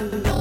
Love. 0.00 0.33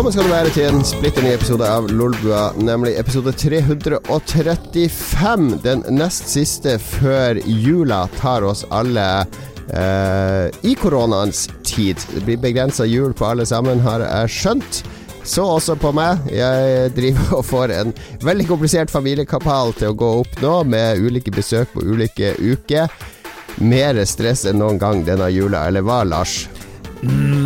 Velkommen 0.00 0.14
skal 0.14 0.30
du 0.30 0.32
være 0.32 0.52
til 0.54 0.64
en 0.64 0.84
splitter 0.88 1.24
ny 1.26 1.30
episode 1.36 1.66
av 1.68 1.90
Lolbua, 1.92 2.54
nemlig 2.56 2.94
episode 2.96 3.34
335. 3.36 5.42
Den 5.60 5.82
nest 5.92 6.30
siste 6.32 6.78
før 6.80 7.36
jula 7.44 7.98
tar 8.14 8.46
oss 8.48 8.62
alle 8.72 9.04
eh, 9.20 10.46
i 10.64 10.72
koronaens 10.80 11.42
tid. 11.68 12.00
Det 12.14 12.22
blir 12.24 12.40
begrensa 12.40 12.86
jul 12.88 13.12
på 13.12 13.28
alle 13.28 13.44
sammen, 13.44 13.84
har 13.84 14.00
jeg 14.06 14.32
skjønt. 14.38 14.80
Så 15.28 15.44
også 15.58 15.76
på 15.76 15.92
meg. 15.92 16.24
Jeg 16.32 16.96
driver 16.96 17.36
og 17.42 17.44
får 17.50 17.76
en 17.76 17.92
veldig 18.24 18.48
komplisert 18.48 18.88
familiekapal 18.88 19.76
til 19.82 19.92
å 19.92 19.98
gå 20.00 20.10
opp 20.22 20.40
nå, 20.40 20.54
med 20.64 21.04
ulike 21.04 21.36
besøk 21.36 21.76
på 21.76 21.84
ulike 21.84 22.38
uker. 22.40 22.88
Mer 23.60 24.00
stress 24.08 24.48
enn 24.48 24.64
noen 24.64 24.80
gang 24.80 25.04
denne 25.04 25.28
jula, 25.28 25.66
eller 25.68 25.84
hva, 25.84 26.06
Lars? 26.08 26.46
Mm, 27.04 27.39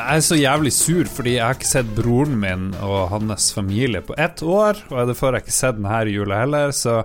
jeg 0.00 0.20
er 0.20 0.24
så 0.24 0.38
jævlig 0.38 0.72
sur 0.74 1.10
fordi 1.10 1.36
jeg 1.36 1.44
har 1.44 1.58
ikke 1.58 1.68
sett 1.68 1.92
broren 1.96 2.38
min 2.40 2.70
og 2.80 3.10
hans 3.12 3.50
familie 3.56 4.02
på 4.04 4.16
ett 4.18 4.42
år. 4.42 4.80
Og 4.90 5.10
det 5.10 5.18
får 5.18 5.36
jeg 5.36 5.46
ikke 5.46 5.60
sett 5.60 5.78
denne 5.78 6.00
jula 6.10 6.40
heller, 6.42 6.74
så 6.76 7.02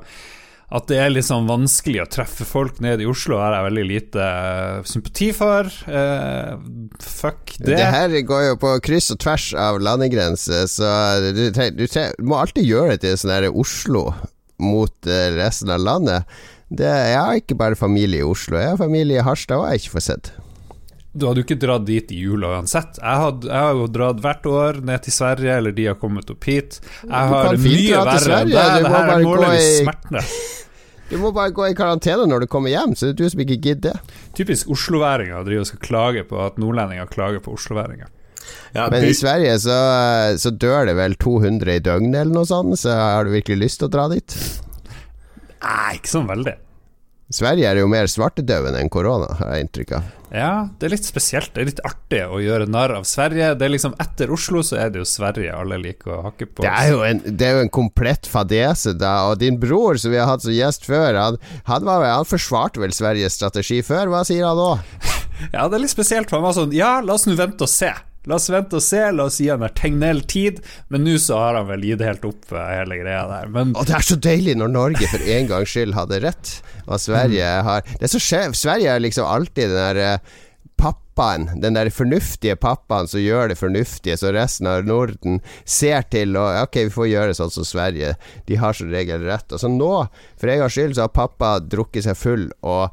at 0.75 0.87
det 0.89 0.97
er 0.97 1.11
litt 1.13 1.27
sånn 1.27 1.45
vanskelig 1.45 2.02
å 2.02 2.07
treffe 2.09 2.45
folk 2.47 2.79
nede 2.81 3.05
i 3.05 3.07
Oslo, 3.07 3.37
har 3.37 3.53
jeg 3.53 3.67
veldig 3.67 3.83
lite 3.85 4.25
uh, 4.25 4.79
sympati 4.87 5.27
for. 5.37 5.69
Uh, 5.85 6.57
fuck 6.99 7.53
det. 7.59 7.75
Det 7.77 7.91
her 7.93 8.15
går 8.25 8.47
jo 8.47 8.55
på 8.63 8.71
kryss 8.83 9.11
og 9.13 9.21
tvers 9.21 9.52
av 9.61 9.77
landegrenser, 9.83 10.65
så 10.71 10.89
du, 11.21 11.45
du, 11.53 11.61
du, 11.77 11.85
må 12.25 12.41
alltid 12.41 12.65
gjøre 12.65 12.95
det 12.95 13.03
til 13.05 13.21
sånn 13.21 13.35
her 13.35 13.47
Oslo 13.53 14.07
mot 14.57 14.95
uh, 15.05 15.21
resten 15.37 15.69
av 15.75 15.85
landet. 15.85 16.35
Det, 16.73 16.89
jeg 16.89 17.21
har 17.21 17.37
ikke 17.37 17.59
bare 17.61 17.77
familie 17.77 18.25
i 18.25 18.27
Oslo, 18.27 18.57
jeg 18.57 18.73
har 18.73 18.81
familie 18.81 19.21
i 19.21 19.25
Harstad 19.25 19.61
og 19.61 19.67
jeg 19.67 19.75
har 19.75 19.83
ikke 19.83 19.95
fått 19.99 20.09
sett. 20.09 20.33
Du 21.16 21.30
hadde 21.30 21.39
jo 21.39 21.45
ikke 21.45 21.59
dratt 21.59 21.85
dit 21.88 22.09
i 22.11 22.17
jula 22.25 22.49
uansett. 22.58 22.97
Jeg, 22.99 23.19
hadde, 23.21 23.47
jeg, 23.47 23.55
har 23.55 23.77
jo 23.80 23.85
dratt 23.88 24.19
hvert 24.23 24.49
år 24.52 24.81
ned 24.83 25.05
til 25.05 25.16
Sverige, 25.16 25.53
eller 25.61 25.75
de 25.77 25.85
har 25.88 25.95
kommet 26.02 26.31
opp 26.33 26.47
hit. 26.49 26.81
Jeg 27.05 27.31
har 27.31 27.53
det 27.53 27.61
mye 27.63 28.02
verre 28.09 28.41
enn 28.41 28.52
deg. 28.52 28.73
Det 28.83 28.91
her 28.97 29.13
er 29.13 29.23
målelig 29.23 29.63
smerte. 29.80 30.25
Du 31.05 31.19
må 31.21 31.30
bare 31.30 31.53
gå 31.53 31.67
i 31.69 31.75
karantene 31.77 32.23
når 32.25 32.43
du 32.43 32.47
kommer 32.49 32.71
hjem, 32.73 32.95
så 32.97 33.05
det 33.05 33.11
er 33.13 33.17
du 33.19 33.30
som 33.30 33.41
ikke 33.43 33.59
gidder 33.61 33.93
det. 33.93 34.16
Typisk 34.39 34.71
osloværinger 34.73 35.43
driver 35.45 35.61
og 35.61 35.67
skal 35.69 35.81
klage 35.86 36.23
på 36.25 36.39
at 36.41 36.58
nordlendinger 36.58 37.05
klager 37.11 37.43
på 37.45 37.53
osloværinger. 37.53 38.09
Ja, 38.73 38.88
Men 38.89 39.05
i 39.05 39.13
Sverige 39.13 39.53
så, 39.61 39.77
så, 40.41 40.49
dør 40.49 40.89
det 40.89 40.97
vel 40.97 41.13
200 41.21 41.77
i 41.77 41.83
døgnet 41.86 42.23
eller 42.23 42.33
noe 42.39 42.49
sånt, 42.49 42.73
så 42.81 42.97
har 42.97 43.30
du 43.30 43.36
virkelig 43.38 43.67
lyst 43.67 43.83
til 43.83 43.89
å 43.89 43.93
dra 43.93 44.08
dit? 44.11 44.38
Nei, 45.61 45.95
ikke 45.99 46.11
sånn 46.11 46.25
veldig. 46.30 46.58
Sverige 47.33 47.65
er 47.65 47.79
jo 47.81 47.87
mer 47.89 48.05
svartedauden 48.05 48.75
enn 48.77 48.89
korona, 48.93 49.31
har 49.39 49.55
jeg 49.55 49.65
inntrykk 49.65 49.93
av. 49.97 50.09
Ja, 50.35 50.67
det 50.77 50.85
er 50.85 50.91
litt 50.93 51.07
spesielt. 51.07 51.49
Det 51.55 51.63
er 51.63 51.69
litt 51.71 51.81
artig 51.87 52.19
å 52.27 52.37
gjøre 52.43 52.67
narr 52.69 52.93
av 52.99 53.07
Sverige. 53.09 53.53
Det 53.57 53.65
er 53.65 53.71
liksom 53.73 53.95
Etter 54.03 54.33
Oslo 54.35 54.61
så 54.65 54.77
er 54.83 54.91
det 54.93 55.01
jo 55.01 55.07
Sverige 55.09 55.55
alle 55.55 55.79
liker 55.81 56.13
å 56.13 56.21
hakke 56.27 56.45
på. 56.45 56.65
Det 56.65 56.69
er 56.69 56.91
jo 56.91 57.01
en, 57.07 57.23
det 57.25 57.47
er 57.47 57.57
jo 57.57 57.65
en 57.65 57.73
komplett 57.73 58.29
fadese, 58.29 58.93
da. 58.99 59.15
Og 59.31 59.39
din 59.41 59.57
bror, 59.61 59.97
som 60.01 60.13
vi 60.13 60.19
har 60.21 60.29
hatt 60.29 60.45
som 60.45 60.53
gjest 60.53 60.85
før, 60.85 61.17
han, 61.17 61.39
han, 61.69 61.87
var, 61.87 62.05
han 62.11 62.29
forsvarte 62.29 62.83
vel 62.83 62.93
Sveriges 62.93 63.39
strategi 63.39 63.80
før. 63.85 64.11
Hva 64.14 64.21
sier 64.27 64.45
han 64.45 64.61
nå? 64.61 64.71
ja, 65.55 65.65
det 65.65 65.80
er 65.80 65.85
litt 65.87 65.95
spesielt, 65.95 66.30
for 66.30 66.41
han 66.41 66.49
var 66.49 66.59
sånn 66.59 66.75
Ja, 66.77 66.99
la 67.02 67.17
oss 67.17 67.25
nå 67.25 67.33
vente 67.39 67.65
og 67.65 67.71
se. 67.71 67.89
La 68.30 68.39
oss 68.39 68.49
vente 68.49 68.80
og 68.80 68.83
se, 68.83 69.02
la 69.13 69.27
oss 69.30 69.39
gi 69.41 69.49
han 69.52 69.65
tegnell 69.77 70.23
tid. 70.30 70.61
Men 70.93 71.05
nå 71.08 71.17
så 71.21 71.39
har 71.41 71.59
han 71.59 71.69
vel 71.69 71.86
gitt 71.89 72.05
helt 72.05 72.25
opp 72.27 72.55
hele 72.55 73.02
greia 73.02 73.25
der. 73.31 73.52
Men 73.53 73.75
og 73.75 73.89
det 73.89 73.97
er 73.99 74.08
så 74.08 74.17
deilig 74.19 74.58
når 74.59 74.73
Norge 74.73 75.11
for 75.11 75.30
en 75.36 75.52
gangs 75.52 75.75
skyld 75.75 75.95
hadde 75.97 76.23
rett, 76.25 76.55
og 76.85 76.99
Sverige 77.02 77.45
mm. 77.45 77.69
har 77.69 77.85
Det 77.93 78.09
er 78.09 78.15
så 78.15 78.23
skjev. 78.23 78.58
Sverige 78.58 78.95
er 78.95 79.05
liksom 79.05 79.30
alltid 79.30 79.71
den 79.71 79.80
der 79.80 80.02
eh, 80.03 80.35
pappaen, 80.75 81.47
den 81.61 81.77
der 81.77 81.89
fornuftige 81.89 82.55
pappaen 82.59 83.08
som 83.08 83.21
gjør 83.21 83.49
det 83.52 83.59
fornuftige, 83.59 84.17
så 84.19 84.33
resten 84.35 84.67
av 84.67 84.83
Norden 84.87 85.39
ser 85.64 86.03
til 86.11 86.35
og 86.39 86.65
Ok, 86.65 86.81
vi 86.87 86.93
får 86.93 87.11
gjøre 87.11 87.37
sånn 87.37 87.53
som 87.53 87.67
Sverige, 87.67 88.15
de 88.49 88.59
har 88.59 88.75
som 88.75 88.91
regel 88.91 89.23
rett. 89.27 89.47
Og 89.52 89.61
så 89.61 89.71
nå, 89.71 89.93
for 90.39 90.52
en 90.52 90.65
gangs 90.65 90.75
skyld, 90.75 90.97
så 90.97 91.08
har 91.08 91.15
pappa 91.15 91.58
drukket 91.64 92.09
seg 92.09 92.19
full 92.19 92.49
og 92.61 92.91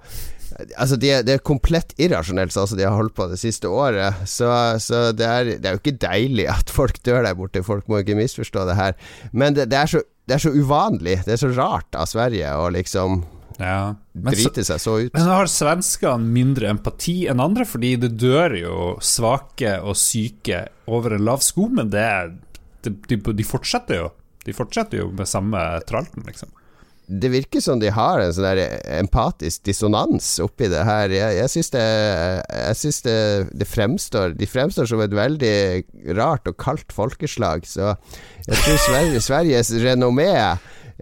Altså, 0.77 0.99
det 1.01 1.23
de 1.27 1.37
er 1.37 1.45
komplett 1.45 1.95
irrasjonelt, 2.01 2.55
sånn 2.55 2.69
som 2.71 2.79
de 2.79 2.87
har 2.87 2.97
holdt 2.97 3.15
på 3.17 3.27
det 3.31 3.39
siste 3.41 3.71
året. 3.71 4.23
Så, 4.29 4.49
så 4.83 5.05
det, 5.17 5.27
er, 5.29 5.53
det, 5.57 5.67
er, 5.67 5.77
jo 5.77 5.83
ikke 5.83 6.01
deilig 6.03 6.49
at 6.53 6.73
folk 6.73 7.01
dør 7.07 7.23
der 7.27 7.37
borte. 7.39 7.65
Folk 7.67 7.89
må 7.91 8.03
ikke 8.03 8.19
misforstå 8.19 8.67
det 8.69 8.79
her. 8.79 8.97
Men 9.33 9.59
det, 9.59 9.69
det, 9.73 9.81
er, 9.81 9.93
så, 9.93 10.03
det 10.29 10.39
er 10.39 10.45
så 10.47 10.55
uvanlig. 10.55 11.21
Det 11.27 11.37
er 11.37 11.43
så 11.43 11.53
rart 11.57 11.99
av 11.99 12.11
Sverige 12.11 12.55
å 12.59 12.71
liksom 12.75 13.23
ja. 13.59 13.95
drite 14.13 14.65
seg 14.67 14.81
så 14.83 14.97
ut. 15.05 15.13
Men 15.17 15.31
har 15.31 15.51
svenskene 15.51 16.33
mindre 16.35 16.73
empati 16.73 17.23
enn 17.31 17.43
andre? 17.43 17.67
Fordi 17.69 17.95
det 18.05 18.15
dør 18.23 18.57
jo 18.61 18.79
svake 19.05 19.77
og 19.83 19.99
syke 19.99 20.67
over 20.91 21.17
en 21.17 21.29
lav 21.29 21.45
sko, 21.45 21.69
men 21.73 21.93
det, 21.93 22.09
de, 22.87 23.21
de 23.21 23.47
fortsetter 23.47 24.03
jo. 24.03 24.11
De 24.43 24.55
fortsetter 24.57 25.05
jo 25.05 25.13
med 25.15 25.29
samme 25.31 25.61
tralten, 25.87 26.25
liksom 26.27 26.51
det 27.07 27.29
virker 27.33 27.61
som 27.61 27.81
de 27.83 27.91
har 27.93 28.23
en 28.23 28.33
sånn 28.35 28.61
empatisk 28.95 29.65
dissonans 29.67 30.29
oppi 30.45 30.69
det 30.71 30.85
her. 30.87 31.13
Jeg, 31.13 31.39
jeg 31.41 31.53
syns, 31.57 31.73
det, 31.75 31.87
jeg 32.47 32.79
synes 32.79 33.01
det, 33.07 33.17
det, 33.59 33.69
fremstår 33.69 34.37
De 34.39 34.49
fremstår 34.49 34.89
som 34.89 35.03
et 35.03 35.17
veldig 35.17 35.57
rart 36.19 36.47
og 36.49 36.57
kaldt 36.63 36.95
folkeslag. 36.95 37.67
Så 37.69 37.95
jeg 38.47 38.63
tror 38.63 38.79
Sverige, 38.87 39.25
Sveriges 39.29 39.75
renommé 39.83 40.31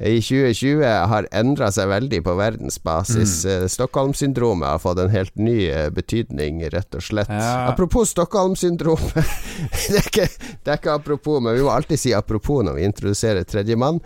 i 0.00 0.16
2020 0.22 0.81
har 1.11 1.27
endra 1.37 1.69
seg 1.75 1.91
veldig 1.91 2.22
på 2.25 2.34
verdensbasis. 2.38 3.34
Mm. 3.44 3.50
Eh, 3.53 3.67
Stockholm-syndromet 3.69 4.69
har 4.71 4.81
fått 4.81 5.03
en 5.03 5.12
helt 5.12 5.34
ny 5.37 5.59
eh, 5.69 5.91
betydning, 5.93 6.62
rett 6.72 6.97
og 6.97 7.05
slett. 7.05 7.28
Ja. 7.28 7.69
Apropos 7.69 8.15
Stockholm-syndromet. 8.15 9.21
det, 9.93 10.05
det, 10.17 10.28
er 10.65 10.78
ikke 10.78 10.97
apropos, 10.97 11.43
men 11.44 11.59
vi 11.59 11.67
må 11.67 11.75
alltid 11.75 12.00
si 12.00 12.15
apropos 12.17 12.65
når 12.65 12.78
vi 12.78 12.88
introduserer 12.88 13.44
tredjemann. 13.44 14.00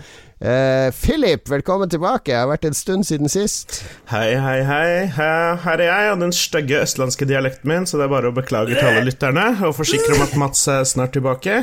Uh, 0.44 0.92
Philip, 0.92 1.48
velkommen 1.48 1.88
tilbake. 1.88 2.28
Det 2.28 2.36
har 2.36 2.50
vært 2.50 2.66
en 2.68 2.76
stund 2.76 3.06
siden 3.08 3.30
sist. 3.32 3.78
Hei, 4.12 4.34
hei, 4.36 4.58
hei. 4.68 5.06
Her 5.16 5.80
er 5.80 5.86
jeg 5.86 6.10
og 6.12 6.20
den 6.20 6.36
stygge 6.36 6.82
østlandske 6.84 7.24
dialekten 7.30 7.72
min, 7.72 7.88
så 7.88 7.96
det 7.96 8.10
er 8.10 8.12
bare 8.12 8.28
å 8.28 8.36
beklage 8.36 8.76
til 8.76 8.90
alle 8.90 9.06
lytterne 9.08 9.46
og 9.64 9.72
forsikre 9.78 10.18
om 10.18 10.26
at 10.26 10.36
Mats 10.42 10.66
er 10.68 10.84
snart 10.84 11.16
tilbake. 11.16 11.62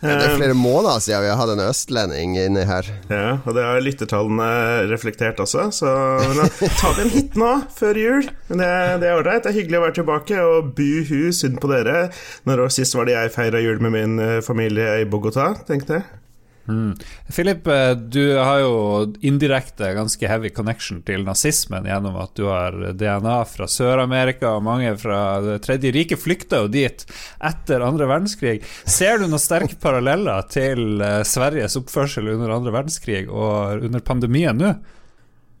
Det 0.00 0.12
er 0.12 0.34
flere 0.36 0.56
måneder 0.56 1.00
siden 1.00 1.22
vi 1.24 1.30
har 1.32 1.38
hatt 1.40 1.52
en 1.54 1.64
østlending 1.66 2.34
inni 2.40 2.64
her. 2.68 2.88
Ja, 3.12 3.38
og 3.44 3.52
det 3.56 3.68
har 3.68 3.84
lyttertallene 3.84 4.50
reflektert 4.88 5.40
også, 5.44 5.68
så 5.72 5.94
da 6.40 6.48
ta 6.80 6.96
en 7.00 7.12
hit 7.12 7.36
nå, 7.36 7.52
før 7.76 8.00
jul. 8.00 8.28
Men 8.48 8.64
det, 8.64 8.74
det 9.04 9.12
er 9.12 9.20
ålreit. 9.20 9.44
Det 9.44 9.52
er 9.52 9.60
hyggelig 9.60 9.82
å 9.82 9.86
være 9.86 10.00
tilbake, 10.00 10.44
og 10.44 10.76
buhu, 10.76 11.32
synd 11.36 11.60
på 11.60 11.72
dere. 11.72 12.06
Når 12.48 12.68
Sist 12.76 12.96
var 12.96 13.08
det 13.08 13.16
jeg 13.16 13.36
feira 13.36 13.60
jul 13.64 13.80
med 13.84 13.96
min 13.96 14.20
eh, 14.20 14.38
familie 14.44 15.02
i 15.02 15.08
Bogotá, 15.08 15.52
tenkte 15.68 16.00
jeg. 16.00 16.08
Mm. 16.68 16.96
Philip, 17.30 17.66
eh, 17.66 17.90
du 17.94 18.36
har 18.36 18.60
jo 18.60 19.12
indirekte 19.20 19.92
ganske 19.94 20.28
heavy 20.28 20.50
connection 20.50 21.02
til 21.06 21.22
nazismen 21.26 21.86
gjennom 21.86 22.18
at 22.18 22.34
du 22.38 22.46
har 22.50 22.74
DNA 22.98 23.36
fra 23.50 23.68
Sør-Amerika, 23.70 24.56
og 24.56 24.66
mange 24.66 24.96
fra 24.98 25.40
Det 25.46 25.60
tredje 25.66 25.92
riket 25.94 26.22
flykta 26.22 26.64
jo 26.64 26.72
dit 26.72 27.06
etter 27.44 27.84
andre 27.86 28.08
verdenskrig. 28.10 28.58
Ser 28.84 29.20
du 29.20 29.28
noen 29.28 29.42
sterke 29.42 29.78
paralleller 29.82 30.46
til 30.50 31.00
eh, 31.00 31.22
Sveriges 31.26 31.78
oppførsel 31.78 32.34
under 32.34 32.54
andre 32.58 32.74
verdenskrig 32.74 33.26
og 33.28 33.86
under 33.86 34.04
pandemien 34.04 34.58
nå? 34.58 34.74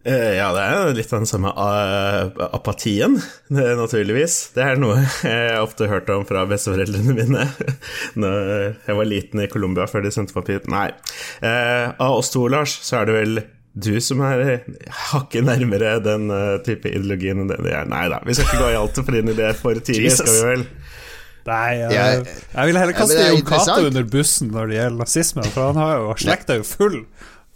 Eh, 0.06 0.36
ja, 0.36 0.52
det 0.54 0.62
er 0.62 0.92
litt 0.94 1.10
den 1.10 1.26
samme 1.26 1.50
apatien, 1.50 3.16
naturligvis. 3.50 4.36
Det 4.54 4.62
er 4.62 4.78
noe 4.78 5.00
jeg 5.02 5.58
ofte 5.58 5.88
hørte 5.90 6.14
om 6.14 6.26
fra 6.28 6.44
besteforeldrene 6.46 7.16
mine 7.16 7.48
Når 8.22 8.38
jeg 8.86 8.98
var 9.00 9.10
liten 9.10 9.42
i 9.42 9.50
Colombia 9.50 9.88
før 9.90 10.06
de 10.06 10.14
sendte 10.14 10.36
papir. 10.36 10.62
Nei. 10.70 10.88
Eh, 11.42 11.90
av 11.90 12.20
oss 12.20 12.30
to, 12.30 12.46
Lars, 12.52 12.78
så 12.86 13.00
er 13.00 13.10
det 13.10 13.18
vel 13.18 13.42
du 13.76 13.96
som 14.00 14.22
er 14.24 14.62
hakket 15.10 15.44
nærmere 15.44 15.98
den 16.04 16.30
eh, 16.32 16.54
type 16.64 16.88
ideologien 16.88 17.42
enn 17.42 17.50
det 17.50 17.58
de 17.66 17.74
er. 17.74 17.90
Nei 17.90 18.06
da, 18.12 18.22
vi 18.24 18.36
skal 18.38 18.46
ikke 18.46 18.62
gå 18.62 18.72
i 18.72 18.78
altfor 18.78 19.18
inn 19.18 19.34
i 19.34 19.36
det 19.36 19.52
for 19.58 19.82
tidlig, 19.82 20.14
skal 20.16 20.32
vi 20.32 20.44
vel? 20.52 20.66
Nei, 21.46 21.76
jeg, 21.78 22.22
jeg 22.54 22.70
vil 22.70 22.78
heller 22.80 22.96
kaste 22.96 23.22
Jon 23.22 23.44
Cato 23.46 23.76
under 23.86 24.06
bussen 24.10 24.48
når 24.54 24.70
det 24.70 24.78
gjelder 24.80 25.02
nazisme, 25.02 25.44
for 25.54 25.68
han 25.68 25.78
har 25.78 25.98
jo 26.00 26.14
slekta 26.18 26.56
jo 26.58 26.64
full 26.66 26.96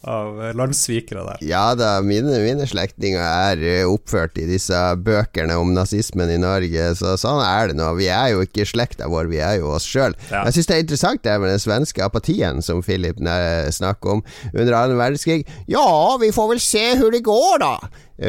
av 0.09 0.39
landssvikere 0.57 1.25
der. 1.27 1.43
Ja 1.45 1.75
da, 1.77 1.99
mine, 2.05 2.39
mine 2.41 2.65
slektninger 2.69 3.21
er 3.21 3.61
eh, 3.61 3.89
oppført 3.89 4.39
i 4.41 4.47
disse 4.49 4.79
bøkene 5.05 5.59
om 5.61 5.75
nazismen 5.77 6.33
i 6.33 6.39
Norge, 6.41 6.87
så 6.97 7.17
sånn 7.21 7.43
er 7.45 7.71
det 7.71 7.79
nå. 7.81 7.91
Vi 7.99 8.09
er 8.09 8.33
jo 8.33 8.45
ikke 8.47 8.65
slekta 8.69 9.11
vår, 9.13 9.29
vi 9.33 9.43
er 9.45 9.59
jo 9.61 9.75
oss 9.77 9.89
sjøl. 9.89 10.17
Ja. 10.31 10.47
Jeg 10.49 10.57
syns 10.57 10.71
det 10.71 10.77
er 10.77 10.85
interessant 10.87 11.25
det 11.27 11.37
med 11.43 11.53
den 11.53 11.63
svenske 11.63 12.05
apatien 12.07 12.65
som 12.65 12.81
Philip 12.87 13.21
snakker 13.21 14.17
om 14.17 14.25
under 14.55 14.79
annen 14.79 15.01
verdenskrig. 15.01 15.45
Ja, 15.69 16.17
vi 16.21 16.33
får 16.33 16.55
vel 16.55 16.65
se 16.65 16.87
hvor 17.01 17.13
det 17.13 17.25
går, 17.27 17.61
da. 17.61 17.75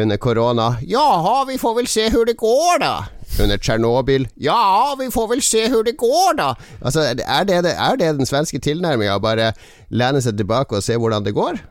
Under 0.02 0.20
korona. 0.24 0.74
Ja, 0.88 1.44
vi 1.48 1.58
får 1.60 1.80
vel 1.82 1.90
se 1.92 2.10
hvor 2.12 2.28
det 2.28 2.38
går, 2.40 2.84
da. 2.84 2.94
Under 3.40 3.58
Tsjernobyl. 3.58 4.28
Ja, 4.44 4.96
vi 5.00 5.08
får 5.14 5.30
vel 5.32 5.42
se 5.46 5.68
hvor 5.72 5.86
det 5.88 5.96
går, 6.00 6.36
da. 6.40 6.50
Altså, 6.82 7.08
er 7.16 7.46
det, 7.48 7.62
er 7.72 8.00
det 8.00 8.12
den 8.20 8.28
svenske 8.30 8.60
tilnærminga? 8.62 9.20
Bare 9.24 9.54
lene 9.90 10.22
seg 10.24 10.36
tilbake 10.40 10.76
og 10.78 10.84
se 10.86 10.98
hvordan 11.00 11.24
det 11.26 11.36
går? 11.38 11.62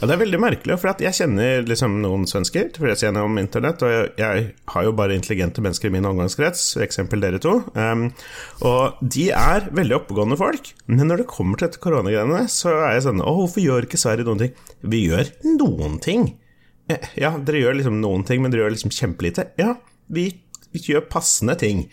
Ja, 0.00 0.06
Det 0.06 0.14
er 0.14 0.20
veldig 0.22 0.38
merkelig, 0.40 0.78
for 0.80 0.96
jeg 1.04 1.12
kjenner 1.16 1.66
liksom 1.68 1.98
noen 2.00 2.22
svensker 2.28 2.70
gjennom 2.78 3.34
internett, 3.40 3.82
og 3.84 3.90
jeg, 3.92 4.06
jeg 4.16 4.46
har 4.72 4.86
jo 4.86 4.94
bare 4.96 5.12
intelligente 5.16 5.60
mennesker 5.64 5.90
i 5.90 5.92
min 5.92 6.06
omgangskrets, 6.08 6.62
eksempel 6.80 7.20
dere 7.20 7.40
to. 7.42 7.58
Um, 7.76 8.06
og 8.64 8.96
de 9.02 9.26
er 9.36 9.68
veldig 9.76 9.98
oppegående 9.98 10.38
folk, 10.40 10.72
men 10.88 11.04
når 11.10 11.22
det 11.24 11.28
kommer 11.34 11.60
til 11.60 11.68
dette 11.68 11.82
koronagreiene, 11.84 12.46
så 12.48 12.72
er 12.86 12.96
jeg 12.96 13.04
sånn 13.10 13.20
Å, 13.20 13.34
hvorfor 13.42 13.60
gjør 13.64 13.84
ikke 13.88 14.00
Sverige 14.00 14.24
noen 14.28 14.40
ting? 14.46 14.56
Vi 14.88 15.02
gjør 15.10 15.34
noen 15.58 15.98
ting. 16.04 16.30
Eh, 16.88 17.04
Ja, 17.20 17.34
dere 17.36 17.60
gjør 17.66 17.76
liksom 17.82 18.00
noen 18.00 18.24
ting, 18.24 18.40
men 18.40 18.54
dere 18.54 18.64
gjør 18.64 18.76
liksom 18.78 18.94
kjempelite. 18.96 19.50
Ja, 19.60 19.74
vi, 20.08 20.30
gjør 20.74 21.06
passende 21.10 21.56
ting. 21.58 21.86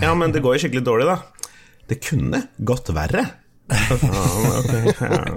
Ja, 0.00 0.14
men 0.18 0.34
det 0.34 0.42
går 0.42 0.56
jo 0.56 0.64
skikkelig 0.64 0.84
dårlig, 0.86 1.06
da. 1.06 1.52
Det 1.88 2.00
kunne 2.04 2.42
gått 2.58 2.90
verre. 2.94 3.24
Ja. 3.68 5.36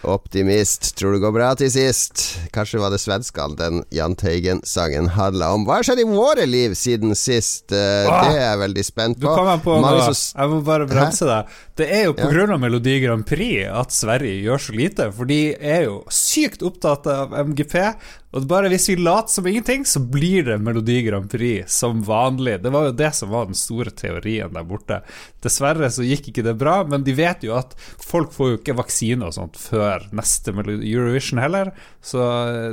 Optimist. 0.02 0.96
Tror 0.98 1.12
det 1.12 1.18
går 1.22 1.32
bra 1.34 1.50
til 1.58 1.70
sist. 1.72 2.22
Kanskje 2.54 2.80
var 2.82 2.92
det 2.92 3.00
svenskene 3.02 3.56
den 3.58 3.80
Jahn 3.94 4.16
Teigen-sangen 4.18 5.10
handla 5.16 5.52
om. 5.56 5.66
Hva 5.68 5.78
har 5.80 5.88
skjedd 5.88 6.02
i 6.04 6.08
våre 6.08 6.46
liv 6.48 6.74
siden 6.78 7.14
sist? 7.18 7.72
Eh, 7.72 8.06
det 8.08 8.36
er 8.36 8.40
jeg 8.44 8.62
veldig 8.64 8.84
spent 8.86 9.20
Du 9.20 9.26
på. 9.28 9.34
på 9.64 9.76
Jeg 9.80 10.52
må 10.54 10.60
bare 10.66 10.88
bremse 10.90 11.28
deg. 11.28 11.56
Det 11.80 11.88
er 11.90 12.04
jo 12.10 12.14
Ja. 12.16 12.26
pga. 12.28 12.52
av 12.52 12.60
Melodi 12.60 13.00
Grand 13.00 13.24
Prix 13.26 13.66
at 13.68 13.90
Sverige 13.92 14.42
gjør 14.44 14.58
så 14.60 14.72
lite. 14.76 15.12
For 15.12 15.24
de 15.24 15.54
er 15.54 15.84
jo 15.84 16.04
sykt 16.10 16.62
opptatt 16.62 17.06
av 17.06 17.32
MGP. 17.32 17.94
Og 18.32 18.46
bare 18.46 18.68
hvis 18.70 18.86
vi 18.88 18.94
later 18.96 19.28
som 19.28 19.46
ingenting, 19.46 19.82
så 19.84 19.98
blir 19.98 20.44
det 20.44 20.60
Melodi 20.60 21.02
Grand 21.02 21.28
Prix 21.30 21.66
som 21.72 22.02
vanlig. 22.04 22.62
Det 22.62 22.70
var 22.70 22.84
jo 22.86 22.92
det 22.92 23.14
som 23.14 23.30
var 23.30 23.46
den 23.46 23.54
store 23.58 23.90
teorien 23.90 24.52
der 24.52 24.62
borte. 24.62 25.00
Dessverre 25.42 25.90
så 25.90 26.04
gikk 26.06 26.28
ikke 26.30 26.44
det 26.44 26.49
bra, 26.58 26.80
men 26.88 27.04
de 27.06 27.14
vet 27.16 27.46
jo 27.46 27.54
at 27.58 27.76
folk 28.02 28.34
får 28.34 28.52
jo 28.52 28.58
ikke 28.60 28.78
vaksine 28.80 29.28
og 29.28 29.36
sånt 29.36 29.58
før 29.60 30.08
neste 30.16 30.54
Eurovision 30.54 31.42
heller, 31.42 31.72
så 32.02 32.26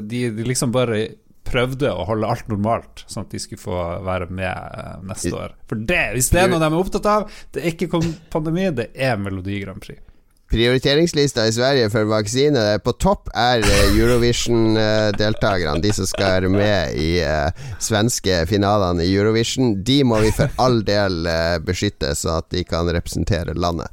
de, 0.04 0.28
de 0.34 0.48
liksom 0.48 0.74
bare 0.76 1.06
prøvde 1.48 1.92
å 1.92 2.06
holde 2.08 2.28
alt 2.28 2.50
normalt, 2.52 3.04
sånn 3.08 3.26
at 3.26 3.34
de 3.34 3.42
skulle 3.42 3.62
få 3.62 3.78
være 4.06 4.30
med 4.34 4.52
eh, 4.52 4.98
neste 5.08 5.34
år. 5.36 5.56
For 5.70 5.80
det, 5.80 6.04
hvis 6.18 6.32
det 6.34 6.44
er 6.44 6.52
noe 6.52 6.62
de 6.62 6.70
er 6.70 6.80
opptatt 6.80 7.10
av, 7.12 7.40
det 7.56 7.64
er 7.64 7.74
ikke 7.74 8.04
pandemi, 8.34 8.68
det 8.76 8.90
er 8.94 9.20
Melodi 9.22 9.62
Grand 9.64 9.84
Prix. 9.84 10.02
Prioriteringslista 10.48 11.48
i 11.48 11.52
Sverige 11.52 11.90
for 11.92 12.08
vaksine 12.08 12.80
På 12.84 12.94
topp 12.96 13.28
er 13.36 13.60
eh, 13.68 13.98
Eurovision-deltakerne, 14.00 15.82
de 15.84 15.92
som 15.94 16.08
skal 16.08 16.38
være 16.38 16.52
med 16.54 16.96
i 16.96 17.10
uh, 17.20 17.52
svenske 17.84 18.40
finalene 18.48 19.04
i 19.04 19.12
Eurovision. 19.12 19.76
De 19.84 20.00
må 20.08 20.22
vi 20.24 20.32
for 20.32 20.48
all 20.64 20.80
del 20.88 21.28
uh, 21.28 21.58
beskytte, 21.64 22.14
så 22.16 22.38
at 22.40 22.48
de 22.56 22.64
kan 22.68 22.88
representere 22.88 23.58
landet, 23.60 23.92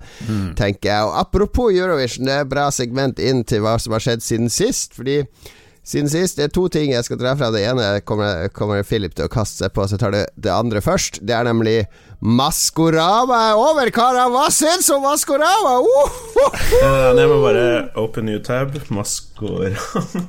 tenker 0.59 0.93
jeg. 0.93 1.09
Og 1.09 1.19
apropos 1.25 1.75
Eurovision, 1.75 2.29
det 2.29 2.37
er 2.37 2.47
et 2.47 2.55
bra 2.55 2.69
segment 2.75 3.19
inn 3.19 3.43
til 3.49 3.65
hva 3.65 3.75
som 3.83 3.97
har 3.97 4.05
skjedd 4.05 4.23
siden 4.23 4.53
sist. 4.53 4.95
Fordi 4.95 5.25
siden 5.85 6.09
sist, 6.09 6.39
det 6.39 6.47
er 6.47 6.55
to 6.55 6.69
ting 6.73 6.95
jeg 6.95 7.05
skal 7.05 7.19
dra 7.21 7.35
fra. 7.37 7.51
Det 7.53 7.61
ene 7.67 7.89
kommer, 8.09 8.47
kommer 8.57 8.87
Philip 8.87 9.17
til 9.17 9.27
å 9.27 9.33
kaste 9.33 9.65
seg 9.65 9.75
på, 9.75 9.85
så 9.85 9.99
jeg 9.99 10.05
tar 10.07 10.15
det, 10.15 10.25
det 10.39 10.55
andre 10.55 10.81
først. 10.85 11.21
Det 11.27 11.35
er 11.37 11.51
nemlig 11.51 11.81
Maskorama 12.25 13.37
er 13.51 13.59
over, 13.61 13.91
karer! 13.93 14.31
Hva 14.33 14.47
syns 14.49 14.89
om 14.95 15.03
Maskorama? 15.05 15.75
Uh! 15.85 16.21
Jeg 17.19 17.29
må 17.29 17.37
bare 17.45 17.65
open 18.01 18.25
new 18.31 18.41
tab. 18.41 18.73
Maskorama 18.89 19.77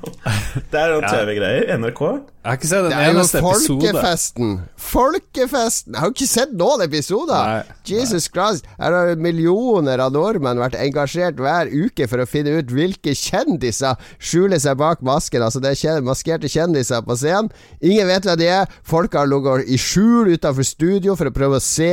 Det 0.71 0.79
er 0.81 0.91
noen 0.91 1.05
Ja. 1.05 1.11
TV-greier. 1.13 1.69
NRK. 1.79 2.01
Jeg 2.45 2.51
har 2.51 2.57
ikke 2.59 2.67
sett 2.69 2.83
en 2.85 2.91
Det 2.91 2.97
er 2.99 3.05
jo 3.07 3.13
eneste 3.15 3.39
episode. 3.39 3.85
folkefesten! 3.85 4.49
Folkefesten! 4.85 5.93
Jeg 5.95 6.01
har 6.03 6.11
ikke 6.11 6.27
sett 6.29 6.51
noen 6.59 6.83
episoder! 6.85 7.47
Nei, 7.47 7.77
Jesus 7.89 8.27
Christ! 8.29 8.67
Her 8.77 8.93
har 8.93 9.15
millioner 9.17 10.03
av 10.03 10.11
nordmenn 10.13 10.59
vært 10.61 10.75
engasjert 10.77 11.39
hver 11.41 11.71
uke 11.73 12.05
for 12.11 12.21
å 12.21 12.27
finne 12.29 12.53
ut 12.59 12.69
hvilke 12.75 13.15
kjendiser 13.17 13.97
skjuler 14.19 14.61
seg 14.61 14.77
bak 14.83 15.01
masken. 15.05 15.41
Altså, 15.47 15.63
det 15.63 15.73
er 15.79 16.03
maskerte 16.05 16.51
kjendiser 16.51 17.01
på 17.07 17.17
scenen. 17.17 17.49
Ingen 17.81 18.11
vet 18.11 18.27
hva 18.29 18.35
de 18.37 18.51
er. 18.59 18.69
Folk 18.85 19.15
har 19.17 19.31
ligget 19.31 19.71
i 19.73 19.79
skjul 19.81 20.35
utenfor 20.35 20.67
studio 20.69 21.15
for 21.17 21.31
å 21.31 21.35
prøve 21.39 21.57
å 21.57 21.65
se 21.65 21.84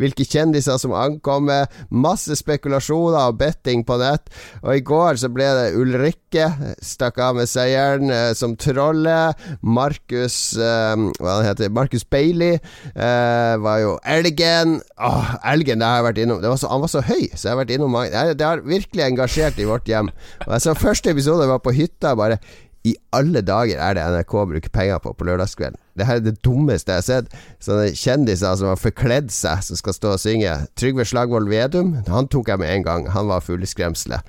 hvilke 0.00 0.26
kjendiser 0.26 0.78
som 0.80 0.94
ankommer. 0.96 1.68
Masse 1.90 2.36
spekulasjoner 2.38 3.30
og 3.30 3.40
betting 3.40 3.84
på 3.86 3.98
nett. 4.00 4.30
Og 4.62 4.76
i 4.76 4.84
går 4.86 5.20
så 5.20 5.30
ble 5.32 5.48
det 5.56 5.74
Ulrikke 5.80 6.48
stakk 6.84 7.18
av 7.22 7.38
med 7.38 7.50
seieren 7.50 8.12
eh, 8.14 8.32
som 8.38 8.56
trollet. 8.60 9.38
Markus 9.62 10.38
eh, 10.58 11.06
Hva 11.18 11.36
han 11.38 11.48
heter 11.48 11.72
Markus 11.74 12.04
Bailey 12.04 12.58
eh, 12.58 13.54
var 13.62 13.82
jo 13.82 13.96
Elgen. 14.04 14.78
Åh, 15.00 15.34
Elgen 15.52 15.80
det 15.80 15.88
har 15.88 16.00
jeg 16.00 16.08
vært 16.10 16.24
innom. 16.24 16.42
Var 16.44 16.60
så, 16.60 16.70
han 16.72 16.84
var 16.84 16.92
så 16.92 17.04
høy, 17.04 17.28
så 17.34 17.48
jeg 17.48 17.52
har 17.54 17.62
vært 17.62 17.74
innom 17.76 17.94
mange 17.94 18.10
det 18.10 18.46
har 18.46 18.64
virkelig 18.66 19.04
engasjert 19.06 19.60
i 19.60 19.68
vårt 19.68 19.88
hjem. 19.88 20.10
Og 20.46 20.52
jeg 20.54 20.64
så 20.66 20.76
første 20.78 21.12
episode 21.12 21.48
var 21.50 21.62
på 21.64 21.74
hytta, 21.74 22.14
bare 22.18 22.40
i 22.88 22.94
alle 23.12 23.42
dager 23.44 23.76
er 23.76 23.96
det 23.96 24.04
NRK 24.08 24.34
bruker 24.52 24.72
penger 24.72 25.00
på 25.04 25.12
på 25.12 25.26
lørdagskvelden. 25.28 25.76
Det 25.98 26.06
her 26.08 26.20
er 26.20 26.24
det 26.24 26.38
dummeste 26.44 26.94
jeg 26.94 27.02
har 27.02 27.08
sett. 27.08 27.34
Sånne 27.60 27.90
kjendiser 27.92 28.56
som 28.56 28.70
har 28.70 28.80
forkledd 28.80 29.28
seg, 29.34 29.60
som 29.66 29.76
skal 29.76 29.96
stå 29.96 30.14
og 30.14 30.22
synge. 30.22 30.54
Trygve 30.80 31.04
Slagvold 31.04 31.50
Vedum, 31.52 31.98
han 32.08 32.30
tok 32.32 32.48
jeg 32.48 32.62
med 32.62 32.72
en 32.72 32.86
gang. 32.86 33.10
Han 33.12 33.28
var 33.28 33.44
fugleskremselet. 33.44 34.24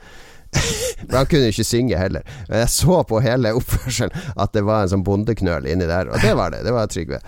Men 1.07 1.15
han 1.21 1.29
kunne 1.31 1.53
ikke 1.53 1.63
synge 1.63 1.95
heller. 1.95 2.27
Men 2.49 2.65
jeg 2.65 2.73
så 2.75 2.99
på 3.07 3.23
hele 3.23 3.53
oppførselen 3.55 4.11
at 4.35 4.51
det 4.57 4.65
var 4.67 4.83
en 4.83 4.91
sånn 4.97 5.07
bondeknøl 5.07 5.69
inni 5.71 5.87
der, 5.87 6.11
og 6.11 6.19
det 6.19 6.35
var 6.35 6.51
det. 6.51 6.65
Det 6.67 6.75
var 6.75 6.91
Trygve. 6.91 7.21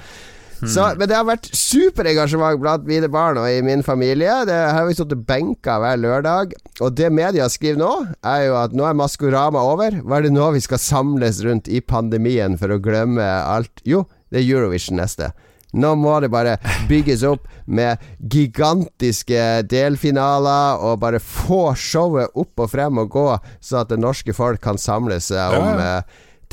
Så, 0.69 0.83
men 0.95 1.09
det 1.09 1.15
har 1.17 1.25
vært 1.27 1.49
superengasjement 1.57 2.59
blant 2.61 2.85
mine 2.87 3.09
barn 3.11 3.39
og 3.41 3.47
i 3.51 3.61
min 3.65 3.83
familie. 3.83 4.43
Det 4.47 4.55
har 4.55 4.85
vi 4.87 4.95
sittet 4.95 5.25
benka 5.27 5.75
hver 5.81 5.99
lørdag. 5.99 6.53
Og 6.79 6.93
det 6.95 7.09
media 7.13 7.49
skriver 7.51 7.81
nå, 7.81 7.91
er 8.23 8.45
jo 8.47 8.57
at 8.61 8.75
nå 8.77 8.85
er 8.87 8.95
Maskorama 8.97 9.63
over. 9.73 9.99
Hva 10.03 10.19
er 10.21 10.27
det 10.27 10.33
nå 10.35 10.51
vi 10.55 10.63
skal 10.63 10.81
samles 10.81 11.41
rundt 11.45 11.67
i 11.67 11.81
pandemien 11.83 12.55
for 12.61 12.71
å 12.73 12.79
glemme 12.83 13.25
alt? 13.25 13.83
Jo, 13.87 14.05
det 14.31 14.41
er 14.41 14.47
Eurovision 14.55 15.01
neste. 15.01 15.33
Nå 15.73 15.95
må 15.97 16.15
det 16.21 16.29
bare 16.33 16.59
bygges 16.91 17.25
opp 17.27 17.47
med 17.65 18.01
gigantiske 18.31 19.63
delfinaler, 19.71 20.79
og 20.85 20.99
bare 21.01 21.19
få 21.23 21.73
showet 21.79 22.33
opp 22.39 22.63
og 22.65 22.69
frem 22.71 23.01
og 23.03 23.09
gå, 23.13 23.29
så 23.59 23.81
at 23.81 23.91
det 23.91 23.99
norske 24.01 24.35
folk 24.37 24.61
kan 24.63 24.79
samle 24.79 25.19
seg 25.23 25.59
om 25.59 25.73
Ja. 25.81 25.95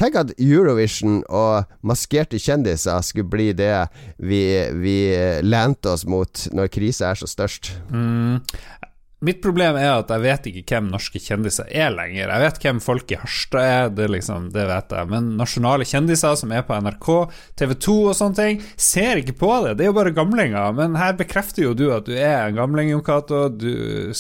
Tenk 0.01 0.17
at 0.17 0.31
Eurovision 0.41 1.19
og 1.29 1.69
maskerte 1.85 2.39
kjendiser 2.41 3.03
skulle 3.05 3.29
bli 3.29 3.51
det 3.53 3.75
vi, 4.17 4.41
vi 4.81 4.97
lente 5.45 5.93
oss 5.93 6.07
mot 6.09 6.47
når 6.57 6.71
krisa 6.73 7.11
er 7.11 7.21
så 7.21 7.29
størst. 7.29 7.75
Mm. 7.93 8.41
Mitt 9.21 9.43
problem 9.45 9.77
er 9.77 9.91
at 9.99 10.09
jeg 10.09 10.23
vet 10.23 10.47
ikke 10.49 10.63
hvem 10.79 10.87
norske 10.95 11.21
kjendiser 11.21 11.67
er 11.69 11.91
lenger. 11.93 12.31
Jeg 12.31 12.41
vet 12.41 12.63
hvem 12.65 12.79
folk 12.81 13.11
i 13.13 13.19
Harstad 13.21 13.67
er, 13.69 13.91
det, 13.93 14.07
liksom, 14.15 14.47
det 14.55 14.65
vet 14.71 14.95
jeg. 14.97 15.09
Men 15.11 15.27
nasjonale 15.37 15.85
kjendiser 15.85 16.39
som 16.41 16.55
er 16.57 16.63
på 16.65 16.79
NRK, 16.81 17.09
TV 17.61 17.75
2 17.85 17.97
og 18.01 18.17
sånne 18.17 18.39
ting, 18.39 18.63
ser 18.81 19.21
ikke 19.21 19.35
på 19.43 19.51
det. 19.67 19.75
Det 19.77 19.85
er 19.85 19.91
jo 19.91 19.97
bare 19.99 20.15
gamlinger. 20.17 20.73
Men 20.79 20.97
her 20.97 21.19
bekrefter 21.19 21.67
jo 21.67 21.75
du 21.77 21.91
at 21.93 22.09
du 22.09 22.15
er 22.17 22.47
en 22.47 22.57
gamling, 22.57 22.89
Jon 22.95 23.05
Cato. 23.05 23.43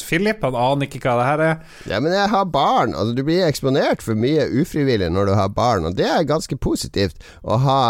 Philip 0.05 0.45
han 0.45 0.59
aner 0.67 0.85
ikke 0.85 1.01
hva 1.07 1.17
det 1.17 1.31
her 1.31 1.45
er. 1.47 1.57
Ja, 1.95 2.03
men 2.05 2.13
jeg 2.19 2.29
har 2.35 2.53
barn. 2.53 2.93
Altså, 2.93 3.17
du 3.17 3.25
blir 3.25 3.49
eksponert 3.49 4.05
for 4.05 4.21
mye 4.21 4.51
ufrivillig 4.53 5.09
når 5.09 5.33
du 5.33 5.35
har 5.39 5.49
barn, 5.57 5.89
og 5.89 5.97
det 5.97 6.11
er 6.13 6.29
ganske 6.29 6.61
positivt 6.61 7.25
å 7.41 7.57
ha 7.65 7.81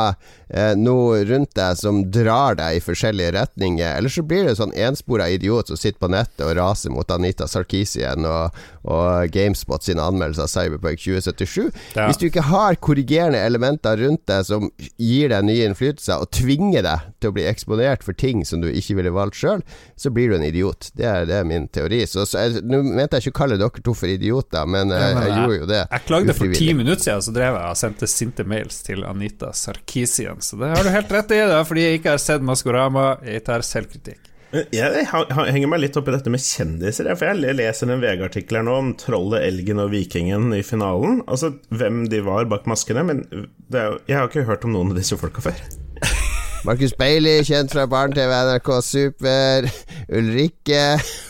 eh, 0.47 0.79
noe 0.79 1.25
rundt 1.27 1.57
deg 1.59 1.83
som 1.83 2.05
drar 2.15 2.55
deg 2.63 2.79
i 2.79 2.87
forskjellige 2.87 3.35
retninger. 3.41 3.99
Ellers 3.99 4.15
så 4.15 4.27
blir 4.31 4.47
du 4.47 4.55
sånn 4.55 4.79
enspora 4.79 5.27
idiot 5.35 5.75
som 5.75 5.81
sitter 5.81 5.99
på 5.99 6.15
nettet 6.15 6.47
og 6.47 6.55
raser 6.63 6.95
mot 6.95 7.00
Anita 7.09 7.47
Sarkisian 7.49 8.27
og, 8.29 8.53
og 8.85 9.31
Gamespot 9.33 9.83
sine 9.89 10.05
anmeldelser 10.05 10.45
av 10.45 10.51
Cyberpunk 10.53 11.01
2077. 11.01 11.71
Ja. 11.97 12.05
Hvis 12.11 12.21
du 12.21 12.27
ikke 12.29 12.45
har 12.51 12.77
korrigerende 12.77 13.41
elementer 13.41 13.97
rundt 14.05 14.27
deg 14.29 14.45
som 14.45 14.69
gir 15.01 15.33
deg 15.33 15.47
nye 15.49 15.65
innflytelser, 15.71 16.21
og 16.21 16.29
tvinger 16.37 16.85
deg 16.85 17.09
til 17.23 17.33
å 17.33 17.37
bli 17.39 17.47
eksponert 17.49 18.05
for 18.05 18.13
ting 18.13 18.45
som 18.45 18.61
du 18.61 18.69
ikke 18.69 18.99
ville 19.01 19.15
valgt 19.17 19.41
sjøl, 19.41 19.65
så 19.97 20.13
blir 20.13 20.29
du 20.29 20.37
en 20.37 20.45
idiot. 20.45 20.91
Det 20.93 21.09
er, 21.09 21.25
det 21.31 21.39
er 21.41 21.49
min 21.49 21.69
teori. 21.73 22.03
Så, 22.11 22.27
så 22.29 22.45
jeg, 22.45 22.61
Nå 22.69 22.83
mente 22.85 23.17
jeg 23.17 23.31
ikke 23.31 23.37
å 23.39 23.41
kalle 23.41 23.57
dere 23.61 23.85
to 23.87 23.95
for 23.97 24.13
idioter, 24.13 24.67
men 24.69 24.91
Ja, 24.93 25.01
men 25.15 25.23
jeg 25.25 25.31
jeg- 25.31 25.39
gjorde 25.41 25.59
jo 25.63 25.71
det. 25.73 25.83
Jeg 25.97 26.07
klagde 26.11 26.35
for 26.37 26.55
ti 26.61 26.73
minutter 26.77 27.03
siden, 27.07 27.23
så 27.25 27.33
drev 27.33 27.55
jeg 27.57 27.71
og 27.71 27.77
sendte 27.81 28.07
sinte 28.11 28.45
mails 28.45 28.83
til 28.85 29.05
Anita 29.09 29.53
Sarkisian. 29.57 30.43
Så 30.45 30.59
det 30.61 30.69
har 30.75 30.83
du 30.85 30.91
helt 30.91 31.13
rett 31.15 31.31
i, 31.37 31.41
da, 31.49 31.63
fordi 31.65 31.87
jeg 31.87 32.01
ikke 32.01 32.11
har 32.17 32.19
sett 32.23 32.43
Maskorama. 32.43 33.07
Jeg 33.25 33.45
tar 33.47 33.63
selvkritikk. 33.67 34.30
Jeg, 34.51 35.05
henger 35.07 35.69
meg 35.71 35.83
litt 35.85 35.97
opp 35.99 36.09
i 36.11 36.15
dette 36.15 36.31
med 36.33 36.43
kjendiser. 36.43 37.11
For 37.19 37.31
jeg 37.31 37.57
leser 37.59 37.91
en 37.93 38.03
VG-artikkel 38.03 38.59
her 38.59 38.67
nå 38.67 38.79
om 38.81 38.89
trollet, 38.99 39.45
elgen 39.47 39.83
og 39.83 39.93
vikingen 39.95 40.51
i 40.57 40.63
finalen. 40.67 41.21
Altså 41.31 41.53
hvem 41.71 42.03
de 42.11 42.23
var 42.27 42.49
bak 42.51 42.67
maskene. 42.71 43.05
Men 43.07 43.23
jo- 43.31 44.01
jeg 44.09 44.17
har 44.19 44.27
ikke 44.27 44.49
hørt 44.49 44.67
om 44.67 44.75
noen 44.75 44.91
av 44.91 44.99
disse 44.99 45.19
folka 45.21 45.45
før. 45.45 45.61
Markus 46.67 46.93
Bailey, 46.99 47.45
kjent 47.47 47.73
fra 47.73 47.87
barne-TV, 47.89 48.33
NRK 48.51 48.73
Super. 48.85 49.71
Ulrikke 50.11 50.83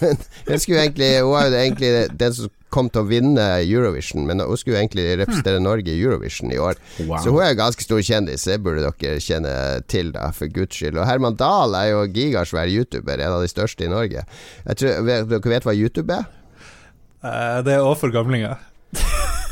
Hun 0.49 1.31
var 1.31 1.47
jo 1.47 1.61
egentlig 1.61 1.93
den 2.19 2.35
som 2.35 2.51
kom 2.73 2.91
til 2.93 3.03
å 3.03 3.09
vinne 3.09 3.47
Eurovision, 3.65 4.25
men 4.29 4.43
hun 4.43 4.59
skulle 4.61 4.81
egentlig 4.81 5.07
representere 5.21 5.63
Norge 5.63 5.93
i 5.93 6.01
Eurovision 6.01 6.53
i 6.55 6.59
år. 6.63 6.81
Wow. 7.03 7.19
Så 7.23 7.35
hun 7.35 7.43
er 7.45 7.53
en 7.53 7.61
ganske 7.61 7.87
stor 7.87 8.03
kjendis, 8.07 8.47
det 8.49 8.61
burde 8.65 8.87
dere 8.87 9.23
kjenne 9.23 9.55
til, 9.91 10.13
da, 10.17 10.31
for 10.37 10.53
guds 10.55 10.79
skyld. 10.79 10.99
Og 10.99 11.09
Herman 11.09 11.39
Dahl 11.41 11.77
er 11.79 11.93
jo 11.93 12.05
gigasvær 12.09 12.71
YouTuber, 12.71 13.21
en 13.21 13.39
av 13.39 13.45
de 13.45 13.53
største 13.53 13.87
i 13.87 13.93
Norge. 13.93 14.25
Jeg 14.67 14.83
tror, 14.83 15.07
vet, 15.09 15.31
dere 15.31 15.55
vet 15.57 15.69
hva 15.69 15.77
YouTube 15.77 16.17
er? 16.17 16.29
Uh, 17.21 17.61
det 17.67 17.77
er 17.77 17.85
òg 17.85 17.99
for 18.01 18.15
gamlinger. 18.15 18.61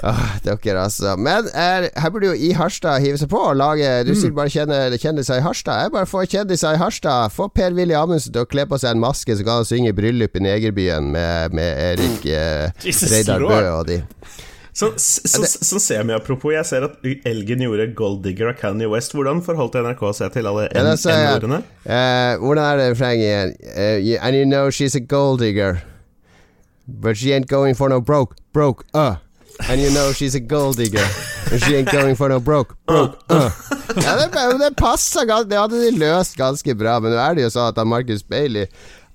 Åh, 0.02 0.24
dere 0.44 0.82
altså 0.84 1.16
Men 1.18 1.48
er, 1.58 1.88
her 1.98 2.10
burde 2.14 2.28
jo 2.30 2.34
I 2.38 2.52
Harstad 2.54 3.00
hive 3.02 3.18
seg 3.18 3.30
på 3.32 3.40
og 3.50 3.56
lage 3.58 3.88
Du 4.06 4.12
sier 4.14 4.30
bare 4.36 4.52
kjenner 4.52 4.94
kjendiser 4.94 5.40
i 5.40 5.44
Harstad. 5.44 5.86
Jeg 5.86 5.94
bare 5.94 6.06
får 6.06 6.28
kjendiser 6.34 6.76
i 6.76 6.80
Harstad. 6.80 7.34
Få 7.34 7.48
Per-Willy 7.50 7.96
Amundsen 7.98 8.34
til 8.34 8.46
å 8.46 8.48
kle 8.48 8.66
på 8.68 8.78
seg 8.78 8.94
en 8.94 9.02
maske, 9.02 9.34
så 9.34 9.46
kan 9.46 9.62
han 9.62 9.68
synge 9.68 9.94
bryllup 9.96 10.38
i 10.38 10.44
Negerbyen 10.44 11.10
med, 11.14 11.56
med 11.56 11.82
Erik 11.90 12.26
eh, 12.30 12.70
Reidar 13.10 13.42
Bø 13.42 13.58
og 13.72 13.88
de. 13.90 14.00
Sånn 14.78 14.94
så, 15.02 15.42
så, 15.42 15.80
semi-apropos, 15.82 16.52
jeg 16.54 16.66
ser 16.68 16.84
at 16.86 17.06
elgen 17.26 17.64
gjorde 17.64 17.88
Gold 17.98 18.20
Digger 18.22 18.52
av 18.52 18.60
Kanye 18.60 18.86
West. 18.90 19.14
Hvordan 19.16 19.40
forholdt 19.42 19.74
NRK 19.82 20.04
seg 20.14 20.34
til 20.36 20.46
alle 20.46 20.68
N-ordene? 20.70 21.64
Uh, 21.82 22.38
hvordan 22.38 22.62
er 22.62 22.78
det 22.78 22.90
refrenget 22.92 23.26
igjen? 23.26 23.54
Uh, 23.74 24.18
and 24.22 24.38
you 24.38 24.46
know 24.46 24.70
she's 24.70 24.94
a 24.94 25.02
gold 25.02 25.40
digger, 25.42 25.82
but 26.86 27.18
she 27.18 27.32
ain't 27.32 27.50
going 27.50 27.74
for 27.74 27.88
no 27.88 28.00
broke, 28.00 28.36
broke, 28.52 28.86
uh. 28.94 29.16
And 29.68 29.80
you 29.82 29.90
know 29.90 30.12
she's 30.12 30.34
a 30.36 30.40
gold 30.40 30.76
digger, 30.78 31.02
And 31.50 31.60
she 31.64 31.74
ain't 31.76 31.90
going 31.90 32.14
for 32.14 32.28
no 32.28 32.38
broke, 32.40 32.76
broke, 32.86 33.18
uh. 33.28 33.50
Ja, 33.98 34.14
det, 34.20 34.28
det 34.60 34.70
passer 34.78 35.24
ganske 35.26 35.48
Det 35.50 35.58
hadde 35.58 35.80
de 35.82 35.90
løst 35.98 36.36
ganske 36.38 36.74
bra, 36.78 36.98
men 37.02 37.12
nå 37.12 37.18
er 37.18 37.34
det 37.38 37.46
jo 37.48 37.52
sånn 37.56 37.72
at 37.72 37.80
Marcus 37.88 38.22
Bailey 38.22 38.68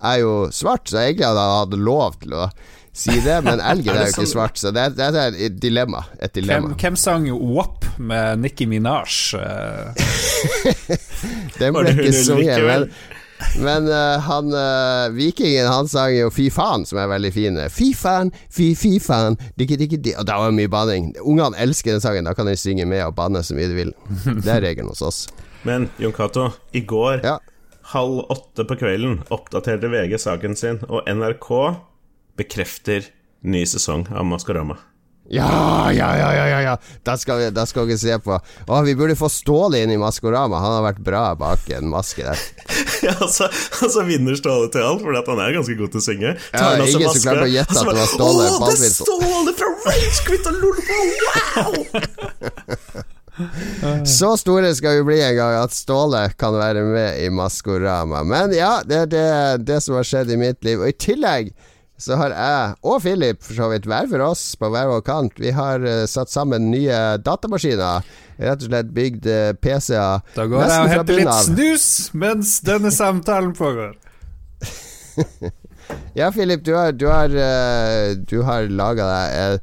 er 0.03 0.17
jo 0.19 0.33
svart, 0.51 0.89
så 0.91 0.99
egentlig 0.99 1.23
hadde 1.29 1.43
han 1.47 1.59
hatt 1.61 1.77
lov 1.79 2.17
til 2.19 2.33
å 2.35 2.47
si 2.93 3.15
det, 3.23 3.37
men 3.45 3.61
elgen 3.71 3.95
er 3.95 4.03
jo 4.09 4.11
ikke 4.11 4.25
sånn? 4.25 4.31
svart, 4.33 4.59
så 4.59 4.73
det, 4.75 4.89
det 4.99 5.07
er 5.15 5.37
et 5.47 5.55
dilemma. 5.63 6.03
Et 6.19 6.27
Hvem, 6.27 6.41
dilemma. 6.43 6.73
hvem 6.81 6.97
sang 6.99 7.29
WAP 7.31 7.87
med 8.03 8.43
Nicki 8.43 8.67
Minaj? 8.67 9.15
Eh, 9.39 10.11
Den 11.61 11.73
ble 11.77 11.93
ikke 11.95 12.11
sunget, 12.19 12.65
men, 12.67 12.89
men 13.59 13.87
uh, 13.89 14.17
han 14.23 14.49
uh, 14.53 15.09
vikingen 15.13 15.67
han 15.67 15.87
sang 15.91 16.13
jo 16.15 16.29
Fy 16.33 16.47
faen, 16.53 16.85
som 16.87 16.99
er 17.01 17.09
veldig 17.11 17.31
fin. 17.35 17.57
Fy 17.73 17.89
faen, 17.97 18.31
fy 18.53 18.71
fy 18.77 18.95
faen, 19.03 19.37
dikki 19.59 19.77
dikki 19.81 19.99
di 20.01 20.13
Og 20.17 20.25
da 20.29 20.37
var 20.39 20.51
det 20.53 20.57
mye 20.61 20.71
banning. 20.71 21.09
Ungene 21.21 21.57
elsker 21.61 21.95
den 21.95 22.03
sangen, 22.03 22.25
da 22.29 22.33
kan 22.37 22.47
de 22.49 22.55
synge 22.59 22.85
med 22.89 23.03
og 23.05 23.15
banne 23.17 23.43
så 23.43 23.57
mye 23.57 23.71
de 23.71 23.79
vil. 23.81 23.91
Det 24.43 24.47
er 24.53 24.63
regelen 24.65 24.91
hos 24.93 25.01
oss. 25.05 25.23
Men 25.67 25.89
Jon 26.01 26.13
Cato, 26.15 26.49
i 26.75 26.81
går 26.87 27.21
Ja. 27.23 27.37
halv 27.93 28.23
åtte 28.33 28.65
på 28.67 28.75
kvelden 28.79 29.21
oppdaterte 29.31 29.89
VG 29.91 30.17
saken 30.19 30.55
sin, 30.59 30.81
og 30.89 31.03
NRK 31.07 31.49
bekrefter 32.39 33.05
ny 33.43 33.65
sesong 33.67 34.07
av 34.11 34.25
Maskorama. 34.27 34.77
Ja, 35.31 35.87
ja, 35.95 36.09
ja, 36.19 36.29
ja, 36.35 36.59
ja. 36.61 36.73
Da 37.07 37.15
skal 37.17 37.39
vi, 37.39 37.45
da 37.55 37.63
skal 37.65 37.87
vi 37.87 37.95
se 37.97 38.17
på. 38.19 38.35
Å, 38.67 38.79
vi 38.83 38.95
burde 38.99 39.15
få 39.15 39.29
Ståle 39.31 39.79
inn 39.85 39.93
i 39.95 39.99
Maskorama. 39.99 40.59
Han 40.59 40.75
har 40.77 40.83
vært 40.89 40.99
bra 41.05 41.21
bak 41.39 41.69
en 41.71 41.87
maske 41.91 42.25
der. 42.27 42.41
ja, 43.07 43.13
altså, 43.19 43.49
altså 43.83 44.05
vinner 44.07 44.37
Ståle 44.39 44.69
til 44.73 44.83
alt, 44.85 45.01
fordi 45.05 45.23
han 45.27 45.41
er 45.45 45.55
ganske 45.57 45.77
god 45.79 45.95
til 45.95 46.01
å 46.01 46.05
synge. 46.07 46.35
Tar 46.51 46.69
han 46.69 46.85
ingen 46.87 47.09
som 47.09 47.23
klarte 47.25 47.47
å 47.47 47.53
gjette 47.53 47.79
at 47.79 47.89
det 47.89 47.97
var 47.99 48.11
Ståle 48.13 48.45
Å, 48.49 48.59
det 48.63 48.75
er 48.75 48.93
Ståle 48.97 49.55
fra 49.57 49.71
Ragequit 49.87 50.51
og 50.51 50.61
Lolbo! 50.61 50.99
Wow! 51.23 53.03
Så 54.05 54.35
store 54.37 54.75
skal 54.77 54.99
vi 54.99 55.03
bli 55.07 55.21
en 55.25 55.35
gang 55.35 55.55
at 55.57 55.73
Ståle 55.73 56.21
kan 56.37 56.53
være 56.53 56.83
med 56.85 57.19
i 57.23 57.29
Maskorama. 57.33 58.21
Men 58.27 58.53
ja, 58.53 58.75
det 58.85 58.99
er 59.05 59.09
det, 59.09 59.29
det 59.65 59.79
som 59.81 59.97
har 59.97 60.05
skjedd 60.07 60.33
i 60.35 60.37
mitt 60.37 60.61
liv. 60.65 60.81
Og 60.81 60.91
i 60.91 60.97
tillegg 60.97 61.49
så 62.03 62.17
har 62.19 62.33
jeg, 62.35 62.75
og 62.83 62.99
Philip 63.03 63.39
for 63.43 63.55
så 63.55 63.69
vidt, 63.71 63.87
hver 63.87 64.09
for 64.11 64.25
oss 64.25 64.43
på 64.59 64.69
hver 64.73 64.89
vår 64.91 65.03
kant, 65.07 65.39
vi 65.39 65.53
har 65.55 65.83
uh, 65.85 66.03
satt 66.09 66.31
sammen 66.33 66.69
nye 66.73 66.99
datamaskiner. 67.23 68.03
Rett 68.43 68.65
og 68.65 68.69
slett 68.69 68.91
bygd 68.95 69.27
uh, 69.29 69.51
PC-er 69.61 70.23
Da 70.35 70.47
går 70.49 70.65
jeg 70.65 70.83
og 70.83 70.91
henter 70.91 71.19
litt 71.21 71.35
snus 71.47 71.87
mens 72.17 72.57
denne 72.65 72.91
samtalen 72.93 73.55
pågår. 73.57 73.95
Ja, 76.15 76.29
Philip, 76.31 76.61
du 76.63 76.71
har, 76.77 76.93
du 76.95 77.09
har, 77.11 77.29
uh, 77.29 78.13
du 78.15 78.37
har 78.47 78.69
laga 78.71 79.03
deg 79.09 79.59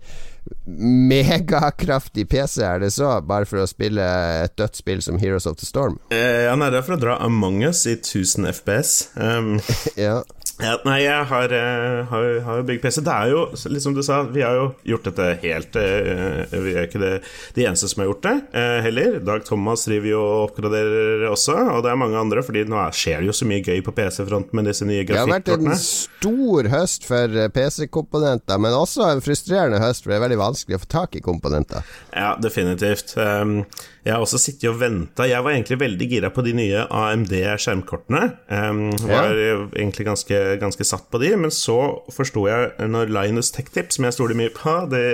megakraftig 1.11 2.28
PC, 2.28 2.62
er 2.62 2.80
det 2.80 2.90
så? 2.94 3.12
Bare 3.26 3.47
for 3.49 3.62
å 3.62 3.68
spille 3.70 4.04
et 4.44 4.54
dødt 4.59 4.78
spill 4.78 5.02
som 5.04 5.18
Heroes 5.20 5.47
of 5.49 5.59
the 5.61 5.66
Storm? 5.66 5.99
Eh, 6.14 6.47
det 6.50 6.78
er 6.78 6.87
for 6.87 6.97
å 6.97 7.00
dra 7.00 7.16
Among 7.25 7.62
us 7.66 7.85
i 7.87 7.97
1000 7.99 8.50
FPS. 8.52 8.94
Um, 9.16 9.59
Ja. 10.00 10.20
Ja, 10.61 10.75
nei, 10.85 10.99
jeg 11.07 11.25
har, 11.31 11.52
eh, 11.57 12.00
har, 12.11 12.26
har 12.45 12.59
jo 12.61 12.64
bygd 12.69 12.83
PC. 12.85 13.00
Det 13.07 13.12
er 13.14 13.31
jo, 13.33 13.43
liksom 13.73 13.95
du 13.97 14.02
sa, 14.05 14.19
vi 14.29 14.43
har 14.45 14.59
jo 14.59 14.67
gjort 14.93 15.07
dette 15.09 15.29
helt 15.43 15.76
eh, 15.81 16.43
Vi 16.52 16.75
er 16.76 16.85
ikke 16.88 17.00
det, 17.00 17.12
de 17.57 17.64
eneste 17.64 17.88
som 17.90 18.02
har 18.02 18.11
gjort 18.11 18.26
det, 18.26 18.35
eh, 18.61 18.79
heller. 18.85 19.19
Dag 19.25 19.45
Thomas 19.49 19.87
driver 19.88 20.11
jo 20.12 20.21
og 20.21 20.43
oppgraderer 20.50 21.25
også, 21.31 21.57
og 21.76 21.83
det 21.87 21.93
er 21.93 22.00
mange 22.02 22.21
andre, 22.21 22.45
Fordi 22.45 22.64
nå 22.69 22.76
er- 22.76 22.97
skjer 23.00 23.23
det 23.25 23.31
jo 23.31 23.37
så 23.40 23.49
mye 23.49 23.64
gøy 23.64 23.81
på 23.87 23.95
PC-fronten 23.97 24.52
med 24.61 24.69
disse 24.69 24.85
nye 24.88 25.05
Det 25.09 25.17
har 25.17 25.31
vært 25.31 25.49
en 25.55 25.73
stor 25.81 26.69
høst 26.75 27.07
for 27.09 27.38
PC-komponenter, 27.57 28.61
men 28.61 28.76
også 28.76 29.07
en 29.11 29.25
frustrerende 29.25 29.81
høst, 29.81 30.05
for 30.05 30.12
det 30.12 30.19
er 30.21 30.26
veldig 30.29 30.40
vanskelig 30.43 30.76
å 30.76 30.83
få 30.85 30.90
tak 30.93 31.17
i 31.17 31.25
komponenter. 31.25 31.87
Ja, 32.12 32.35
definitivt. 32.40 33.17
Um, 33.17 33.64
jeg 34.04 34.14
har 34.14 34.23
også 34.25 34.38
sittet 34.40 34.71
og 34.71 34.78
venta. 34.80 35.26
Jeg 35.28 35.42
var 35.45 35.52
egentlig 35.52 35.78
veldig 35.80 36.07
gira 36.09 36.30
på 36.33 36.45
de 36.47 36.52
nye 36.57 36.85
AMD-skjermkortene. 36.88 38.23
Um, 38.49 38.90
var 39.09 39.35
egentlig 39.76 40.07
ganske, 40.07 40.38
ganske 40.61 40.87
satt 40.88 41.09
på 41.12 41.21
de, 41.23 41.33
men 41.37 41.52
så 41.54 41.76
forsto 42.14 42.47
jeg 42.49 42.88
når 42.90 43.12
Linus 43.12 43.50
Tech 43.54 43.69
Tips, 43.75 43.99
som 43.99 44.07
jeg 44.09 44.16
stoler 44.16 44.38
mye 44.38 44.52
på, 44.57 44.76
det 44.92 45.04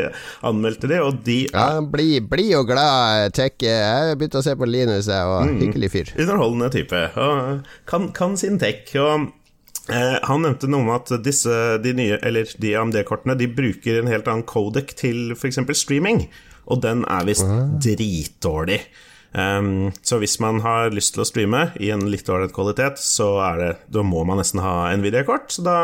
anmeldte 0.47 0.91
de, 0.91 1.01
og 1.03 1.23
de 1.27 1.39
Ja, 1.53 1.81
bli, 1.83 2.21
bli 2.21 2.49
og 2.59 2.69
glad, 2.71 3.33
tech. 3.37 3.57
Jeg 3.63 4.19
begynte 4.21 4.41
å 4.43 4.47
se 4.47 4.55
på 4.59 4.69
Linus, 4.69 5.09
jeg, 5.11 5.25
og 5.27 5.47
Mm. 5.47 5.59
hyggelig 5.63 5.91
fyr. 5.93 6.13
underholdende 6.19 6.71
type. 6.73 7.03
Og 7.17 7.67
kan, 7.87 8.09
kan 8.13 8.37
sin 8.37 8.59
tech. 8.59 8.89
Og 8.97 9.29
eh, 9.91 10.19
han 10.27 10.43
nevnte 10.43 10.69
noe 10.71 10.81
om 10.83 10.91
at 10.95 11.11
disse, 11.25 11.79
de 11.83 11.93
nye, 11.95 12.19
eller 12.23 12.45
de 12.59 12.75
AMD-kortene, 12.77 13.37
de 13.39 13.47
bruker 13.47 14.01
en 14.01 14.11
helt 14.11 14.27
annen 14.29 14.43
codec 14.47 14.95
til 14.99 15.33
f.eks. 15.37 15.59
streaming, 15.79 16.29
og 16.67 16.83
den 16.85 17.05
er 17.09 17.29
visst 17.29 17.47
dritdårlig. 17.83 18.81
Um, 19.37 19.91
så 20.01 20.17
hvis 20.17 20.39
man 20.41 20.63
har 20.65 20.95
lyst 20.97 21.13
til 21.13 21.21
å 21.21 21.27
streame 21.29 21.67
i 21.83 21.91
en 21.93 22.07
litt 22.09 22.29
ålreit 22.33 22.55
kvalitet, 22.57 23.01
så 23.03 23.27
er 23.45 23.59
det, 23.61 23.71
da 23.93 24.05
må 24.07 24.23
man 24.25 24.41
nesten 24.41 24.63
ha 24.65 24.89
Nvidia-kort. 24.97 25.51
Så 25.53 25.65
da 25.67 25.75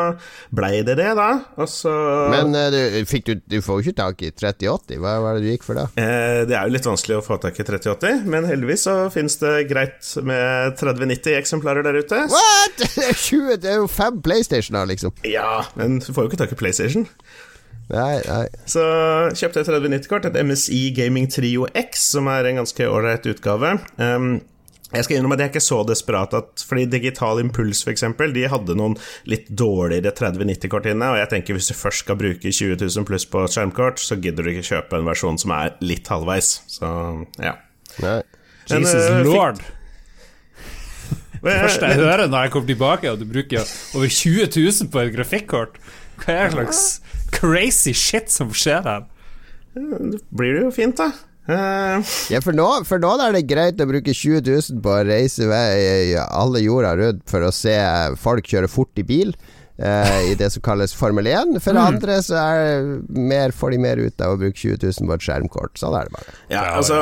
blei 0.54 0.78
det 0.86 0.96
det, 1.00 1.10
da. 1.18 1.42
Så 1.68 1.92
Men 2.32 2.56
uh, 2.56 2.70
du, 2.72 3.04
du, 3.04 3.34
du 3.44 3.58
får 3.64 3.78
jo 3.80 3.84
ikke 3.84 3.98
tak 4.00 4.24
i 4.24 4.32
3080. 4.32 4.96
Hva 5.02 5.18
var 5.24 5.36
det 5.36 5.44
du 5.44 5.50
gikk 5.52 5.68
for 5.68 5.76
da? 5.82 5.84
Uh, 5.98 6.46
Det 6.48 6.56
er 6.56 6.64
jo 6.64 6.76
litt 6.78 6.88
vanskelig 6.88 7.18
å 7.18 7.26
få 7.26 7.36
tak 7.42 7.60
i 7.60 7.68
3080, 7.68 8.24
men 8.32 8.48
heldigvis 8.48 8.86
så 8.88 8.96
finnes 9.12 9.36
det 9.42 9.54
greit 9.68 10.14
med 10.24 10.80
3090-eksemplarer 10.80 11.84
der 11.90 12.00
ute. 12.00 12.24
What?! 12.32 12.80
Det 13.02 13.12
20, 13.18 13.56
det 13.62 13.70
er 13.72 13.80
jo 13.80 13.88
fem 13.90 14.18
PlayStationer, 14.22 14.86
liksom. 14.88 15.12
Ja, 15.26 15.64
men 15.78 15.98
du 16.00 16.12
får 16.12 16.24
jo 16.24 16.30
ikke 16.30 16.40
tak 16.44 16.52
i 16.54 16.58
PlayStation. 16.60 17.06
Nei, 17.92 18.22
nei. 18.25 18.46
Så 18.68 18.82
kjøpte 19.37 19.61
jeg 19.61 19.68
3090-kort, 19.68 20.30
et 20.30 20.38
MSI 20.46 20.87
Gaming 20.96 21.28
Trio 21.30 21.66
X, 21.76 22.06
som 22.14 22.30
er 22.32 22.49
en 22.49 22.62
ganske 22.62 22.88
ålreit 22.88 23.28
utgave. 23.28 23.75
Um, 24.00 24.38
jeg 24.92 25.06
skal 25.06 25.16
innrømme 25.16 25.37
at 25.38 25.42
jeg 25.42 25.49
er 25.49 25.52
ikke 25.54 25.64
så 25.64 25.78
desperat 25.88 26.34
at 26.37 26.62
Fordi 26.68 26.82
Digital 26.92 27.38
Impuls, 27.40 27.80
eksempel, 27.88 28.32
de 28.37 28.44
hadde 28.52 28.76
noen 28.76 28.96
litt 29.28 29.46
dårligere 29.49 30.12
3090-kort 30.18 30.88
inne, 30.92 31.12
og 31.14 31.20
jeg 31.20 31.30
tenker 31.32 31.56
hvis 31.56 31.70
du 31.72 31.76
først 31.76 32.04
skal 32.04 32.18
bruke 32.20 32.52
20 32.52 32.76
000 32.80 33.08
pluss 33.08 33.28
på 33.28 33.44
skjermkort, 33.49 34.00
så 34.00 34.20
gidder 34.20 34.44
du 34.44 34.52
ikke 34.52 34.68
kjøpe 34.75 35.00
en 35.00 35.08
versjon 35.08 35.40
som 35.40 35.54
er 35.56 35.76
litt 35.84 36.08
halvveis. 36.12 36.58
Så 36.72 36.88
ja. 37.40 37.56
nei. 38.04 38.18
Jesus 38.70 38.92
Men, 38.94 39.20
uh, 39.20 39.22
lord. 39.26 39.64
Det 41.42 41.56
første 41.58 41.88
jeg 41.90 41.99
hører 41.99 42.28
når 42.30 42.46
jeg 42.46 42.52
kommer 42.54 42.68
tilbake, 42.70 43.11
og 43.11 43.18
du 43.20 43.26
bruker 43.28 43.64
over 43.96 44.08
20 44.08 44.46
000 44.54 44.92
på 44.92 45.00
et 45.02 45.11
grafikkort 45.16 45.80
Hva 46.22 46.37
er 46.44 46.52
slags 46.52 46.84
crazy 47.34 47.94
shit 47.96 48.30
som 48.32 48.52
skjer 48.54 48.86
her? 48.86 49.08
blir 49.72 50.58
det 50.58 50.64
jo 50.66 50.72
fint, 50.74 50.98
da. 51.00 51.12
Uh... 51.48 52.04
Ja, 52.30 52.38
for 52.44 52.54
nå, 52.54 52.66
for 52.86 53.02
nå 53.02 53.14
er 53.24 53.34
det 53.34 53.46
greit 53.50 53.80
å 53.82 53.88
bruke 53.88 54.14
20 54.14 54.44
000 54.46 54.82
på 54.84 54.92
å 54.92 55.02
reise 55.08 55.48
vei 55.50 56.14
alle 56.22 56.62
jorda 56.62 56.92
rundt 57.00 57.24
for 57.30 57.42
å 57.42 57.50
se 57.54 57.74
folk 58.20 58.46
kjøre 58.52 58.70
fort 58.70 59.00
i 59.00 59.06
bil. 59.06 59.34
Uh, 59.82 60.28
I 60.30 60.34
det 60.38 60.52
som 60.54 60.62
kalles 60.62 60.92
Formel 60.94 61.26
1. 61.26 61.56
For 61.64 61.78
andre 61.80 62.20
så 62.22 62.36
er 62.38 62.84
mer, 63.08 63.54
får 63.56 63.74
de 63.74 63.80
mer 63.82 64.02
ut 64.04 64.22
av 64.22 64.36
å 64.36 64.42
bruke 64.44 64.58
20 64.60 64.84
000 64.84 65.08
på 65.08 65.16
et 65.16 65.24
skjermkort. 65.26 65.74
Sånn 65.80 65.96
er 65.98 66.06
det 66.06 66.14
bare. 66.18 66.36
Ja, 66.52 66.68
Ja, 66.68 66.76
altså 66.78 67.00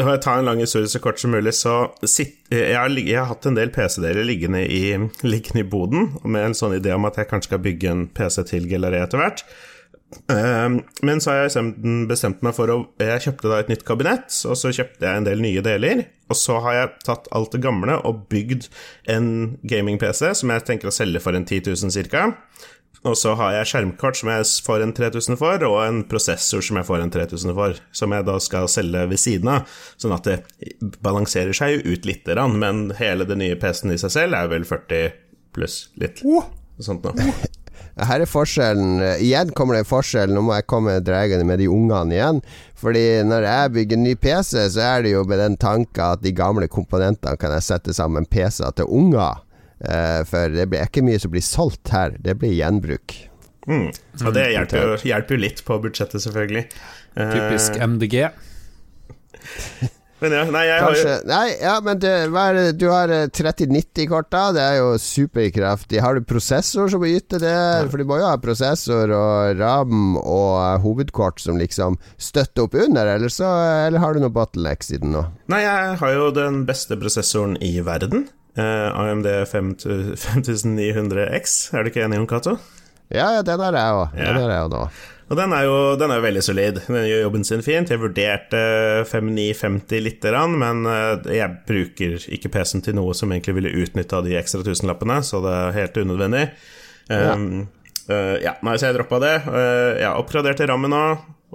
for 0.00 0.12
jeg 0.12 0.22
tar 0.26 0.40
en 0.40 0.48
lang 0.50 0.60
historie 0.60 0.90
så 0.92 1.00
kort 1.00 1.20
som 1.20 1.32
mulig, 1.32 1.54
så 1.56 1.76
sitt, 2.04 2.36
jeg, 2.52 2.74
har, 2.76 2.92
jeg, 2.92 3.16
har, 3.16 3.30
hatt 3.30 3.48
en 3.48 3.56
del 3.56 3.72
PC-deler 3.72 4.26
liggende, 4.28 4.64
liggende, 5.34 5.62
i 5.62 5.70
boden, 5.76 6.12
med 6.24 6.50
en 6.50 6.58
sånn 6.58 6.76
idé 6.76 6.92
om 6.96 7.08
at 7.08 7.16
jeg 7.20 7.30
kanskje 7.30 7.52
skal 7.52 7.64
bygge 7.64 7.92
en 7.92 8.04
PC 8.12 8.44
til 8.50 8.68
Gellaré 8.70 9.00
etter 9.06 9.22
hvert. 9.22 9.46
Ehm, 10.30 10.80
men 11.02 11.20
så 11.20 11.32
har 11.32 11.48
jeg 11.48 12.06
bestemt 12.06 12.42
meg 12.46 12.54
for 12.54 12.70
å 12.70 12.76
Jeg 13.02 13.24
kjøpte 13.24 13.50
da 13.50 13.58
et 13.60 13.72
nytt 13.72 13.82
kabinett, 13.86 14.30
og 14.46 14.54
så 14.58 14.70
kjøpte 14.74 15.02
jeg 15.02 15.20
en 15.20 15.26
del 15.26 15.42
nye 15.42 15.64
deler. 15.64 16.04
Og 16.30 16.38
så 16.38 16.58
har 16.62 16.76
jeg 16.76 16.92
tatt 17.06 17.28
alt 17.34 17.52
det 17.54 17.62
gamle 17.62 17.98
og 18.06 18.24
bygd 18.30 18.68
en 19.12 19.28
gaming-PC 19.66 20.32
som 20.40 20.50
jeg 20.50 20.64
tenker 20.66 20.90
å 20.90 20.94
selge 20.94 21.22
for 21.22 21.38
en 21.38 21.46
10 21.46 21.70
000 21.70 22.10
ca. 22.10 22.28
Og 23.04 23.16
så 23.18 23.34
har 23.38 23.52
jeg 23.58 23.70
skjermkort 23.70 24.18
som 24.18 24.30
jeg 24.32 24.46
får 24.66 24.82
en 24.82 24.94
3000 24.96 25.38
for, 25.40 25.66
og 25.68 25.76
en 25.84 26.00
prosessor 26.08 26.64
som 26.64 26.80
jeg 26.80 26.88
får 26.88 27.04
en 27.04 27.12
3000 27.14 27.54
for, 27.58 27.82
som 27.94 28.14
jeg 28.16 28.26
da 28.26 28.38
skal 28.42 28.70
selge 28.72 29.04
ved 29.12 29.22
siden 29.22 29.52
av, 29.52 29.76
sånn 30.00 30.16
at 30.16 30.26
det 30.26 30.38
balanserer 31.04 31.54
seg 31.56 31.76
jo 31.76 31.94
ut 31.94 32.08
lite 32.08 32.34
grann, 32.34 32.56
men 32.62 32.88
hele 32.98 33.28
den 33.28 33.42
nye 33.44 33.58
PC-en 33.60 33.94
i 33.94 34.00
seg 34.00 34.14
selv 34.16 34.38
er 34.38 34.50
vel 34.50 34.66
40 34.66 35.14
pluss 35.56 35.86
litt. 36.00 36.24
Sånt 36.82 37.06
noe. 37.06 37.30
Her 37.96 38.20
er 38.20 38.28
forskjellen. 38.28 39.00
Igjen 39.24 39.54
kommer 39.56 39.76
det 39.76 39.86
en 39.86 39.88
forskjell. 39.88 40.32
Nå 40.36 40.42
må 40.44 40.52
jeg 40.58 40.66
komme 40.68 40.98
dragende 41.00 41.46
med 41.48 41.62
de 41.62 41.68
ungene 41.72 42.12
igjen. 42.12 42.42
Fordi 42.76 43.04
når 43.24 43.46
jeg 43.48 43.72
bygger 43.72 44.00
ny 44.02 44.12
PC, 44.20 44.66
så 44.74 44.82
er 44.84 45.06
det 45.06 45.14
jo 45.14 45.22
med 45.28 45.40
den 45.40 45.56
tanken 45.60 46.04
at 46.04 46.20
de 46.24 46.34
gamle 46.36 46.68
komponentene 46.68 47.40
kan 47.40 47.54
jeg 47.56 47.64
sette 47.64 47.96
sammen 47.96 48.28
PC-er 48.28 48.76
til 48.76 48.90
unger. 48.92 49.40
Uh, 49.76 50.22
for 50.28 50.54
det 50.54 50.68
er 50.70 50.88
ikke 50.88 51.04
mye 51.04 51.20
som 51.20 51.32
blir 51.34 51.44
solgt 51.44 51.92
her, 51.92 52.16
det 52.22 52.38
blir 52.40 52.54
gjenbruk. 52.56 53.18
Mm. 53.66 53.90
Og 54.22 54.32
det 54.36 54.46
hjelper 54.54 54.82
jo, 54.82 54.96
hjelper 55.10 55.36
jo, 55.36 55.42
litt 55.42 55.62
på 55.66 55.78
budsjettet, 55.82 56.22
selvfølgelig. 56.22 56.64
Typisk 57.16 57.76
uh, 57.76 57.86
MDG. 57.90 58.18
Men 60.22 60.32
ja, 60.32 60.44
nei, 60.48 60.62
jeg 60.64 60.80
Kanskje, 60.80 61.08
har 61.10 61.18
jo 61.18 61.28
Nei, 61.28 61.48
ja, 61.60 61.72
men 61.84 61.98
det, 62.00 62.12
det, 62.32 62.62
du 62.80 62.86
har 62.88 63.10
3090-kort, 63.36 64.30
da. 64.32 64.44
Det 64.56 64.62
er 64.64 64.78
jo 64.78 64.94
superkraftig. 65.00 66.00
Har 66.00 66.16
du 66.16 66.24
prosessor 66.24 66.88
som 66.92 67.04
yter 67.04 67.42
det? 67.42 67.52
Ja. 67.52 67.82
For 67.90 68.00
du 68.00 68.08
må 68.08 68.20
jo 68.22 68.30
ha 68.30 68.38
prosessor 68.40 69.12
og 69.12 69.60
RAM 69.60 70.16
og 70.22 70.86
hovedkort 70.86 71.42
som 71.42 71.60
liksom 71.60 72.00
støtter 72.16 72.64
opp 72.64 72.78
under, 72.86 73.12
eller, 73.18 73.32
så, 73.32 73.50
eller 73.84 74.00
har 74.00 74.16
du 74.16 74.24
noe 74.24 74.32
bottlenecks 74.32 74.94
i 74.96 75.02
den 75.04 75.12
nå? 75.18 75.26
Nei, 75.52 75.60
jeg 75.66 76.00
har 76.00 76.16
jo 76.16 76.32
den 76.34 76.64
beste 76.68 76.96
prosessoren 77.00 77.58
i 77.60 77.76
verden. 77.84 78.30
Uh, 78.56 78.88
AMD 78.96 79.28
5900X, 79.52 81.58
er 81.76 81.84
du 81.84 81.92
ikke 81.92 82.06
enig 82.06 82.22
om, 82.22 82.30
Cato? 82.30 82.56
Ja, 83.12 83.28
ja, 83.36 83.42
den 83.46 83.60
har 83.62 83.76
jeg 83.76 84.00
òg. 84.00 84.16
Den 84.16 84.40
har 84.40 84.50
jeg 84.50 84.72
nå. 84.72 84.80
Og 85.26 85.34
den 85.34 85.50
er, 85.56 85.64
jo, 85.66 85.78
den 85.98 86.12
er 86.14 86.22
veldig 86.22 86.42
solid. 86.44 86.76
Den 86.86 87.06
gjør 87.08 87.24
jobben 87.24 87.44
sin 87.46 87.62
fint. 87.66 87.90
Jeg 87.90 87.98
vurderte 87.98 88.60
5950 89.10 90.04
lite 90.04 90.30
grann, 90.30 90.54
men 90.60 90.86
eh, 90.86 91.38
jeg 91.40 91.56
bruker 91.66 92.28
ikke 92.36 92.52
PC-en 92.54 92.84
til 92.86 92.94
noe 92.98 93.14
som 93.16 93.32
egentlig 93.34 93.56
ville 93.58 93.74
utnytta 93.82 94.22
de 94.22 94.36
ekstra 94.38 94.62
tusenlappene, 94.66 95.18
så 95.26 95.42
det 95.42 95.54
er 95.56 95.78
helt 95.80 95.98
unødvendig. 95.98 96.44
Ja. 97.10 97.34
Um, 97.34 97.66
uh, 98.06 98.36
ja, 98.42 98.54
nei, 98.66 98.76
så 98.78 98.88
jeg 98.88 98.98
droppa 99.00 99.18
det. 99.22 99.34
Uh, 99.50 99.98
jeg 99.98 100.14
oppgraderte 100.14 100.70
rammen 100.70 100.94
nå. 100.94 101.02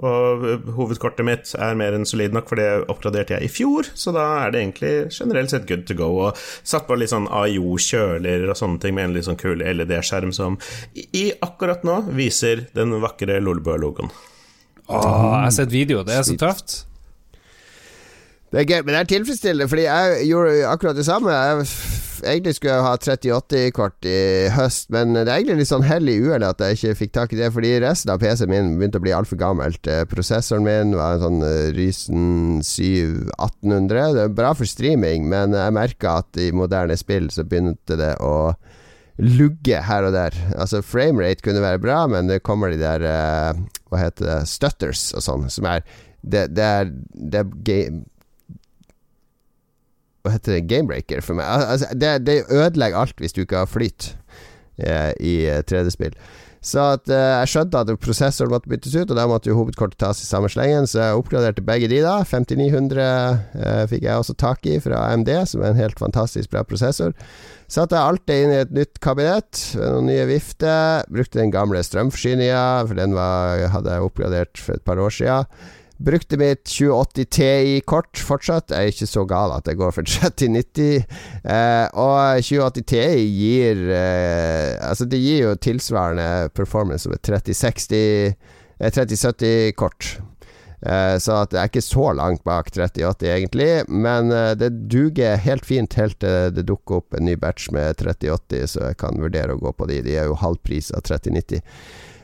Og 0.00 0.44
hovedkortet 0.72 1.26
mitt 1.26 1.50
er 1.52 1.76
mer 1.76 1.92
enn 1.92 2.06
solid 2.08 2.32
nok, 2.32 2.46
for 2.48 2.58
det 2.58 2.68
oppgraderte 2.90 3.36
jeg 3.36 3.44
i 3.44 3.50
fjor, 3.52 3.90
så 3.92 4.14
da 4.16 4.24
er 4.40 4.54
det 4.54 4.62
egentlig 4.62 4.92
generelt 5.12 5.52
sett 5.52 5.66
good 5.68 5.84
to 5.86 5.96
go. 5.98 6.08
Og 6.24 6.38
satt 6.64 6.88
på 6.88 6.96
litt 6.96 7.12
sånn 7.12 7.28
AIO-kjøler 7.28 8.48
og 8.48 8.56
sånne 8.58 8.80
ting 8.82 8.96
med 8.96 9.10
en 9.10 9.16
litt 9.18 9.28
sånn 9.28 9.40
kul 9.40 9.60
LED-skjerm 9.60 10.32
som 10.34 10.56
i 10.96 11.28
akkurat 11.44 11.84
nå 11.84 12.00
viser 12.16 12.66
den 12.76 12.96
vakre 13.04 13.36
Lolbø-logoen. 13.44 14.10
Åh, 14.88 14.96
jeg 14.96 15.44
har 15.44 15.54
sett 15.54 15.72
video, 15.72 16.00
det 16.08 16.16
er 16.16 16.24
så 16.26 16.38
tøft. 16.40 16.80
Det 18.52 18.60
er 18.60 18.68
gøy, 18.68 18.80
men 18.82 18.92
det 18.92 18.98
er 19.00 19.12
tilfredsstillende, 19.12 19.68
fordi 19.70 19.84
jeg 19.86 20.24
gjorde 20.28 20.56
akkurat 20.68 20.96
det 20.98 21.06
samme. 21.08 21.32
Jeg 21.32 21.68
egentlig 22.24 22.54
skulle 22.56 22.74
jeg 22.76 22.86
ha 22.86 22.92
3080-kort 23.00 24.08
i 24.08 24.18
høst, 24.54 24.88
men 24.94 25.14
det 25.16 25.24
er 25.26 25.34
egentlig 25.36 25.62
litt 25.62 25.70
sånn 25.70 25.86
hell 25.86 26.10
i 26.10 26.18
uhellet 26.22 26.54
at 26.54 26.62
jeg 26.64 26.78
ikke 26.78 26.98
fikk 27.00 27.14
tak 27.16 27.34
i 27.34 27.40
det, 27.40 27.50
fordi 27.54 27.72
resten 27.82 28.12
av 28.14 28.22
PC-en 28.22 28.52
min 28.52 28.74
begynte 28.78 29.00
å 29.00 29.04
bli 29.04 29.14
altfor 29.16 29.40
gammelt. 29.40 29.86
Eh, 29.90 30.04
prosessoren 30.10 30.66
min 30.66 30.94
var 30.98 31.16
en 31.16 31.24
sånn 31.24 31.46
eh, 31.46 31.72
Rysen 31.76 32.26
7 32.66 33.32
1800. 33.38 34.14
Det 34.18 34.26
er 34.26 34.36
bra 34.42 34.52
for 34.58 34.68
streaming, 34.68 35.26
men 35.32 35.56
jeg 35.56 35.76
merka 35.76 36.18
at 36.22 36.40
i 36.40 36.52
moderne 36.56 36.98
spill 37.00 37.30
så 37.34 37.46
begynte 37.48 37.98
det 38.00 38.14
å 38.22 38.52
lugge 39.22 39.82
her 39.86 40.06
og 40.08 40.14
der. 40.16 40.36
Altså 40.56 40.80
Framerate 40.84 41.44
kunne 41.44 41.64
være 41.64 41.82
bra, 41.82 42.04
men 42.10 42.30
det 42.30 42.42
kommer 42.46 42.72
de 42.72 42.80
der 42.80 43.04
uh, 43.04 43.60
Hva 43.90 44.06
heter 44.06 44.28
det 44.28 44.38
Stutters 44.50 45.10
og 45.16 45.24
sånn, 45.24 45.50
som 45.52 45.68
er 45.68 45.84
det, 46.22 46.46
det 46.54 46.64
er, 46.64 46.90
det 47.12 47.40
er 47.42 47.48
hva 50.22 50.36
heter 50.36 50.56
det, 50.56 50.66
gamebreaker 50.70 51.22
for 51.24 51.38
meg. 51.38 51.46
Altså, 51.46 51.90
det, 51.98 52.14
det, 52.26 52.44
ødelegger 52.50 53.02
alt 53.02 53.20
hvis 53.22 53.34
du 53.34 53.42
ikke 53.42 53.64
har 53.64 53.70
flyt 53.70 54.12
eh, 54.78 55.12
i 55.18 55.36
3D-spill. 55.66 56.14
Eh, 56.14 56.40
så 56.62 56.82
at, 56.94 57.10
eh, 57.10 57.40
jeg 57.42 57.50
skjønte 57.50 57.80
at 57.82 57.88
prosessoren 57.98 58.52
måtte 58.52 58.70
byttes 58.70 58.94
ut, 58.94 59.10
og 59.10 59.16
da 59.18 59.24
måtte 59.26 59.50
jo 59.50 59.56
hovedkortet 59.58 59.98
tas 59.98 60.20
i 60.22 60.28
samme 60.28 60.46
slengen, 60.52 60.86
så 60.86 61.00
jeg 61.00 61.18
oppgraderte 61.18 61.64
begge 61.66 61.88
de, 61.90 61.98
da. 62.04 62.20
5900 62.22 63.02
eh, 63.58 63.82
fikk 63.90 64.06
jeg 64.06 64.14
også 64.14 64.36
tak 64.38 64.62
i 64.70 64.76
fra 64.84 65.00
AMD, 65.08 65.32
som 65.50 65.64
er 65.64 65.72
en 65.72 65.82
helt 65.82 65.98
fantastisk 65.98 66.54
bra 66.54 66.62
prosessor. 66.62 67.16
Satte 67.66 67.98
alt 67.98 68.22
det 68.30 68.38
inn 68.44 68.54
i 68.54 68.60
et 68.62 68.74
nytt 68.76 69.02
kabinett 69.02 69.64
med 69.74 69.90
noen 69.90 70.10
nye 70.12 70.28
vifter. 70.30 71.02
Brukte 71.10 71.40
den 71.40 71.50
gamle 71.50 71.82
strømforsyninga, 71.82 72.64
for 72.86 73.00
den 73.00 73.18
var, 73.18 73.66
hadde 73.74 73.96
jeg 73.96 74.06
oppgradert 74.06 74.62
for 74.62 74.78
et 74.78 74.86
par 74.86 75.02
år 75.02 75.18
sia. 75.18 75.42
Brukte 76.02 76.38
mitt 76.40 76.64
2080 76.66 77.28
Ti-kort 77.36 78.18
fortsatt. 78.18 78.72
Jeg 78.74 78.90
er 78.90 78.94
ikke 78.94 79.10
så 79.10 79.22
gal 79.28 79.54
at 79.54 79.68
jeg 79.70 79.78
går 79.78 79.94
for 79.94 80.08
3090. 80.08 81.04
Eh, 81.44 81.86
og 81.94 82.42
2080 82.42 82.88
Ti 82.90 83.04
gir 83.28 83.84
eh, 83.86 84.74
Altså, 84.82 85.06
det 85.06 85.22
gir 85.22 85.46
jo 85.46 85.54
tilsvarende 85.62 86.50
performance 86.56 87.06
som 87.06 87.14
et 87.14 87.22
3060 87.22 88.34
3070-kort. 88.82 90.16
Eh, 90.82 91.16
så 91.18 91.36
at 91.44 91.52
det 91.52 91.60
er 91.60 91.68
ikke 91.70 91.84
så 91.84 92.08
langt 92.18 92.42
bak 92.44 92.72
3080, 92.74 93.28
egentlig. 93.30 93.70
Men 93.88 94.32
eh, 94.34 94.52
det 94.58 94.72
duger 94.90 95.38
helt 95.44 95.66
fint 95.66 95.94
helt 95.98 96.18
til 96.22 96.50
det 96.56 96.66
dukker 96.66 96.98
opp 96.98 97.14
en 97.14 97.28
ny 97.28 97.36
batch 97.38 97.70
med 97.74 98.00
3080, 98.02 98.66
så 98.74 98.88
jeg 98.90 98.98
kan 99.02 99.20
vurdere 99.22 99.54
å 99.54 99.62
gå 99.62 99.74
på 99.76 99.86
de. 99.90 100.00
De 100.02 100.16
er 100.18 100.30
jo 100.30 100.40
halv 100.42 100.58
pris 100.66 100.90
av 100.90 101.04
3090. 101.06 101.62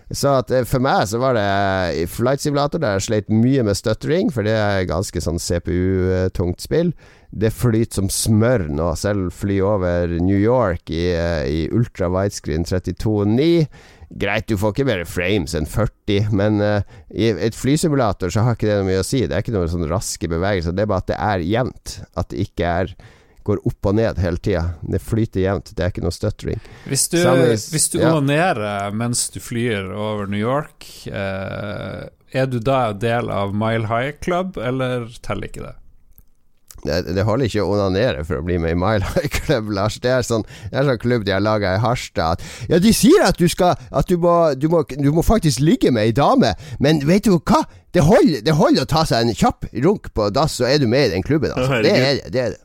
Så 0.09 0.33
at 0.41 0.53
eh, 0.55 0.65
for 0.69 0.81
meg 0.85 1.05
så 1.11 1.21
var 1.21 1.37
det 1.37 1.45
i 2.01 2.07
Flight 2.09 2.41
Simulator 2.41 2.81
der 2.81 2.97
jeg 2.97 3.09
sleit 3.09 3.33
mye 3.33 3.65
med 3.67 3.77
stuttering, 3.77 4.33
for 4.33 4.47
det 4.47 4.57
er 4.57 4.89
ganske 4.89 5.21
sånn 5.21 5.41
CPU-tungt 5.43 6.65
spill. 6.65 6.95
Det 7.29 7.53
flyter 7.53 8.01
som 8.01 8.09
smør 8.13 8.71
nå. 8.73 8.89
Selv 8.97 9.35
fly 9.37 9.59
over 9.61 10.15
New 10.17 10.39
York 10.39 10.89
i, 10.89 11.11
eh, 11.13 11.45
i 11.45 11.61
ultra 11.77 12.09
widescreen 12.13 12.65
32.9. 12.65 13.69
Greit, 14.09 14.49
du 14.49 14.57
får 14.57 14.73
ikke 14.73 14.89
mer 14.89 15.05
frames 15.05 15.53
enn 15.53 15.69
40, 15.69 16.31
men 16.33 16.63
uh, 16.65 16.81
i 17.13 17.27
et 17.29 17.53
flysimulator 17.53 18.33
så 18.33 18.41
har 18.47 18.57
ikke 18.57 18.71
det 18.71 18.79
noe 18.79 18.87
mye 18.87 19.03
å 19.03 19.05
si. 19.05 19.21
Det 19.29 19.37
er 19.37 19.45
ikke 19.45 19.53
noen 19.53 19.69
sånn 19.69 19.85
raske 19.91 20.31
bevegelser. 20.33 20.73
Det 20.73 20.87
er 20.87 20.89
bare 20.89 21.05
at 21.05 21.11
det 21.11 21.19
er 21.27 21.45
jevnt. 21.45 21.99
At 22.17 22.31
det 22.33 22.47
ikke 22.49 22.71
er 22.73 22.95
går 23.49 23.65
opp 23.69 23.89
og 23.91 23.97
ned 23.97 24.21
hele 24.21 24.41
tida. 24.45 24.65
Det 24.83 25.01
flyter 25.03 25.45
jevnt, 25.45 25.73
det 25.77 25.85
er 25.85 25.95
ikke 25.95 26.05
noe 26.05 26.15
stuttering. 26.15 26.61
Hvis 26.89 27.09
du, 27.13 27.19
hvis 27.73 27.89
du 27.95 27.99
ja. 28.01 28.13
onanerer 28.13 28.95
mens 28.97 29.29
du 29.35 29.41
flyr 29.43 29.91
over 29.95 30.29
New 30.31 30.41
York, 30.41 30.87
eh, 31.09 32.09
er 32.29 32.49
du 32.53 32.61
da 32.61 32.93
del 32.93 33.33
av 33.33 33.57
Mile 33.57 33.89
High 33.89 34.19
Club, 34.21 34.61
eller 34.61 35.09
teller 35.25 35.49
ikke 35.49 35.65
det? 35.65 35.77
Det, 36.85 36.99
det, 37.11 37.25
holder 37.27 37.49
ikke 37.49 37.65
å 37.65 37.73
onanere 37.75 38.23
for 38.27 38.39
å 38.39 38.45
bli 38.47 38.59
med 38.63 38.77
i 38.77 38.79
Mile 38.79 39.07
High 39.15 39.33
Club, 39.41 39.73
Lars. 39.75 39.99
Det 40.03 40.13
er 40.15 40.23
sånn, 40.27 40.45
det 40.71 40.79
er 40.79 40.87
sånn 40.87 41.01
klubb 41.03 41.25
de 41.27 41.35
har 41.35 41.43
laga 41.43 41.75
i 41.75 41.83
Harstad. 41.83 42.45
ja, 42.71 42.79
de 42.83 42.93
sier 42.95 43.25
at 43.27 43.41
du 43.41 43.49
skal 43.51 43.75
At 43.91 44.09
du 44.11 44.17
må, 44.21 44.35
du 44.55 44.69
må, 44.71 44.85
du 44.87 45.11
må 45.15 45.25
faktisk 45.27 45.63
ligge 45.65 45.91
med 45.95 46.07
ei 46.07 46.15
dame, 46.15 46.55
men 46.79 47.03
vet 47.09 47.27
du 47.27 47.35
hva? 47.39 47.65
Det 47.97 48.05
holder, 48.05 48.45
det 48.45 48.55
holder, 48.55 48.85
å 48.85 48.91
ta 48.91 49.03
seg 49.09 49.25
en 49.25 49.35
kjapp 49.35 49.67
runk 49.83 50.11
på 50.15 50.29
dass, 50.31 50.59
så 50.61 50.69
er 50.69 50.79
du 50.79 50.87
med 50.87 51.09
i 51.09 51.13
den 51.17 51.25
klubben. 51.25 51.55
Altså. 51.57 51.81
Det 51.83 51.95
er 51.97 52.21
det. 52.29 52.43
Er 52.45 52.55
det. 52.55 52.63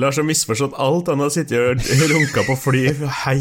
Lars 0.00 0.16
har 0.16 0.24
misforstått 0.24 0.72
alt. 0.80 1.08
Han 1.08 1.20
har 1.20 1.30
sittet 1.30 1.58
og 1.60 2.12
runka 2.12 2.44
på 2.46 2.54
fly 2.56 2.82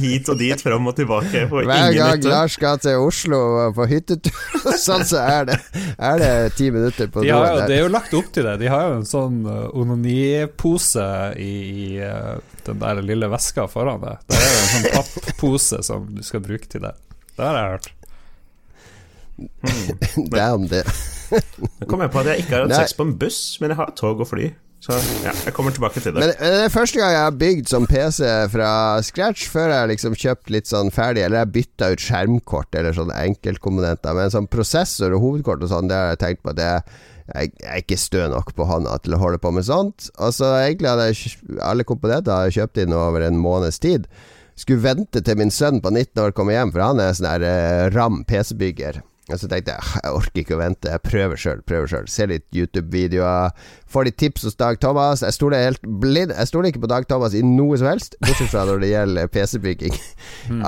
hit 0.02 0.30
og 0.30 0.40
dit, 0.42 0.60
fram 0.60 0.90
og 0.90 0.98
tilbake. 0.98 1.46
Hver 1.48 1.94
gang 1.96 2.26
Lars 2.28 2.58
skal 2.58 2.80
til 2.84 3.00
Oslo 3.00 3.40
på 3.78 3.86
hyttetur, 3.88 4.66
sånn 4.76 5.06
så 5.08 5.22
er 5.24 5.48
det, 5.48 5.58
er 5.96 6.20
det 6.20 6.34
ti 6.58 6.68
minutter 6.76 7.08
på 7.12 7.24
de 7.24 7.32
har, 7.32 7.64
Det 7.70 7.78
er 7.78 7.86
jo 7.86 7.94
lagt 7.94 8.12
opp 8.20 8.34
til 8.36 8.48
det. 8.50 8.58
De 8.60 8.72
har 8.72 8.90
jo 8.90 8.98
en 9.00 9.08
sånn 9.08 9.38
uh, 9.48 9.70
onanipose 9.80 11.08
i, 11.40 11.54
i 11.72 11.88
uh, 12.04 12.36
den 12.68 12.84
der 12.84 13.00
lille 13.06 13.32
veska 13.32 13.70
foran 13.72 14.04
deg. 14.04 14.20
Der 14.28 14.44
er 14.44 14.52
det 14.52 14.60
en 14.60 14.72
sånn 14.74 14.90
papppose 14.98 15.80
som 15.88 16.10
du 16.12 16.20
skal 16.28 16.44
bruke 16.44 16.68
til 16.68 16.84
det. 16.84 16.92
Det 17.38 17.48
har 17.48 17.60
jeg 17.62 17.74
hørt. 17.78 17.92
Hmm. 19.42 20.28
Damn 20.30 20.68
det. 20.70 20.84
Nå 21.32 21.88
kom 21.90 22.04
jeg 22.04 22.12
på 22.14 22.20
at 22.22 22.28
jeg 22.30 22.44
ikke 22.44 22.54
har 22.54 22.68
hatt 22.68 22.76
sex 22.76 22.94
på 22.94 23.08
en 23.08 23.16
buss, 23.18 23.40
men 23.58 23.72
jeg 23.72 23.80
har 23.80 23.94
tog 23.98 24.22
og 24.22 24.28
fly. 24.30 24.52
Så 24.82 24.96
ja, 25.22 25.30
jeg 25.46 25.54
kommer 25.54 25.74
tilbake 25.76 26.02
til 26.02 26.16
det. 26.16 26.24
Men 26.24 26.32
Det 26.34 26.64
er 26.66 26.74
første 26.74 26.98
gang 26.98 27.12
jeg 27.14 27.22
har 27.22 27.36
bygd 27.38 27.70
som 27.70 27.86
PC 27.86 28.32
fra 28.50 28.72
scratch, 29.06 29.46
før 29.54 29.70
jeg 29.76 29.92
liksom 29.94 30.18
kjøpt 30.18 30.50
litt 30.54 30.72
sånn 30.72 30.90
ferdig, 30.94 31.22
eller 31.28 31.44
jeg 31.44 31.54
bytta 31.60 31.92
ut 31.94 32.02
skjermkort 32.02 32.80
eller 32.80 32.98
sånne 32.98 33.20
enkeltkomponenter. 33.28 34.18
Men 34.18 34.34
sånn 34.34 34.50
prosessor 34.50 35.14
og 35.14 35.22
hovedkort 35.22 35.62
og 35.62 35.70
sånn, 35.70 35.92
det 35.92 36.00
har 36.00 36.16
jeg 36.16 36.22
tenkt 36.26 36.42
på 36.42 36.56
at 36.56 36.64
jeg, 36.66 36.98
jeg 37.30 37.54
er 37.62 37.84
ikke 37.84 38.00
stø 38.02 38.26
nok 38.34 38.50
på 38.58 38.66
hånda 38.72 38.98
til 39.06 39.14
å 39.14 39.22
holde 39.22 39.42
på 39.44 39.54
med 39.54 39.70
sånt. 39.70 40.10
Og 40.18 40.34
så 40.34 40.50
Egentlig 40.64 40.90
hadde 40.90 41.08
jeg 41.12 41.38
alle 41.62 41.86
komponenter 41.86 42.50
jeg 42.50 42.58
kjøpt 42.58 42.82
inn 42.82 42.98
over 42.98 43.28
en 43.28 43.38
måneds 43.38 43.78
tid. 43.86 44.10
Skulle 44.58 44.82
vente 44.84 45.22
til 45.22 45.38
min 45.38 45.54
sønn 45.54 45.78
på 45.82 45.94
19 45.94 46.26
år 46.26 46.34
kommer 46.34 46.58
hjem, 46.58 46.74
for 46.74 46.88
han 46.90 47.06
er 47.06 47.14
sånn 47.14 47.30
der 47.30 47.46
eh, 47.48 47.86
ram 47.94 48.24
PC-bygger. 48.26 49.04
Og 49.30 49.38
så 49.38 49.46
tenkte 49.46 49.76
jeg 49.76 50.02
jeg 50.02 50.16
orker 50.18 50.42
ikke 50.42 50.56
å 50.56 50.60
vente, 50.62 50.90
jeg 50.90 51.04
prøver 51.06 51.40
sjøl, 51.40 51.60
prøver 51.68 51.90
sjøl. 51.92 52.08
Ser 52.10 52.32
litt 52.32 52.48
YouTube-videoer, 52.58 53.54
får 53.92 54.08
litt 54.08 54.18
tips 54.18 54.48
hos 54.48 54.58
Dag 54.58 54.80
Thomas. 54.82 55.22
Jeg 55.22 55.36
stoler 55.36 55.66
helt 55.68 55.84
blind 56.02 56.34
Jeg 56.34 56.50
stoler 56.50 56.72
ikke 56.72 56.82
på 56.86 56.90
Dag 56.90 57.06
Thomas 57.10 57.36
i 57.38 57.44
noe 57.46 57.78
som 57.78 57.92
helst, 57.92 58.18
bortsett 58.24 58.50
fra 58.50 58.66
når 58.66 58.82
det 58.82 58.90
gjelder 58.92 59.30
PC-bygging. 59.32 59.98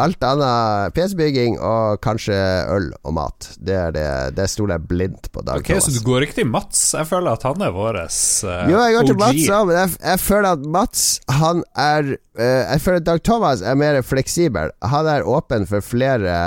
Alt 0.04 0.28
annet 0.28 0.94
PC-bygging 0.94 1.58
og 1.58 2.00
kanskje 2.06 2.38
øl 2.76 2.92
og 3.02 3.16
mat. 3.18 3.50
Det 3.58 3.78
er 3.80 3.96
det 3.96 4.08
Det 4.38 4.48
stoler 4.52 4.78
jeg 4.78 4.90
blindt 4.92 5.32
på 5.34 5.42
Dag 5.42 5.64
Ok, 5.64 5.72
Thomas. 5.72 5.90
Så 5.90 5.98
du 5.98 6.06
går 6.06 6.28
ikke 6.28 6.40
til 6.44 6.50
Mats? 6.54 6.84
Jeg 6.94 7.10
føler 7.10 7.34
at 7.34 7.48
han 7.50 7.66
er 7.66 7.74
vår 7.74 8.02
uh, 8.06 8.70
Jo, 8.70 8.78
jeg 8.78 8.98
går 9.00 9.10
til 9.10 9.20
Mats 9.24 9.50
òg, 9.50 9.70
men 9.70 9.80
jeg, 9.80 9.96
jeg 10.04 10.24
føler 10.24 10.50
at 10.54 10.68
Mats 10.78 11.06
Han 11.42 11.64
er 11.74 12.14
uh, 12.14 12.44
Jeg 12.44 12.86
føler 12.86 13.02
at 13.02 13.10
Dag 13.10 13.26
Thomas 13.26 13.66
er 13.66 13.80
mer 13.80 14.02
fleksibel. 14.06 14.74
Han 14.94 15.10
er 15.10 15.26
åpen 15.26 15.66
for 15.70 15.82
flere 15.86 16.38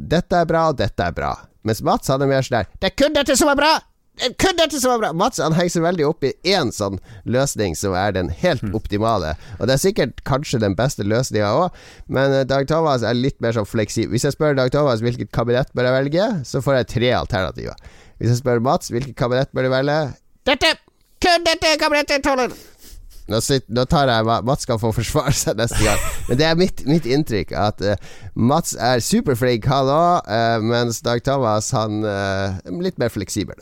Dette 0.00 0.40
er 0.40 0.48
bra, 0.48 0.68
og 0.72 0.80
dette 0.80 1.04
er 1.04 1.14
bra. 1.14 1.34
Mens 1.64 1.82
Mats 1.84 2.12
han 2.12 2.22
er 2.22 2.30
mer 2.30 2.44
sånn 2.44 2.60
der 2.60 2.70
Det 2.80 2.92
er 2.92 2.96
kun 3.00 3.16
dette 3.16 3.36
som 3.40 3.50
er 3.52 3.58
bra! 3.58 3.72
Det 4.14 4.28
er 4.28 4.34
kun 4.38 4.58
dette 4.60 4.78
som 4.78 4.92
er 4.94 5.00
bra! 5.00 5.10
Mats 5.16 5.40
han 5.42 5.56
henger 5.56 5.72
seg 5.74 5.84
veldig 5.86 6.04
opp 6.06 6.26
i 6.28 6.30
én 6.54 6.70
sånn 6.74 7.00
løsning 7.26 7.74
som 7.78 7.96
er 7.98 8.14
den 8.14 8.30
helt 8.42 8.62
optimale. 8.76 9.32
Og 9.58 9.66
det 9.66 9.74
er 9.74 9.82
sikkert 9.82 10.20
kanskje 10.28 10.60
den 10.62 10.76
beste 10.78 11.06
løsninga 11.08 11.50
òg, 11.64 11.80
men 12.06 12.36
eh, 12.36 12.46
Dag 12.46 12.68
Thomas 12.70 13.02
er 13.02 13.16
litt 13.18 13.40
mer 13.42 13.56
sånn 13.56 13.66
fleksibel. 13.66 14.12
Hvis 14.14 14.28
jeg 14.28 14.36
spør 14.36 14.54
Dag 14.60 14.70
Thomas 14.76 15.02
hvilket 15.02 15.32
kabinett 15.34 15.72
bør 15.74 15.88
jeg 15.88 15.98
velge, 15.98 16.28
så 16.46 16.62
får 16.62 16.78
jeg 16.78 16.90
tre 16.94 17.12
alternativer. 17.18 17.90
Hvis 18.20 18.36
jeg 18.36 18.42
spør 18.44 18.62
Mats 18.62 18.92
hvilket 18.94 19.16
kabinett 19.18 19.50
bør 19.56 19.66
du 19.66 19.74
velge 19.74 19.98
Dette! 20.46 20.76
Kun 21.24 21.44
dette 21.46 21.70
kabinettet 21.80 22.20
tåler 22.20 22.52
nå, 23.30 23.40
sitter, 23.44 23.70
nå 23.74 23.84
tar 23.90 24.10
jeg 24.10 24.26
Mats 24.48 24.66
skal 24.66 24.80
få 24.82 24.92
forsvare 24.96 25.34
seg 25.44 25.60
neste 25.60 25.80
gang. 25.84 26.02
Men 26.28 26.40
det 26.40 26.48
er 26.48 26.58
mitt, 26.60 26.84
mitt 26.88 27.08
inntrykk 27.08 27.54
at 27.58 27.84
uh, 27.84 27.94
Mats 28.34 28.74
er 28.76 29.02
superflink, 29.04 29.68
han 29.70 29.90
òg, 29.92 30.32
mens 30.64 31.02
Dag 31.04 31.22
Thomas 31.26 31.70
han 31.76 32.02
uh, 32.06 32.58
er 32.64 32.82
litt 32.84 33.00
mer 33.00 33.12
fleksibel. 33.12 33.58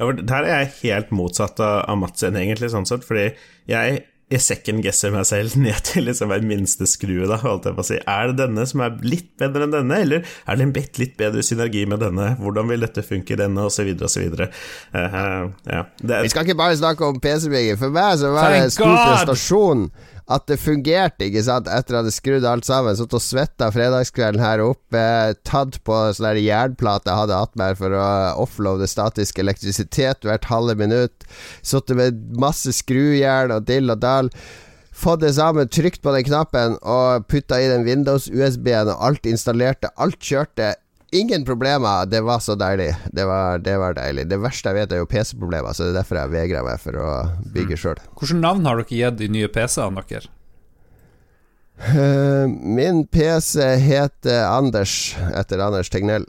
Ja, 0.00 0.10
Der 0.16 0.42
er 0.42 0.66
jeg 0.66 0.74
helt 0.82 1.14
motsatt 1.14 1.60
av, 1.62 1.84
av 1.90 2.00
Mats 2.02 2.26
enn 2.26 2.38
egentlig, 2.40 2.72
sånn 2.74 2.88
sett, 2.88 3.06
fordi 3.06 3.30
jeg 3.70 4.04
jeg 4.26 4.42
second-guesser 4.42 5.12
meg 5.14 5.26
selv 5.28 5.54
ned 5.62 5.78
til 5.86 6.08
liksom 6.08 6.32
hver 6.32 6.46
minste 6.46 6.88
skrue, 6.90 7.28
da, 7.30 7.38
holdt 7.44 7.68
jeg 7.68 7.76
på 7.76 7.84
å 7.84 7.88
si. 7.90 7.98
Er 8.02 8.32
det 8.32 8.40
denne 8.40 8.66
som 8.66 8.82
er 8.82 8.96
litt 9.06 9.30
bedre 9.38 9.66
enn 9.66 9.76
denne, 9.76 10.00
eller 10.02 10.26
er 10.26 10.58
det 10.58 10.66
en 10.66 10.74
bitte 10.74 11.02
litt 11.02 11.14
bedre 11.20 11.44
synergi 11.46 11.84
med 11.88 12.02
denne? 12.02 12.32
Hvordan 12.40 12.72
vil 12.72 12.82
dette 12.82 13.06
funke 13.06 13.36
i 13.36 13.40
denne, 13.40 13.68
og 13.68 13.74
så 13.74 13.86
videre 13.86 14.10
og 14.10 14.14
så 14.16 14.24
videre. 14.24 14.50
Eh, 14.90 15.16
eh, 15.22 15.46
ja. 15.70 15.84
det, 16.02 16.20
Vi 16.26 16.34
skal 16.34 16.48
ikke 16.48 16.58
bare 16.58 16.78
snakke 16.80 17.06
om 17.06 17.22
PC-bygging. 17.22 17.78
For 17.80 17.94
meg 17.94 18.18
så 18.20 18.34
var 18.34 18.50
det 18.50 18.64
en 18.64 18.74
stor 18.74 18.94
prestasjon 18.96 19.88
at 20.26 20.48
det 20.50 20.56
fungerte, 20.58 21.28
ikke 21.28 21.44
sant, 21.46 21.68
etter 21.70 21.78
at 21.78 21.92
jeg 21.92 22.00
hadde 22.00 22.14
skrudd 22.14 22.46
alt 22.50 22.66
sammen. 22.66 22.96
Satt 22.98 23.14
og 23.14 23.22
svetta 23.22 23.68
fredagskvelden 23.74 24.42
her 24.42 24.62
oppe, 24.64 25.02
tatt 25.46 25.78
på 25.86 25.98
sånn 26.18 26.40
jernplate 26.42 27.12
jeg 27.12 27.20
hadde 27.22 27.38
hatt 27.38 27.54
med 27.60 27.78
for 27.78 27.94
å 27.94 28.06
offloade 28.42 28.88
statisk 28.90 29.38
elektrisitet 29.42 30.26
hvert 30.26 30.48
halve 30.50 30.74
minutt. 30.82 31.28
Sittet 31.62 31.98
med 31.98 32.24
masse 32.42 32.74
skrujern 32.74 33.54
og 33.54 33.68
dill 33.70 33.94
og 33.94 34.02
dall. 34.02 34.32
Fått 34.96 35.22
det 35.22 35.34
sammen, 35.36 35.68
trykt 35.68 36.02
på 36.02 36.14
den 36.14 36.24
knappen 36.26 36.78
og 36.80 37.28
putta 37.30 37.60
i 37.60 37.68
den 37.70 37.84
Windows-USB-en, 37.86 38.90
og 38.94 39.02
alt 39.10 39.28
installerte. 39.28 39.92
Alt 40.00 40.18
kjørte. 40.24 40.72
Ingen 41.16 41.44
problemer. 41.48 42.06
Det 42.10 42.20
var 42.26 42.40
så 42.44 42.54
deilig. 42.58 42.90
Det 43.14 43.24
var, 43.28 43.58
det 43.64 43.76
var 43.80 43.94
deilig. 43.96 44.26
Det 44.30 44.38
verste 44.42 44.70
jeg 44.72 44.78
vet, 44.82 44.92
er 44.96 45.02
jo 45.02 45.08
PC-problemer, 45.10 45.72
så 45.76 45.86
det 45.86 45.94
er 45.94 45.98
derfor 46.00 46.20
jeg 46.20 46.32
vegrer 46.34 46.66
meg 46.66 46.80
for 46.82 46.98
å 47.00 47.10
bygge 47.54 47.78
sjøl. 47.80 48.00
Hvilket 48.18 48.40
navn 48.42 48.66
har 48.68 48.80
dere 48.82 48.98
gitt 48.98 49.20
de 49.20 49.28
nye 49.32 49.48
PC-ene 49.54 50.02
deres? 50.10 50.28
Eh, 51.76 52.46
min 52.48 53.02
PC 53.12 53.60
heter 53.84 54.46
Anders, 54.48 55.14
etter 55.36 55.60
Anders 55.60 55.90
Tegnell. 55.92 56.24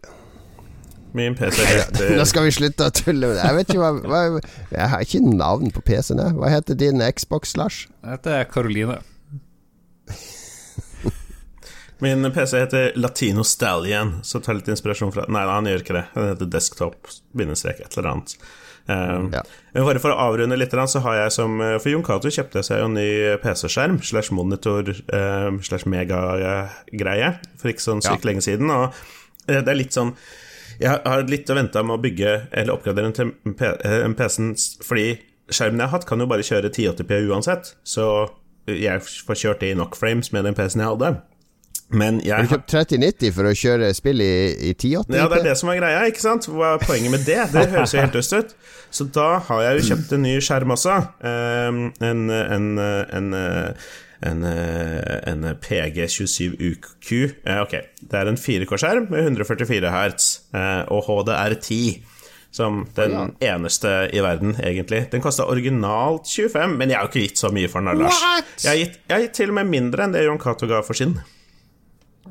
min 1.16 1.36
PC 1.40 1.64
heter 1.66 2.12
Nå 2.20 2.26
skal 2.28 2.44
vi 2.46 2.52
slutte 2.54 2.90
å 2.90 2.94
tulle 2.94 3.30
med 3.32 3.38
det. 3.40 3.46
Jeg 3.48 3.56
vet 3.56 3.70
ikke 3.72 3.80
hva, 3.82 3.92
hva 4.12 4.42
Jeg 4.76 4.90
har 4.92 5.06
ikke 5.06 5.22
navn 5.24 5.72
på 5.74 5.82
PC-en, 5.88 6.20
jeg. 6.22 6.36
Hva 6.38 6.52
heter 6.52 6.76
din 6.78 7.02
Xbox, 7.16 7.56
Lars? 7.58 7.86
Jeg 8.04 8.18
heter 8.18 8.44
Karoline. 8.52 9.00
Min 12.04 12.28
PC 12.32 12.60
heter 12.62 12.92
Latino 12.96 13.44
Stallion, 13.48 14.20
så 14.24 14.40
ta 14.44 14.54
litt 14.54 14.68
inspirasjon 14.70 15.10
fra 15.16 15.24
Nei, 15.34 15.42
han 15.50 15.66
gjør 15.66 15.82
ikke 15.82 15.96
det. 15.98 16.06
Den 16.14 16.28
heter 16.34 16.50
Desktop, 16.54 17.08
bindestrek, 17.38 17.80
et 17.82 17.98
eller 17.98 18.12
annet. 18.12 18.36
Um, 18.88 19.32
Ja. 19.34 19.42
Bare 19.74 20.00
for 20.00 20.14
å 20.14 20.20
avrunde 20.30 20.56
litt, 20.58 20.72
så 20.88 21.02
har 21.04 21.16
jeg 21.18 21.32
som 21.36 21.58
For 21.60 21.90
Jon 21.92 22.04
Cato 22.08 22.30
kjøpte 22.32 22.62
seg 22.64 22.80
jo 22.80 22.86
en 22.88 22.94
ny 22.96 23.08
PC-skjerm 23.44 23.98
slash 24.06 24.32
monitor 24.32 24.88
um, 25.12 25.58
slash 25.66 25.84
megagreie 25.90 27.34
for 27.60 27.72
ikke 27.74 27.84
sånn 27.84 28.02
sykt 28.06 28.24
lenge 28.30 28.46
siden. 28.46 28.70
Og 28.72 28.94
eh, 29.50 29.60
det 29.60 29.74
er 29.74 29.80
litt 29.82 29.94
sånn 29.98 30.14
Jeg 30.80 31.02
har 31.04 31.24
litt 31.28 31.50
å 31.50 31.58
vente 31.58 31.84
med 31.84 31.98
å 31.98 32.02
bygge 32.04 32.34
eller 32.52 32.74
oppgradere 32.78 33.10
en, 33.10 33.18
til 33.18 33.34
P- 33.58 33.74
eh, 33.84 34.04
en 34.06 34.16
PC-en 34.16 34.54
fordi 34.86 35.08
skjermen 35.50 35.80
jeg 35.82 35.88
har 35.90 35.96
hatt, 35.98 36.06
kan 36.08 36.20
jo 36.22 36.28
bare 36.30 36.44
kjøre 36.46 36.70
1080p 36.70 37.28
uansett. 37.32 37.74
Så 37.88 38.06
jeg 38.68 39.00
får 39.02 39.40
kjørt 39.42 39.62
det 39.64 39.70
i 39.72 39.78
nok 39.80 39.96
frames 39.96 40.30
med 40.36 40.44
den 40.46 40.56
PC-en 40.58 40.84
jeg 40.84 40.92
hadde. 40.94 41.12
Men 41.90 42.18
jeg 42.20 42.36
Har 42.36 42.44
du 42.44 42.52
kjøpt 42.52 42.72
3090 42.74 43.32
for 43.32 43.48
å 43.48 43.54
kjøre 43.56 43.94
spill 43.96 44.20
i, 44.20 44.34
i 44.70 44.72
1080? 44.74 45.16
ja, 45.16 45.28
det 45.32 45.38
er 45.38 45.46
det 45.46 45.54
som 45.60 45.70
er 45.72 45.78
greia, 45.80 46.02
ikke 46.10 46.24
sant? 46.24 46.50
Hva 46.52 46.74
er 46.76 46.84
poenget 46.84 47.14
med 47.14 47.24
det? 47.24 47.40
Det 47.54 47.64
høres 47.72 47.94
jo 47.96 48.02
helt 48.04 48.18
døst 48.18 48.36
ut. 48.36 48.52
Så 48.92 49.08
da 49.16 49.28
har 49.48 49.64
jeg 49.64 49.80
jo 49.80 49.86
kjøpt 49.94 50.12
en 50.18 50.26
ny 50.28 50.34
skjerm 50.44 50.74
også. 50.76 50.98
Um, 51.24 51.80
en, 52.04 52.26
en, 52.34 52.68
en, 52.82 53.30
en, 54.28 54.44
en 55.32 55.48
PG27UQ. 55.64 57.14
Ja, 57.46 57.62
ok, 57.64 57.78
det 58.04 58.20
er 58.20 58.34
en 58.34 58.42
4K-skjerm 58.42 59.08
med 59.14 59.32
144 59.32 59.94
hertz 59.94 60.30
eh, 60.52 60.84
og 60.92 61.08
HDR10. 61.08 62.04
Som 62.58 62.86
den 62.96 63.36
eneste 63.44 64.08
i 64.16 64.22
verden, 64.24 64.56
egentlig. 64.64 65.04
Den 65.12 65.22
kosta 65.22 65.46
originalt 65.52 66.28
25, 66.32 66.78
men 66.80 66.90
jeg 66.90 66.98
har 66.98 67.06
jo 67.06 67.12
ikke 67.12 67.26
gitt 67.28 67.42
så 67.44 67.52
mye 67.54 67.70
for 67.70 67.84
den, 67.84 68.00
Lars. 68.02 68.22
Jeg 68.64 68.72
har, 68.72 68.80
gitt, 68.80 69.02
jeg 69.04 69.14
har 69.14 69.26
gitt 69.28 69.36
til 69.38 69.52
og 69.52 69.60
med 69.60 69.70
mindre 69.76 70.08
enn 70.08 70.16
det 70.16 70.24
Jon 70.26 70.40
Cato 70.42 70.68
ga 70.72 70.80
for 70.84 70.98
sin. 70.98 71.20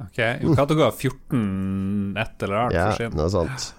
Ok, 0.05 0.21
Jon 0.43 0.57
Cato 0.59 0.77
ga 0.79 0.91
14 0.93 2.17
et 2.21 2.43
eller 2.47 2.57
annet 2.67 2.77
Ja, 2.77 2.91
sin. 2.99 3.11
noe 3.17 3.29
sånt. 3.33 3.73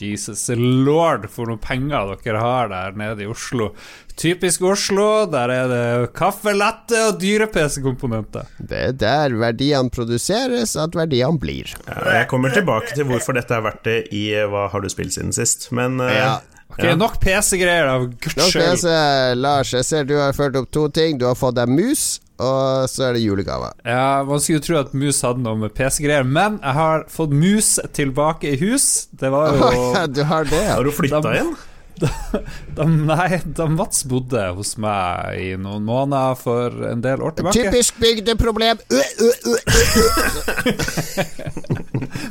Jesus 0.00 0.46
lord, 0.56 1.26
for 1.28 1.50
noen 1.50 1.60
penger 1.60 2.14
dere 2.24 2.40
har 2.40 2.70
der 2.72 2.94
nede 2.96 3.26
i 3.26 3.28
Oslo. 3.28 3.70
Typisk 4.16 4.62
Oslo, 4.64 5.26
der 5.28 5.52
er 5.52 5.68
det 5.68 6.12
kaffe 6.16 6.54
latte 6.56 6.96
og 7.10 7.18
dyre 7.20 7.46
PC-komponenter. 7.52 8.48
Det 8.58 8.80
er 8.88 8.92
der 8.96 9.36
verdiene 9.40 9.92
produseres, 9.92 10.72
at 10.80 10.96
verdiene 10.96 11.36
blir. 11.40 11.68
Ja, 11.86 11.98
jeg 12.20 12.28
kommer 12.32 12.48
tilbake 12.54 12.94
til 12.96 13.04
hvorfor 13.10 13.36
dette 13.36 13.52
er 13.58 13.64
verdt 13.68 13.84
det 13.84 13.98
i 14.16 14.30
eh, 14.36 14.48
Hva 14.48 14.68
har 14.72 14.80
du 14.80 14.88
spilt 14.92 15.12
siden 15.16 15.36
sist, 15.36 15.68
men 15.76 16.00
eh, 16.00 16.16
Ja. 16.16 16.38
Ok, 16.70 16.84
Nok 16.96 17.16
PC-greier, 17.20 17.88
da. 17.90 17.94
Nok 18.38 18.76
se, 18.78 18.98
Lars, 19.36 19.72
jeg 19.74 19.84
ser 19.84 20.04
du 20.06 20.14
har 20.20 20.32
ført 20.32 20.54
opp 20.56 20.68
to 20.70 20.84
ting. 20.94 21.18
Du 21.18 21.24
har 21.26 21.34
fått 21.34 21.56
deg 21.58 21.66
mus, 21.68 22.20
og 22.40 22.88
så 22.90 23.08
er 23.10 23.16
det 23.18 23.22
julegave. 23.24 23.70
Ja, 23.84 24.22
Man 24.26 24.40
skulle 24.42 24.64
tro 24.64 24.78
at 24.80 24.94
mus 24.96 25.20
hadde 25.26 25.44
noe 25.44 25.58
med 25.60 25.74
PC-greier, 25.76 26.24
men 26.26 26.58
jeg 26.62 26.74
har 26.80 27.04
fått 27.12 27.32
mus 27.36 27.74
tilbake 27.96 28.54
i 28.54 28.60
hus. 28.60 29.08
Det 29.12 29.30
var 29.32 29.52
jo 29.56 29.72
ja, 29.96 30.06
du 30.08 30.22
har 30.26 30.48
det. 30.50 30.64
Har 30.72 30.84
du 30.86 30.92
flytta 30.96 31.20
Da- 31.24 31.36
inn? 31.42 31.52
da, 32.76 32.84
Nei, 32.88 33.40
da 33.44 33.66
Mats 33.68 34.06
bodde 34.08 34.40
hos 34.56 34.70
meg 34.80 35.36
i 35.36 35.50
noen 35.60 35.84
måneder 35.84 36.38
for 36.40 36.72
en 36.88 37.02
del 37.04 37.20
år 37.20 37.34
tilbake. 37.36 37.60
Typisk 37.66 37.98
bygdeproblem. 38.00 38.80
Uh, 38.88 38.96
uh, 39.20 39.34
uh, 39.52 39.60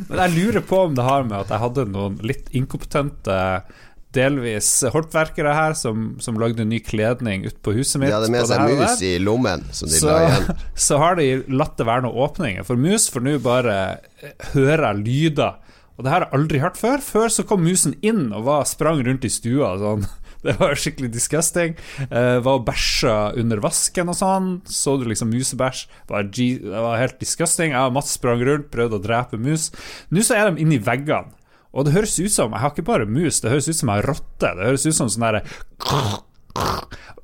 Men 0.09 0.23
jeg 0.23 0.33
lurer 0.39 0.65
på 0.65 0.79
om 0.87 0.95
det 0.97 1.05
har 1.05 1.27
med 1.27 1.37
at 1.43 1.53
jeg 1.53 1.61
hadde 1.63 1.85
noen 1.93 2.17
litt 2.25 2.49
inkompetente 2.57 3.37
Delvis 4.15 4.71
håndverkere 4.89 5.51
her 5.53 5.75
som, 5.77 6.15
som 6.23 6.39
lagde 6.41 6.65
ny 6.65 6.79
kledning 6.81 7.43
ute 7.45 7.59
på 7.61 7.75
huset 7.77 8.01
mitt. 8.01 8.09
De 8.09 8.15
hadde 8.17 8.31
med 8.33 8.47
seg 8.49 8.63
mus 8.65 9.03
i 9.05 9.11
lommen, 9.21 9.67
som 9.75 9.91
de 9.91 9.99
så, 10.01 10.09
la 10.09 10.21
igjen. 10.25 10.63
så 10.87 11.01
har 11.03 11.19
de 11.19 11.27
latt 11.53 11.75
det 11.77 11.85
være 11.85 12.07
noen 12.07 12.23
åpninger. 12.25 12.65
For 12.65 12.79
mus 12.79 13.05
får 13.13 13.25
nå 13.27 13.35
bare 13.45 13.75
hører 14.53 14.79
høre 14.79 14.93
lyder. 14.97 15.59
Og 15.99 16.05
det 16.05 16.13
her 16.13 16.23
har 16.23 16.29
jeg 16.29 16.39
aldri 16.39 16.63
hørt 16.63 16.79
før. 16.79 17.03
Før 17.03 17.31
så 17.33 17.43
kom 17.47 17.65
musen 17.65 17.97
inn 18.05 18.29
og 18.31 18.45
var, 18.47 18.63
sprang 18.69 19.01
rundt 19.05 19.27
i 19.27 19.31
stua. 19.33 19.75
Sånn. 19.81 20.07
Det 20.39 20.53
var 20.55 20.77
skikkelig 20.79 21.09
disgusting. 21.11 21.73
Uh, 21.99 22.39
var 22.39 22.61
og 22.61 22.63
bæsja 22.69 23.15
under 23.41 23.59
vasken 23.59 24.07
og 24.07 24.15
sånn. 24.15 24.45
Så 24.71 24.93
du 24.95 25.03
liksom 25.09 25.33
musebæsj. 25.33 25.81
Var 26.07 26.29
Det 26.31 26.69
var 26.71 27.01
helt 27.01 27.19
disgusting. 27.19 27.73
Jeg 27.75 27.91
og 27.91 27.97
Mats 27.97 28.15
sprang 28.15 28.39
rundt, 28.47 28.69
prøvde 28.71 29.01
å 29.01 29.03
drepe 29.03 29.35
mus. 29.35 29.67
Nå 30.15 30.23
så 30.23 30.39
er 30.39 30.47
de 30.47 30.63
inni 30.63 30.79
veggene. 30.79 31.35
Og 31.73 31.85
det 31.85 31.93
høres 31.93 32.15
ut 32.17 32.33
som 32.33 32.53
Jeg 32.55 32.63
har 32.63 32.71
ikke 32.73 32.87
bare 32.87 33.05
mus, 33.09 33.41
det 33.43 33.51
høres 33.51 33.69
ut 33.69 33.77
som 33.77 33.91
jeg 33.91 34.01
har 34.01 34.09
rotte. 34.09 34.53
Det 34.57 34.69
høres 34.71 34.87
ut 34.87 34.97
som 34.97 35.11
sånn 35.11 35.27
derre 35.27 35.43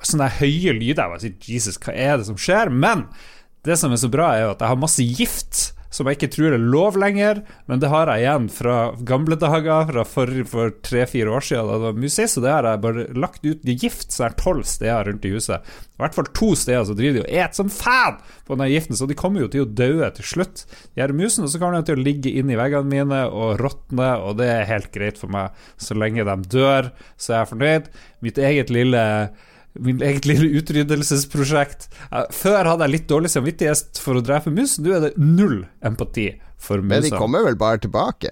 Sånne 0.06 0.28
høye 0.38 0.76
lyder. 0.78 1.02
Jeg 1.02 1.12
bare 1.12 1.24
sier 1.24 1.48
Jesus, 1.56 1.80
hva 1.82 1.96
er 1.96 2.20
det 2.20 2.28
som 2.28 2.38
skjer? 2.38 2.70
Men 2.70 3.08
det 3.66 3.80
som 3.82 3.94
er 3.94 3.98
så 3.98 4.10
bra, 4.14 4.28
er 4.36 4.46
jo 4.46 4.52
at 4.54 4.62
jeg 4.62 4.70
har 4.70 4.78
masse 4.78 5.06
gift 5.18 5.62
som 5.96 6.10
jeg 6.10 6.20
ikke 6.20 6.32
tror 6.36 6.56
er 6.56 6.66
lov 6.76 7.00
lenger, 7.00 7.42
men 7.70 7.80
det 7.80 7.90
har 7.92 8.12
jeg 8.12 8.26
igjen 8.26 8.50
fra 8.52 8.78
gamle 9.08 9.38
dager, 9.40 9.88
fra 9.90 10.06
for, 10.08 10.32
for 10.50 10.76
tre-fire 10.86 11.32
år 11.32 11.48
siden 11.48 11.70
da 11.72 11.80
det 11.80 11.88
var 11.88 12.02
mus 12.04 12.20
så 12.26 12.44
det 12.44 12.52
har 12.52 12.68
jeg 12.68 12.84
bare 12.84 13.08
lagt 13.16 13.48
ut 13.48 13.64
gift 13.76 14.14
så 14.16 14.28
er 14.28 14.38
tolv 14.40 14.66
steder 14.68 15.10
rundt 15.10 15.26
i 15.28 15.34
huset. 15.36 15.64
I 15.96 16.04
hvert 16.04 16.16
fall 16.18 16.28
to 16.36 16.52
steder 16.60 16.84
så 16.88 16.96
driver 16.98 17.20
de 17.20 17.24
og 17.24 17.40
et 17.40 17.58
som 17.58 17.72
fan 17.72 18.20
på 18.48 18.58
den 18.60 18.72
giften, 18.74 18.98
så 19.00 19.08
de 19.08 19.18
kommer 19.18 19.46
jo 19.46 19.50
til 19.52 19.66
å 19.66 19.72
daue 19.80 20.10
til 20.18 20.28
slutt, 20.28 20.66
de 20.94 21.04
her 21.04 21.14
musene. 21.16 21.50
Så 21.52 21.62
kommer 21.62 21.80
de 21.80 21.90
til 21.90 22.00
å 22.00 22.06
ligge 22.06 22.34
inni 22.36 22.58
veggene 22.60 22.92
mine 22.92 23.22
og 23.32 23.60
råtne, 23.62 24.12
og 24.20 24.40
det 24.42 24.50
er 24.52 24.70
helt 24.70 24.92
greit 24.96 25.20
for 25.22 25.32
meg. 25.32 25.56
Så 25.82 25.98
lenge 25.98 26.28
de 26.28 26.38
dør, 26.52 26.92
så 27.16 27.34
er 27.34 27.42
jeg 27.42 27.52
fornøyd. 27.54 27.92
Mitt 28.26 28.42
eget 28.42 28.74
lille 28.74 29.04
Min 29.80 30.00
eget 30.02 30.26
lille 30.26 30.48
utryddelsesprosjekt. 30.62 31.90
Eh, 32.12 32.26
Før 32.32 32.64
hadde 32.72 32.86
jeg 32.88 32.94
litt 32.96 33.08
dårlig 33.10 33.30
samvittighet 33.34 34.00
for 34.02 34.16
å 34.20 34.24
drepe 34.24 34.52
mus, 34.54 34.78
nå 34.80 34.94
er 34.96 35.02
det 35.10 35.14
null 35.18 35.66
empati 35.84 36.30
for 36.58 36.82
Men 36.82 37.04
de 37.04 37.12
kommer 37.12 37.44
vel 37.44 37.58
bare 37.60 37.78
tilbake? 37.84 38.32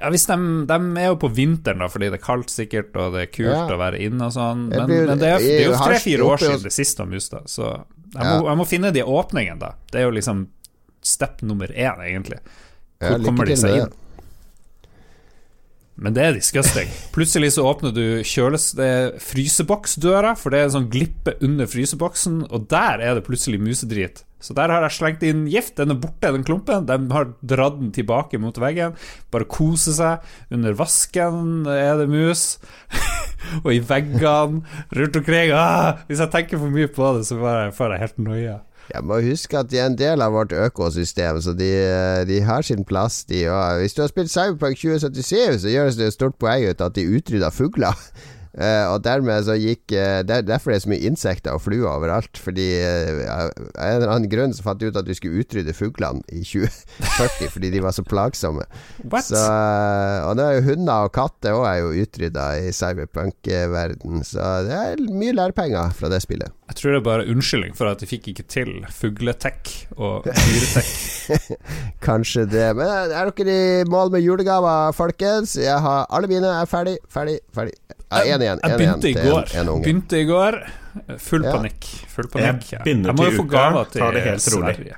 Ja, 0.00 0.10
hvis 0.10 0.26
de, 0.26 0.36
de 0.68 0.78
er 1.00 1.06
jo 1.12 1.16
på 1.22 1.30
vinteren, 1.32 1.78
da, 1.80 1.86
fordi 1.88 2.10
det 2.10 2.18
er 2.18 2.24
kaldt 2.26 2.50
sikkert, 2.52 2.90
og 3.00 3.14
det 3.14 3.22
er 3.22 3.30
kult 3.32 3.54
Ja. 3.54 3.68
å 3.70 3.78
være 3.80 4.00
inne 4.04 4.26
og 4.26 4.34
sånn. 4.34 4.66
Men, 4.68 4.86
blir- 4.90 5.06
men 5.08 5.18
det 5.22 5.28
er, 5.30 5.38
det 5.38 5.54
er 5.62 5.68
jo 5.70 5.78
tre-fire 5.78 6.26
år 6.26 6.42
siden 6.42 6.62
det 6.66 6.72
siste 6.74 7.06
mus, 7.08 7.28
da. 7.32 7.40
Så 7.46 7.62
jeg 7.70 8.20
Ja. 8.20 8.34
må, 8.40 8.48
jeg 8.50 8.58
må 8.58 8.66
finne 8.68 8.92
de 8.92 9.00
åpningene, 9.02 9.58
da. 9.62 9.72
Det 9.92 10.00
er 10.02 10.04
jo 10.10 10.10
liksom 10.18 10.48
step 11.00 11.40
nummer 11.42 11.68
én, 11.68 12.02
egentlig. 12.02 12.40
Hvor 13.00 13.24
kommer 13.24 13.46
de 13.46 13.56
seg 13.56 13.78
inn? 13.84 13.92
Men 15.94 16.14
det 16.16 16.22
er 16.24 16.34
disgusting. 16.34 16.88
Plutselig 17.14 17.52
så 17.54 17.64
åpner 17.70 17.92
du 17.94 18.04
kjøles 18.26 18.72
fryseboksdøra, 19.22 20.34
for 20.38 20.50
det 20.50 20.60
er 20.60 20.68
en 20.68 20.76
sånn 20.80 20.90
glippe 20.90 21.36
under 21.44 21.70
fryseboksen, 21.70 22.40
og 22.50 22.66
der 22.72 23.02
er 23.04 23.14
det 23.14 23.26
plutselig 23.28 23.60
musedrit. 23.62 24.24
Så 24.44 24.52
der 24.58 24.68
har 24.68 24.84
jeg 24.84 24.92
slengt 24.98 25.22
inn 25.24 25.46
gift. 25.48 25.78
Den 25.78 25.94
er 25.94 26.00
borte, 26.02 26.28
den 26.34 26.44
klumpen. 26.44 26.84
De 26.84 26.98
har 27.14 27.30
dratt 27.40 27.78
den 27.78 27.94
tilbake 27.96 28.36
mot 28.42 28.58
veggen. 28.60 28.98
Bare 29.32 29.48
kose 29.48 29.94
seg. 29.96 30.26
Under 30.52 30.76
vasken 30.76 31.64
er 31.70 31.94
det 32.02 32.10
mus. 32.12 32.58
og 33.64 33.70
i 33.72 33.80
veggene 33.80 34.60
rundt 34.98 35.16
omkring. 35.22 35.54
Ah, 35.56 36.04
hvis 36.10 36.20
jeg 36.20 36.34
tenker 36.34 36.60
for 36.60 36.74
mye 36.74 36.90
på 36.92 37.14
det, 37.16 37.24
så 37.30 37.38
får 37.40 37.96
jeg 37.96 38.04
helt 38.04 38.20
noia. 38.26 38.58
Jeg 38.92 39.04
må 39.06 39.20
huske 39.24 39.58
at 39.58 39.70
de 39.72 39.80
er 39.80 39.88
en 39.88 39.96
del 39.98 40.22
av 40.24 40.34
vårt 40.36 40.52
økosystem, 40.52 41.40
så 41.40 41.54
de, 41.56 41.70
de 42.28 42.42
har 42.44 42.66
sin 42.66 42.84
plass, 42.84 43.22
de 43.30 43.46
òg. 43.48 43.80
Hvis 43.80 43.96
du 43.96 44.04
har 44.04 44.12
spilt 44.12 44.32
Cyberpunk 44.32 44.76
2077, 44.76 45.64
så 45.64 45.72
gjøres 45.72 45.98
det 46.00 46.10
et 46.10 46.16
stort 46.18 46.38
poeng 46.40 46.68
ut 46.68 46.84
at 46.84 46.96
de 46.98 47.08
utrydda 47.16 47.48
fugler. 47.54 47.96
Uh, 48.54 48.86
og 48.92 49.00
dermed 49.02 49.48
så 49.48 49.56
gikk 49.58 49.90
uh, 49.96 50.20
der, 50.22 50.44
Derfor 50.46 50.70
er 50.70 50.76
det 50.76 50.84
så 50.84 50.90
mye 50.92 51.08
insekter 51.08 51.56
og 51.56 51.64
fluer 51.64 51.88
overalt. 51.90 52.38
Fordi 52.38 52.68
uh, 52.84 53.24
av 53.24 53.48
en 53.56 53.96
eller 53.96 54.12
annen 54.12 54.30
grunn 54.30 54.54
så 54.54 54.66
fant 54.66 54.78
de 54.78 54.92
ut 54.92 55.00
at 55.00 55.08
du 55.08 55.14
skulle 55.16 55.42
utrydde 55.42 55.74
fuglene 55.74 56.22
i 56.28 56.44
2040 56.44 57.50
fordi 57.56 57.72
de 57.74 57.82
var 57.82 57.96
så 57.96 58.04
plagsomme. 58.06 58.68
Så, 59.24 59.40
og 59.40 60.36
det 60.38 60.44
er 60.44 60.58
jo 60.60 60.68
hunder 60.68 61.08
og 61.08 61.14
katter 61.16 61.56
òg 61.56 61.66
er 61.72 61.80
jo 61.80 62.04
utrydda 62.04 62.50
i 62.68 62.70
cyberpunk-verden, 62.76 64.22
så 64.28 64.52
det 64.68 64.78
er 64.84 65.08
mye 65.08 65.34
lærepenger 65.34 65.96
fra 65.96 66.12
det 66.12 66.22
spillet. 66.22 66.52
Jeg 66.64 66.76
tror 66.78 66.94
det 66.94 66.96
er 66.96 67.04
bare 67.04 67.24
unnskyldning 67.28 67.74
for 67.76 67.90
at 67.90 68.00
de 68.00 68.06
fikk 68.08 68.28
ikke 68.32 68.44
til 68.48 68.70
fugletech 68.88 69.72
og 70.00 70.24
dyretech. 70.24 70.92
Kanskje 72.06 72.46
det. 72.48 72.70
Men 72.78 72.88
er 73.12 73.28
dere 73.36 73.56
i 73.82 73.84
mål 73.90 74.10
med 74.14 74.24
julegaver, 74.24 74.94
folkens? 74.96 75.56
Jeg 75.60 75.76
har 75.84 76.06
Alle 76.08 76.30
mine 76.30 76.48
er 76.62 76.68
ferdig, 76.70 76.96
ferdig, 77.12 77.36
ferdig. 77.54 77.76
Ja, 78.14 78.22
en 78.22 78.44
igjen. 78.46 78.62
Jeg 78.62 78.72
En 78.72 78.80
igjen 78.80 79.00
begynte 79.02 79.10
i 79.10 79.14
går. 79.28 79.44
en, 79.52 79.60
en 79.60 79.72
unge. 79.74 79.84
Begynte 79.84 80.20
i 80.22 80.26
går. 80.30 80.58
Full 81.28 81.44
Ja. 81.44 81.52
panikk. 81.58 81.88
Full 82.14 82.28
panikk. 82.32 82.68
Jeg 82.72 82.80
begynner 82.86 83.12
må 83.18 83.28
jo 83.28 83.36
få 83.42 83.46
gaver 83.50 83.90
til 83.92 84.00
tar 84.04 84.12
det 84.16 84.24
helt 84.24 84.48
rolig. 84.54 84.74
Sverige. 84.78 84.96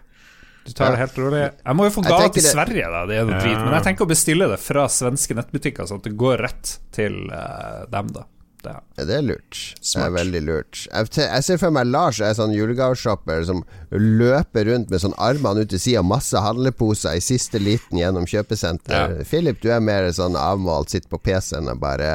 Du 0.66 0.72
tar 0.72 0.84
Ja. 0.86 0.90
det 0.94 0.98
helt 1.02 1.18
rolig. 1.24 1.42
Jeg 1.66 1.76
må 1.78 1.84
jo 1.86 1.90
få 1.96 2.02
Jeg 2.04 2.10
gaver 2.12 2.32
til 2.34 2.42
det- 2.42 2.52
Sverige, 2.52 2.86
da. 2.94 3.02
Det 3.06 3.16
er 3.18 3.24
noe 3.26 3.34
Ja. 3.34 3.40
drit. 3.42 3.58
Men 3.64 3.74
jeg 3.74 3.82
tenker 3.90 4.04
å 4.06 4.08
bestille 4.14 4.48
det 4.54 4.60
fra 4.60 4.86
svenske 4.86 5.34
nettbutikker, 5.34 5.82
sånn 5.90 5.98
at 5.98 6.02
det 6.04 6.16
går 6.16 6.38
rett 6.46 6.78
til 6.92 7.30
uh, 7.32 7.86
dem, 7.90 8.06
da. 8.14 8.24
Det. 8.66 8.74
Ja, 8.98 9.04
Det 9.08 9.16
er 9.18 9.24
lurt. 9.26 9.60
Det 9.80 10.02
er 10.02 10.14
veldig 10.14 10.42
lurt. 10.46 10.82
Jeg, 10.90 11.10
jeg 11.20 11.46
ser 11.46 11.60
for 11.62 11.74
meg 11.74 11.86
Lars 11.90 12.20
er 12.24 12.34
sånn 12.36 12.54
julegaveshopper 12.56 13.46
som 13.46 13.62
løper 13.92 14.66
rundt 14.70 14.90
med 14.90 15.02
sånn 15.04 15.16
armene 15.22 15.62
ut 15.64 15.70
til 15.72 15.82
sida, 15.82 16.02
masse 16.06 16.40
handleposer 16.42 17.18
i 17.18 17.22
siste 17.24 17.60
liten 17.62 18.00
gjennom 18.00 18.26
kjøpesenter. 18.28 18.96
Ja. 18.96 19.24
Philip, 19.28 19.62
du 19.62 19.70
er 19.74 19.84
mer 19.84 20.10
sånn 20.16 20.38
avmålt, 20.40 20.92
sitter 20.94 21.12
på 21.12 21.22
PC-en 21.28 21.70
og 21.72 21.80
bare 21.84 22.10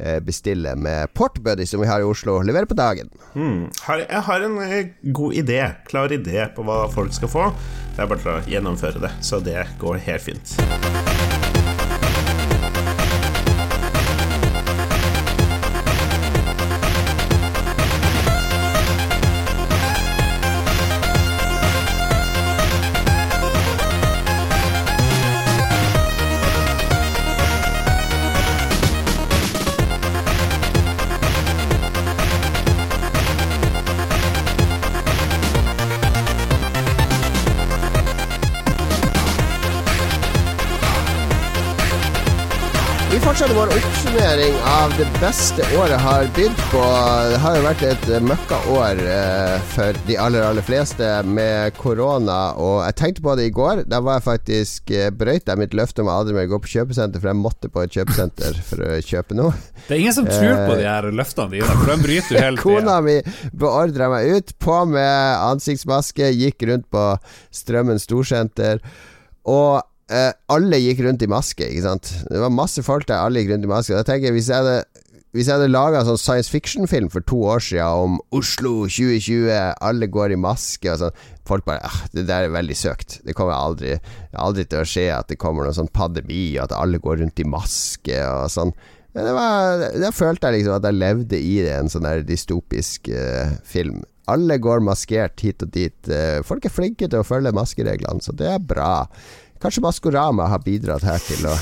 eh, 0.00 0.18
bestiller 0.24 0.78
med 0.80 1.12
Portbuddy, 1.14 1.66
som 1.68 1.82
vi 1.84 1.90
har 1.90 2.00
i 2.00 2.08
Oslo. 2.08 2.40
Leverer 2.46 2.70
på 2.70 2.78
dagen. 2.78 3.12
Hmm. 3.34 3.68
Jeg 3.88 4.24
har 4.30 4.46
en 4.46 4.56
eh, 4.64 4.94
god 5.12 5.36
idé, 5.42 5.60
klar 5.90 6.12
idé 6.16 6.48
på 6.56 6.64
hva 6.66 6.86
folk 6.92 7.12
skal 7.16 7.32
få. 7.32 7.50
Det 7.96 8.06
er 8.06 8.14
bare 8.14 8.38
å 8.38 8.46
gjennomføre 8.48 9.02
det, 9.02 9.12
så 9.24 9.42
det 9.44 9.66
går 9.82 10.00
helt 10.08 10.30
fint. 10.30 11.29
Fortsetter 43.50 43.54
vår 43.54 43.88
oppsummering 43.88 44.54
av 44.64 44.92
det 44.98 45.06
beste 45.20 45.64
året 45.78 46.00
har 46.00 46.26
bydd 46.36 46.58
på. 46.70 46.82
Det 47.30 47.38
har 47.42 47.56
jo 47.56 47.62
vært 47.64 47.82
et 47.88 48.04
eh, 48.14 48.22
møkkaår 48.22 49.00
eh, 49.10 49.64
for 49.72 49.98
de 50.06 50.18
aller, 50.22 50.44
aller 50.46 50.62
fleste 50.62 51.08
med 51.26 51.74
korona. 51.78 52.52
Og 52.60 52.84
jeg 52.84 52.96
tenkte 53.00 53.24
på 53.26 53.34
det 53.40 53.48
i 53.48 53.52
går. 53.54 53.82
Da 53.90 54.00
var 54.06 54.20
jeg 54.20 54.26
faktisk 54.28 54.94
eh, 54.94 55.10
brøyt 55.10 55.50
jeg 55.50 55.58
mitt 55.58 55.74
løfte 55.74 56.04
om 56.04 56.12
aldri 56.12 56.36
mer 56.36 56.46
å 56.46 56.52
gå 56.52 56.62
på 56.62 56.72
kjøpesenter, 56.76 57.18
for 57.18 57.32
jeg 57.32 57.40
måtte 57.40 57.72
på 57.74 57.82
et 57.82 57.98
kjøpesenter 57.98 58.62
for 58.70 58.86
å 58.86 59.02
kjøpe 59.10 59.38
noe. 59.40 59.52
det 59.88 59.96
er 59.96 60.04
ingen 60.04 60.18
som 60.20 60.30
tror 60.30 60.64
på 60.70 60.78
de 60.78 60.86
her 60.86 61.10
løftene 61.10 61.56
dine, 61.56 61.74
for 61.74 61.90
de 61.90 62.00
bryter 62.06 62.30
du 62.30 62.42
hele 62.44 62.62
Kona 62.62 62.98
mi 63.02 63.18
beordra 63.50 64.12
meg 64.14 64.30
ut, 64.30 64.58
på 64.62 64.82
med 64.94 65.46
ansiktsmaske, 65.50 66.30
gikk 66.38 66.68
rundt 66.70 66.90
på 66.94 67.06
Strømmen 67.62 67.98
storsenter. 67.98 68.84
Og 69.50 69.80
eh, 70.12 70.32
alle 70.52 70.80
gikk 70.82 71.04
rundt 71.06 71.22
i 71.24 71.30
maske, 71.30 71.66
ikke 71.66 71.86
sant. 71.86 72.10
Det 72.30 72.42
var 72.42 72.52
masse 72.54 72.82
folk 72.86 73.06
der, 73.08 73.22
alle 73.22 73.42
gikk 73.42 73.54
rundt 73.54 73.68
i 73.68 73.70
maske. 73.70 73.96
Da 73.96 74.06
tenker 74.06 74.30
jeg, 74.30 74.38
hvis 74.38 74.50
jeg 74.52 74.62
hadde 74.64 74.82
hvis 75.30 75.46
jeg 75.46 75.60
hadde 75.60 75.70
laga 75.70 76.00
sånn 76.02 76.18
science 76.18 76.50
fiction-film 76.50 77.06
for 77.12 77.22
to 77.22 77.36
år 77.52 77.60
siden 77.62 77.86
om 78.02 78.16
Oslo 78.34 78.88
2020, 78.90 79.46
alle 79.78 80.08
går 80.10 80.34
i 80.34 80.38
maske 80.40 80.90
og 80.90 81.04
sånn 81.04 81.20
Folk 81.46 81.64
bare 81.66 81.86
ah, 81.86 82.00
Det 82.14 82.24
der 82.28 82.46
er 82.46 82.52
veldig 82.54 82.76
søkt. 82.78 83.16
Det 83.26 83.34
kommer 83.34 83.54
aldri, 83.54 83.96
aldri 84.38 84.64
til 84.70 84.82
å 84.82 84.86
skje 84.86 85.08
at 85.14 85.30
det 85.30 85.38
kommer 85.42 85.66
noen 85.66 85.74
sånn 85.74 85.90
pandemi, 85.94 86.52
og 86.56 86.68
at 86.68 86.74
alle 86.78 87.00
går 87.02 87.22
rundt 87.22 87.42
i 87.42 87.46
maske 87.46 88.20
og 88.26 88.50
sånn. 88.54 88.70
Men 89.16 89.26
det 89.26 89.32
var, 89.34 89.84
da 89.98 90.12
følte 90.14 90.50
jeg 90.50 90.60
liksom 90.60 90.76
at 90.76 90.86
jeg 90.86 90.98
levde 91.00 91.38
i 91.42 91.56
det, 91.64 91.74
en 91.74 91.90
sånn 91.90 92.06
der 92.06 92.22
dystopisk 92.26 93.10
eh, 93.10 93.56
film. 93.66 94.04
Alle 94.30 94.60
går 94.62 94.82
maskert 94.86 95.42
hit 95.42 95.64
og 95.66 95.72
dit. 95.74 95.98
Eh, 96.06 96.38
folk 96.46 96.66
er 96.66 96.74
flinke 96.74 97.10
til 97.10 97.22
å 97.22 97.26
følge 97.26 97.54
maskereglene, 97.56 98.22
så 98.22 98.34
det 98.38 98.46
er 98.52 98.62
bra. 98.62 98.92
Kanskje 99.60 99.82
Maskorama 99.84 100.48
har 100.48 100.62
bidratt 100.64 101.04
her 101.04 101.20
til 101.20 101.48
å 101.50 101.54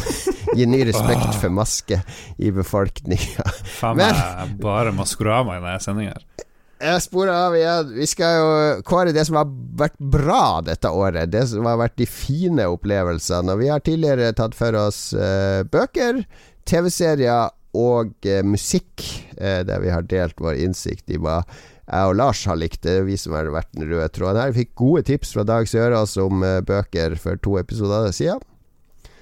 gi 0.54 0.66
ny 0.70 0.84
respekt 0.88 1.40
for 1.40 1.52
maske 1.54 2.00
i 2.38 2.52
befolkninga. 2.54 3.46
Faen 3.80 3.98
meg 3.98 4.54
bare 4.62 4.94
Maskorama 4.94 5.58
i 5.58 5.62
denne 5.62 5.80
sendinga 5.82 6.14
her. 6.14 6.46
Jeg 6.78 7.02
sporer 7.02 7.34
av 7.34 7.54
igjen. 7.58 7.88
Vi 7.96 8.06
skal 8.06 8.36
jo 8.38 8.50
kåre 8.86 9.10
det 9.14 9.24
som 9.26 9.40
har 9.40 9.48
vært 9.50 9.96
bra 9.98 10.60
dette 10.62 10.90
året. 10.94 11.32
Det 11.32 11.42
som 11.50 11.66
har 11.66 11.80
vært 11.80 11.96
de 11.98 12.06
fine 12.06 12.68
opplevelsene. 12.70 13.50
Og 13.50 13.64
vi 13.64 13.70
har 13.72 13.82
tidligere 13.82 14.30
tatt 14.38 14.54
for 14.54 14.78
oss 14.78 15.08
eh, 15.12 15.64
bøker, 15.66 16.22
TV-serier 16.70 17.50
og 17.78 18.14
eh, 18.30 18.44
musikk, 18.46 19.02
eh, 19.34 19.64
der 19.66 19.82
vi 19.82 19.90
har 19.90 20.06
delt 20.06 20.38
vår 20.38 20.62
innsikt 20.68 21.10
i 21.10 21.18
hva 21.18 21.40
jeg 21.88 22.10
og 22.10 22.16
Lars 22.20 22.44
har 22.48 22.58
likt. 22.60 22.82
Det 22.84 22.98
vi 23.06 23.16
som 23.20 23.32
har 23.36 23.48
vært 23.54 23.70
den 23.72 23.88
røde 23.88 24.08
tråden 24.12 24.40
her. 24.42 24.52
Vi 24.52 24.64
fikk 24.66 24.74
gode 24.76 25.02
tips 25.08 25.32
fra 25.36 25.44
Dag 25.48 25.68
Sørås 25.70 26.16
om 26.20 26.42
eh, 26.44 26.60
bøker 26.68 27.16
for 27.20 27.40
to 27.40 27.56
episoder 27.60 28.12
siden. 28.16 28.42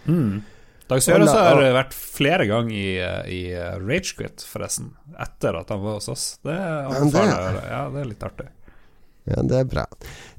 Mm. 0.06 0.42
Dag 0.90 1.02
Sørås 1.02 1.32
har 1.34 1.62
vært 1.74 1.94
flere 1.96 2.46
ganger 2.46 2.74
i, 2.74 2.90
eh, 3.02 3.30
i 3.30 3.40
Ragequit, 3.82 4.44
forresten, 4.46 4.92
etter 5.18 5.58
at 5.62 5.70
han 5.74 5.82
var 5.82 5.98
hos 5.98 6.08
oss. 6.12 6.26
Det, 6.46 6.54
det- 6.54 7.24
ja, 7.70 7.80
det 7.90 8.02
er 8.04 8.10
litt 8.12 8.26
artig. 8.28 8.48
Ja, 9.26 9.42
det 9.42 9.58
er 9.58 9.68
bra. 9.70 9.86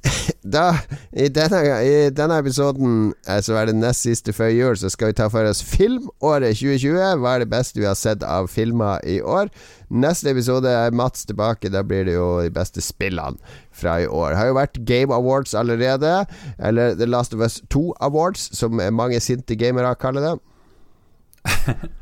Da, 0.48 0.78
i, 1.12 1.26
denne, 1.34 1.60
I 1.84 1.96
denne 2.16 2.38
episoden 2.40 3.10
eh, 3.28 3.42
så 3.44 3.58
er 3.60 3.68
det 3.68 3.74
nest 3.76 4.06
siste 4.06 4.32
før 4.32 4.48
jul, 4.54 4.78
så 4.80 4.88
skal 4.94 5.10
vi 5.10 5.18
ta 5.20 5.26
for 5.32 5.44
oss 5.50 5.60
filmåret 5.66 6.56
2020. 6.56 7.18
Hva 7.20 7.34
er 7.36 7.44
det 7.44 7.50
beste 7.52 7.82
vi 7.82 7.88
har 7.88 7.98
sett 8.00 8.24
av 8.24 8.48
filmer 8.52 9.04
i 9.04 9.18
år? 9.20 9.52
Neste 9.92 10.32
episode 10.32 10.72
er 10.72 10.96
Mats 10.96 11.28
tilbake. 11.28 11.72
Da 11.74 11.84
blir 11.84 12.08
det 12.08 12.16
jo 12.16 12.30
de 12.46 12.54
beste 12.56 12.84
spillene 12.86 13.36
fra 13.76 13.98
i 14.00 14.08
år. 14.08 14.32
Det 14.32 14.40
har 14.40 14.52
jo 14.54 14.58
vært 14.62 14.80
Game 14.88 15.16
Awards 15.16 15.58
allerede. 15.58 16.14
Eller 16.56 16.96
The 16.96 17.10
Last 17.10 17.36
of 17.36 17.44
Us 17.44 17.60
2 17.74 17.90
Awards, 18.08 18.48
som 18.56 18.80
mange 18.96 19.20
sinte 19.24 19.60
gamere 19.60 19.96
kaller 20.00 20.30
det. 20.30 20.36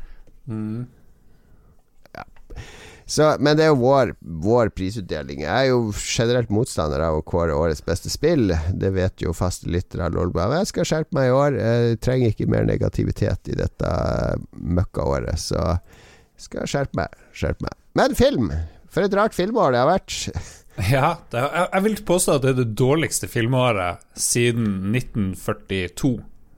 Mm. 0.46 0.86
Så, 3.06 3.36
men 3.38 3.54
det 3.54 3.62
er 3.62 3.70
jo 3.70 3.78
vår, 3.84 4.10
vår 4.42 4.72
prisutdeling. 4.74 5.44
Jeg 5.44 5.54
er 5.54 5.68
jo 5.70 5.92
generelt 5.94 6.50
motstander 6.50 7.04
av 7.06 7.20
å 7.20 7.24
kåre 7.26 7.54
årets 7.54 7.84
beste 7.86 8.10
spill. 8.10 8.50
Det 8.74 8.90
vet 8.96 9.22
jo 9.22 9.34
faste 9.36 9.70
lyttere 9.70 10.08
av 10.08 10.16
Lolbua. 10.16 10.48
Jeg 10.58 10.72
skal 10.72 10.88
skjerpe 10.90 11.14
meg 11.14 11.30
i 11.30 11.36
år. 11.36 11.58
Jeg 11.60 12.00
trenger 12.02 12.34
ikke 12.34 12.50
mer 12.50 12.66
negativitet 12.66 13.52
i 13.52 13.58
dette 13.62 13.92
møkkaåret, 14.58 15.38
så 15.38 15.60
jeg 15.76 16.48
skal 16.48 16.66
skjerpe 16.72 16.98
meg. 16.98 17.14
Skjerpe 17.30 17.68
meg. 17.68 17.78
Men 17.96 18.18
film! 18.18 18.50
For 18.90 19.06
et 19.06 19.14
rart 19.14 19.36
filmår 19.36 19.74
det 19.76 19.84
har 19.84 19.92
vært. 19.94 20.20
Ja, 20.76 21.14
det, 21.32 21.40
jeg, 21.40 21.68
jeg 21.72 21.82
vil 21.86 21.94
påstå 22.04 22.34
at 22.34 22.42
det 22.44 22.50
er 22.50 22.56
det 22.58 22.74
dårligste 22.76 23.28
filmåret 23.32 24.02
siden 24.20 24.66
1942, 24.90 26.10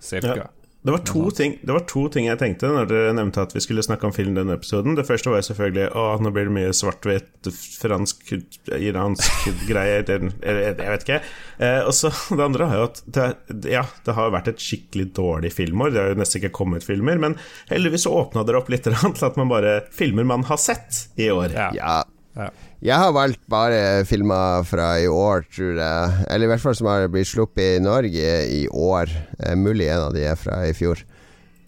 cirka. 0.03 0.33
Ja. 0.41 0.47
Det 0.89 0.93
var, 0.95 1.03
to 1.05 1.31
ting, 1.37 1.59
det 1.61 1.75
var 1.75 1.83
to 1.85 2.07
ting 2.09 2.25
jeg 2.31 2.39
tenkte 2.41 2.69
når 2.73 2.87
dere 2.89 3.09
nevnte 3.13 3.43
at 3.45 3.51
vi 3.53 3.61
skulle 3.61 3.83
snakke 3.85 4.09
om 4.09 4.13
film 4.17 4.33
denne 4.39 4.55
episoden. 4.57 4.95
Det 4.97 5.05
første 5.05 5.29
var 5.29 5.43
selvfølgelig 5.45 5.91
å, 5.93 6.05
nå 6.25 6.31
blir 6.33 6.49
det 6.49 6.55
mye 6.55 6.71
svart-hvitt, 6.73 7.51
fransk, 7.77 8.31
iransk 8.73 9.51
greier 9.69 10.09
Jeg 10.09 10.79
vet 10.79 11.05
ikke. 11.05 11.19
Eh, 11.61 11.83
og 11.83 11.93
så 11.93 12.09
det 12.33 12.47
andre 12.47 12.71
er 12.71 12.81
jo 12.81 12.87
at 12.87 13.03
det, 13.05 13.27
ja, 13.69 13.85
det 14.09 14.17
har 14.17 14.33
vært 14.33 14.49
et 14.55 14.65
skikkelig 14.65 15.11
dårlig 15.19 15.53
filmår. 15.59 15.93
Det 15.93 16.01
har 16.01 16.15
jo 16.15 16.23
nesten 16.23 16.41
ikke 16.41 16.55
kommet 16.63 16.89
filmer, 16.89 17.21
men 17.21 17.37
heldigvis 17.69 18.09
så 18.09 18.15
åpna 18.23 18.47
dere 18.49 18.63
opp 18.63 18.73
litt 18.73 18.89
til 18.89 18.97
at 18.97 19.37
man 19.37 19.53
bare 19.53 19.83
filmer 19.93 20.25
man 20.33 20.49
har 20.49 20.63
sett 20.63 21.05
i 21.21 21.29
år. 21.35 21.53
Ja. 21.53 21.69
Ja. 21.77 22.49
Jeg 22.85 22.95
har 22.95 23.11
valgt 23.11 23.41
bare 23.51 24.05
filmer 24.07 24.63
fra 24.69 24.93
i 25.03 25.09
år, 25.11 25.43
tror 25.51 25.81
jeg. 25.83 26.27
Eller 26.31 26.47
i 26.47 26.51
hvert 26.53 26.63
fall 26.63 26.77
som 26.79 26.87
har 26.87 27.09
blitt 27.11 27.27
sluppet 27.27 27.79
i 27.79 27.83
Norge 27.83 28.35
i 28.55 28.61
år. 28.71 29.11
Eh, 29.43 29.57
mulig 29.59 29.89
en 29.91 30.05
av 30.07 30.13
de 30.15 30.23
er 30.31 30.37
fra 30.39 30.61
i 30.69 30.75
fjor. 30.79 31.01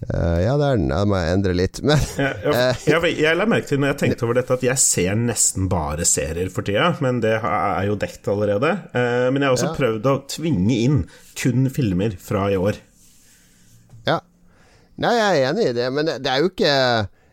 Uh, 0.01 0.38
ja, 0.40 0.55
det 0.57 0.64
er 0.64 0.79
den. 0.79 0.87
Jeg 0.94 1.09
må 1.11 1.16
endre 1.18 1.53
litt. 1.59 1.81
Men 1.85 1.99
Ja, 2.16 2.31
ja, 2.46 2.68
jeg, 3.03 3.18
jeg 3.20 3.37
la 3.37 3.44
merke 3.51 3.68
til 3.68 3.83
når 3.83 3.90
jeg 3.90 3.99
tenkte 4.05 4.25
over 4.25 4.38
dette 4.38 4.55
at 4.57 4.62
jeg 4.64 4.81
ser 4.81 5.18
nesten 5.18 5.66
bare 5.68 6.07
serier 6.09 6.49
for 6.55 6.64
tida, 6.64 6.87
men 7.05 7.18
det 7.20 7.35
er 7.37 7.83
jo 7.90 7.99
dekt 8.01 8.31
allerede. 8.33 8.70
Uh, 8.94 9.27
Men 9.35 9.42
jeg 9.42 9.51
har 9.51 9.59
også 9.59 9.68
Ja. 9.73 9.77
prøvd 9.77 10.09
å 10.09 10.14
tvinge 10.31 10.79
inn 10.87 11.03
kun 11.42 11.66
filmer 11.75 12.14
fra 12.23 12.46
i 12.55 12.57
år. 12.57 12.79
Ja. 14.09 14.20
Nei, 15.05 15.12
jeg 15.18 15.27
er 15.42 15.51
enig 15.51 15.68
i 15.68 15.77
det, 15.83 15.90
men 15.99 16.09
det 16.16 16.33
er 16.33 16.40
jo 16.46 16.49
ikke 16.55 16.73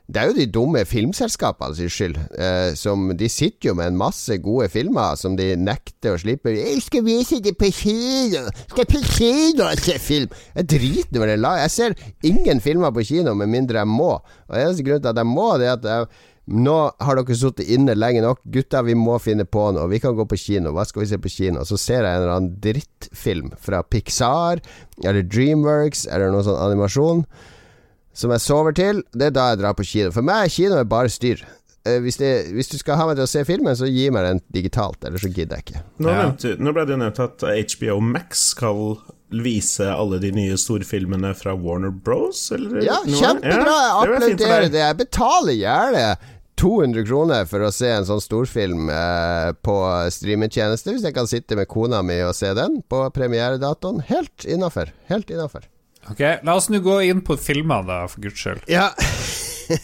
det 0.08 0.22
er 0.22 0.30
jo 0.30 0.36
de 0.38 0.46
dumme 0.48 0.82
filmselskapene 0.88 1.76
sin 1.76 1.92
skyld. 1.92 2.18
Eh, 2.40 2.70
som, 2.80 3.10
de 3.20 3.28
sitter 3.28 3.72
jo 3.72 3.74
med 3.76 3.92
en 3.92 3.98
masse 4.00 4.38
gode 4.44 4.70
filmer 4.72 5.18
som 5.20 5.36
de 5.36 5.50
nekter 5.60 6.16
å 6.16 6.22
slippe. 6.22 6.54
'Jeg 6.56 6.80
skal 6.86 7.04
vise 7.04 7.42
det 7.44 7.58
på 7.60 7.68
kino! 7.76 8.46
Skal 8.72 8.88
på 8.88 9.02
kino 9.04 9.68
og 9.68 9.84
se 9.84 9.98
film!' 10.00 10.32
Jeg 10.56 10.70
driter 10.72 11.20
med 11.20 11.34
det 11.36 11.52
Jeg 11.60 11.72
ser 11.72 11.96
ingen 12.24 12.62
filmer 12.64 12.92
på 12.92 13.04
kino 13.04 13.34
med 13.34 13.52
mindre 13.52 13.84
jeg 13.84 13.88
må. 13.88 14.14
Og 14.48 14.56
eneste 14.56 14.84
grunn 14.88 15.02
til 15.04 15.12
at 15.12 15.20
jeg 15.20 15.28
må, 15.28 15.58
det 15.58 15.68
er 15.68 15.76
at 15.76 15.84
jeg, 15.84 16.08
nå 16.48 16.78
har 17.04 17.20
dere 17.20 17.36
sittet 17.36 17.68
inne 17.68 17.92
lenge 17.98 18.24
nok. 18.24 18.40
Gutta, 18.48 18.82
vi 18.88 18.96
må 18.96 19.18
finne 19.20 19.44
på 19.44 19.66
noe. 19.76 19.90
Vi 19.92 20.00
kan 20.00 20.16
gå 20.16 20.24
på 20.24 20.40
kino. 20.40 20.72
Hva 20.72 20.88
skal 20.88 21.04
vi 21.04 21.10
se 21.12 21.20
på 21.20 21.28
kino? 21.28 21.66
Så 21.68 21.76
ser 21.76 22.08
jeg 22.08 22.16
en 22.16 22.22
eller 22.24 22.36
annen 22.38 22.56
drittfilm 22.64 23.52
fra 23.60 23.84
Pixar 23.84 24.64
eller 25.04 25.28
Dreamworks 25.28 26.08
eller 26.08 26.32
noe 26.32 26.48
sånn 26.48 26.64
animasjon 26.64 27.26
som 28.18 28.34
jeg 28.34 28.42
sover 28.44 28.74
til. 28.78 29.04
Det 29.14 29.30
er 29.30 29.36
da 29.38 29.50
jeg 29.52 29.60
drar 29.62 29.76
på 29.78 29.86
kino. 29.86 30.10
For 30.16 30.26
meg 30.26 30.48
er 30.48 30.54
kino 30.56 30.80
bare 30.90 31.12
styr. 31.14 31.44
Eh, 31.88 32.00
Hvis, 32.04 32.18
det, 32.20 32.32
hvis 32.52 32.68
du 32.72 32.78
skal 32.82 32.98
ha 33.00 33.06
meg 33.08 33.16
til 33.20 33.24
å 33.28 33.30
se 33.32 33.44
filmen, 33.48 33.76
så 33.78 33.88
gi 33.88 34.10
meg 34.12 34.26
den 34.26 34.42
digitalt, 34.52 34.98
ellers 35.08 35.22
så 35.24 35.30
gidder 35.32 35.60
jeg 35.62 35.68
ikke. 35.70 35.84
Nå, 36.04 36.10
Ja. 36.10 36.24
nevnte, 36.26 36.56
nå 36.60 36.74
ble 36.76 36.84
det 36.90 36.96
jo 36.98 37.02
nevnt 37.04 37.22
at 37.24 37.46
HBO 37.78 38.00
Max 38.04 38.42
skal 38.56 38.98
vise 39.32 39.88
alle 39.92 40.20
de 40.24 40.32
nye 40.32 40.56
storfilmene 40.60 41.34
fra 41.36 41.54
Warner 41.56 41.92
Bros. 41.92 42.50
Eller 42.56 42.82
Ja, 42.84 42.98
noe? 43.06 43.16
kjempebra! 43.22 43.78
Jeg 43.78 43.94
Ja, 43.94 44.02
applauderer 44.02 44.70
det. 44.72 44.82
Jeg 44.84 44.98
betaler 44.98 45.56
gjerne 45.62 46.18
200 46.58 47.06
kroner 47.06 47.46
for 47.46 47.60
å 47.68 47.72
se 47.72 47.88
en 47.94 48.06
sånn 48.08 48.22
storfilm 48.24 48.90
eh, 48.90 49.52
på 49.64 49.76
streametjeneste, 50.16 50.92
hvis 50.96 51.04
jeg 51.06 51.14
kan 51.14 51.28
sitte 51.30 51.56
med 51.60 51.68
kona 51.70 52.02
mi 52.04 52.18
og 52.26 52.34
se 52.36 52.50
den 52.58 52.82
på 52.90 53.04
premieredatoen. 53.14 54.02
Helt 54.10 54.44
innafor. 54.48 54.90
Helt 55.12 55.30
innafor. 55.30 55.68
Ok, 56.12 56.22
La 56.48 56.56
oss 56.56 56.70
nå 56.72 56.80
gå 56.84 57.00
inn 57.10 57.24
på 57.26 57.36
filmer, 57.42 57.84
da, 57.88 58.04
for 58.12 58.24
guds 58.24 58.40
skyld. 58.40 58.64
Ja. 58.72 58.90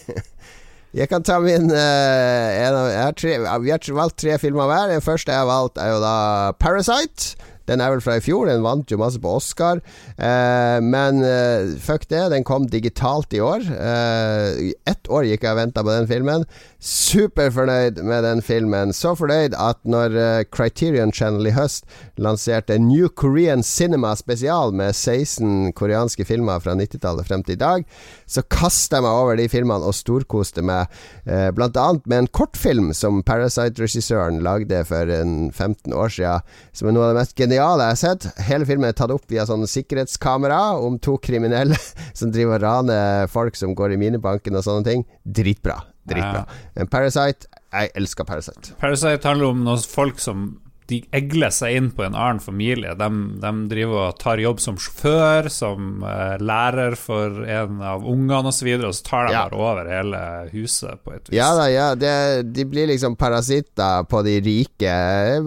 jeg 1.00 1.10
kan 1.12 1.26
ta 1.26 1.40
min 1.44 1.68
uh, 1.72 2.68
av, 2.70 2.78
har 2.96 3.18
tre, 3.20 3.36
Vi 3.64 3.74
har 3.74 3.90
valgt 3.98 4.22
tre 4.24 4.38
filmer 4.40 4.70
hver. 4.70 4.94
Den 4.94 5.04
første 5.04 5.34
jeg 5.34 5.44
har 5.44 5.50
valgt, 5.50 5.82
er 5.82 5.92
jo 5.92 6.00
da 6.04 6.16
Parasite. 6.60 7.36
Den 7.70 7.84
er 7.84 7.94
vel 7.94 8.04
fra 8.04 8.18
i 8.20 8.24
fjor, 8.24 8.50
den 8.50 8.64
vant 8.66 8.92
jo 8.92 9.00
masse 9.00 9.22
på 9.24 9.38
Oscar. 9.38 9.80
Eh, 10.18 10.80
men 10.84 11.24
eh, 11.24 11.74
fuck 11.80 12.08
det, 12.12 12.26
den 12.34 12.46
kom 12.48 12.68
digitalt 12.68 13.34
i 13.36 13.42
år. 13.44 13.64
Eh, 13.64 14.74
ett 14.90 15.08
år 15.08 15.28
gikk 15.30 15.46
jeg 15.46 15.56
og 15.56 15.62
venta 15.62 15.84
på 15.86 15.94
den 15.94 16.10
filmen. 16.10 16.44
Superfornøyd 16.84 18.02
med 18.04 18.26
den 18.28 18.44
filmen. 18.44 18.92
Så 18.96 19.14
fornøyd 19.16 19.56
at 19.56 19.80
når 19.88 20.18
eh, 20.20 20.44
Criterion 20.52 21.14
Channel 21.16 21.48
i 21.48 21.56
høst 21.56 21.88
lanserte 22.20 22.76
New 22.82 23.08
Korean 23.08 23.64
Cinema 23.64 24.12
spesial 24.20 24.76
med 24.76 24.92
16 24.92 25.72
koreanske 25.80 26.28
filmer 26.28 26.60
fra 26.64 26.76
90-tallet 26.76 27.30
frem 27.30 27.46
til 27.48 27.56
i 27.56 27.62
dag, 27.64 27.88
så 28.28 28.44
kasta 28.52 29.00
jeg 29.00 29.06
meg 29.06 29.22
over 29.24 29.40
de 29.40 29.48
filmene 29.52 29.88
og 29.88 29.96
storkoste 29.96 30.64
meg, 30.66 30.92
eh, 31.26 31.50
annet 31.54 32.06
med 32.10 32.18
en 32.18 32.28
kortfilm 32.28 32.92
som 32.98 33.24
Parasite-regissøren 33.24 34.42
lagde 34.44 34.84
for 34.90 35.08
en 35.08 35.52
15 35.52 35.94
år 35.94 36.12
siden, 36.12 36.44
som 36.74 36.90
er 36.90 36.96
noe 36.96 37.08
av 37.08 37.14
det 37.14 37.22
mest 37.22 37.38
geniale 37.40 37.53
jeg 37.56 37.92
har 37.92 38.00
sett. 38.00 38.28
Hele 38.48 38.68
filmen 38.70 38.90
er 38.90 38.98
tatt 38.98 39.14
opp 39.14 39.26
via 39.32 39.46
sånn 39.50 39.66
sikkerhetskamera 39.70 40.78
om 40.82 41.00
to 41.04 41.18
kriminelle 41.24 41.78
som 42.18 42.32
driver 42.34 42.58
og 42.60 42.66
raner 42.66 43.32
folk 43.32 43.58
som 43.60 43.76
går 43.78 43.96
i 43.96 44.00
minibanken 44.02 44.58
og 44.60 44.66
sånne 44.66 44.88
ting. 44.88 45.06
Dritbra. 45.24 45.80
Dritbra. 46.10 46.44
Ja. 46.76 46.86
Parasite 46.92 47.48
Jeg 47.72 47.94
elsker 47.96 48.28
Parasite. 48.28 48.76
Parasite 48.82 49.26
handler 49.28 49.54
om 49.54 49.64
noen 49.66 49.86
folk 49.88 50.20
som 50.22 50.50
de 50.92 51.00
egler 51.16 51.54
seg 51.56 51.78
inn 51.78 51.90
på 51.96 52.04
en 52.04 52.16
annen 52.16 52.42
familie. 52.44 52.92
De, 53.00 53.08
de 53.44 53.52
driver 53.72 54.10
og 54.10 54.18
tar 54.20 54.42
jobb 54.44 54.60
som 54.60 54.76
sjåfør, 54.82 55.48
som 55.54 56.04
uh, 56.04 56.36
lærer 56.44 56.98
for 57.00 57.44
en 57.48 57.80
av 57.82 58.04
ungene 58.04 58.52
osv., 58.52 58.68
og, 58.76 58.86
og 58.90 58.98
så 58.98 59.06
tar 59.08 59.28
de 59.30 59.34
Ja. 59.38 59.46
bare 59.48 59.60
over 59.64 59.90
hele 59.92 60.22
huset 60.52 61.00
på 61.06 61.16
et 61.16 61.30
vis. 61.30 61.38
Ja 61.38 61.54
da, 61.56 61.70
ja. 61.72 61.88
Det, 61.96 62.14
de 62.54 62.66
blir 62.68 62.90
liksom 62.92 63.16
parasitter 63.20 64.04
på 64.12 64.22
de 64.28 64.38
rike. 64.44 64.96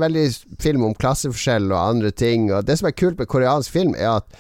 Veldig 0.01 0.27
film 0.63 0.89
om 0.89 0.95
klasseforskjell 0.97 1.69
og 1.73 1.81
andre 1.83 2.11
ting. 2.17 2.49
Og 2.53 2.65
det 2.67 2.79
som 2.81 2.89
er 2.89 2.97
kult 2.97 3.19
med 3.21 3.29
koreansk 3.31 3.73
film, 3.77 3.95
er 3.99 4.17
at 4.19 4.39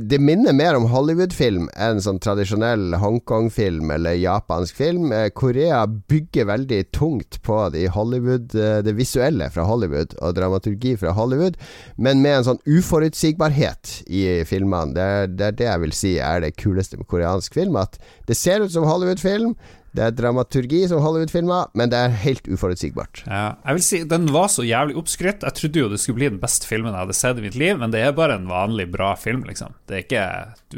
det 0.00 0.18
minner 0.18 0.52
mer 0.52 0.76
om 0.78 0.84
Hollywood-film 0.90 1.64
enn 1.74 1.98
sånn 2.02 2.20
tradisjonell 2.22 2.94
Hongkong-film 3.02 3.90
eller 3.90 4.14
japansk 4.14 4.78
film. 4.78 5.10
Eh, 5.14 5.28
Korea 5.34 5.80
bygger 5.86 6.46
veldig 6.52 6.80
tungt 6.94 7.40
på 7.42 7.58
de 7.74 7.86
eh, 7.88 8.78
det 8.86 8.94
visuelle 8.94 9.48
fra 9.50 9.66
Hollywood 9.66 10.14
og 10.20 10.36
dramaturgi 10.38 10.94
fra 11.00 11.16
Hollywood, 11.16 11.58
men 11.96 12.22
med 12.22 12.38
en 12.38 12.48
sånn 12.50 12.62
uforutsigbarhet 12.66 14.02
i 14.06 14.44
filmene. 14.46 14.94
Det 14.94 15.08
er, 15.16 15.26
det 15.34 15.48
er 15.48 15.58
det 15.58 15.70
jeg 15.70 15.84
vil 15.86 15.96
si 16.02 16.14
er 16.22 16.44
det 16.46 16.54
kuleste 16.60 17.00
med 17.00 17.10
koreansk 17.10 17.58
film. 17.58 17.78
At 17.80 17.98
det 18.30 18.38
ser 18.38 18.62
ut 18.62 18.74
som 18.74 18.86
Hollywood-film. 18.86 19.56
Det 19.96 20.04
er 20.04 20.12
dramaturgi 20.12 20.82
som 20.90 21.00
Hollywood-filmer, 21.00 21.70
men 21.78 21.92
det 21.92 21.98
er 21.98 22.16
helt 22.26 22.48
uforutsigbart. 22.52 23.22
Ja, 23.24 23.56
jeg 23.64 23.78
vil 23.78 23.86
si 23.86 24.00
Den 24.10 24.28
var 24.34 24.50
så 24.52 24.66
jævlig 24.66 24.98
oppskrytt. 25.00 25.46
Jeg 25.46 25.56
trodde 25.56 25.82
jo 25.82 25.88
det 25.92 26.00
skulle 26.02 26.20
bli 26.20 26.30
den 26.34 26.42
beste 26.42 26.68
filmen 26.68 26.92
jeg 26.92 27.06
hadde 27.06 27.16
sett 27.16 27.40
i 27.40 27.46
mitt 27.46 27.56
liv, 27.56 27.78
men 27.80 27.94
det 27.94 28.02
er 28.04 28.16
bare 28.16 28.36
en 28.36 28.50
vanlig 28.50 28.90
bra 28.92 29.14
film, 29.20 29.46
liksom. 29.48 29.76
Det 29.88 29.96
er 29.96 30.04
ikke, 30.04 30.26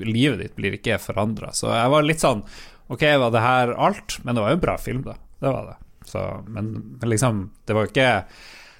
livet 0.07 0.45
ditt 0.45 0.55
blir 0.59 0.79
ikke 0.79 1.01
forandra. 1.03 1.51
Så 1.57 1.73
jeg 1.73 1.95
var 1.95 2.07
litt 2.07 2.23
sånn 2.25 2.45
Ok, 2.89 3.03
var 3.21 3.35
det 3.35 3.43
her 3.45 3.75
alt? 3.77 4.15
Men 4.25 4.33
det 4.33 4.41
var 4.41 4.55
jo 4.55 4.57
en 4.57 4.63
bra 4.63 4.75
film, 4.81 5.03
da. 5.05 5.19
Det 5.43 5.51
var 5.53 5.67
det. 5.67 5.75
Så, 6.09 6.23
men, 6.49 6.71
men 7.01 7.11
liksom, 7.13 7.43
det 7.69 7.77
var 7.77 7.85
jo 7.85 7.93
ikke 7.93 8.13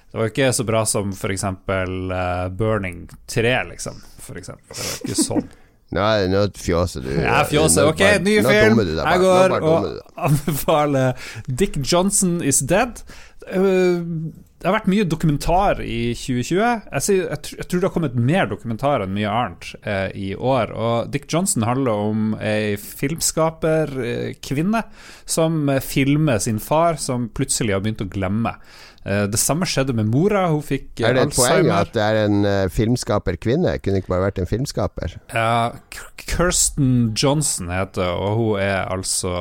det 0.09 0.17
var 0.17 0.25
jo 0.25 0.31
ikke 0.31 0.53
så 0.57 0.63
bra 0.65 0.79
som 0.89 1.11
for 1.13 1.29
eksempel 1.29 2.09
eh, 2.09 2.47
Burning 2.57 3.03
3, 3.29 3.51
liksom. 3.69 3.99
For 4.17 4.39
eksempel. 4.41 4.73
Det 4.73 4.87
var 4.87 5.03
ikke 5.03 5.17
sånn. 5.19 5.51
Nå, 5.91 6.01
er- 6.01 6.27
nå 6.29 6.43
fjåser 6.53 7.01
du. 7.01 7.09
Jeg 7.09 7.47
fjåser. 7.49 7.87
Nå 7.87 7.93
Ok, 7.95 8.03
ny 8.21 8.35
film. 8.45 8.79
Jeg 8.85 9.19
går 9.23 9.55
og 9.61 9.87
anbefaler 10.17 11.13
Dick 11.49 11.79
Johnson 11.91 12.41
Is 12.45 12.59
Dead. 12.59 13.01
Uh, 13.49 14.03
det 14.59 14.67
har 14.67 14.73
vært 14.75 14.89
mye 14.91 15.05
dokumentar 15.07 15.79
i 15.79 16.11
2020. 16.19 16.57
Jeg, 16.59 17.03
sier, 17.05 17.29
jeg, 17.29 17.39
tror, 17.45 17.59
jeg 17.61 17.67
tror 17.69 17.79
det 17.79 17.87
har 17.87 17.93
kommet 17.95 18.17
mer 18.19 18.49
dokumentar 18.51 18.99
enn 19.05 19.15
mye 19.15 19.31
annet 19.31 19.69
eh, 19.87 20.11
i 20.19 20.35
år. 20.35 20.73
Og 20.75 21.07
Dick 21.13 21.31
Johnson 21.31 21.63
handler 21.63 21.95
om 22.09 22.35
ei 22.43 22.75
filmskaperkvinne 22.75 24.81
eh, 24.83 24.91
som 25.23 25.71
eh, 25.71 25.79
filmer 25.79 26.43
sin 26.43 26.59
far, 26.59 26.99
som 26.99 27.31
plutselig 27.31 27.71
har 27.77 27.83
begynt 27.85 28.03
å 28.03 28.11
glemme. 28.11 28.59
Eh, 29.07 29.25
det 29.31 29.39
samme 29.39 29.67
skjedde 29.69 29.95
med 29.95 30.09
mora. 30.11 30.47
Hun 30.51 30.63
fikk 30.65 30.99
Er 31.07 31.15
det 31.15 31.29
et 31.29 31.37
poeng 31.37 31.69
at 31.71 31.93
det 31.95 32.03
er 32.03 32.25
en 32.25 32.43
uh, 32.43 32.67
filmskaperkvinne? 32.73 33.77
Kunne 33.83 34.01
ikke 34.01 34.11
bare 34.11 34.27
vært 34.27 34.41
en 34.43 34.49
filmskaper? 34.49 35.15
Ja, 35.31 35.71
Kirsten 36.19 37.13
Johnson 37.15 37.71
heter 37.71 38.11
og 38.11 38.35
hun 38.37 38.63
er 38.63 38.83
altså 38.91 39.31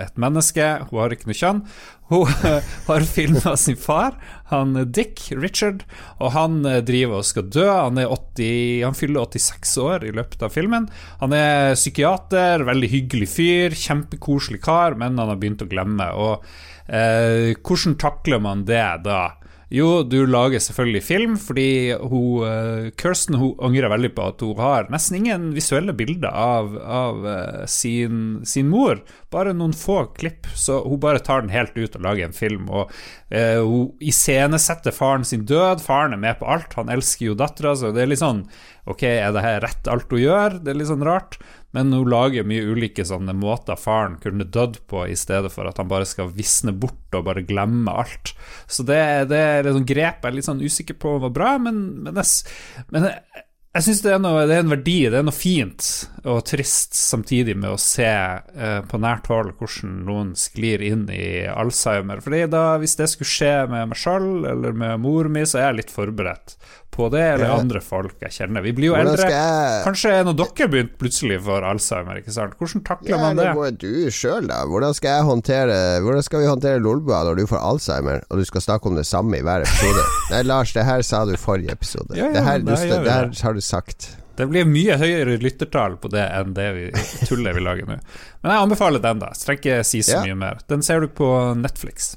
et 0.00 0.16
menneske. 0.20 0.70
Hun 0.88 1.02
har 1.02 1.14
ikke 1.14 1.30
noe 1.30 1.38
kjønn. 1.38 1.62
Hun 2.10 2.30
har 2.88 3.06
filma 3.10 3.56
sin 3.58 3.76
far, 3.76 4.16
han 4.50 4.76
Dick 4.94 5.24
Richard, 5.34 5.84
og 6.20 6.32
han 6.36 6.60
eh, 6.68 6.82
driver 6.86 7.20
og 7.20 7.28
skal 7.28 7.48
dø. 7.50 7.66
Han, 7.66 7.98
er 7.98 8.12
80, 8.12 8.84
han 8.86 8.98
fyller 8.98 9.26
86 9.26 9.76
år 9.82 10.06
i 10.06 10.12
løpet 10.14 10.44
av 10.46 10.54
filmen. 10.54 10.88
Han 11.22 11.34
er 11.36 11.74
psykiater, 11.78 12.66
veldig 12.66 12.92
hyggelig 12.92 13.30
fyr, 13.34 13.76
kjempekoselig 13.76 14.62
kar, 14.66 14.98
men 14.98 15.18
han 15.18 15.32
har 15.32 15.40
begynt 15.40 15.64
å 15.66 15.70
glemme. 15.70 16.10
Og 16.14 16.46
eh, 16.86 17.56
hvordan 17.58 17.98
takler 18.02 18.42
man 18.42 18.66
det 18.68 18.84
da? 19.06 19.35
Jo, 19.66 20.04
du 20.06 20.20
lager 20.30 20.62
selvfølgelig 20.62 21.00
film, 21.02 21.32
fordi 21.42 21.90
hun, 21.98 22.44
uh, 22.46 22.84
Kirsten 22.94 23.34
hun 23.40 23.56
angrer 23.66 23.90
veldig 23.90 24.12
på 24.14 24.28
at 24.30 24.44
hun 24.46 24.60
har 24.62 24.86
nesten 24.94 25.18
ingen 25.18 25.48
visuelle 25.56 25.90
bilder 25.96 26.30
av, 26.30 26.76
av 26.78 27.26
uh, 27.26 27.64
sin, 27.66 28.44
sin, 28.46 28.70
mor. 28.70 29.02
Bare 29.34 29.56
noen 29.58 29.74
få 29.74 30.04
klipp, 30.14 30.46
så 30.54 30.78
hun 30.84 31.02
bare 31.02 31.18
tar 31.18 31.42
den 31.42 31.50
helt 31.50 31.74
ut 31.74 31.98
og 31.98 32.06
lager 32.06 32.28
en 32.28 32.36
film. 32.36 32.70
Og 32.70 32.94
uh, 33.34 33.58
Hun 33.66 33.90
iscenesetter 33.98 34.94
faren 34.94 35.26
sin 35.26 35.42
død, 35.50 35.82
faren 35.82 36.14
er 36.14 36.22
med 36.22 36.38
på 36.38 36.46
alt, 36.46 36.78
han 36.78 36.92
elsker 36.94 37.32
jo 37.32 37.38
dattera, 37.38 37.74
så 37.74 37.90
det 37.90 38.06
er 38.06 38.14
litt 38.14 38.22
sånn 38.22 38.46
Ok, 38.86 39.02
er 39.02 39.32
det 39.34 39.42
her 39.42 39.64
rett 39.64 39.88
alt 39.90 40.12
hun 40.14 40.22
gjør? 40.22 40.60
Det 40.62 40.70
er 40.70 40.76
litt 40.78 40.92
sånn 40.92 41.02
rart. 41.02 41.40
Men 41.76 41.92
hun 41.92 42.08
lager 42.08 42.46
mye 42.48 42.64
ulike 42.64 43.04
sånne 43.04 43.34
måter 43.36 43.76
faren 43.76 44.16
kunne 44.22 44.48
dødd 44.48 44.80
på, 44.88 45.04
i 45.12 45.16
stedet 45.18 45.52
for 45.52 45.68
at 45.68 45.76
han 45.80 45.90
bare 45.90 46.08
skal 46.08 46.32
visne 46.32 46.72
bort 46.72 47.12
og 47.16 47.26
bare 47.28 47.44
glemme 47.44 47.92
alt. 47.92 48.32
Så 48.64 48.86
det, 48.88 49.00
det 49.32 49.42
er 49.42 49.66
liksom 49.66 49.84
grep 49.88 50.24
jeg 50.24 50.30
er 50.32 50.38
litt 50.38 50.48
sånn 50.48 50.64
usikker 50.64 50.96
på 51.00 51.18
var 51.20 51.34
bra, 51.34 51.56
men, 51.60 51.82
men, 52.06 52.16
jeg, 52.16 52.86
men 52.94 53.10
jeg, 53.10 53.44
jeg 53.76 53.84
syns 53.84 54.00
det, 54.06 54.14
det, 54.24 54.54
er 54.56 54.62
en 54.62 54.72
verdi, 54.72 54.96
det 55.12 55.18
er 55.18 55.24
noe 55.26 55.36
fint 55.36 55.86
og 56.24 56.40
trist 56.48 56.96
samtidig 56.96 57.58
med 57.60 57.74
å 57.74 57.80
se 57.80 58.08
eh, 58.08 58.78
på 58.88 59.00
nært 59.02 59.28
hold 59.28 59.52
hvordan 59.58 59.98
noen 60.06 60.30
sklir 60.38 60.80
inn 60.86 61.04
i 61.12 61.44
Alzheimer. 61.50 62.22
Fordi 62.24 62.46
da, 62.52 62.64
hvis 62.80 62.96
det 62.96 63.10
skulle 63.12 63.34
skje 63.34 63.54
med 63.68 63.92
meg 63.92 64.00
sjøl 64.00 64.48
eller 64.48 64.76
med 64.80 65.04
mor 65.04 65.28
mi, 65.28 65.44
så 65.44 65.60
er 65.60 65.68
jeg 65.68 65.80
litt 65.82 65.92
forberedt 65.92 66.56
på 66.96 67.08
det, 67.12 67.22
eller 67.34 67.50
ja. 67.50 67.58
andre 67.60 67.80
folk 67.84 68.22
jeg 68.24 68.34
kjenner. 68.34 68.64
Vi 68.64 68.72
blir 68.76 68.90
jo 68.90 68.96
Hvordan 68.96 69.12
eldre. 69.12 69.28
Jeg... 69.32 69.78
Kanskje 69.86 70.12
en 70.16 70.30
av 70.32 70.36
dere 70.40 70.68
begynt 70.72 70.96
plutselig 71.00 71.38
for 71.46 71.66
Alzheimer, 71.68 72.20
ikke 72.22 72.34
sant? 72.34 72.56
Hvordan 72.60 72.84
takler 72.86 73.12
ja, 73.12 73.20
man 73.22 73.38
det? 73.38 73.46
det 73.46 73.54
må 73.58 73.70
du 73.70 74.10
sjøl, 74.14 74.48
da. 74.50 74.62
Hvordan 74.70 74.96
skal 74.96 75.18
jeg 75.18 75.28
håndtere 75.30 75.78
Hvordan 76.04 76.26
skal 76.26 76.42
vi 76.42 76.50
håndtere 76.50 76.82
Lolbua 76.82 77.22
når 77.28 77.40
du 77.40 77.46
får 77.50 77.60
Alzheimer, 77.60 78.22
og 78.30 78.40
du 78.40 78.48
skal 78.48 78.64
snakke 78.64 78.90
om 78.90 78.98
det 78.98 79.06
samme 79.08 79.40
i 79.40 79.46
hver 79.46 79.66
episode? 79.66 80.06
Nei, 80.34 80.44
Lars, 80.48 80.74
det 80.76 80.86
her 80.88 81.04
sa 81.06 81.24
du 81.28 81.36
forrige 81.40 81.76
episode. 81.76 82.16
Ja, 82.18 82.30
det 82.34 82.44
her, 82.46 82.62
det, 82.64 82.80
det 82.92 83.12
her 83.12 83.32
har 83.42 83.56
du 83.56 83.64
sagt. 83.64 84.10
Det 84.36 84.44
blir 84.50 84.68
mye 84.68 84.98
høyere 85.00 85.38
lyttertall 85.40 85.96
på 86.00 86.10
det 86.12 86.26
enn 86.28 86.52
det 86.56 86.68
vi 86.76 86.86
tullet 87.24 87.56
vi 87.56 87.64
lager 87.64 87.88
nå. 87.88 87.96
Men 88.42 88.52
jeg 88.52 88.66
anbefaler 88.66 89.02
den, 89.04 89.22
da. 89.22 89.32
Så 89.32 89.48
trenger 89.48 89.62
ikke 89.62 89.88
si 89.88 90.04
så 90.04 90.20
mye 90.24 90.36
mer. 90.36 90.60
Den 90.68 90.84
ser 90.84 91.04
du 91.04 91.08
på 91.08 91.30
Netflix. 91.56 92.14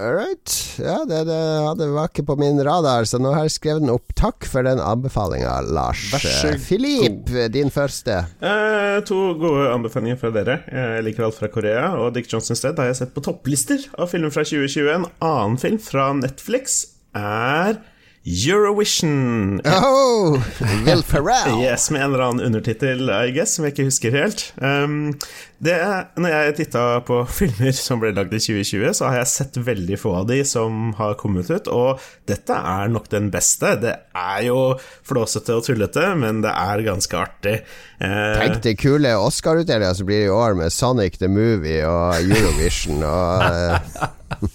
All 0.00 0.14
right. 0.16 0.52
Ja, 0.78 1.04
det, 1.04 1.24
det, 1.28 1.40
det, 1.78 1.86
var 1.92 2.08
ikke 2.08 2.24
på 2.30 2.36
min 2.40 2.56
radar, 2.64 3.04
så 3.04 3.18
nå 3.20 3.34
har 3.34 3.44
jeg 3.44 3.52
skrevet 3.58 3.84
den 3.84 3.92
opp. 3.92 4.14
Takk 4.16 4.46
for 4.48 4.64
den 4.64 4.80
anbefalinga, 4.80 5.58
Lars. 5.68 6.06
Filip, 6.64 7.28
din 7.52 7.68
første. 7.74 8.22
Eh, 8.40 8.96
to 9.04 9.18
gode 9.40 9.68
anbefalinger 9.74 10.16
fra 10.22 10.32
dere. 10.32 10.56
Jeg 10.72 11.04
liker 11.04 11.28
alt 11.28 11.36
fra 11.36 11.50
Korea, 11.52 11.90
og 12.00 12.14
Dick 12.16 12.32
Johnson 12.32 12.56
sted 12.56 12.80
har 12.80 12.88
jeg 12.88 13.00
sett 13.02 13.12
på 13.12 13.24
topplister 13.28 13.84
av 14.00 14.08
filmer 14.14 14.32
fra 14.32 14.46
2020. 14.48 14.88
En 14.94 15.08
annen 15.20 15.60
film 15.60 15.76
fra 15.84 16.08
Netflix 16.16 16.80
er 17.12 17.82
Eurovision. 18.26 19.60
Oh, 19.64 20.36
Will 20.84 21.02
Ferrell. 21.02 21.62
yes, 21.62 21.90
med 21.90 22.02
en 22.02 22.12
eller 22.14 22.24
annen 22.24 22.46
undertittel, 22.46 23.08
I 23.08 23.30
guess, 23.32 23.54
som 23.56 23.64
jeg 23.64 23.72
ikke 23.72 23.86
husker 23.88 24.12
helt. 24.12 24.42
Um, 24.60 25.14
det, 25.64 25.76
når 26.20 26.34
jeg 26.34 26.56
titta 26.58 26.82
på 27.08 27.22
filmer 27.38 27.72
som 27.76 28.02
ble 28.02 28.12
lagd 28.12 28.34
i 28.36 28.42
2020, 28.44 28.92
så 28.98 29.08
har 29.08 29.22
jeg 29.22 29.30
sett 29.32 29.56
veldig 29.64 29.96
få 30.00 30.12
av 30.20 30.28
de 30.28 30.42
som 30.44 30.92
har 31.00 31.16
kommet 31.20 31.48
ut, 31.48 31.72
og 31.72 32.04
dette 32.28 32.52
er 32.52 32.92
nok 32.92 33.08
den 33.12 33.32
beste. 33.32 33.72
Det 33.80 33.96
er 34.12 34.44
jo 34.50 34.60
flåsete 35.08 35.56
og 35.56 35.64
tullete, 35.70 36.10
men 36.20 36.44
det 36.44 36.52
er 36.52 36.84
ganske 36.90 37.22
artig. 37.24 37.56
Uh, 38.04 38.36
Tenk 38.36 38.60
det 38.68 38.76
kule 38.84 39.16
Oscar-utdelinga 39.16 39.96
som 39.96 40.08
blir 40.12 40.26
i 40.28 40.32
år 40.34 40.60
med 40.60 40.76
Sonic 40.76 41.16
the 41.24 41.28
Movie 41.32 41.88
og 41.88 42.20
Eurovision 42.20 43.00
og 43.00 43.48
uh, 43.48 44.44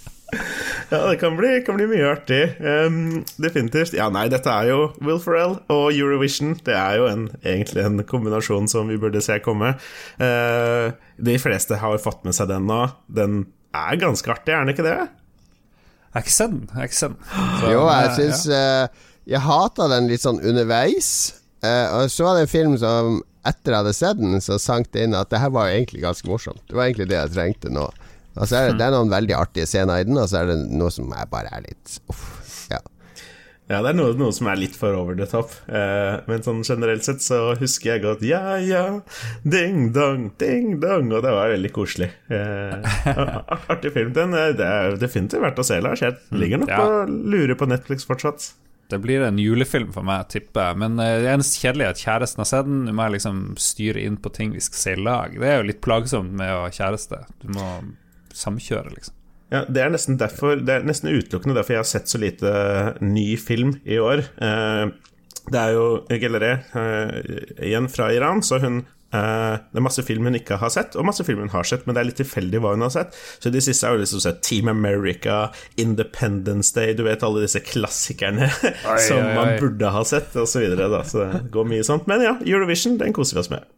ja, 0.92 1.00
det 1.10 1.18
kan 1.22 1.36
bli, 1.38 1.52
kan 1.66 1.78
bli 1.80 1.88
mye 1.90 2.06
artig. 2.10 2.42
Um, 2.62 3.24
definitivt. 3.42 3.96
Ja, 3.98 4.08
nei, 4.14 4.28
dette 4.32 4.52
er 4.52 4.70
jo 4.70 4.80
Will 5.02 5.20
Ferrell 5.22 5.58
og 5.74 5.86
Eurovision. 5.92 6.56
Det 6.66 6.76
er 6.78 7.00
jo 7.00 7.10
en, 7.10 7.28
egentlig 7.44 7.86
en 7.86 8.04
kombinasjon 8.08 8.70
som 8.72 8.92
vi 8.92 9.00
burde 9.02 9.24
se 9.26 9.40
komme. 9.46 9.74
Uh, 10.22 10.94
de 11.18 11.38
fleste 11.42 11.80
har 11.82 12.02
fått 12.04 12.26
med 12.28 12.38
seg 12.38 12.52
den 12.54 12.68
nå. 12.70 12.82
Den 13.08 13.46
er 13.76 14.02
ganske 14.02 14.32
artig, 14.32 14.54
er 14.54 14.66
den 14.66 14.76
ikke 14.76 14.88
det? 14.88 14.98
Jeg 15.06 16.18
har 16.18 16.26
ikke 16.26 16.38
sett 16.38 16.54
den. 16.54 16.68
Jeg 16.72 16.92
ikke 16.92 17.02
den. 17.04 17.20
Så, 17.60 17.72
jo, 17.74 17.86
jeg 17.92 18.12
syns 18.20 18.44
ja. 18.48 18.66
uh, 18.88 19.08
Jeg 19.36 19.46
hata 19.46 19.90
den 19.92 20.12
litt 20.12 20.24
sånn 20.24 20.44
underveis. 20.44 21.10
Uh, 21.66 22.02
og 22.02 22.12
så 22.14 22.28
var 22.28 22.38
det 22.38 22.46
en 22.46 22.54
film 22.56 22.76
som 22.80 23.24
etter 23.46 23.74
jeg 23.74 23.82
hadde 23.84 23.94
sett 23.94 24.20
den, 24.20 24.40
så 24.42 24.58
sank 24.62 24.90
det 24.94 25.06
inn 25.06 25.18
at 25.18 25.30
det 25.30 25.42
her 25.42 25.52
var 25.54 25.70
egentlig 25.70 26.02
ganske 26.02 26.30
morsomt. 26.30 26.64
Det 26.70 26.78
var 26.78 26.88
egentlig 26.88 27.10
det 27.12 27.20
jeg 27.20 27.34
trengte 27.36 27.74
nå. 27.74 27.86
Altså 28.36 28.60
er 28.60 28.72
det, 28.72 28.80
det, 28.82 28.88
er 28.88 28.98
noen 28.98 29.14
veldig 29.14 29.38
artige 29.38 29.70
scener 29.70 30.02
i 30.02 30.08
den, 30.08 30.20
og 30.20 30.28
så 30.32 30.42
er 30.42 30.52
det 30.52 30.60
noe 30.68 30.92
som 30.92 31.14
er 31.16 31.30
bare 31.32 31.54
er 31.56 31.64
litt 31.70 31.98
uff, 32.12 32.26
ja. 32.72 32.82
Ja, 33.66 33.80
det 33.82 33.96
er 33.96 33.98
noe, 33.98 34.14
noe, 34.14 34.34
som 34.36 34.46
er 34.52 34.60
litt 34.62 34.76
for 34.78 34.94
over 34.94 35.16
the 35.18 35.26
top. 35.26 35.56
Eh, 35.66 36.20
men 36.30 36.44
sånn 36.46 36.60
generelt 36.68 37.08
sett 37.08 37.24
så 37.26 37.56
husker 37.58 37.96
jeg 37.96 38.04
godt 38.04 38.22
Ja, 38.28 38.60
ja, 38.62 38.84
ding 39.42 39.88
dong, 39.96 40.28
ding 40.38 40.76
dong. 40.84 41.10
Og 41.10 41.24
det 41.26 41.32
var 41.34 41.50
veldig 41.50 41.72
koselig. 41.74 42.12
Eh, 42.30 42.86
artig 43.74 43.96
film. 43.96 44.14
Den 44.14 44.38
eh, 44.38 44.52
det 44.60 44.70
er 44.70 45.00
definitivt 45.02 45.42
verdt 45.48 45.64
å 45.64 45.66
se, 45.66 45.80
Lars. 45.82 46.06
Jeg 46.06 46.14
mm, 46.20 46.38
ligger 46.44 46.62
nok 46.62 46.76
ja. 46.76 46.84
og 46.86 47.18
lurer 47.34 47.58
på 47.58 47.70
Netflix 47.72 48.06
fortsatt. 48.06 48.52
Det 48.94 49.02
blir 49.02 49.24
en 49.26 49.42
julefilm 49.42 49.90
for 49.96 50.06
meg, 50.06 50.28
tipper 50.30 50.70
jeg. 50.70 50.82
Men 50.86 51.02
eh, 51.02 51.18
det 51.26 51.34
eneste 51.34 51.64
kjedelige 51.64 51.90
er 51.90 51.98
at 51.98 52.06
kjæresten 52.06 52.46
har 52.46 52.52
sett 52.54 52.70
den. 52.70 52.86
Du 52.86 52.94
må 52.94 53.10
liksom 53.10 53.44
styre 53.58 54.06
inn 54.06 54.22
på 54.22 54.30
ting 54.36 54.54
vi 54.54 54.62
skal 54.62 54.84
se 54.84 54.94
i 54.94 55.02
lag. 55.02 55.34
Det 55.42 55.50
er 55.50 55.64
jo 55.64 55.70
litt 55.72 55.82
plagsomt 55.86 56.38
med 56.38 56.54
å 56.54 56.68
ha 56.68 56.74
kjæreste. 56.74 57.26
Du 57.42 57.50
må 57.58 57.66
samkjøre, 58.36 58.92
liksom. 58.96 59.16
Ja, 59.54 59.64
Det 59.70 59.82
er 59.84 59.92
nesten 59.94 60.18
derfor 60.18 60.58
Det 60.58 60.74
er 60.74 60.86
nesten 60.88 61.12
utelukkende 61.14 61.54
derfor 61.60 61.76
jeg 61.76 61.84
har 61.84 61.90
sett 61.90 62.10
så 62.10 62.18
lite 62.22 62.52
ny 63.06 63.36
film 63.38 63.76
i 63.86 64.00
år. 64.02 64.26
Eh, 64.42 64.90
det 65.54 65.62
er 65.62 65.76
jo 65.76 65.86
Gelleré, 66.10 66.52
eh, 66.74 67.66
igjen 67.68 67.86
fra 67.94 68.08
Iran, 68.12 68.42
så 68.42 68.58
hun 68.64 68.80
eh, 69.14 69.60
det 69.62 69.78
er 69.78 69.86
masse 69.86 70.02
film 70.04 70.26
hun 70.26 70.36
ikke 70.40 70.58
har 70.58 70.72
sett, 70.74 70.98
og 70.98 71.06
masse 71.06 71.24
film 71.24 71.44
hun 71.44 71.54
har 71.54 71.64
sett, 71.64 71.86
men 71.86 71.94
det 71.94 72.02
er 72.02 72.08
litt 72.10 72.18
tilfeldig 72.18 72.60
hva 72.64 72.74
hun 72.74 72.82
har 72.82 72.90
sett. 72.96 73.14
Så 73.40 73.54
de 73.54 73.62
siste 73.62 73.86
har 73.86 73.94
jo 73.94 74.02
liksom 74.02 74.24
sett 74.26 74.42
Team 74.44 74.68
America, 74.74 75.52
Independence 75.78 76.74
Day, 76.76 76.96
du 76.98 77.06
vet 77.06 77.24
alle 77.24 77.46
disse 77.46 77.62
klassikerne 77.62 78.50
oi, 78.66 78.98
som 79.06 79.22
oi, 79.22 79.30
oi. 79.30 79.36
man 79.38 79.54
burde 79.62 79.94
ha 79.94 80.04
sett, 80.04 80.34
osv. 80.34 80.50
så 80.58 80.66
videre. 80.66 81.04
Så 81.06 81.30
det 81.30 81.46
går 81.54 81.70
mye 81.70 81.86
sånt. 81.86 82.10
Men 82.10 82.26
ja, 82.26 82.36
Eurovision, 82.42 82.98
den 82.98 83.14
koser 83.16 83.38
vi 83.38 83.46
oss 83.46 83.54
med. 83.54 83.70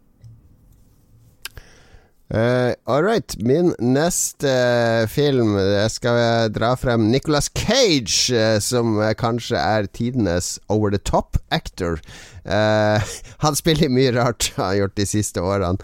Uh, 2.28 2.76
All 2.86 3.04
right. 3.04 3.38
Min 3.40 3.72
neste 3.80 4.52
uh, 4.52 5.08
film 5.08 5.54
Jeg 5.56 5.92
skal 5.94 6.52
dra 6.52 6.74
frem 6.76 7.06
Nicolas 7.08 7.48
Cage, 7.56 8.36
uh, 8.36 8.58
som 8.60 8.98
kanskje 9.16 9.56
er 9.56 9.88
tidenes 9.88 10.58
over 10.68 10.92
the 10.92 11.00
top 11.00 11.38
actor. 11.52 12.02
han 13.44 13.56
spiller 13.60 13.90
mye 13.92 14.14
rart, 14.16 14.54
han 14.56 14.66
har 14.70 14.76
gjort 14.80 14.94
de 14.96 15.06
siste 15.06 15.42
årene. 15.44 15.84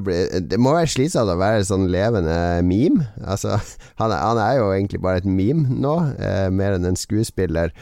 Blitt, 0.00 0.46
det 0.48 0.56
må 0.56 0.72
være 0.72 0.88
slitsomt 0.88 1.28
å 1.28 1.36
være 1.36 1.66
sånn 1.68 1.90
levende 1.92 2.38
meme. 2.64 3.04
Altså, 3.20 3.58
han, 4.00 4.14
han 4.16 4.40
er 4.40 4.54
jo 4.62 4.70
egentlig 4.72 5.02
bare 5.04 5.20
et 5.20 5.28
meme 5.28 5.68
nå, 5.68 5.94
mer 6.56 6.78
enn 6.78 6.88
en 6.88 6.96
skuespiller. 6.96 7.74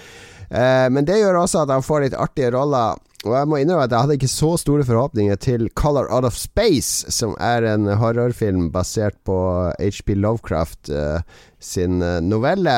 men 0.50 1.06
det 1.06 1.20
gjør 1.20 1.38
også 1.44 1.62
at 1.62 1.70
han 1.76 1.86
får 1.86 2.08
litt 2.08 2.18
artige 2.18 2.50
roller. 2.58 2.98
Og 3.24 3.32
jeg 3.32 3.48
må 3.48 3.58
innrømme 3.58 3.86
at 3.86 3.94
jeg 3.94 4.04
hadde 4.04 4.16
ikke 4.18 4.28
så 4.28 4.50
store 4.60 4.84
forhåpninger 4.86 5.38
til 5.40 5.70
Color 5.78 6.10
Out 6.12 6.26
of 6.28 6.36
Space, 6.36 7.08
som 7.12 7.32
er 7.40 7.64
en 7.64 7.88
horrorfilm 7.98 8.68
basert 8.74 9.16
på 9.26 9.38
HP 9.80 10.12
Lovecraft 10.20 10.90
uh, 10.92 11.24
sin 11.58 12.02
uh, 12.04 12.20
novelle. 12.20 12.76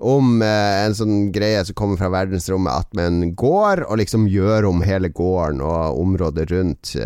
Om 0.00 0.40
uh, 0.40 0.86
en 0.86 0.96
sånn 0.96 1.28
greie 1.34 1.60
som 1.68 1.76
kommer 1.76 2.00
fra 2.00 2.10
verdensrommet 2.14 2.86
at 2.86 3.04
en 3.04 3.34
gård, 3.36 3.84
og 3.84 4.00
liksom 4.00 4.26
gjør 4.32 4.70
om 4.72 4.82
hele 4.86 5.12
gården 5.12 5.60
og 5.64 6.00
området 6.00 6.48
rundt. 6.54 6.96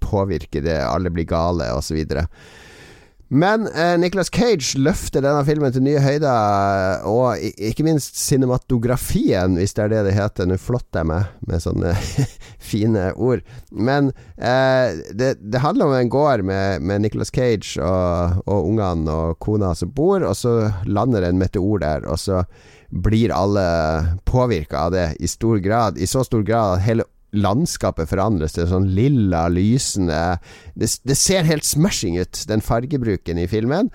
påvirker 0.00 0.64
det, 0.64 0.80
alle 0.80 1.12
blir 1.12 1.28
gale, 1.28 1.68
osv. 1.76 2.00
Men 3.32 3.68
eh, 3.68 3.94
Nicolas 3.98 4.30
Cage 4.30 4.74
løfter 4.82 5.22
denne 5.22 5.44
filmen 5.46 5.70
til 5.70 5.84
nye 5.86 6.00
høyder, 6.02 7.04
og 7.06 7.38
ikke 7.38 7.84
minst 7.86 8.18
cinematografien, 8.18 9.54
hvis 9.54 9.76
det 9.76 9.84
er 9.84 9.92
det 9.92 10.00
det 10.08 10.14
heter. 10.16 10.48
Nå 10.50 10.56
flotter 10.58 11.04
jeg 11.04 11.08
meg 11.12 11.46
med 11.46 11.62
sånne 11.62 11.92
fine 12.72 13.04
ord. 13.14 13.44
Men 13.70 14.10
eh, 14.34 14.98
det, 15.14 15.36
det, 15.46 15.62
handler 15.62 15.86
om 15.86 15.94
en 16.00 16.10
gård 16.10 16.42
med, 16.42 16.82
med 16.82 17.06
Nicolas 17.06 17.30
Cage 17.30 17.78
og, 17.78 18.42
og 18.50 18.72
ungene 18.72 19.14
og 19.14 19.38
kona 19.38 19.76
som 19.78 19.94
bor, 19.94 20.26
og 20.26 20.34
så 20.34 20.56
lander 20.90 21.28
en 21.28 21.38
meteor 21.38 21.86
der, 21.86 22.10
og 22.10 22.18
så 22.18 22.42
blir 22.90 23.30
alle 23.30 23.62
påvirka 24.26 24.88
av 24.88 24.94
det 24.96 25.06
i 25.22 25.30
stor 25.30 25.62
grad. 25.62 26.02
I 26.02 26.10
så 26.10 26.26
stor 26.26 26.42
grad 26.42 26.80
at 26.80 26.86
hele 26.88 27.06
landskapet 27.36 28.10
forandres 28.10 28.56
til 28.56 28.68
sånn 28.70 28.88
lilla, 28.96 29.44
lysende 29.52 30.38
det, 30.74 30.90
det, 31.06 31.16
ser 31.18 31.46
helt 31.48 31.66
smashing 31.66 32.18
ut, 32.20 32.42
den 32.50 32.64
fargebruken 32.64 33.38
i 33.38 33.48
filmen. 33.50 33.90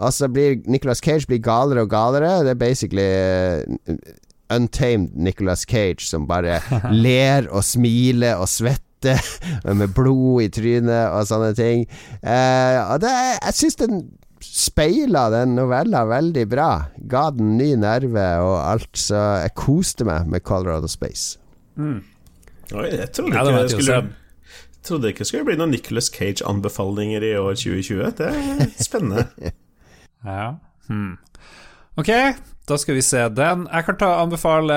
Altså 0.00 0.30
blir 0.32 0.58
Nicolas 0.70 1.02
Cage 1.04 1.28
blir 1.28 1.42
galere 1.44 1.84
og 1.84 1.92
galere. 1.92 2.40
Det 2.46 2.54
er 2.54 2.60
basically 2.60 3.08
uh, 3.90 3.96
untamed 4.50 5.14
Nicolas 5.14 5.66
Cage 5.68 6.06
som 6.08 6.26
bare 6.30 6.60
ler 7.04 7.50
og 7.50 7.64
smiler 7.64 8.40
og 8.40 8.48
svetter 8.50 9.20
med 9.80 9.92
blod 9.96 10.46
i 10.46 10.48
trynet 10.52 11.12
og 11.12 11.28
sånne 11.28 11.52
ting. 11.56 11.84
Eh, 12.20 12.80
og 12.84 13.00
det, 13.04 13.12
jeg 13.12 13.58
syns 13.60 13.78
den 13.80 14.02
speila 14.40 15.28
den 15.32 15.54
novella 15.56 16.04
veldig 16.08 16.46
bra. 16.48 16.70
Ga 17.10 17.28
den 17.36 17.56
ny 17.60 17.74
nerve 17.80 18.26
og 18.44 18.56
alt, 18.64 18.92
så 18.98 19.20
jeg 19.44 19.56
koste 19.58 20.06
meg 20.08 20.28
med 20.30 20.44
Colorado 20.44 20.88
Space. 20.90 21.38
Mm. 21.76 22.00
Oi, 22.70 22.86
jeg 22.86 23.10
trodde 23.12 23.32
ikke 23.32 23.46
ja, 23.50 23.62
det 23.62 23.70
skulle 23.70 24.02
trodde 24.82 25.08
ikke 25.10 25.18
det 25.24 25.28
skulle 25.28 25.46
bli 25.48 25.56
noen 25.60 25.74
Nicholas 25.74 26.10
Cage-anbefalinger 26.14 27.24
i 27.26 27.34
år 27.36 27.58
2020. 27.58 28.12
Det 28.18 28.28
er 28.30 28.70
spennende. 28.80 29.26
ja. 30.24 30.52
Hmm. 30.88 31.18
Ok, 32.00 32.08
da 32.70 32.78
skal 32.78 32.94
vi 32.94 33.02
se 33.02 33.22
den. 33.34 33.64
Jeg 33.66 33.86
kan 33.86 33.96
ta 33.98 34.08
anbefale 34.20 34.76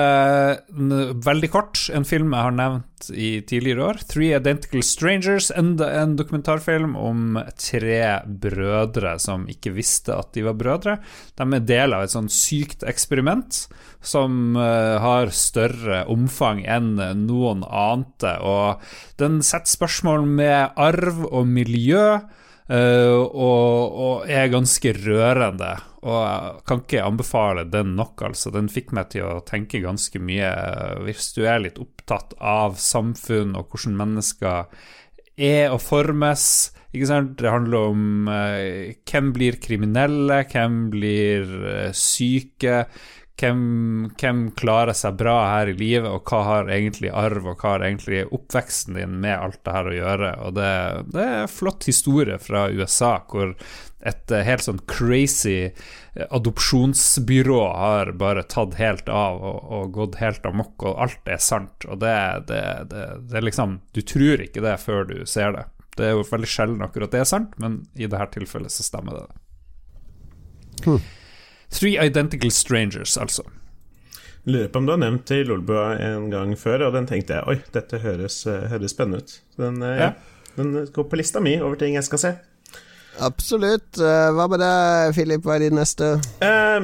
veldig 1.24 1.50
kort 1.52 1.84
en 1.94 2.06
film 2.06 2.34
jeg 2.34 2.48
har 2.48 2.56
nevnt 2.56 3.08
i 3.14 3.28
tidligere 3.46 3.86
år. 3.90 4.00
'Three 4.02 4.34
Identical 4.34 4.82
Strangers'. 4.82 5.52
Enda 5.54 5.90
en 6.02 6.16
dokumentarfilm 6.18 6.96
om 6.98 7.38
tre 7.60 8.20
brødre 8.26 9.16
som 9.22 9.46
ikke 9.50 9.74
visste 9.76 10.16
at 10.16 10.32
de 10.34 10.46
var 10.46 10.58
brødre. 10.58 10.98
De 11.38 11.46
er 11.46 11.66
del 11.68 11.94
av 11.94 12.04
et 12.04 12.14
sånn 12.14 12.30
sykt 12.32 12.82
eksperiment 12.82 13.64
som 14.04 14.56
uh, 14.58 14.98
har 15.00 15.30
større 15.32 16.04
omfang 16.10 16.64
enn 16.66 16.96
noen 17.24 17.62
ante. 17.64 18.34
Og 18.42 18.82
den 19.20 19.40
setter 19.42 19.70
spørsmål 19.70 20.26
med 20.26 20.74
arv 20.76 21.26
og 21.30 21.46
miljø. 21.46 22.18
Uh, 22.64 23.20
og, 23.28 23.96
og, 24.00 24.28
er 24.30 24.48
ganske 24.52 24.94
rørende. 24.96 25.74
Og 26.04 26.16
jeg 26.16 26.62
kan 26.68 26.80
ikke 26.80 27.04
anbefale 27.04 27.64
den 27.68 27.92
nok, 27.98 28.22
altså. 28.28 28.52
Den 28.54 28.70
fikk 28.72 28.94
meg 28.96 29.10
til 29.12 29.26
å 29.28 29.42
tenke 29.44 29.82
ganske 29.84 30.20
mye. 30.20 30.52
Hvis 31.04 31.32
du 31.36 31.44
er 31.44 31.60
litt 31.64 31.80
opptatt 31.80 32.32
av 32.40 32.78
samfunn 32.80 33.52
og 33.58 33.68
hvordan 33.72 33.98
mennesker 34.00 34.70
er 35.34 35.74
og 35.74 35.82
formes. 35.82 36.46
Ikke 36.94 37.10
sant? 37.10 37.34
Det 37.40 37.50
handler 37.50 37.90
om 37.90 38.30
uh, 38.30 38.94
hvem 39.10 39.32
blir 39.34 39.60
kriminelle, 39.62 40.44
hvem 40.48 40.86
blir 40.94 41.50
uh, 41.66 41.90
syke. 41.96 42.84
Hvem, 43.34 43.62
hvem, 44.14 44.44
klarer 44.54 44.94
seg 44.94 45.16
bra 45.18 45.34
her 45.48 45.72
i 45.72 45.74
livet, 45.74 46.06
og 46.06 46.28
hva 46.30 46.42
har 46.46 46.68
egentlig 46.70 47.10
arv, 47.10 47.48
og 47.50 47.58
hva 47.58 47.72
har 47.72 47.86
egentlig 47.88 48.20
oppveksten 48.28 48.94
din 48.94 49.16
med 49.24 49.34
alt 49.34 49.58
det 49.66 49.74
her 49.74 49.88
å 49.90 49.96
gjøre? 49.96 50.30
Og 50.46 50.54
det, 50.54 50.68
det 51.10 51.24
er 51.24 51.40
en 51.40 51.50
flott 51.50 51.88
historie 51.90 52.38
fra 52.38 52.68
USA, 52.70 53.16
hvor 53.32 53.56
et 54.04 54.30
eh, 54.30 54.44
helt 54.44 54.64
sånn 54.66 54.78
crazy 54.90 55.56
eh, 55.64 56.26
adopsjonsbyrå 56.28 57.60
har 57.72 58.12
bare 58.20 58.44
tatt 58.52 58.76
helt 58.78 59.08
av 59.08 59.40
og, 59.40 59.58
og 59.78 59.94
gått 59.96 60.20
helt 60.20 60.46
amok, 60.46 60.76
og 60.84 61.02
alt 61.06 61.34
er 61.34 61.42
sant. 61.42 61.88
Og 61.88 61.98
det, 62.04 62.14
det, 62.52 62.62
det, 62.92 63.08
er 63.34 63.48
liksom 63.48 63.80
Du 63.96 64.02
tror 64.06 64.44
ikke 64.44 64.62
det 64.64 64.76
før 64.84 65.08
du 65.10 65.16
ser 65.26 65.56
det. 65.56 65.66
Det 65.98 66.06
er 66.06 66.16
jo 66.16 66.26
veldig 66.28 66.50
sjelden 66.50 66.86
akkurat 66.86 67.12
det 67.14 67.22
er 67.22 67.28
sant, 67.28 67.58
men 67.62 67.82
i 67.94 68.06
dette 68.06 68.30
tilfellet 68.36 68.72
så 68.74 68.86
stemmer 68.86 69.22
det. 69.22 69.26
Hmm. 70.84 71.02
Three 71.74 71.98
Identical 71.98 72.50
Strangers, 72.50 73.16
altså. 73.18 73.42
Lurer 74.44 74.68
på 74.68 74.78
om 74.78 74.86
du 74.86 74.92
har 74.92 75.00
nevnt 75.00 75.26
det 75.26 75.40
i 75.40 75.44
Lolbua 75.48 75.94
en 75.98 76.30
gang 76.30 76.52
før, 76.58 76.86
og 76.86 76.94
den 76.94 77.06
tenkte 77.08 77.38
jeg 77.38 77.48
oi, 77.48 77.60
dette 77.74 77.98
høres, 78.02 78.42
eh, 78.46 78.66
høres 78.70 78.92
spennende 78.92 79.24
ut. 79.24 79.38
Den, 79.56 79.78
eh, 79.82 80.00
ja. 80.02 80.10
den, 80.58 80.74
går 80.92 81.06
på 81.08 81.16
lista 81.16 81.40
mi 81.40 81.56
over 81.60 81.80
ting 81.80 81.96
jeg 81.96 82.04
skal 82.04 82.20
se. 82.20 82.32
Absolutt. 83.24 83.96
Eh, 83.96 84.28
hva 84.36 84.46
med 84.50 84.60
deg, 84.60 85.14
Philip? 85.16 85.42
Hva 85.46 85.54
er 85.56 85.64
din 85.64 85.78
neste? 85.78 86.10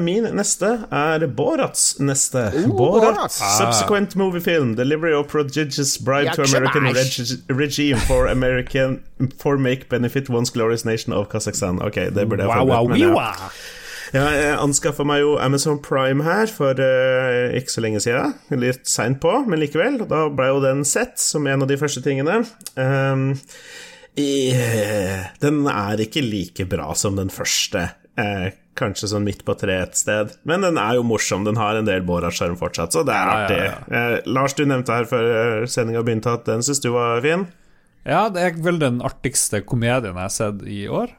Min 0.01 0.29
neste 0.39 0.71
er 0.89 1.27
Borats 1.27 1.99
neste. 1.99 2.47
Oh, 2.63 2.71
Borat, 2.79 3.03
Borat. 3.05 3.37
Ah. 3.43 3.57
Subsequent 3.59 4.17
movie 4.17 4.41
film. 4.41 4.77
Delivery 4.79 5.13
of 5.13 5.29
prodigious 5.29 5.99
bribe 5.99 6.33
to 6.39 6.47
American 6.47 6.87
reg 6.95 7.13
regime 7.51 7.99
for 8.07 8.31
American 8.31 9.03
For 9.37 9.59
make 9.59 9.91
benefit 9.91 10.31
once 10.31 10.51
glorious 10.51 10.87
nation 10.87 11.13
of 11.13 11.29
Kazakhstan. 11.29 11.83
Ok, 11.83 12.09
det 12.15 12.29
burde 12.29 12.47
jeg 12.47 12.49
wow, 12.49 12.87
forberedt 12.87 13.13
meg 13.13 13.37
på. 13.37 13.80
Ja, 14.11 14.25
jeg 14.35 14.55
anskaffa 14.59 15.05
meg 15.07 15.21
jo 15.23 15.37
Amazon 15.39 15.79
Prime 15.83 16.25
her 16.27 16.51
for 16.51 16.75
uh, 16.75 17.53
ikke 17.55 17.71
så 17.71 17.85
lenge 17.85 18.01
siden. 18.03 18.35
Litt 18.59 18.89
seint 18.91 19.21
på, 19.23 19.33
men 19.47 19.63
likevel. 19.63 20.01
Da 20.11 20.25
ble 20.35 20.49
jo 20.51 20.63
den 20.65 20.83
sett 20.89 21.21
som 21.23 21.47
en 21.47 21.63
av 21.63 21.71
de 21.71 21.79
første 21.79 22.03
tingene. 22.03 22.41
Um, 22.75 23.37
i, 24.19 24.51
den 25.45 25.63
er 25.71 26.03
ikke 26.03 26.25
like 26.27 26.67
bra 26.71 26.91
som 26.99 27.21
den 27.21 27.31
første. 27.31 27.87
Uh, 28.19 28.51
kanskje 28.81 29.13
sånn 29.13 29.27
midt 29.27 29.45
på 29.47 29.55
treet 29.61 29.93
et 29.93 30.01
sted. 30.01 30.35
Men 30.49 30.67
den 30.67 30.81
er 30.81 30.99
jo 30.99 31.07
morsom. 31.07 31.47
Den 31.47 31.61
har 31.61 31.79
en 31.79 31.87
del 31.87 32.03
Borat-sjarm 32.07 32.59
fortsatt, 32.59 32.97
så 32.97 33.07
det 33.07 33.15
er 33.15 33.33
artig. 33.37 33.63
Ja, 33.63 33.79
ja, 33.79 34.03
ja. 34.17 34.21
Lars, 34.27 34.59
du 34.59 34.65
nevnte 34.67 34.97
her 34.97 35.09
før 35.11 35.71
sendinga 35.71 36.03
begynte 36.07 36.35
at 36.35 36.47
den 36.49 36.67
syns 36.67 36.83
du 36.83 36.91
var 36.97 37.23
fin? 37.25 37.47
Ja, 38.09 38.27
det 38.33 38.43
er 38.43 38.61
vel 38.65 38.81
den 38.81 39.03
artigste 39.05 39.61
komedien 39.63 40.17
jeg 40.17 40.19
har 40.19 40.35
sett 40.35 40.65
i 40.67 40.87
år. 40.91 41.13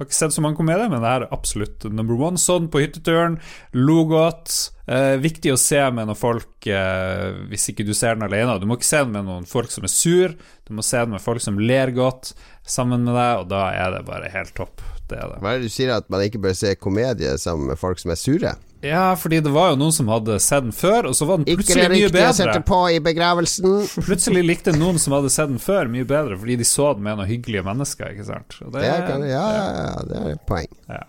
Har 0.00 0.06
ikke 0.08 0.16
sett 0.16 0.32
så 0.32 0.40
mange 0.40 0.56
komedier, 0.56 0.88
men 0.88 1.02
det 1.04 1.08
er 1.12 1.24
absolutt 1.28 1.84
number 1.92 2.16
one. 2.16 2.40
Sånn 2.40 2.70
på 2.72 2.80
hytteturen. 2.80 3.34
Lo 3.76 4.06
godt. 4.08 4.70
Eh, 4.88 5.18
viktig 5.20 5.52
å 5.52 5.58
se 5.60 5.82
med 5.92 6.08
noen 6.08 6.16
folk 6.16 6.64
eh, 6.72 7.26
hvis 7.50 7.68
ikke 7.68 7.84
du 7.84 7.92
ser 7.92 8.16
den 8.16 8.24
alene. 8.24 8.54
Du 8.56 8.64
må 8.64 8.78
ikke 8.78 8.88
se 8.88 9.02
den 9.04 9.12
med 9.12 9.28
noen 9.28 9.44
folk 9.44 9.68
som 9.68 9.84
er 9.84 9.92
sur. 9.92 10.32
Du 10.64 10.72
må 10.72 10.80
se 10.88 11.02
den 11.04 11.12
med 11.12 11.20
folk 11.20 11.44
som 11.44 11.60
ler 11.60 11.92
godt 11.92 12.32
sammen 12.64 13.04
med 13.04 13.12
deg, 13.12 13.42
og 13.42 13.52
da 13.52 13.66
er 13.76 13.98
det 13.98 14.00
bare 14.08 14.32
helt 14.32 14.56
topp. 14.56 14.80
Det 15.10 15.20
er 15.20 15.34
det. 15.34 15.42
Hva 15.44 15.52
er 15.52 15.60
det 15.60 15.68
du 15.68 15.76
sier 15.76 15.92
at 15.98 16.08
man 16.08 16.24
ikke 16.24 16.40
bør 16.48 16.56
se 16.56 16.72
komedie 16.80 17.36
sammen 17.44 17.68
med 17.68 17.84
folk 17.84 18.00
som 18.00 18.16
er 18.16 18.22
sure? 18.24 18.56
Ja, 18.80 19.16
fordi 19.20 19.42
det 19.44 19.50
var 19.52 19.74
jo 19.74 19.78
noen 19.80 19.92
som 19.92 20.08
hadde 20.08 20.38
sett 20.40 20.64
den 20.64 20.72
før, 20.72 21.10
og 21.10 21.16
så 21.16 21.26
var 21.28 21.40
den 21.40 21.48
plutselig 21.50 21.82
mye 21.84 21.88
bedre. 21.90 21.96
Ikke 21.98 22.12
det 22.14 22.20
riktig 22.20 22.28
å 22.30 22.36
sette 22.38 22.60
på 22.70 22.78
i 22.88 23.00
begravelsen. 23.04 23.74
plutselig 24.08 24.44
likte 24.46 24.72
noen 24.72 25.00
som 25.02 25.16
hadde 25.18 25.32
sett 25.32 25.50
den 25.52 25.60
før, 25.60 25.90
mye 25.92 26.08
bedre, 26.08 26.38
fordi 26.40 26.56
de 26.62 26.68
så 26.68 26.94
den 26.96 27.04
med 27.04 27.20
noen 27.20 27.28
hyggelige 27.28 27.64
mennesker, 27.66 28.14
ikke 28.14 28.28
sant. 28.30 28.56
Det, 28.60 28.80
det 28.80 28.94
kan, 29.04 29.26
ja, 29.28 29.42
ja, 29.56 29.90
det 30.08 30.22
er 30.22 30.30
et 30.32 30.46
poeng. 30.48 30.70
Ja. 30.88 31.02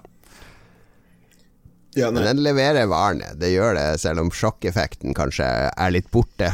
Ja, 1.95 2.07
Men 2.11 2.23
den 2.23 2.43
leverer 2.43 2.87
varene, 2.87 3.33
det 3.39 3.49
gjør 3.51 3.75
det, 3.75 3.87
selv 3.99 4.23
om 4.23 4.29
sjokkeffekten 4.31 5.15
kanskje 5.15 5.47
er 5.71 5.95
litt 5.95 6.07
borte. 6.11 6.53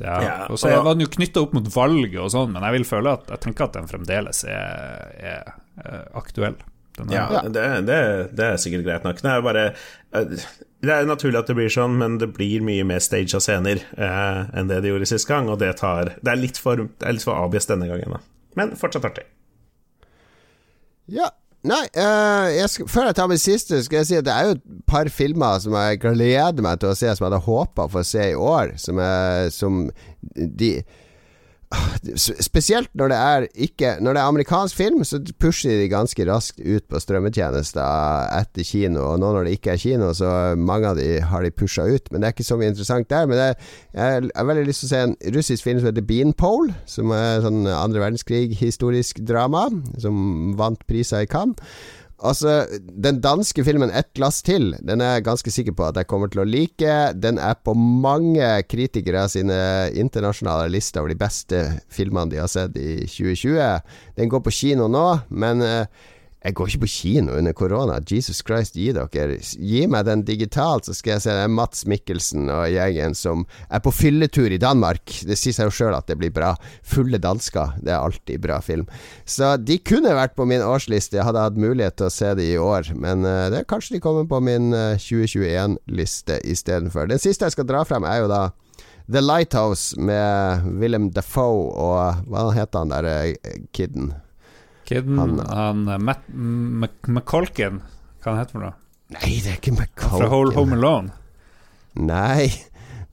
Ja, 0.00 0.46
og 0.48 0.58
så 0.58 0.70
var 0.70 0.94
den 0.94 1.04
jo 1.04 1.10
knytta 1.12 1.42
opp 1.44 1.52
mot 1.54 1.66
valget 1.74 2.18
og 2.22 2.30
sånn, 2.32 2.54
men 2.54 2.64
jeg 2.64 2.78
vil 2.78 2.86
føle 2.88 3.14
at 3.18 3.30
jeg 3.34 3.42
tenker 3.44 3.66
at 3.66 3.74
den 3.76 3.90
fremdeles 3.90 4.44
er, 4.48 5.10
er, 5.18 5.56
er 5.82 6.06
aktuell. 6.16 6.56
Ja, 7.12 7.42
det, 7.46 7.66
det, 7.88 8.00
det, 8.36 8.46
er 8.46 8.60
sikkert 8.60 8.84
greit 8.86 9.06
nok. 9.06 9.22
Det 9.22 9.32
er 9.32 9.44
bare 9.44 9.64
eh, 9.70 10.46
Det 10.80 10.94
er 10.94 11.08
naturlig 11.08 11.40
at 11.40 11.50
det 11.50 11.56
blir 11.58 11.72
sånn, 11.72 11.98
men 12.00 12.18
det 12.20 12.30
blir 12.36 12.64
mye 12.66 12.86
mer 12.88 13.02
stage 13.04 13.36
av 13.36 13.44
scener 13.44 13.82
eh, 13.96 14.40
enn 14.56 14.70
det 14.70 14.82
de 14.84 14.92
gjorde 14.92 15.10
sist 15.10 15.28
gang, 15.28 15.50
og 15.52 15.60
det 15.62 15.74
tar 15.80 16.14
Det 16.20 16.32
er 16.32 16.40
litt 16.40 16.60
for, 16.60 16.86
det 17.00 17.18
for 17.24 17.36
avgjest 17.36 17.72
denne 17.72 17.90
gangen, 17.90 18.16
da. 18.18 18.22
Men 18.58 18.74
fortsatt 18.78 19.06
artig. 19.06 19.28
Ja. 21.10 21.30
Nei, 21.60 21.82
uh, 21.92 22.48
jeg 22.48 22.70
skal, 22.72 22.86
før 22.88 23.10
jeg 23.10 23.16
tar 23.18 23.26
min 23.28 23.40
siste, 23.40 23.82
skal 23.84 23.98
jeg 23.98 24.08
si 24.08 24.16
at 24.16 24.24
det 24.24 24.32
er 24.32 24.46
jo 24.48 24.54
et 24.54 24.62
par 24.88 25.10
filmer 25.12 25.58
som 25.60 25.74
jeg 25.76 25.98
gleder 26.00 26.64
meg 26.64 26.80
til 26.80 26.88
å 26.88 26.96
se, 26.96 27.10
som 27.12 27.26
jeg 27.26 27.28
hadde 27.28 27.42
håpa 27.44 27.84
å 27.84 27.92
få 27.92 28.04
se 28.06 28.30
i 28.30 28.38
år, 28.38 28.72
som, 28.80 29.00
er, 29.04 29.50
som 29.52 29.82
de 30.32 30.70
Spesielt 32.42 32.90
når 32.98 33.12
det 33.12 33.16
er 33.16 33.44
ikke 33.54 33.90
Når 34.02 34.16
det 34.16 34.20
er 34.20 34.30
amerikansk 34.32 34.74
film, 34.74 35.04
så 35.06 35.20
pusher 35.38 35.78
de 35.78 35.90
ganske 35.92 36.24
raskt 36.26 36.58
ut 36.58 36.86
på 36.90 36.98
strømmetjenester 36.98 38.32
etter 38.40 38.66
kino. 38.66 39.04
Og 39.12 39.20
nå 39.22 39.30
når 39.36 39.46
det 39.46 39.52
ikke 39.58 39.76
er 39.76 39.82
kino, 39.82 40.10
så 40.16 40.56
mange 40.58 40.90
av 40.90 40.98
de 40.98 41.20
har 41.22 41.46
de 41.46 41.52
pusha 41.54 41.86
ut. 41.86 42.10
Men 42.10 42.20
det 42.20 42.30
er 42.30 42.34
ikke 42.34 42.48
så 42.48 42.58
mye 42.58 42.72
interessant 42.72 43.10
der. 43.12 43.28
Men 43.30 43.38
det, 43.38 43.48
jeg 43.94 44.32
har 44.34 44.50
veldig 44.50 44.66
lyst 44.66 44.82
til 44.82 44.90
å 44.90 44.94
se 44.94 45.04
en 45.06 45.16
russisk 45.36 45.68
film 45.68 45.78
som 45.78 45.90
heter 45.92 46.08
Beanpole, 46.10 46.74
som 46.90 47.14
er 47.14 47.44
sånn 47.46 47.62
andre 47.70 48.02
verdenskrig-historisk 48.02 49.22
drama, 49.28 49.68
som 50.02 50.52
vant 50.58 50.82
priser 50.90 51.26
i 51.26 51.30
Cannes. 51.30 51.62
Altså, 52.20 52.66
den 52.80 53.20
danske 53.24 53.64
filmen 53.64 53.90
'Et 53.90 54.12
glass 54.14 54.42
til', 54.42 54.74
den 54.84 55.00
er 55.00 55.14
jeg 55.14 55.24
ganske 55.24 55.50
sikker 55.50 55.72
på 55.72 55.86
at 55.88 55.96
jeg 55.96 56.06
kommer 56.06 56.28
til 56.28 56.42
å 56.42 56.44
like. 56.44 57.14
Den 57.16 57.38
er 57.38 57.54
på 57.54 57.74
mange 57.74 58.62
kritikere 58.68 59.28
sine 59.28 59.90
internasjonale 59.94 60.68
lister 60.68 61.00
over 61.00 61.08
de 61.08 61.20
beste 61.20 61.80
filmene 61.88 62.30
de 62.30 62.36
har 62.36 62.48
sett 62.48 62.76
i 62.76 63.06
2020. 63.06 63.80
Den 64.16 64.28
går 64.28 64.40
på 64.44 64.52
kino 64.52 64.88
nå, 64.88 65.20
men 65.30 65.62
uh, 65.62 65.86
Jeg 66.40 66.56
går 66.56 66.70
ikke 66.70 66.84
på 66.86 66.88
kino 66.88 67.34
under 67.36 67.52
korona. 67.52 67.98
Jesus 68.00 68.40
Christ, 68.40 68.76
gi 68.78 68.94
dere. 68.96 69.36
Gi 69.36 69.82
meg 69.90 70.06
den 70.08 70.22
digitalt, 70.24 70.86
så 70.88 70.94
skal 70.96 71.18
jeg 71.18 71.24
se 71.26 71.34
den 71.36 71.52
Mats 71.52 71.84
Mikkelsen 71.84 72.48
og 72.48 72.64
gjengen 72.72 73.16
som 73.18 73.44
er 73.68 73.82
på 73.84 73.92
fylletur 73.92 74.48
i 74.48 74.60
Danmark. 74.60 75.04
Det 75.28 75.36
sier 75.36 75.56
seg 75.56 75.68
jo 75.68 75.74
sjøl 75.76 75.96
at 75.98 76.08
det 76.08 76.16
blir 76.20 76.32
bra. 76.32 76.54
Fulle 76.80 77.20
dansker, 77.20 77.76
det 77.84 77.92
er 77.92 78.00
alltid 78.00 78.40
bra 78.46 78.60
film. 78.64 78.88
Så 79.28 79.52
de 79.60 79.76
kunne 79.84 80.16
vært 80.16 80.36
på 80.38 80.48
min 80.48 80.64
årsliste. 80.64 81.18
Jeg 81.20 81.28
hadde 81.28 81.44
hatt 81.44 81.60
mulighet 81.60 81.98
til 82.00 82.08
å 82.08 82.14
se 82.14 82.32
de 82.38 82.48
i 82.54 82.56
år, 82.60 82.88
men 82.96 83.26
uh, 83.28 83.50
det, 83.52 83.66
kanskje 83.68 83.98
de 83.98 84.02
kommer 84.06 84.24
på 84.30 84.40
min 84.44 84.72
uh, 84.72 84.96
2021-liste 84.96 86.40
istedenfor. 86.48 87.10
Den 87.12 87.20
siste 87.20 87.50
jeg 87.50 87.58
skal 87.58 87.68
dra 87.68 87.84
frem, 87.84 88.08
er 88.08 88.24
jo 88.24 88.32
da 88.32 88.46
The 89.10 89.20
Lighthouse 89.20 90.00
med 90.00 90.64
Willem 90.80 91.10
Defoe 91.12 91.68
og 91.74 92.26
Hva 92.30 92.48
heter 92.56 92.84
han 92.86 92.96
der 92.96 93.12
uh, 93.12 94.20
kiden? 94.90 95.20
Han, 95.20 95.38
han 95.48 95.86
eh, 95.88 96.02
Matt 96.02 96.26
McColkin, 97.08 97.80
hva 98.20 98.32
han 98.34 98.42
heter 98.42 98.58
for 98.58 98.66
noe? 98.66 98.74
Nei, 99.16 99.38
det 99.42 99.54
er 99.54 99.60
ikke 99.60 99.76
McColkin. 99.78 100.18
Fra 100.18 100.30
Home, 100.34 100.54
Home 100.58 100.78
Alone? 100.78 101.14
Nei, 101.98 102.50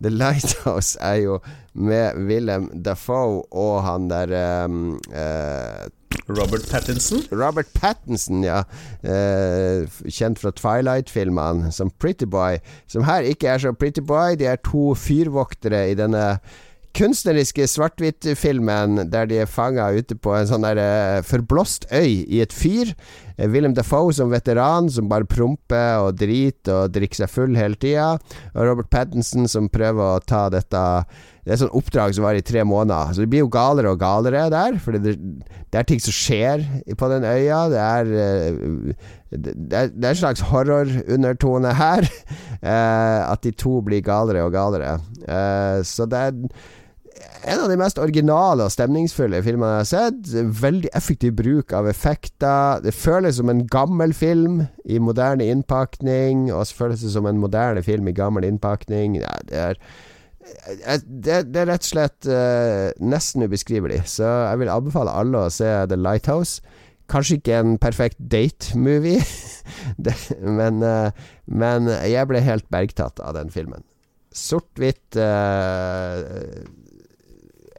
The 0.04 0.12
Lighthouse 0.14 1.00
er 1.02 1.22
jo 1.24 1.40
med 1.78 2.18
Willem 2.28 2.70
Dafoe 2.86 3.44
og 3.54 3.80
han 3.86 4.10
der 4.10 4.34
um, 4.66 4.98
uh, 5.14 5.86
Robert 6.30 6.66
Pattinson? 6.70 7.24
Robert 7.32 7.70
Pattinson, 7.74 8.44
ja. 8.46 8.64
Uh, 9.04 9.88
kjent 10.10 10.42
fra 10.42 10.52
Twilight-filmene 10.52 11.72
som 11.74 11.92
Pretty 12.02 12.28
Boy. 12.30 12.60
Som 12.90 13.06
her 13.08 13.28
ikke 13.28 13.52
er 13.54 13.64
så 13.64 13.74
Pretty 13.74 14.04
Boy. 14.06 14.38
De 14.40 14.50
er 14.50 14.62
to 14.66 14.92
fyrvoktere 14.98 15.88
i 15.92 15.98
denne 15.98 16.38
kunstneriske 16.96 17.68
svart-hvitt-filmen 17.70 19.08
der 19.12 19.28
de 19.30 19.42
er 19.44 19.50
fanga 19.50 19.90
ute 19.96 20.16
på 20.16 20.36
en 20.38 20.48
sånn 20.50 20.66
der 20.66 20.80
uh, 20.80 21.26
forblåst 21.26 21.90
øy 21.92 22.24
i 22.24 22.42
et 22.44 22.56
fyr. 22.56 22.94
Uh, 23.38 23.48
Willem 23.52 23.76
Dafoe 23.78 24.14
som 24.14 24.32
veteran, 24.34 24.90
som 24.90 25.10
bare 25.10 25.28
promper 25.30 26.04
og 26.04 26.18
driter 26.20 26.84
og 26.84 26.94
drikker 26.96 27.24
seg 27.24 27.32
full 27.32 27.58
hele 27.58 27.78
tida. 27.80 28.16
Og 28.56 28.70
Robert 28.70 28.90
Pattinson 28.94 29.48
som 29.50 29.70
prøver 29.72 30.18
å 30.18 30.24
ta 30.26 30.48
dette 30.54 30.84
Det 31.44 31.54
er 31.54 31.56
et 31.56 31.62
sånt 31.62 31.78
oppdrag 31.80 32.16
som 32.16 32.26
varer 32.28 32.42
i 32.42 32.48
tre 32.48 32.64
måneder. 32.68 33.14
Så 33.14 33.24
det 33.24 33.30
blir 33.32 33.46
jo 33.46 33.52
galere 33.54 33.94
og 33.94 34.02
galere 34.02 34.48
der, 34.52 34.80
for 34.84 34.98
det, 34.98 35.16
det, 35.16 35.78
er 35.78 35.88
ting 35.88 36.02
som 36.04 36.16
skjer 36.16 36.66
på 37.00 37.12
den 37.14 37.24
øya. 37.28 37.62
Det 37.72 37.84
er 37.84 38.12
uh, 38.12 39.06
det 39.28 39.54
er, 39.76 39.90
det 39.92 40.06
er 40.06 40.14
en 40.14 40.20
slags 40.22 40.44
horrorundertone 40.50 41.74
her. 41.76 42.08
at 43.32 43.44
de 43.44 43.52
to 43.54 43.78
blir 43.86 44.02
galere 44.02 44.42
og 44.44 44.56
galere. 44.56 44.98
så 45.86 46.08
det 46.10 46.18
er 46.18 46.38
en 47.44 47.62
av 47.64 47.70
de 47.70 47.78
mest 47.80 48.00
originale 48.02 48.66
og 48.66 48.74
stemningsfulle 48.74 49.42
filmene 49.46 49.78
jeg 49.78 49.84
har 49.84 49.90
sett. 49.92 50.32
Veldig 50.62 50.92
effektiv 50.98 51.36
bruk 51.38 51.74
av 51.76 51.90
effekter. 51.90 52.82
Det 52.84 52.94
føles 52.96 53.38
som 53.40 53.52
en 53.52 53.66
gammel 53.70 54.14
film 54.18 54.64
i 54.86 55.00
moderne 55.04 55.46
innpakning, 55.52 56.48
og 56.54 56.66
så 56.68 56.84
føles 56.84 57.04
det 57.06 57.14
som 57.14 57.28
en 57.30 57.42
moderne 57.42 57.84
film 57.86 58.10
i 58.10 58.16
gammel 58.18 58.48
innpakning. 58.48 59.20
Ja, 59.22 59.36
det, 59.50 59.60
er, 59.62 61.04
det, 61.04 61.38
det, 61.52 61.62
er 61.62 61.70
rett 61.74 61.86
og 61.86 61.92
slett 61.92 62.32
uh, 62.32 62.90
nesten 63.04 63.46
ubeskrivelig, 63.46 64.02
så 64.18 64.28
jeg 64.50 64.64
vil 64.64 64.74
anbefale 64.74 65.14
alle 65.14 65.46
å 65.46 65.54
se 65.54 65.70
The 65.92 66.00
Lighthouse. 66.00 66.64
Kanskje 67.08 67.38
ikke 67.40 67.62
en 67.62 67.78
perfekt 67.80 68.18
date-movie, 68.20 69.22
men, 70.60 70.82
uh, 70.84 71.30
men 71.48 71.88
jeg 72.08 72.28
ble 72.28 72.44
helt 72.44 72.68
bergtatt 72.74 73.22
av 73.24 73.38
den 73.38 73.54
filmen. 73.54 73.86
Sort-hvitt 74.36 75.16
uh, 75.16 76.68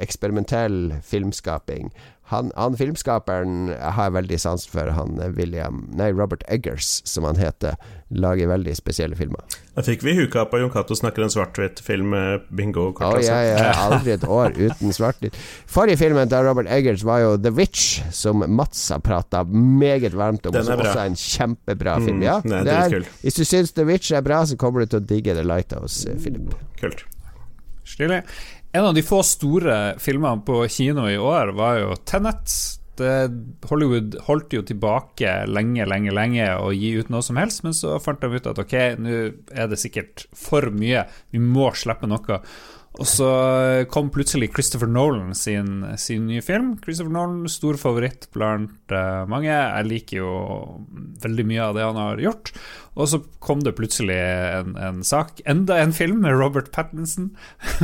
eksperimentell 0.03 0.95
filmskaping. 1.05 1.93
Han, 2.29 2.51
han, 2.57 2.75
filmskaperen 2.77 3.71
har 3.81 4.11
jeg 4.11 4.13
veldig 4.13 4.39
sans 4.43 4.67
for. 4.69 4.91
Han 4.93 5.17
William 5.39 5.87
Nei, 5.97 6.11
Robert 6.13 6.43
Eggers, 6.53 6.99
som 7.09 7.25
han 7.25 7.41
heter. 7.41 7.79
Lager 8.13 8.51
veldig 8.51 8.75
spesielle 8.77 9.17
filmer. 9.17 9.41
Da 9.73 9.85
fikk 9.87 10.05
vi 10.05 10.13
huka 10.19 10.45
på 10.51 10.61
Jon 10.61 10.73
Cato 10.75 10.97
snakker 10.97 11.25
en 11.25 11.33
svart-hvitt-film 11.33 12.13
bingo. 12.53 12.91
Å, 12.93 13.09
oh, 13.09 13.17
jeg 13.25 13.49
ja, 13.49 13.73
aldri 13.87 14.13
et 14.19 14.29
år 14.29 14.53
uten 14.59 14.93
svart-hvitt. 14.93 15.41
Forrige 15.73 16.03
filmen 16.03 16.29
til 16.29 16.45
Robert 16.45 16.69
Eggers 16.77 17.05
var 17.09 17.25
jo 17.25 17.35
The 17.41 17.55
Witch, 17.57 18.03
som 18.13 18.45
Mats 18.45 18.85
har 18.93 19.01
prata 19.05 19.47
meget 19.49 20.13
varmt 20.13 20.51
om. 20.51 20.57
Som 20.61 20.85
også 20.85 20.99
er 20.99 21.15
en 21.15 21.21
kjempebra 21.25 21.97
mm, 21.97 22.11
film. 22.11 22.25
Ja, 22.29 22.41
det 22.45 22.65
er, 22.77 22.99
er 23.01 23.13
hvis 23.25 23.41
du 23.41 23.47
syns 23.49 23.73
The 23.73 23.89
Witch 23.89 24.13
er 24.13 24.25
bra, 24.27 24.45
så 24.45 24.61
kommer 24.61 24.85
du 24.85 24.93
til 24.93 25.01
å 25.01 25.09
digge 25.17 25.33
The 25.33 25.49
Lighthouse, 25.49 26.13
Philip. 26.21 26.53
Kult. 26.77 27.09
Stilig. 27.89 28.21
En 28.73 28.85
av 28.85 28.95
de 28.95 29.03
få 29.03 29.23
store 29.25 29.77
filmene 30.03 30.45
på 30.45 30.61
kino 30.69 31.07
i 31.09 31.17
år 31.19 31.55
var 31.57 31.79
jo 31.81 31.95
Tenet. 32.05 32.53
Det, 32.99 33.13
Hollywood 33.71 34.17
holdt 34.27 34.57
jo 34.57 34.65
tilbake 34.67 35.31
lenge, 35.47 35.85
lenge, 35.87 36.11
lenge 36.11 36.49
å 36.59 36.73
gi 36.75 36.97
ut 36.99 37.13
noe 37.15 37.23
som 37.23 37.39
helst, 37.39 37.63
men 37.63 37.77
så 37.77 37.95
fant 38.03 38.19
de 38.21 38.41
ut 38.41 38.49
at 38.51 38.59
ok, 38.59 38.75
nå 38.99 39.21
er 39.55 39.71
det 39.71 39.79
sikkert 39.79 40.25
for 40.35 40.67
mye, 40.75 41.05
vi 41.31 41.39
må 41.39 41.71
slippe 41.79 42.11
noe. 42.11 42.41
Og 42.99 43.07
så 43.07 43.29
kom 43.93 44.09
plutselig 44.11 44.51
Christopher 44.51 44.91
Nolan 44.91 45.31
sin, 45.39 45.85
sin 46.01 46.27
nye 46.27 46.43
film. 46.43 46.73
Christopher 46.83 47.13
Nolan, 47.15 47.47
stor 47.51 47.79
favoritt 47.79 48.27
blant 48.35 48.91
uh, 48.91 49.23
mange. 49.31 49.53
Jeg 49.53 49.87
liker 49.87 50.19
jo 50.19 50.33
veldig 51.23 51.47
mye 51.47 51.69
av 51.69 51.79
det 51.79 51.87
han 51.87 52.01
har 52.03 52.23
gjort. 52.25 52.53
Og 52.99 53.07
så 53.07 53.21
kom 53.39 53.63
det 53.63 53.77
plutselig 53.79 54.19
en, 54.19 54.75
en 54.83 55.05
sak. 55.07 55.39
Enda 55.47 55.79
en 55.79 55.95
film 55.95 56.25
med 56.27 56.35
Robert 56.35 56.73
Pattinson. 56.75 57.31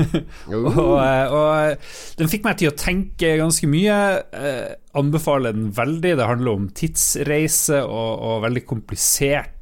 og, 0.51 0.97
eh, 0.99 1.31
og, 1.31 1.87
den 2.19 2.33
fikk 2.33 2.43
meg 2.49 2.59
til 2.59 2.73
å 2.73 2.79
tenke 2.79 3.37
ganske 3.39 3.71
mye. 3.71 3.99
Uh, 4.35 4.75
anbefaler 4.99 5.55
den 5.55 5.71
veldig. 5.79 6.17
Det 6.19 6.27
handler 6.27 6.59
om 6.59 6.71
tidsreise 6.75 7.85
og, 7.87 8.13
og 8.19 8.43
veldig 8.49 8.67
kompliserte 8.67 9.54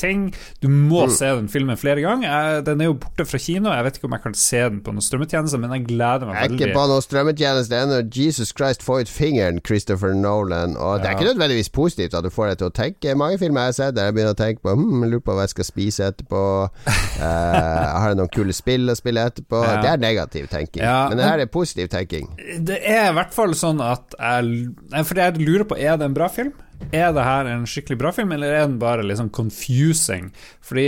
ting. 0.00 0.28
Du 0.62 0.68
må 0.68 1.04
mm. 1.06 1.14
se 1.14 1.30
den 1.38 1.48
filmen 1.52 1.78
flere 1.78 2.02
ganger. 2.04 2.60
Den 2.66 2.82
er 2.82 2.90
jo 2.90 2.96
borte 3.00 3.26
fra 3.28 3.40
kino. 3.42 3.72
Jeg 3.74 3.86
vet 3.86 3.98
ikke 3.98 4.08
om 4.10 4.16
jeg 4.16 4.24
kan 4.24 4.36
se 4.38 4.62
den 4.64 4.80
på 4.84 4.94
noen 4.94 5.04
strømmetjeneste, 5.04 5.60
men 5.62 5.74
jeg 5.76 5.86
gleder 5.88 6.28
meg 6.28 6.40
veldig. 6.42 6.58
Ikke 6.58 6.76
på 6.76 6.86
noen 6.90 7.04
strømmetjeneste 7.04 7.82
ennå. 7.82 8.00
Jesus 8.14 8.52
Christ, 8.56 8.84
få 8.86 9.00
ut 9.02 9.12
fingeren, 9.12 9.60
Christopher 9.66 10.14
Nolan. 10.16 10.76
Og 10.76 11.02
det 11.02 11.10
er 11.10 11.18
ikke 11.18 11.30
nødvendigvis 11.32 11.70
positivt 11.74 12.16
at 12.18 12.26
du 12.26 12.32
får 12.34 12.52
deg 12.52 12.62
til 12.62 12.70
å 12.70 12.74
tenke. 12.80 13.16
Mange 13.18 13.38
filmer 13.40 13.68
jeg 13.68 13.74
har 13.74 13.78
sett 13.78 13.98
der 13.98 14.10
jeg 14.10 14.18
begynner 14.18 14.36
å 14.36 14.38
tenke 14.38 14.64
på 14.64 14.74
hm, 14.78 15.06
lurer 15.08 15.24
på 15.24 15.36
hva 15.36 15.46
jeg 15.46 15.54
skal 15.56 15.70
spise 15.72 16.12
etterpå. 16.12 16.44
Uh, 17.18 17.24
har 17.26 18.12
jeg 18.12 18.18
noen 18.20 18.30
kule 18.30 18.54
spill 18.54 18.92
å 18.92 18.94
spille 18.94 19.24
etterpå? 19.26 19.58
Ja. 19.64 19.80
Det 19.82 19.88
er 19.90 20.02
negativ 20.02 20.44
tenking. 20.52 20.84
Ja, 20.84 21.08
men 21.10 21.18
det 21.18 21.26
her 21.26 21.42
er 21.42 21.48
positiv 21.50 21.88
tenking. 21.90 22.28
Det 22.62 22.78
er 22.78 23.08
i 23.08 23.16
hvert 23.16 23.34
fall 23.34 23.56
sånn 23.58 23.82
at 23.82 24.14
jeg 24.14 25.08
For 25.08 25.18
jeg 25.18 25.42
lurer 25.42 25.66
på, 25.66 25.74
er 25.74 25.98
det 25.98 26.06
en 26.06 26.14
bra 26.14 26.28
film? 26.30 26.52
Er 26.88 27.10
det 27.12 27.24
her 27.26 27.48
en 27.50 27.66
skikkelig 27.68 27.98
bra 28.00 28.10
film, 28.16 28.30
eller 28.32 28.54
er 28.54 28.62
den 28.64 28.78
bare 28.80 29.04
sånn 29.18 29.32
confusing? 29.34 30.30
Fordi 30.64 30.86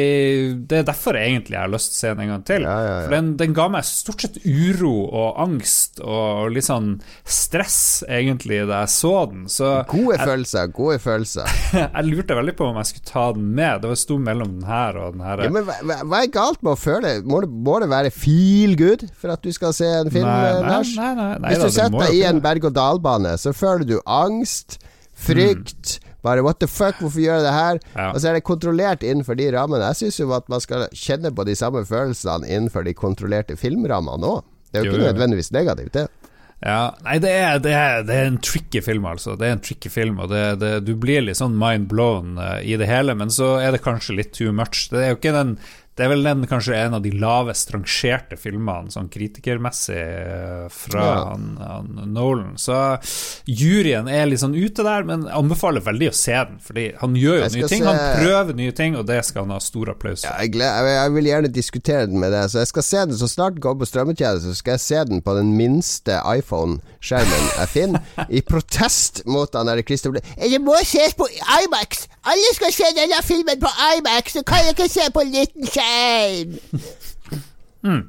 Det 0.68 0.78
er 0.78 0.86
derfor 0.88 1.16
egentlig 1.18 1.56
jeg 1.56 1.60
har 1.60 1.72
lyst 1.72 1.92
til 1.92 1.96
å 1.96 2.00
se 2.00 2.12
den 2.14 2.22
en 2.24 2.30
gang 2.32 2.44
til. 2.48 2.64
Ja, 2.64 2.76
ja, 2.80 2.92
ja. 2.94 3.02
For 3.04 3.14
den, 3.16 3.30
den, 3.40 3.54
ga 3.56 3.66
meg 3.72 3.86
stort 3.88 4.24
sett 4.24 4.38
uro 4.44 4.92
og 5.08 5.40
angst 5.42 6.00
og 6.00 6.52
litt 6.54 6.68
sånn 6.68 6.90
stress, 7.24 7.80
egentlig, 8.08 8.62
da 8.70 8.82
jeg 8.84 8.92
så 8.94 9.14
den. 9.32 9.44
Så 9.52 9.72
gode 9.90 10.16
jeg, 10.16 10.24
følelser, 10.30 10.72
gode 10.76 10.98
følelser. 11.02 11.54
jeg 11.80 12.06
lurte 12.08 12.38
veldig 12.38 12.56
på 12.56 12.70
om 12.70 12.80
jeg 12.80 12.92
skulle 12.92 13.10
ta 13.10 13.26
den 13.36 13.50
med. 13.58 13.82
Det 13.82 13.92
var 13.92 14.00
sto 14.00 14.18
mellom 14.30 14.54
den 14.56 14.68
her 14.68 15.00
og 15.00 15.16
den 15.16 15.24
her. 15.26 15.44
Ja, 15.44 15.52
men 15.52 15.68
hva, 15.68 16.00
hva, 16.00 16.22
er 16.22 16.32
galt 16.32 16.62
med 16.64 16.74
å 16.74 16.78
føle 16.80 17.12
Må 17.26 17.42
det, 17.44 17.50
må 17.50 17.76
det 17.82 17.88
være 17.90 18.12
feel 18.14 18.76
good 18.78 19.04
for 19.18 19.34
at 19.34 19.42
du 19.44 19.50
skal 19.52 19.74
se 19.76 19.88
en 20.00 20.12
film, 20.12 20.28
nei, 20.28 20.80
nei, 21.18 21.50
Hvis 21.50 21.64
du 21.64 21.76
setter 21.76 21.98
deg 22.06 22.16
i 22.16 22.24
en 22.28 22.40
berg-og-dal-bane, 22.44 23.34
så 23.40 23.52
føler 23.56 23.84
du 23.88 23.98
angst 24.04 24.78
frykt. 25.20 25.98
Bare 26.24 26.44
what 26.44 26.60
the 26.60 26.68
fuck, 26.68 26.98
hvorfor 27.00 27.22
gjør 27.22 27.38
jeg 27.38 27.46
det 27.46 27.52
her? 27.56 27.78
Ja. 27.94 28.10
Og 28.12 28.20
så 28.20 28.28
er 28.28 28.36
det 28.36 28.44
kontrollert 28.44 29.04
innenfor 29.06 29.38
de 29.40 29.48
rammene. 29.54 29.88
Jeg 29.92 30.02
syns 30.02 30.20
jo 30.20 30.32
at 30.36 30.48
man 30.52 30.60
skal 30.60 30.88
kjenne 30.92 31.32
på 31.32 31.46
de 31.48 31.56
samme 31.56 31.84
følelsene 31.88 32.48
innenfor 32.48 32.84
de 32.84 32.96
kontrollerte 32.96 33.56
filmrammene 33.60 34.34
òg. 34.34 34.42
Det 34.70 34.82
er 34.82 34.86
jo, 34.86 34.92
jo 34.92 34.98
ikke 34.98 35.12
nødvendigvis 35.14 35.52
negativt, 35.56 35.94
det. 35.96 36.08
Ja, 36.60 36.92
Nei, 37.06 37.16
det 37.24 37.30
er, 37.32 37.60
det, 37.64 37.72
er, 37.72 38.02
det 38.04 38.16
er, 38.18 38.26
en 38.28 38.40
tricky 38.44 38.82
film, 38.84 39.06
altså. 39.08 39.32
Det 39.40 39.48
er 39.48 39.54
en 39.56 39.62
tricky 39.64 39.88
film, 39.88 40.18
og 40.20 40.28
det, 40.28 40.82
du 40.84 40.92
blir 41.00 41.24
litt 41.24 41.38
sånn 41.40 41.56
mind 41.56 41.88
blown 41.88 42.36
uh, 42.36 42.58
i 42.60 42.76
det 42.76 42.88
hele, 42.90 43.16
men 43.16 43.32
så 43.32 43.54
er 43.64 43.72
det 43.72 43.80
kanskje 43.84 44.18
litt 44.18 44.34
too 44.36 44.52
much. 44.52 44.90
Det 44.92 45.00
er 45.00 45.14
jo 45.14 45.18
ikke 45.18 45.32
den 45.38 45.54
det 46.00 46.06
er 46.06 46.12
vel 46.14 46.24
den 46.24 46.46
kanskje 46.48 46.76
en 46.80 46.94
av 46.96 47.02
de 47.04 47.10
lavest 47.12 47.68
rangerte 47.74 48.38
filmene 48.40 48.88
sånn 48.88 49.10
kritikermessig 49.12 49.98
eh, 50.00 50.62
fra 50.72 51.02
ja. 51.04 51.18
han, 51.34 51.42
han 51.60 51.90
Nolan. 52.14 52.54
Så 52.56 52.76
juryen 53.44 54.08
er 54.08 54.24
litt 54.30 54.40
sånn 54.40 54.56
ute 54.56 54.86
der, 54.86 55.04
men 55.04 55.26
anbefaler 55.28 55.84
veldig 55.84 56.08
å 56.08 56.14
se 56.16 56.38
den. 56.38 56.56
Fordi 56.64 56.86
han 57.02 57.18
gjør 57.20 57.42
jo 57.42 57.50
nye 57.52 57.68
ting, 57.68 57.84
se... 57.84 57.90
han 57.90 58.16
prøver 58.16 58.56
nye 58.62 58.76
ting, 58.78 58.96
og 58.96 59.04
det 59.10 59.18
skal 59.28 59.44
han 59.44 59.52
ha 59.52 59.60
stor 59.60 59.92
applaus 59.92 60.24
for. 60.24 60.32
Ja, 60.32 60.48
jeg, 60.48 60.88
jeg, 60.94 61.12
vil 61.18 61.28
gjerne 61.28 61.52
diskutere 61.58 62.08
den 62.08 62.24
med 62.24 62.32
deg, 62.32 62.48
så 62.48 62.62
jeg 62.62 62.72
skal 62.72 62.88
se 62.88 63.04
den 63.10 63.20
så 63.20 63.28
snart 63.34 63.58
den 63.58 63.66
går 63.68 63.76
på 63.82 63.90
strømmetjeneste. 63.92 64.54
Så 64.54 64.62
skal 64.64 64.78
jeg 64.78 64.84
se 64.86 65.04
den 65.12 65.20
på 65.26 65.36
den 65.36 65.52
minste 65.60 66.22
iPhone-skjermen 66.32 67.50
jeg 67.50 67.72
finner, 67.74 68.24
i 68.32 68.40
protest 68.40 69.20
mot 69.28 69.52
han 69.52 69.68
der 69.68 69.84
Christopher 69.84 70.24
Det 70.24 70.64
må 70.64 70.80
ses 70.80 71.12
på 71.18 71.28
IMAX! 71.60 72.06
Alle 72.24 72.56
skal 72.56 72.72
se 72.72 72.88
denne 72.96 73.20
filmen 73.24 73.60
på 73.60 73.68
IMAX, 73.98 74.38
så 74.38 74.46
kan 74.48 74.64
jeg 74.64 74.78
ikke 74.78 74.88
se 74.92 75.12
på 75.12 75.28
en 75.28 75.36
liten 75.36 75.68
skjerm! 75.68 75.89
Mm. 77.84 78.02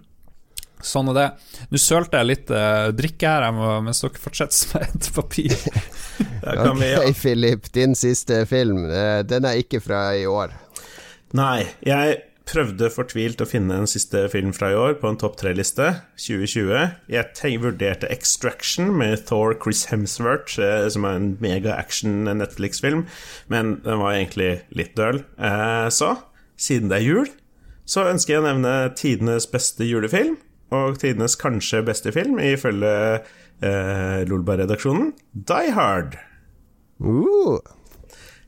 Sånn 0.81 1.11
er 1.11 1.17
det. 1.17 1.25
Nå 1.69 1.79
sølte 1.81 2.17
jeg 2.21 2.27
litt 2.31 2.49
uh, 2.55 2.89
drikke 2.97 3.29
her 3.35 3.45
må, 3.53 3.67
mens 3.85 4.01
dere 4.01 4.21
fortsetter 4.23 4.57
som 4.57 4.81
et 4.87 5.11
papir. 5.15 5.53
Da 6.41 6.71
vi, 6.73 6.87
Ok, 6.97 7.13
Philip, 7.17 7.67
din 7.73 7.93
siste 7.97 8.41
film. 8.49 8.83
eh, 8.89 9.21
Den 9.29 9.45
er 9.45 9.59
ikke 9.61 9.79
fra 9.81 10.07
i 10.17 10.23
år. 10.29 10.53
Nei, 11.37 11.67
jeg 11.85 12.17
prøvde 12.49 12.89
fortvilt 12.91 13.39
å 13.41 13.47
finne 13.47 13.77
en 13.79 13.87
siste 13.89 14.23
film 14.33 14.49
fra 14.57 14.71
i 14.73 14.77
år 14.77 14.95
på 14.99 15.07
en 15.07 15.19
topp 15.21 15.37
tre-liste, 15.39 15.85
2020. 16.19 16.95
Jeg 17.13 17.29
tenk, 17.37 17.61
vurderte 17.63 18.09
Extraction 18.11 18.89
med 18.97 19.21
Thor 19.29 19.53
Chris 19.61 19.85
Hemsworth, 19.93 20.57
eh, 20.59 20.87
som 20.91 21.05
er 21.07 21.19
en 21.21 21.29
mega-action 21.45 22.25
Netflix-film, 22.41 23.05
men 23.53 23.75
den 23.85 24.01
var 24.01 24.17
egentlig 24.17 24.51
litt 24.75 24.97
døl. 24.97 25.21
Eh, 25.37 25.87
Så, 25.93 26.15
siden 26.57 26.89
det 26.91 26.99
er 27.03 27.07
jul, 27.07 27.29
så 27.91 28.07
ønsker 28.07 28.37
jeg 28.37 28.43
å 28.43 28.47
nevne 28.47 28.73
tidenes 28.95 29.49
beste 29.51 29.87
julefilm, 29.87 30.37
og 30.71 31.01
tidenes 31.01 31.35
kanskje 31.39 31.83
beste 31.83 32.13
film, 32.15 32.39
ifølge 32.39 32.93
eh, 33.19 34.21
Lolba-redaksjonen, 34.29 35.11
Die 35.35 35.73
Hard. 35.75 36.15
Uh, 37.03 37.59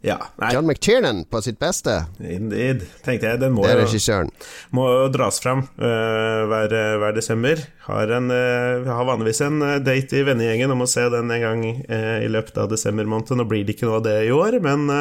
Ja, 0.03 0.17
John 0.51 0.67
McTiernan 0.67 1.21
på 1.31 1.39
sitt 1.41 1.59
beste. 1.59 2.05
indeed, 2.19 2.81
tenkte 3.05 3.29
jeg. 3.29 3.39
Den 3.39 3.53
må 3.55 3.63
Det 3.63 3.71
er 3.71 3.81
regissøren. 3.85 4.31
må 4.75 4.83
dras 5.13 5.39
fram 5.39 5.63
uh, 5.79 6.43
hver, 6.51 6.75
hver 6.99 7.15
desember. 7.15 7.61
Har, 7.87 8.11
en, 8.11 8.27
uh, 8.27 8.83
har 8.83 9.07
vanligvis 9.07 9.39
en 9.47 9.61
eh, 9.63 9.79
date 9.83 10.19
i 10.19 10.25
vennegjengen 10.27 10.71
om 10.75 10.83
å 10.83 10.89
se 10.91 11.07
den 11.11 11.31
en 11.31 11.45
gang 11.45 11.63
uh, 11.87 12.19
i 12.19 12.27
løpet 12.27 12.59
av 12.59 12.67
desembermåneden. 12.71 13.39
Nå 13.39 13.47
blir 13.47 13.63
det 13.63 13.77
ikke 13.77 13.87
noe 13.87 14.01
av 14.01 14.05
det 14.09 14.17
i 14.27 14.31
år, 14.35 14.59
men 14.63 14.91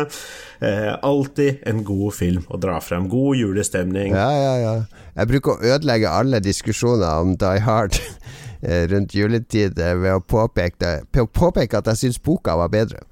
alltid 1.02 1.64
en 1.66 1.80
god 1.82 2.14
film 2.14 2.44
å 2.46 2.58
dra 2.62 2.76
fram. 2.78 3.08
God 3.10 3.34
julestemning. 3.34 4.14
Ja, 4.14 4.30
ja, 4.30 4.52
ja. 4.62 4.74
Jeg 5.12 5.28
bruker 5.28 5.56
å 5.56 5.72
ødelegge 5.74 6.10
alle 6.10 6.40
diskusjoner 6.40 7.24
om 7.24 7.34
Die 7.40 7.62
Hard 7.66 7.98
eh, 8.62 8.86
rundt 8.88 9.14
juletid 9.16 9.78
eh, 9.78 9.96
ved 9.98 10.16
å 10.16 10.22
påpeke, 10.24 11.02
påpeke 11.12 11.80
at 11.80 11.90
jeg 11.92 12.04
syns 12.04 12.22
boka 12.22 12.56
var 12.60 12.72
bedre. 12.72 13.02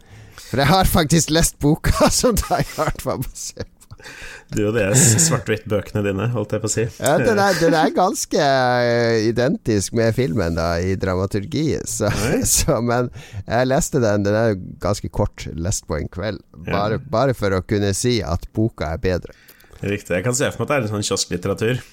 For 0.51 0.59
jeg 0.59 0.67
har 0.67 0.89
faktisk 0.91 1.31
lest 1.31 1.61
boka 1.63 2.09
som 2.21 2.39
Die 2.39 2.65
Hard 2.77 3.05
var 3.07 3.21
basert 3.23 3.69
på. 3.69 3.77
Du 4.51 4.65
og 4.65 4.75
de 4.75 4.83
svart-hvitt-bøkene 4.97 6.01
dine, 6.03 6.25
holdt 6.33 6.57
jeg 6.57 6.63
på 6.63 6.67
å 6.67 6.73
si. 6.73 6.87
Ja, 6.99 7.13
den, 7.21 7.39
er, 7.39 7.55
den 7.61 7.77
er 7.77 7.93
ganske 7.95 8.41
eh, 8.41 9.29
identisk 9.29 9.95
med 9.95 10.17
filmen 10.17 10.57
da 10.59 10.73
i 10.83 10.97
dramaturgi, 10.99 11.77
så, 11.87 12.11
så 12.57 12.81
Men 12.83 13.13
jeg 13.45 13.69
leste 13.71 14.03
den. 14.03 14.27
Den 14.27 14.39
er 14.41 14.59
ganske 14.83 15.13
kort, 15.15 15.47
lest 15.55 15.87
på 15.87 16.01
en 16.01 16.11
kveld. 16.11 16.43
Bare, 16.67 16.99
bare 16.99 17.37
for 17.39 17.55
å 17.55 17.63
kunne 17.63 17.93
si 17.95 18.19
at 18.27 18.49
boka 18.57 18.91
er 18.97 19.05
bedre. 19.05 19.37
Riktig. 19.81 20.17
Jeg 20.17 20.27
kan 20.27 20.37
se 20.37 20.51
for 20.51 20.65
meg 20.65 20.67
at 20.67 20.73
det 20.73 20.79
er 20.79 20.87
litt 20.87 20.95
sånn 20.97 21.09
kiosklitteratur. 21.13 21.85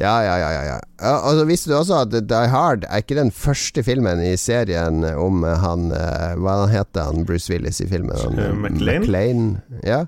Ja, 0.00 0.14
ja, 0.24 0.34
ja, 0.38 0.48
ja, 0.50 0.62
ja. 0.66 0.78
ja 1.00 1.12
Og 1.22 1.38
så 1.38 1.44
visste 1.46 1.70
du 1.70 1.76
også 1.78 2.00
at 2.02 2.14
Die 2.14 2.48
Hard 2.50 2.86
er 2.88 3.02
ikke 3.04 3.18
den 3.18 3.30
første 3.30 3.84
filmen 3.86 4.22
i 4.24 4.32
serien 4.40 5.04
om 5.06 5.44
han 5.46 5.92
eh, 5.94 6.34
Hva 6.42 6.64
heter 6.70 7.10
han 7.10 7.26
Bruce 7.28 7.52
Willis 7.52 7.78
i 7.84 7.86
filmen? 7.90 8.16
Han, 8.18 8.34
McLean? 8.34 8.66
McClane? 8.74 9.00
McClane, 9.04 9.80
Ja. 9.86 10.04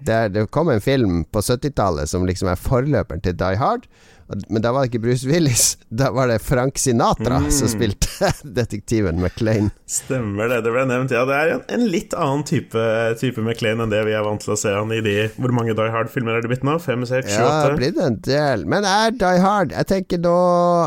Det, 0.00 0.30
det 0.32 0.46
kom 0.48 0.70
en 0.72 0.80
film 0.80 1.24
på 1.28 1.42
70-tallet 1.44 2.08
som 2.08 2.22
liksom 2.24 2.48
er 2.48 2.56
forløperen 2.56 3.20
til 3.20 3.34
Die 3.36 3.58
Hard. 3.60 3.84
Men 4.48 4.62
da 4.62 4.70
var 4.72 4.84
det 4.84 4.92
ikke 4.92 5.02
Bruce 5.02 5.26
Willis. 5.28 5.74
Da 5.90 6.10
var 6.14 6.28
det 6.30 6.38
Frank 6.44 6.78
Sinatra 6.78 7.40
som 7.50 7.70
spilte 7.70 8.30
detektiven 8.58 9.18
McClane. 9.22 9.72
Stemmer 9.90 10.50
det, 10.52 10.60
det 10.66 10.72
ble 10.74 10.84
nevnt. 10.86 11.14
Ja, 11.14 11.24
det 11.26 11.38
er 11.38 11.52
en, 11.56 11.64
en 11.74 11.86
litt 11.90 12.14
annen 12.14 12.44
type, 12.46 12.84
type 13.20 13.42
McLean 13.42 13.82
enn 13.82 13.90
det 13.92 14.04
vi 14.06 14.14
er 14.14 14.22
vant 14.26 14.42
til 14.44 14.54
å 14.54 14.58
se 14.60 14.72
han 14.74 14.92
i 14.94 15.00
de 15.04 15.16
Hvor 15.36 15.54
mange 15.56 15.74
Die 15.78 15.90
Hard-filmer 15.90 16.38
er 16.38 16.44
det 16.44 16.52
blitt 16.52 16.66
nå? 16.66 16.76
Fem, 16.82 17.02
seks, 17.08 17.32
sju, 17.34 17.42
Ja, 17.42 17.70
det 17.70 17.78
blir 17.80 17.98
en 18.04 18.20
del. 18.26 18.66
Men 18.70 18.86
er 18.88 19.16
Die 19.18 19.42
Hard 19.42 19.74
Jeg 19.74 19.90
tenker 19.90 20.22
nå 20.22 20.36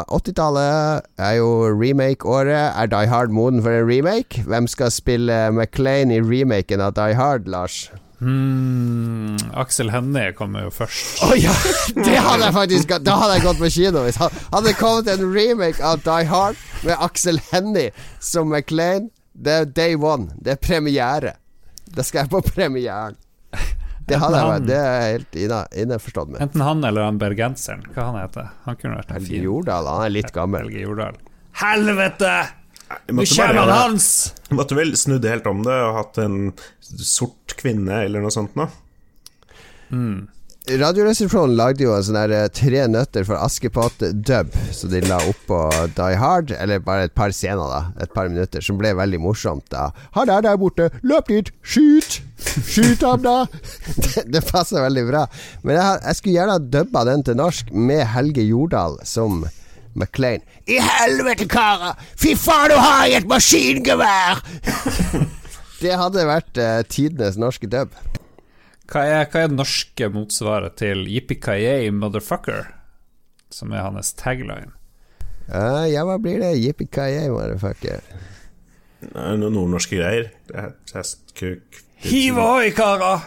80-tallet 0.08 1.10
er 1.24 1.36
jo 1.40 1.50
remake-året. 1.74 2.72
Er 2.80 2.92
Die 2.94 3.12
Hard 3.12 3.34
moden 3.36 3.64
for 3.66 3.76
en 3.76 3.88
remake? 3.90 4.46
Hvem 4.48 4.70
skal 4.72 4.94
spille 4.94 5.44
McLean 5.52 6.14
i 6.14 6.22
remaken 6.24 6.84
av 6.84 6.96
Die 6.98 7.18
Hard, 7.20 7.50
Lars? 7.52 7.88
Hmm, 8.24 9.36
Aksel 9.60 9.90
Hennie 9.92 10.32
kommer 10.38 10.64
jo 10.68 10.72
først. 10.72 11.24
Oh, 11.26 11.34
ja! 11.36 11.52
Det 11.98 12.16
hadde 12.16 12.46
jeg 12.46 12.56
faktisk 12.56 12.94
Da 13.04 13.18
hadde 13.20 13.36
jeg 13.36 13.46
gått 13.48 13.60
på 13.60 13.72
kino. 13.76 14.04
Hvis 14.06 14.20
han 14.22 14.38
hadde 14.54 14.76
kommet 14.80 15.10
en 15.12 15.26
remake 15.34 15.84
av 15.84 16.00
Die 16.06 16.30
Hard 16.30 16.62
med 16.86 16.96
Aksel 17.04 17.42
Hennie 17.52 17.92
som 18.24 18.54
McLean. 18.54 19.10
Det 19.34 19.58
er 19.64 19.66
day 19.66 19.98
one. 20.00 20.32
Det 20.40 20.56
er 20.56 20.62
premiere. 20.62 21.36
Da 21.94 22.06
skal 22.06 22.24
jeg 22.24 22.32
på 22.32 22.42
premieren. 22.54 23.20
Det 24.08 24.18
hadde 24.20 24.40
jeg 24.40 24.50
vært 24.50 24.66
Det 24.68 24.78
er 24.78 24.96
jeg 24.96 25.14
helt 25.14 25.38
innforstått 25.84 26.34
med. 26.34 26.42
Enten 26.44 26.64
han 26.66 26.84
eller 26.88 27.08
han 27.08 27.20
bergenseren. 27.22 27.86
Hva 27.96 28.10
han 28.10 28.20
heter 28.20 28.50
Han 28.66 28.80
kunne 28.80 28.98
vært 29.00 29.14
en 29.14 29.20
Helge 29.22 29.44
Jordal, 29.46 29.88
han 29.88 30.08
er 30.08 30.16
litt 30.18 30.34
gammel. 30.36 30.68
Helge 30.68 30.84
Jordal. 30.88 31.20
Helvete! 31.64 32.34
Han 32.90 33.70
Hans! 33.70 34.34
Måtte 34.54 34.78
vel 34.78 34.94
snudd 34.98 35.26
helt 35.26 35.48
om 35.50 35.64
det 35.66 35.76
og 35.86 35.98
hatt 35.98 36.20
en 36.22 36.54
sort 37.00 37.56
kvinne 37.60 38.04
eller 38.06 38.24
noe 38.24 38.34
sånt 38.34 38.56
nå. 38.60 38.70
Radioresepsjonen 40.64 41.58
lagde 41.60 41.84
jo 41.84 41.92
en 41.92 42.04
sånn 42.08 42.16
der 42.16 42.32
eh, 42.32 42.46
Tre 42.56 42.86
nøtter 42.88 43.26
for 43.28 43.36
Askepott-dub, 43.44 44.54
så 44.72 44.88
de 44.88 45.02
la 45.04 45.18
opp 45.28 45.42
på 45.50 45.58
Die 45.98 46.20
Hard, 46.22 46.54
eller 46.56 46.80
bare 46.80 47.10
et 47.10 47.16
par 47.18 47.34
scener, 47.36 47.66
da. 47.68 47.82
Et 48.00 48.14
par 48.14 48.30
minutter, 48.32 48.64
som 48.64 48.80
ble 48.80 48.94
veldig 48.96 49.20
morsomt. 49.20 49.66
da 49.74 49.90
Han 50.16 50.32
er 50.32 50.46
der 50.46 50.62
borte, 50.62 50.88
løp 51.04 51.28
dit, 51.34 51.52
skyt! 51.68 52.22
Skyt 52.40 53.04
ham, 53.04 53.26
da! 53.26 53.36
det, 54.06 54.24
det 54.32 54.44
passer 54.48 54.86
veldig 54.86 55.04
bra. 55.10 55.26
Men 55.68 55.82
jeg, 55.82 56.00
jeg 56.08 56.20
skulle 56.22 56.38
gjerne 56.38 56.56
ha 56.56 56.64
dubba 56.78 57.04
den 57.12 57.28
til 57.28 57.40
norsk 57.42 57.76
med 57.76 58.06
Helge 58.16 58.48
Jordal 58.48 59.02
som 59.04 59.44
McLean. 59.94 60.44
I 60.68 60.80
helvete, 60.82 61.48
karer! 61.50 62.00
Fy 62.20 62.34
faen, 62.40 62.72
du 62.72 62.78
har 62.80 63.06
jeg 63.08 63.22
et 63.22 63.30
maskingevær! 63.30 64.42
det 65.84 65.98
hadde 66.00 66.28
vært 66.30 66.62
eh, 66.62 66.82
tidenes 66.90 67.40
norske 67.42 67.70
dub. 67.70 67.96
Hva 68.90 69.06
er, 69.08 69.26
hva 69.32 69.44
er 69.44 69.52
det 69.52 69.58
norske 69.58 70.10
motsvaret 70.14 70.78
til 70.82 71.06
Yippee 71.10 71.92
motherfucker? 71.96 72.72
Som 73.54 73.72
er 73.72 73.86
hans 73.86 74.14
tagline. 74.18 74.74
Uh, 75.48 75.86
ja, 75.92 76.06
hva 76.08 76.18
blir 76.22 76.40
det? 76.42 76.56
Yippie-ki-yay, 76.62 77.30
motherfucker. 77.32 78.04
Er 79.12 79.40
Noen 79.40 79.58
nordnorske 79.58 80.00
greier. 80.00 80.30
Det 80.48 80.56
er 80.60 80.76
Hestkuk 80.96 81.84
Hiv 82.04 82.38
ohoi, 82.38 82.72
karer! 82.76 83.22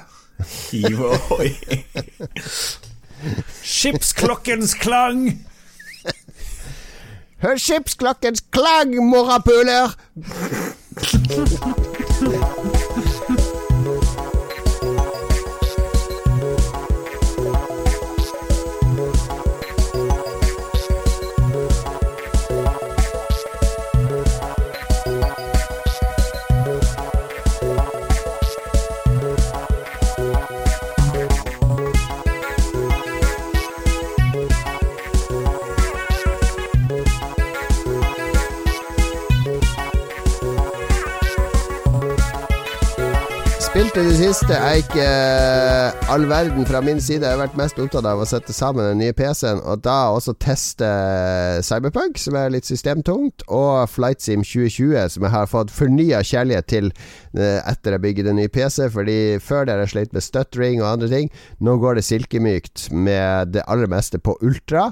Hiv 0.69 0.99
ohoi. 1.01 1.49
Skipsklokkens 3.65 4.75
klang! 4.81 5.31
Hør 7.43 7.57
skipsklokkens 7.57 8.41
klang, 8.51 8.97
morapuler! 9.11 9.93
siste 44.37 44.57
er 44.59 44.81
ikke 44.83 45.05
eh, 45.05 46.09
all 46.13 46.27
verden 46.29 46.67
fra 46.69 46.83
min 46.85 46.99
side. 47.01 47.25
Jeg 47.25 47.33
har 47.33 47.41
vært 47.41 47.55
mest 47.57 47.79
opptatt 47.81 48.05
av 48.05 48.21
å 48.21 48.27
sette 48.29 48.53
sammen 48.53 48.85
den 48.85 48.99
nye 49.01 49.15
PC-en, 49.17 49.63
og 49.65 49.81
da 49.87 50.11
også 50.13 50.35
teste 50.43 50.89
Cyberpunk, 51.65 52.19
som 52.21 52.37
er 52.37 52.53
litt 52.53 52.69
systemtungt, 52.69 53.47
og 53.49 53.87
Flight 53.89 54.21
Sim 54.21 54.43
2020, 54.45 55.15
som 55.15 55.25
jeg 55.25 55.33
har 55.33 55.49
fått 55.49 55.73
fornya 55.73 56.21
kjærlighet 56.27 56.69
til 56.69 56.91
eh, 56.91 57.63
etter 57.63 57.97
jeg 57.97 58.03
bygget 58.05 58.29
en 58.29 58.37
ny 58.43 58.49
PC, 58.53 58.91
fordi 58.93 59.17
før 59.41 59.71
der 59.71 59.81
jeg 59.85 59.95
slet 59.95 60.13
med 60.19 60.27
stuttering 60.27 60.83
og 60.83 60.91
andre 60.91 61.09
ting. 61.15 61.33
Nå 61.65 61.79
går 61.81 61.97
det 61.97 62.05
silkemykt 62.05 62.91
med 62.93 63.55
det 63.55 63.65
aller 63.65 63.89
meste 63.89 64.21
på 64.21 64.37
ultra. 64.45 64.91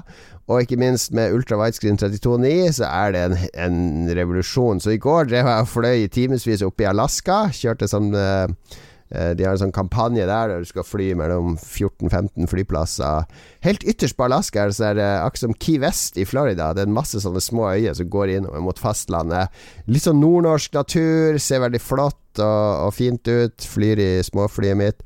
Og 0.49 0.61
ikke 0.61 0.77
minst 0.77 1.13
med 1.17 1.33
Ultra 1.33 1.57
Widescreen 1.57 1.97
32.9 1.97 2.73
så 2.77 2.89
er 2.89 3.13
det 3.13 3.21
en, 3.27 3.37
en 3.65 4.09
revolusjon. 4.17 4.81
Så 4.81 4.93
i 4.93 4.99
går 5.01 5.29
drev 5.29 5.49
jeg 5.49 5.69
og 5.69 5.71
fløy 5.71 6.03
i 6.03 6.11
timevis 6.13 6.65
opp 6.65 6.81
i 6.81 6.89
Alaska. 6.89 7.47
Kjørte 7.53 7.89
sånn 7.89 8.11
eh, 8.13 8.45
eh, 8.45 8.83
De 9.09 9.45
har 9.45 9.53
en 9.53 9.61
sånn 9.61 9.75
kampanje 9.75 10.25
der 10.25 10.49
der 10.49 10.63
du 10.63 10.69
skal 10.69 10.85
fly 10.87 11.11
mellom 11.17 11.53
14-15 11.61 12.49
flyplasser. 12.49 13.27
Helt 13.65 13.85
ytterst 13.85 14.17
på 14.17 14.25
Alaska 14.25 14.65
så 14.73 14.89
er 14.89 14.97
det 14.97 15.09
akkurat 15.21 15.43
som 15.45 15.53
Key 15.61 15.77
West 15.83 16.17
i 16.17 16.25
Florida. 16.25 16.71
Det 16.73 16.83
er 16.83 16.89
en 16.89 16.97
masse 16.97 17.21
sånne 17.21 17.43
små 17.43 17.69
øyer 17.75 17.93
som 17.97 18.09
går 18.09 18.33
innover 18.39 18.65
mot 18.65 18.81
fastlandet. 18.81 19.53
Litt 19.85 20.07
sånn 20.07 20.19
nordnorsk 20.23 20.73
natur, 20.73 21.37
ser 21.37 21.61
veldig 21.67 21.83
flott 21.85 22.41
og, 22.41 22.87
og 22.87 22.91
fint 22.97 23.29
ut. 23.29 23.69
Flyr 23.75 24.01
i 24.01 24.11
småflyet 24.25 24.81
mitt. 24.81 25.05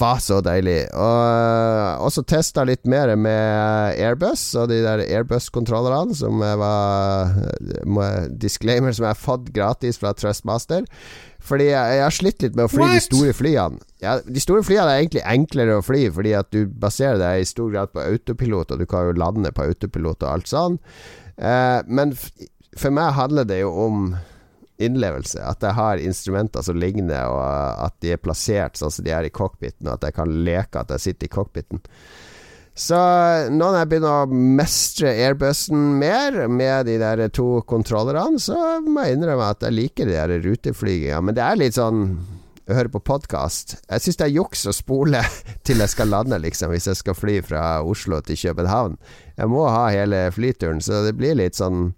var 0.00 0.18
så 0.18 0.40
deilig. 0.42 0.88
Og 0.98 2.06
også 2.08 2.24
testa 2.26 2.64
litt 2.66 2.88
mer 2.90 3.12
med 3.14 3.94
Airbus 4.00 4.48
og 4.58 4.70
de 4.72 4.80
der 4.82 5.04
Airbus-kontrollerne, 5.04 6.16
som 6.16 6.42
var 6.42 7.36
Disclaimer 8.42 8.96
som 8.96 9.06
jeg 9.06 9.14
har 9.14 9.20
fått 9.20 9.52
gratis 9.54 10.00
fra 10.02 10.14
Trustmaster. 10.16 10.88
Fordi 11.46 11.68
jeg, 11.68 11.96
jeg, 11.96 12.02
har 12.02 12.14
slitt 12.14 12.42
litt 12.42 12.56
med 12.58 12.66
å 12.66 12.70
fly 12.72 12.82
What? 12.82 12.96
de 12.96 13.02
store 13.04 13.34
flyene. 13.36 13.82
Ja, 14.02 14.16
de 14.20 14.42
store 14.42 14.64
flyene 14.66 14.90
er 14.90 15.02
egentlig 15.04 15.22
enklere 15.26 15.78
å 15.78 15.84
fly, 15.84 16.02
fordi 16.14 16.34
at 16.38 16.50
du 16.54 16.64
baserer 16.66 17.20
deg 17.22 17.42
i 17.42 17.48
stor 17.48 17.70
grad 17.72 17.92
på 17.94 18.02
autopilot, 18.02 18.74
og 18.74 18.82
du 18.82 18.86
kan 18.90 19.08
jo 19.08 19.18
lande 19.20 19.52
på 19.54 19.68
autopilot 19.70 20.26
og 20.26 20.32
alt 20.32 20.50
sånn. 20.50 20.80
Eh, 21.36 21.80
men 21.86 22.16
for 22.76 22.94
meg 22.94 23.14
handler 23.16 23.46
det 23.48 23.60
jo 23.62 23.70
om 23.86 24.08
innlevelse. 24.82 25.40
At 25.40 25.64
jeg 25.64 25.76
har 25.78 26.02
instrumenter 26.02 26.64
som 26.66 26.78
ligner, 26.80 27.30
og 27.30 27.86
at 27.86 27.96
de 28.04 28.14
er 28.14 28.22
plassert 28.22 28.78
sånn 28.78 28.92
som 28.92 29.06
de 29.06 29.14
er 29.14 29.28
i 29.28 29.32
cockpiten, 29.32 29.86
og 29.88 29.96
at 29.96 30.08
jeg 30.08 30.18
kan 30.18 30.34
leke 30.46 30.82
at 30.82 30.92
jeg 30.96 31.08
sitter 31.08 31.30
i 31.30 31.34
cockpiten. 31.38 31.82
Så 32.76 32.96
nå 33.48 33.56
når 33.56 33.78
jeg 33.78 33.88
begynner 33.88 34.26
å 34.26 34.40
mestre 34.60 35.14
airbussen 35.16 35.94
mer, 35.96 36.42
med 36.52 36.90
de 36.90 36.98
der 37.00 37.22
to 37.32 37.62
kontrollerne, 37.68 38.36
så 38.42 38.56
må 38.84 39.06
jeg 39.06 39.16
innrømme 39.16 39.46
at 39.48 39.64
jeg 39.64 39.76
liker 39.78 40.10
de 40.10 40.18
der 40.18 40.34
ruteflyginga. 40.44 41.22
Men 41.24 41.38
det 41.38 41.44
er 41.46 41.56
litt 41.56 41.78
sånn 41.78 42.02
å 42.66 42.76
høre 42.76 42.90
på 42.92 43.00
podkast. 43.06 43.78
Jeg 43.86 44.04
syns 44.04 44.20
det 44.20 44.26
er 44.26 44.34
juks 44.36 44.66
å 44.68 44.74
spole 44.76 45.22
til 45.66 45.80
jeg 45.80 45.94
skal 45.94 46.12
lande, 46.12 46.36
liksom, 46.42 46.74
hvis 46.74 46.90
jeg 46.90 47.00
skal 47.00 47.16
fly 47.16 47.38
fra 47.46 47.64
Oslo 47.86 48.20
til 48.26 48.38
København. 48.42 48.98
Jeg 49.38 49.52
må 49.52 49.64
ha 49.70 49.86
hele 49.94 50.26
flyturen, 50.34 50.82
så 50.84 51.04
det 51.06 51.14
blir 51.16 51.38
litt 51.38 51.56
sånn 51.56 51.94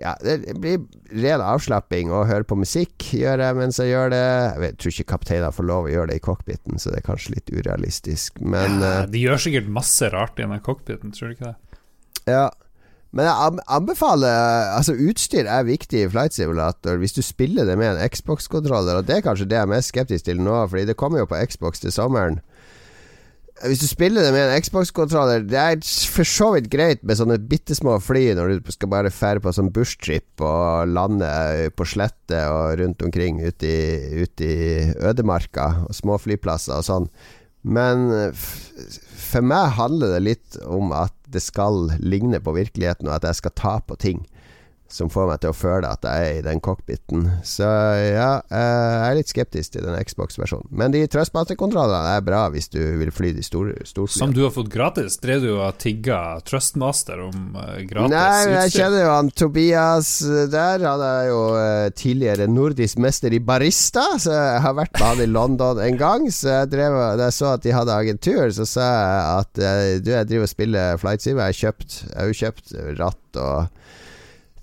ja, 0.00 0.12
det 0.20 0.56
blir 0.60 0.82
ren 1.22 1.42
avslapping 1.44 2.10
å 2.12 2.24
høre 2.28 2.46
på 2.48 2.58
musikk, 2.58 3.08
gjør 3.16 3.42
jeg 3.44 3.56
mens 3.58 3.80
jeg 3.80 3.92
gjør 3.92 4.12
det. 4.12 4.26
Jeg, 4.26 4.60
vet, 4.62 4.78
tror 4.82 4.94
ikke 4.94 5.12
kapteiner 5.14 5.56
får 5.56 5.68
lov 5.70 5.88
å 5.88 5.92
gjøre 5.92 6.10
det 6.12 6.18
i 6.20 6.24
cockpiten, 6.26 6.80
så 6.82 6.92
det 6.92 7.00
er 7.00 7.08
kanskje 7.08 7.36
litt 7.36 7.52
urealistisk, 7.54 8.40
men 8.44 8.78
ja, 8.82 8.92
eh, 9.02 9.08
De 9.12 9.24
gjør 9.24 9.42
sikkert 9.46 9.72
masse 9.72 10.12
rart 10.12 10.38
i 10.40 10.46
den 10.46 10.62
cockpiten, 10.64 11.14
tror 11.16 11.32
du 11.32 11.36
ikke 11.36 11.52
det? 11.52 11.80
Ja. 12.28 12.46
Men 13.16 13.28
jeg 13.28 13.60
anbefaler 13.72 14.72
Altså, 14.74 14.92
utstyr 14.98 15.46
er 15.48 15.62
viktig 15.64 16.02
i 16.02 16.08
Flight 16.10 16.34
Simulator 16.36 16.98
hvis 17.00 17.14
du 17.16 17.22
spiller 17.24 17.64
det 17.68 17.78
med 17.80 17.94
en 17.94 18.10
Xbox-kontroller, 18.12 18.98
og 18.98 19.08
det 19.08 19.20
er 19.20 19.24
kanskje 19.24 19.46
det 19.48 19.56
jeg 19.56 19.68
er 19.68 19.72
mest 19.72 19.94
skeptisk 19.94 20.26
til 20.26 20.42
nå, 20.42 20.58
fordi 20.68 20.88
det 20.90 20.98
kommer 21.00 21.22
jo 21.22 21.30
på 21.30 21.38
Xbox 21.48 21.80
til 21.80 21.94
sommeren. 21.94 22.42
Hvis 23.64 23.80
du 23.80 23.86
spiller 23.88 24.26
det 24.26 24.34
med 24.34 24.50
en 24.50 24.60
Xbox-kontroller 24.60 25.46
Det 25.48 25.56
er 25.56 25.78
for 26.12 26.28
så 26.28 26.50
vidt 26.52 26.68
greit 26.72 27.00
med 27.06 27.16
sånne 27.16 27.38
bitte 27.40 27.76
små 27.76 27.94
fly 28.04 28.26
når 28.36 28.58
du 28.60 28.72
skal 28.74 28.90
bare 28.92 29.12
fære 29.12 29.40
på 29.40 29.54
sånn 29.56 29.72
bushtrip 29.72 30.44
og 30.44 30.92
lande 30.92 31.30
på 31.72 31.86
slette 31.88 32.42
og 32.52 32.76
rundt 32.82 33.04
omkring 33.06 33.40
ute 33.40 33.70
i, 33.70 34.20
ut 34.20 34.44
i 34.44 34.56
ødemarka 35.00 35.70
og 35.86 35.96
små 35.96 36.18
flyplasser 36.20 36.76
og 36.76 36.84
sånn. 36.84 37.08
Men 37.66 38.10
for 38.36 39.42
meg 39.42 39.72
handler 39.80 40.14
det 40.14 40.24
litt 40.26 40.60
om 40.68 40.92
at 40.94 41.14
det 41.32 41.42
skal 41.42 41.88
ligne 41.98 42.38
på 42.44 42.54
virkeligheten, 42.54 43.08
og 43.08 43.16
at 43.16 43.26
jeg 43.26 43.40
skal 43.40 43.56
ta 43.58 43.74
på 43.82 43.96
ting 43.98 44.20
som 44.88 45.10
får 45.10 45.26
meg 45.30 45.40
til 45.42 45.50
å 45.50 45.56
føle 45.56 45.88
at 45.90 46.04
jeg 46.06 46.26
er 46.26 46.38
i 46.38 46.44
den 46.44 46.60
cockpiten. 46.62 47.24
Så 47.46 47.66
ja, 47.66 48.30
jeg 48.46 49.06
er 49.08 49.16
litt 49.18 49.30
skeptisk 49.30 49.74
til 49.74 49.86
den 49.86 49.96
Xbox-versjonen. 49.98 50.68
Men 50.70 50.94
de 50.94 51.02
Trustmaster-kontrollene 51.10 52.14
er 52.16 52.24
bra 52.26 52.44
hvis 52.54 52.70
du 52.72 52.78
vil 53.00 53.10
fly 53.14 53.32
de 53.36 53.44
store 53.46 53.74
storflyene. 53.82 54.20
Som 54.20 54.34
du 54.36 54.44
har 54.44 54.54
fått 54.54 54.70
gratis? 54.72 55.18
Drev 55.22 55.42
du 55.42 55.50
og 55.56 55.78
tigga 55.82 56.38
Trustmaster 56.46 57.24
om 57.24 57.58
uh, 57.58 57.76
gratis 57.88 58.14
Nei, 58.14 58.54
jeg 58.54 58.74
kjenner 58.76 59.04
jo 59.04 59.12
han 59.14 59.32
Tobias 59.34 60.12
der. 60.52 60.86
Han 60.86 61.04
er 61.08 61.28
jo 61.32 61.42
uh, 61.56 61.88
tidligere 61.96 62.48
nordisk 62.50 63.02
mester 63.02 63.34
i 63.34 63.42
barista, 63.42 64.06
så 64.22 64.34
jeg 64.36 64.64
har 64.66 64.78
vært 64.78 64.94
med 64.96 65.06
han 65.08 65.24
i 65.24 65.30
London 65.30 65.82
en 65.82 66.00
gang. 66.00 66.28
Så 66.30 66.52
jeg 66.52 66.72
drev, 66.76 67.00
da 67.18 67.28
jeg 67.28 67.38
så 67.40 67.52
at 67.56 67.66
de 67.66 67.74
hadde 67.74 68.00
agentur, 68.06 68.46
så 68.54 68.68
sa 68.68 68.86
jeg 68.86 69.26
at 69.36 69.62
du, 70.06 70.12
jeg 70.14 70.30
driver 70.30 70.46
og 70.46 70.52
spiller 70.52 71.02
Flight 71.02 71.26
Sim. 71.26 71.40
Jeg 71.42 71.58
har 71.58 71.66
jeg 71.66 72.14
har 72.14 72.30
jo 72.30 72.36
kjøpt 72.36 72.74
ratt 73.00 73.38
og 73.42 73.84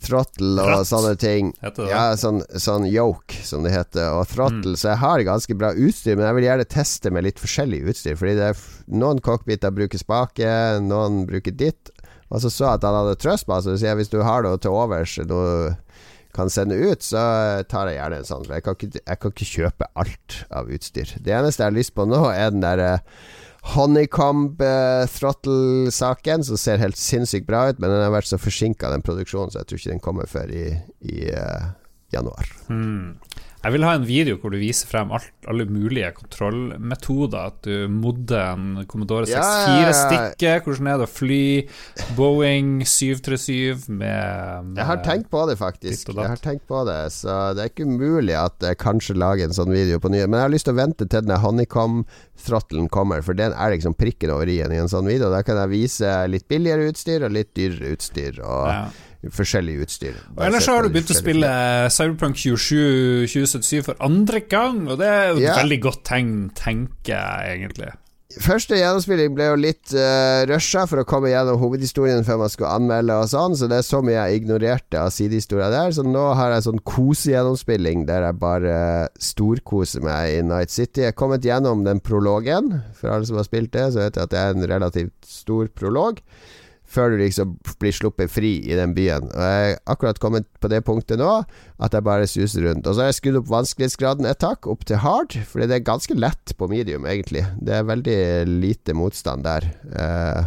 throttle 0.04 0.62
og 0.62 0.70
Ratt. 0.70 0.89
sånne 0.89 1.14
ting. 1.20 1.51
Ja, 1.62 2.04
sånn, 2.20 2.41
sånn, 2.60 2.88
yoke, 2.89 3.39
som 3.45 3.66
det 3.66 3.74
heter. 3.74 4.20
Og 4.20 4.28
throttle. 4.32 4.76
Mm. 4.76 4.80
Så 4.80 4.91
jeg 4.91 5.01
har 5.04 5.26
ganske 5.28 5.58
bra 5.60 5.74
utstyr, 5.74 6.18
men 6.18 6.28
jeg 6.28 6.38
vil 6.39 6.47
gjerne 6.49 6.70
teste 6.76 7.14
med 7.14 7.28
litt 7.28 7.41
forskjellig 7.41 7.84
utstyr. 7.93 8.18
Fordi 8.20 8.38
det 8.39 8.49
er 8.51 8.64
noen 8.93 9.22
cockpiter 9.24 9.74
bruker 9.76 10.01
spake, 10.01 10.49
noen 10.84 11.24
bruker 11.30 11.56
ditt. 11.56 11.93
Og 12.34 12.41
så 12.43 12.49
så 12.49 12.74
at 12.74 12.86
han 12.88 12.97
hadde 12.97 13.20
trustmaster, 13.22 13.78
så 13.78 13.93
hvis 13.97 14.12
du 14.12 14.20
har 14.26 14.45
noe 14.45 14.60
til 14.62 14.74
overs, 14.74 15.20
noe 15.30 15.76
kan 16.34 16.49
sende 16.49 16.80
ut, 16.82 17.06
så 17.06 17.22
tar 17.70 17.91
jeg 17.91 17.99
gjerne 17.99 18.20
en 18.24 18.28
sånn. 18.28 18.47
For 18.47 18.58
jeg 18.58 18.66
kan 18.66 18.78
ikke, 18.80 19.04
jeg 19.04 19.22
kan 19.22 19.34
ikke 19.36 19.51
kjøpe 19.51 19.89
alt 20.01 20.38
av 20.49 20.72
utstyr. 20.74 21.14
Det 21.22 21.36
eneste 21.36 21.62
jeg 21.62 21.70
har 21.70 21.78
lyst 21.78 21.93
på 21.93 22.08
nå, 22.10 22.24
er 22.34 22.49
den 22.56 22.64
derre 22.66 22.95
uh, 22.97 23.41
Throttle-saken, 25.07 26.43
som 26.43 26.59
ser 26.59 26.82
helt 26.84 26.99
sinnssykt 26.99 27.47
bra 27.47 27.70
ut, 27.72 27.80
men 27.80 27.89
den 27.89 28.03
har 28.03 28.11
vært 28.14 28.28
så 28.30 28.39
forsinka, 28.41 28.91
den 28.91 29.05
produksjonen, 29.05 29.53
så 29.53 29.61
jeg 29.61 29.70
tror 29.70 29.80
ikke 29.80 29.93
den 29.93 30.03
kommer 30.03 30.30
før 30.30 30.51
i, 30.51 30.66
i 31.07 31.30
uh, 31.32 31.72
januar. 32.14 32.51
Mm. 32.68 33.16
Jeg 33.64 33.78
vil 33.78 33.86
ha 33.88 33.93
en 33.95 34.03
video 34.03 34.36
hvor 34.41 34.51
du 34.51 34.57
viser 34.59 34.89
frem 34.89 35.11
alt, 35.16 35.30
alle 35.47 35.64
mulige 35.72 36.09
kontrollmetoder. 36.18 37.51
At 37.53 37.61
du 37.64 37.86
modder 37.88 38.57
en 38.57 38.82
Commodore 38.91 39.24
64-stikke. 39.30 40.49
Ja, 40.49 40.57
hvordan 40.66 40.89
er 40.91 40.99
det 40.99 41.05
å 41.07 41.11
fly 41.11 41.45
Boeing 42.18 42.82
737 42.84 43.88
med, 43.88 44.68
med 44.68 44.82
Jeg 44.82 44.89
har 44.89 44.99
tenkt 45.05 45.30
på 45.32 45.45
det, 45.47 45.55
faktisk. 45.61 46.11
Jeg 46.11 46.34
har 46.34 46.43
tenkt 46.43 46.68
på 46.68 46.82
det 46.89 46.97
Så 47.16 47.38
det 47.55 47.64
er 47.64 47.72
ikke 47.72 47.88
umulig 47.88 48.36
at 48.36 48.68
jeg 48.68 48.82
kanskje 48.84 49.16
lager 49.16 49.47
en 49.47 49.55
sånn 49.55 49.72
video 49.72 50.01
på 50.03 50.11
nye. 50.11 50.28
Men 50.28 50.41
jeg 50.41 50.49
har 50.49 50.55
lyst 50.57 50.68
til 50.68 50.76
å 50.76 50.82
vente 50.82 51.07
til 51.07 51.24
den 51.24 51.39
honeycomb-throttelen 51.45 52.91
kommer, 52.91 53.24
for 53.24 53.39
den 53.39 53.55
er 53.55 53.78
liksom 53.78 53.95
prikken 53.95 54.36
over 54.36 54.51
i-en 54.51 54.76
i 54.76 54.84
en 54.84 54.91
sånn 54.91 55.07
video. 55.07 55.32
Da 55.32 55.39
kan 55.47 55.64
jeg 55.64 55.72
vise 55.72 56.11
litt 56.28 56.49
billigere 56.51 56.91
utstyr 56.91 57.24
og 57.24 57.36
litt 57.39 57.55
dyrere 57.55 57.95
utstyr. 57.95 58.43
Og 58.43 58.68
ja 58.68 58.86
forskjellig 59.32 59.80
utstyr. 59.86 60.15
Og 60.36 60.45
ellers 60.47 60.67
har 60.67 60.84
du 60.84 60.93
begynt 60.93 61.13
å 61.13 61.17
spille 61.17 61.49
Cyberpunk 61.93 62.39
27 62.39 63.28
2077 63.32 63.84
for 63.88 63.99
andre 64.03 64.43
gang, 64.49 64.86
og 64.89 64.99
det 64.99 65.09
er 65.09 65.28
jo 65.32 65.41
et 65.41 65.45
ja. 65.47 65.57
veldig 65.61 65.82
godt 65.88 66.05
tegn, 66.09 66.34
tenker 66.57 67.15
jeg 67.15 67.59
egentlig. 67.59 67.93
Første 68.41 68.78
gjennomspilling 68.80 69.34
ble 69.36 69.45
jo 69.51 69.57
litt 69.61 69.91
uh, 69.93 70.41
rusha 70.49 70.88
for 70.89 71.01
å 71.01 71.05
komme 71.05 71.30
gjennom 71.30 71.59
hovedhistorien 71.61 72.24
før 72.26 72.39
man 72.41 72.49
skulle 72.49 72.71
anmelde 72.74 73.17
og 73.21 73.30
sånn, 73.30 73.57
så 73.57 73.67
det 73.69 73.78
er 73.78 73.86
så 73.86 73.99
mye 74.05 74.15
jeg 74.15 74.41
ignorerte 74.41 75.01
av 75.03 75.11
sidehistoria 75.13 75.69
der. 75.74 75.93
Så 75.93 76.05
nå 76.07 76.24
har 76.39 76.55
jeg 76.55 76.65
sånn 76.65 76.82
kosegjennomspilling 76.88 78.07
der 78.09 78.26
jeg 78.26 78.39
bare 78.41 78.76
storkoser 79.21 80.05
meg 80.05 80.39
i 80.39 80.41
Night 80.47 80.74
City. 80.74 81.05
Jeg 81.05 81.13
er 81.13 81.19
kommet 81.19 81.45
gjennom 81.45 81.86
den 81.86 82.01
prologen. 82.01 82.80
For 82.97 83.13
alle 83.13 83.30
som 83.30 83.38
har 83.38 83.45
spilt 83.45 83.74
det, 83.76 83.91
så 83.93 84.01
vet 84.01 84.17
jeg 84.17 84.26
at 84.26 84.34
det 84.34 84.41
er 84.41 84.57
en 84.57 84.69
relativt 84.71 85.30
stor 85.30 85.69
prolog 85.78 86.24
før 86.94 87.14
du 87.14 87.20
liksom 87.22 87.56
blir 87.82 87.96
sluppet 87.96 88.32
fri 88.32 88.54
i 88.64 88.78
den 88.78 88.94
byen. 88.96 89.30
Og 89.32 89.44
Jeg 89.44 89.70
har 89.74 89.94
akkurat 89.96 90.22
kommet 90.22 90.48
på 90.62 90.70
det 90.72 90.84
punktet 90.86 91.22
nå 91.22 91.32
at 91.44 91.94
jeg 91.94 92.06
bare 92.06 92.30
suser 92.30 92.68
rundt. 92.68 92.88
Og 92.88 92.96
så 92.96 93.04
har 93.04 93.12
jeg 93.12 93.20
skrudd 93.20 93.41
opp 93.41 93.54
vanskelighetsgraden 93.54 94.30
et 94.30 94.41
tak, 94.44 94.70
opp 94.70 94.86
til 94.88 95.02
hard, 95.04 95.38
fordi 95.50 95.70
det 95.70 95.80
er 95.80 95.88
ganske 95.91 96.18
lett 96.18 96.56
på 96.58 96.70
medium, 96.72 97.08
egentlig. 97.10 97.46
Det 97.62 97.80
er 97.80 97.88
veldig 97.89 98.20
lite 98.50 98.96
motstand 98.98 99.46
der. 99.48 99.68
Uh, 99.94 100.46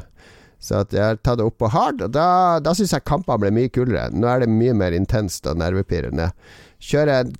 så 0.62 0.82
at 0.82 0.94
jeg 0.94 1.04
har 1.04 1.18
tatt 1.20 1.40
det 1.40 1.46
opp 1.46 1.58
på 1.60 1.70
hard, 1.70 2.06
og 2.06 2.14
da, 2.14 2.28
da 2.64 2.72
syns 2.74 2.94
jeg 2.96 3.06
kampene 3.06 3.42
ble 3.42 3.52
mye 3.54 3.72
kulere. 3.72 4.08
Nå 4.14 4.30
er 4.30 4.44
det 4.44 4.52
mye 4.52 4.74
mer 4.76 4.96
intenst 4.96 5.46
og 5.50 5.60
nervepirrende. 5.60 6.30
Kjører 6.82 7.12
jeg 7.12 7.36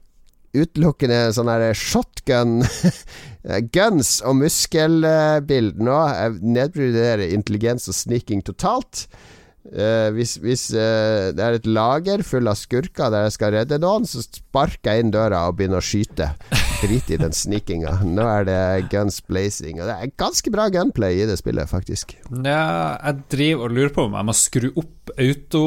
utelukkende 0.56 1.20
sånn 1.36 1.50
her 1.50 1.66
shotgun 1.76 2.60
Guns 3.70 4.18
og 4.26 4.40
muskelbild 4.40 5.78
nå 5.78 5.96
nedprioriterer 6.42 7.30
intelligens 7.36 7.86
og 7.90 7.94
sniking 7.94 8.42
totalt. 8.46 9.06
Uh, 9.66 10.12
hvis, 10.14 10.36
hvis 10.38 10.68
uh, 10.78 11.32
det 11.34 11.42
er 11.42 11.56
et 11.56 11.64
lager 11.66 12.22
full 12.26 12.46
av 12.46 12.58
skurker 12.58 13.10
der 13.10 13.26
jeg 13.26 13.34
skal 13.34 13.54
redde 13.56 13.80
noen, 13.82 14.06
så 14.06 14.22
sparker 14.22 14.94
jeg 14.94 15.02
inn 15.02 15.10
døra 15.14 15.46
og 15.48 15.56
begynner 15.58 15.82
å 15.82 15.86
skyte. 15.86 16.30
Drit 16.76 17.08
i 17.10 17.18
den 17.18 17.32
snikinga. 17.34 17.96
Nå 18.04 18.26
er 18.28 18.46
det 18.46 18.60
guns 18.92 19.22
blazing. 19.24 19.80
Og 19.80 19.88
det 19.88 19.96
er 19.96 20.14
ganske 20.20 20.52
bra 20.52 20.68
gunplay 20.70 21.22
i 21.22 21.26
det 21.28 21.38
spillet, 21.40 21.70
faktisk. 21.70 22.12
Ja, 22.44 22.98
jeg 23.00 23.24
driver 23.32 23.66
og 23.66 23.76
lurer 23.78 23.94
på 23.96 24.06
om 24.06 24.18
jeg 24.18 24.28
må 24.28 24.36
skru 24.36 24.68
opp 24.74 25.14
auto 25.16 25.62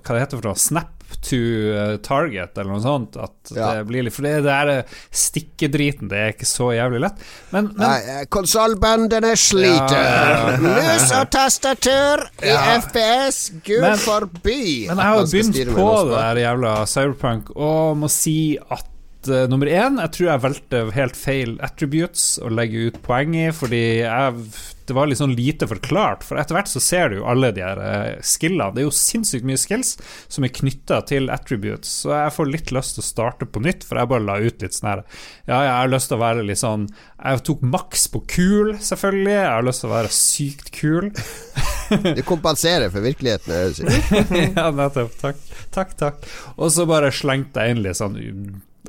Hva 0.00 0.14
det 0.16 0.22
heter 0.22 0.40
for 0.40 0.48
noe? 0.48 0.60
Snap 0.60 0.95
to 1.26 1.38
uh, 1.72 1.96
target, 2.04 2.56
eller 2.58 2.72
noe 2.76 2.82
sånt. 2.82 3.18
At 3.20 3.52
ja. 3.54 3.72
det 3.76 3.86
blir 3.88 4.06
litt 4.06 4.14
For 4.16 4.26
det 4.26 4.40
der 4.46 4.72
stikkedriten, 5.14 6.10
det 6.10 6.22
er 6.22 6.34
ikke 6.34 6.48
så 6.48 6.70
jævlig 6.76 7.02
lett. 7.06 7.22
Men, 7.54 7.70
men 7.76 7.84
Nei, 7.84 8.24
konsollbandene 8.32 9.34
sliter. 9.40 9.94
Ja, 9.96 10.56
Mus 10.62 11.06
og 11.10 11.30
tastatur 11.34 12.26
i 12.42 12.56
FPS, 12.80 13.40
gud 13.66 13.88
forby. 14.02 14.60
Men 14.90 14.98
jeg 14.98 15.06
har 15.06 15.22
jo 15.22 15.30
begynt 15.30 15.62
på 15.76 15.88
det 16.10 16.18
der 16.18 16.42
jævla 16.46 16.76
Cyberpunk, 16.90 17.54
og 17.56 17.96
må 18.02 18.12
si 18.12 18.38
at 18.58 18.92
at 19.26 19.32
uh, 19.32 19.50
nummer 19.50 19.68
én, 19.70 19.98
jeg 20.00 20.12
tror 20.14 20.28
jeg 20.28 20.42
valgte 20.44 20.80
helt 20.94 21.18
feil 21.18 21.56
attributes 21.64 22.36
å 22.42 22.50
legge 22.52 22.88
ut 22.88 22.98
poeng 23.04 23.34
i, 23.36 23.48
fordi 23.54 23.82
jeg, 24.04 24.44
det 24.86 24.96
var 24.96 25.08
litt 25.10 25.20
sånn 25.20 25.34
lite 25.36 25.68
forklart. 25.70 26.24
For 26.26 26.38
etter 26.40 26.56
hvert 26.56 26.70
så 26.70 26.82
ser 26.82 27.10
du 27.10 27.18
jo 27.18 27.26
alle 27.30 27.50
de 27.56 27.64
her 27.64 27.80
uh, 27.80 28.22
skillene. 28.24 28.72
Det 28.74 28.82
er 28.82 28.88
jo 28.88 28.94
sinnssykt 28.94 29.46
mye 29.48 29.60
skills 29.60 29.96
som 30.32 30.46
er 30.46 30.54
knytta 30.54 31.00
til 31.10 31.30
attributes, 31.34 31.92
så 32.04 32.14
jeg 32.14 32.34
får 32.36 32.52
litt 32.52 32.72
lyst 32.74 32.96
til 32.96 33.04
å 33.04 33.08
starte 33.08 33.48
på 33.50 33.62
nytt, 33.64 33.86
for 33.86 34.00
jeg 34.00 34.12
bare 34.12 34.26
la 34.26 34.38
ut 34.42 34.62
litt 34.64 34.76
sånn 34.76 34.90
her 34.92 35.02
Ja, 35.48 35.58
jeg 35.58 35.74
har 35.74 35.92
lyst 35.92 36.10
til 36.10 36.18
å 36.18 36.22
være 36.22 36.46
litt 36.46 36.60
sånn 36.60 36.86
Jeg 36.88 37.42
tok 37.46 37.64
maks 37.66 38.06
på 38.12 38.22
kul, 38.30 38.76
selvfølgelig. 38.82 39.34
Jeg 39.34 39.50
har 39.50 39.66
lyst 39.66 39.84
til 39.84 39.90
å 39.90 39.96
være 39.96 40.14
sykt 40.14 40.72
kul. 40.76 41.10
du 42.16 42.22
kompenserer 42.26 42.92
for 42.92 43.04
virkeligheten. 43.04 43.92
ja, 44.58 44.70
nettopp. 44.70 45.18
Takk, 45.22 45.42
takk. 45.74 45.98
takk. 45.98 46.30
Og 46.56 46.72
så 46.74 46.86
bare 46.88 47.12
slengte 47.14 47.62
jeg 47.62 47.76
inn 47.76 47.84
litt 47.86 47.98
sånn 47.98 48.18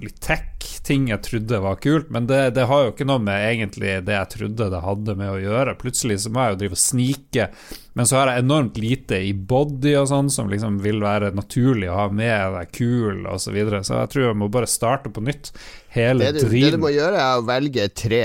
litt 0.04 0.20
tech-ting 0.24 1.08
jeg 1.12 1.24
trodde 1.26 1.60
var 1.64 1.80
kult, 1.84 2.10
men 2.14 2.28
det, 2.30 2.39
det, 2.58 2.66
har 2.70 2.84
jo 2.86 2.93
ikke 2.93 3.08
noe 3.08 3.22
med 3.24 3.43
egentlig 3.50 3.95
det 4.08 4.16
jeg 4.16 4.32
trodde 4.34 4.70
det 4.74 4.82
hadde 4.84 5.16
med 5.20 5.32
å 5.32 5.39
gjøre. 5.41 5.78
Plutselig 5.80 6.20
så 6.24 6.32
må 6.34 6.43
jeg 6.43 6.56
jo 6.56 6.60
drive 6.64 6.78
og 6.78 6.82
snike, 6.84 7.48
men 7.98 8.10
så 8.10 8.20
har 8.20 8.32
jeg 8.32 8.45
enormt 8.45 8.82
lite 8.82 9.22
i 9.26 9.32
body 9.34 9.95
og 10.00 10.10
sånn 10.12 10.34
som 10.34 10.52
liksom 10.52 10.82
vil 10.84 11.02
være 11.04 11.34
naturlig 11.38 11.89
å 11.91 12.02
ha 12.04 12.10
med, 12.12 12.60
er 12.62 12.70
kul 12.74 13.26
og 13.26 13.41
så 13.43 13.56
videre, 13.56 13.84
så 13.88 14.04
jeg 14.04 14.14
tror 14.14 14.30
jeg 14.30 14.41
må 14.43 14.52
bare 14.54 14.70
starte 14.70 15.14
på 15.14 15.24
nytt. 15.26 15.54
Hele 15.95 16.28
det 16.28 16.41
du, 16.41 16.48
driten. 16.50 16.78
Det 16.78 16.78
du 16.78 16.86
må 16.86 16.93
gjøre, 16.93 17.24
er 17.24 17.41
å 17.41 17.48
velge 17.48 17.89
tre. 17.95 18.24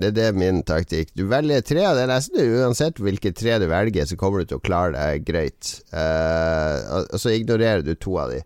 Det 0.00 0.14
er 0.14 0.16
det 0.16 0.28
min 0.40 0.62
taktikk. 0.64 1.10
Du 1.18 1.26
velger 1.28 1.60
tre, 1.66 1.82
og 1.84 1.98
det 1.98 2.06
er 2.06 2.08
nesten 2.14 2.40
uansett 2.40 3.00
hvilke 3.02 3.34
tre 3.36 3.58
du 3.60 3.66
velger, 3.68 4.06
så 4.08 4.16
kommer 4.20 4.40
du 4.40 4.48
til 4.48 4.60
å 4.60 4.64
klare 4.64 4.94
deg 4.96 5.26
greit. 5.28 5.74
Uh, 5.92 7.04
og 7.10 7.20
så 7.20 7.34
ignorerer 7.36 7.84
du 7.84 7.92
to 8.00 8.16
av 8.22 8.32
de. 8.32 8.40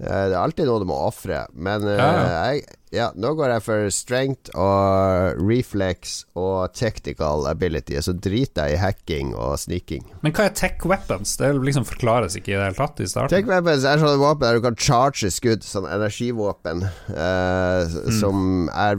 Uh, 0.00 0.26
det 0.30 0.34
er 0.34 0.40
alltid 0.40 0.68
noe 0.68 0.82
du 0.82 0.88
må 0.88 0.98
ofre, 1.08 1.44
men 1.52 1.84
uh, 1.86 1.96
ja, 1.96 2.10
ja. 2.10 2.28
Jeg, 2.50 2.78
ja, 2.90 3.06
nå 3.14 3.30
går 3.38 3.52
jeg 3.52 3.62
for 3.62 3.90
strength 3.94 4.50
og 4.58 5.38
reflex 5.38 6.24
og 6.38 6.72
technical 6.74 7.46
ability. 7.46 7.94
Så 8.02 8.16
driter 8.18 8.66
jeg 8.66 8.78
i 8.78 8.80
hacking 8.82 9.30
og 9.38 9.54
sniking. 9.62 10.02
Men 10.24 10.34
hva 10.34 10.48
er 10.48 10.56
tech 10.58 10.82
weapons? 10.90 11.36
Det 11.38 11.52
liksom 11.54 11.86
forklares 11.86 12.34
ikke 12.38 12.50
i 12.50 12.56
det 12.56 12.64
hele 12.64 12.78
tatt 12.80 13.02
i 13.04 13.06
starten. 13.10 13.30
Tech 13.30 13.46
weapons 13.46 13.86
er 13.86 14.02
sånne 14.02 14.18
våpen 14.18 14.42
der 14.42 14.58
du 14.58 14.64
kan 14.66 14.78
charge 14.80 15.30
skudd, 15.30 15.62
sånn 15.66 15.86
energivåpen, 15.86 16.82
eh, 17.14 17.94
mm. 17.94 18.14
som 18.18 18.66
er 18.74 18.98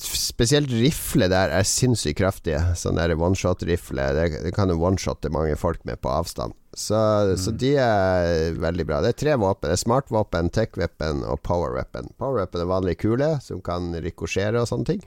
Spesielt 0.00 0.70
rifle 0.70 1.26
der 1.30 1.50
er 1.54 1.66
sinnssykt 1.66 2.18
kraftige. 2.20 2.60
Sånn 2.78 2.98
der 3.00 3.14
one-shot-rifle. 3.16 4.04
Det, 4.14 4.26
det 4.44 4.52
kan 4.54 4.70
du 4.70 4.76
one-shotte 4.76 5.30
mange 5.32 5.56
folk 5.58 5.82
med 5.88 5.98
på 6.02 6.10
avstand. 6.12 6.54
Så, 6.72 6.94
mm. 6.94 7.36
så, 7.42 7.50
de 7.50 7.72
er 7.82 8.58
veldig 8.62 8.86
bra. 8.86 9.00
Det 9.02 9.14
er 9.14 9.20
tre 9.24 9.36
våpen. 9.42 9.66
Det 9.68 9.74
er 9.74 9.82
smart-våpen, 9.82 10.50
tech-weapon 10.54 11.24
og 11.26 11.40
power-weapon. 11.46 12.12
Power-weapon 12.20 12.62
er 12.62 12.70
vanlig 12.70 12.96
kule 13.02 13.30
som 13.42 13.62
kan 13.64 13.90
rikosjere 14.04 14.62
og 14.62 14.70
sånne 14.70 14.92
ting. 14.92 15.02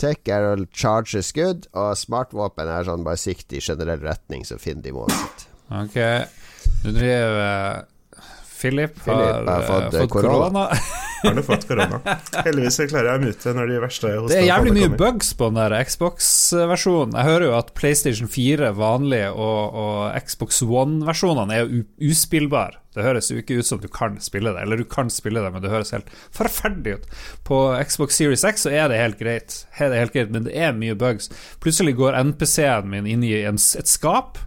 Tech 0.00 0.28
er 0.28 0.44
å 0.44 0.54
charge 0.76 1.22
skudd, 1.24 1.68
og 1.76 1.96
smart-våpen 1.96 2.68
er 2.68 2.88
sånn 2.88 3.04
bare 3.04 3.20
sikt 3.20 3.54
i 3.56 3.62
generell 3.64 4.02
retning, 4.04 4.44
så 4.44 4.58
finner 4.60 4.84
de 4.84 4.96
målet 4.96 5.16
sitt. 5.16 5.46
Ok, 5.72 5.96
du 6.84 6.90
driver 6.94 7.38
uh, 7.40 7.95
Philip 8.56 8.98
har, 9.04 9.20
Philip 9.20 9.48
har 9.50 9.66
fått, 9.68 9.94
uh, 9.94 10.00
fått 10.00 10.10
korona. 10.10 10.32
korona. 10.32 10.68
Har 11.22 11.34
du 11.34 11.42
fått 11.42 11.68
korona? 11.68 12.00
Heldigvis 12.44 12.78
klarer 12.90 13.10
jeg 13.10 13.20
å 13.20 13.24
mute 13.24 13.52
når 13.56 13.70
de 13.70 13.82
verste 13.82 14.14
Det 14.30 14.38
er 14.38 14.48
jævlig 14.48 14.74
mye 14.76 14.90
bugs 15.00 15.32
på 15.36 15.50
den 15.50 15.58
der 15.58 15.74
Xbox-versjonen. 15.88 17.16
Jeg 17.18 17.30
hører 17.30 17.46
jo 17.48 17.54
at 17.58 17.72
PlayStation 17.78 18.30
4 18.30 18.72
vanlig 18.78 19.22
og, 19.32 19.78
og 19.82 20.26
Xbox 20.26 20.62
One-versjonene 20.64 21.60
er 21.60 21.72
uspillbare. 22.08 22.80
Det 22.96 23.04
høres 23.04 23.28
jo 23.28 23.36
ikke 23.42 23.58
ut 23.60 23.68
som 23.68 23.80
du 23.82 23.90
kan 23.92 24.16
spille 24.24 24.54
det, 24.56 24.62
eller 24.64 24.80
du 24.80 24.86
kan 24.88 25.10
spille 25.12 25.42
det, 25.44 25.50
men 25.52 25.60
det 25.60 25.72
høres 25.72 25.92
helt 25.92 26.08
forferdelig 26.32 26.96
ut. 26.96 27.08
På 27.44 27.58
Xbox 27.84 28.16
Series 28.16 28.44
X 28.48 28.64
så 28.64 28.72
er 28.72 28.88
det 28.88 29.02
helt 29.02 29.20
greit, 29.20 29.58
er 29.76 29.92
det 29.92 30.00
helt 30.00 30.16
greit 30.16 30.32
men 30.32 30.46
det 30.48 30.56
er 30.56 30.76
mye 30.76 30.96
bugs. 30.96 31.28
Plutselig 31.60 31.96
går 31.98 32.16
NPC-en 32.32 32.88
min 32.92 33.08
inn 33.10 33.26
i 33.26 33.34
en, 33.44 33.60
et 33.60 33.90
skap 33.90 34.40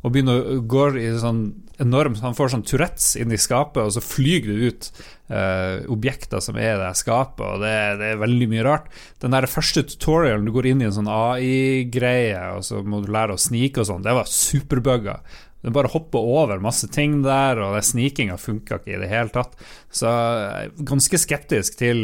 og 0.00 0.14
begynner 0.14 0.40
å 0.40 0.62
gå 0.64 0.86
i 0.96 1.10
sånn 1.20 1.42
enormt 1.80 2.20
Han 2.24 2.36
får 2.36 2.52
sånn 2.54 2.64
Tourettes 2.66 3.14
inn 3.20 3.32
i 3.32 3.40
skapet, 3.40 3.82
og 3.82 3.94
så 3.94 4.02
flyr 4.04 4.46
det 4.46 4.70
ut 4.70 4.88
eh, 5.32 5.86
objekter 5.92 6.42
som 6.44 6.58
er 6.60 6.74
i 6.74 6.80
det 6.82 6.94
skapet, 7.00 7.44
og 7.46 7.64
det, 7.64 7.74
det, 8.00 8.14
er 8.14 8.24
veldig 8.24 8.48
mye 8.52 8.66
rart. 8.66 8.90
Den 9.22 9.36
der 9.36 9.48
første 9.50 9.84
tutorialen, 9.88 10.48
du 10.48 10.54
går 10.54 10.72
inn 10.72 10.82
i 10.84 10.88
en 10.90 10.96
sånn 10.96 11.10
AI-greie, 11.10 12.42
og 12.56 12.66
så 12.68 12.82
må 12.84 13.02
du 13.04 13.12
lære 13.12 13.36
å 13.36 13.40
snike 13.40 13.82
og 13.82 13.90
sånn, 13.90 14.04
det 14.06 14.16
var 14.16 14.28
superbugga. 14.30 15.20
Den 15.60 15.74
bare 15.76 15.90
hopper 15.92 16.24
over 16.24 16.60
masse 16.62 16.88
ting 16.88 17.18
der, 17.24 17.58
og 17.60 17.76
snikinga 17.84 18.38
funka 18.40 18.78
ikke 18.80 18.94
i 18.94 19.00
det 19.02 19.10
hele 19.10 19.32
tatt. 19.34 19.58
Så 19.92 20.08
jeg 20.08 20.70
er 20.70 20.86
ganske 20.88 21.20
skeptisk 21.20 21.76
til 21.82 22.00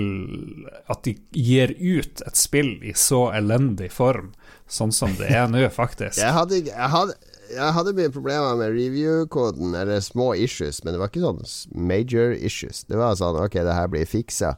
at 0.93 1.01
de 1.07 1.17
gir 1.33 1.73
ut 1.81 2.21
et 2.27 2.37
spill 2.37 2.75
i 2.85 2.93
så 2.97 3.31
elendig 3.37 3.89
form, 3.97 4.35
sånn 4.69 4.93
som 4.93 5.15
det 5.17 5.31
er 5.33 5.49
nå, 5.49 5.63
faktisk. 5.73 6.21
jeg 6.21 6.37
hadde, 6.37 6.61
jeg 6.69 6.93
hadde 6.93 7.17
jeg 7.53 7.75
hadde 7.77 7.95
mye 7.97 8.13
problemer 8.13 8.57
med 8.59 8.75
review-koden, 8.75 9.75
eller 9.79 10.03
små 10.05 10.33
issues, 10.35 10.83
men 10.85 10.95
det 10.95 11.01
var 11.01 11.13
ikke 11.13 11.25
sånn 11.25 11.79
major 11.89 12.35
issues. 12.35 12.85
Det 12.89 12.99
var 12.99 13.17
sånn 13.19 13.39
ok, 13.41 13.61
det 13.67 13.77
her 13.77 13.91
blir 13.93 14.09
fiksa. 14.09 14.55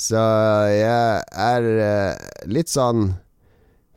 Så 0.00 0.20
jeg 0.72 1.24
er 1.28 1.66
uh, 1.76 2.28
litt 2.48 2.70
sånn 2.72 3.10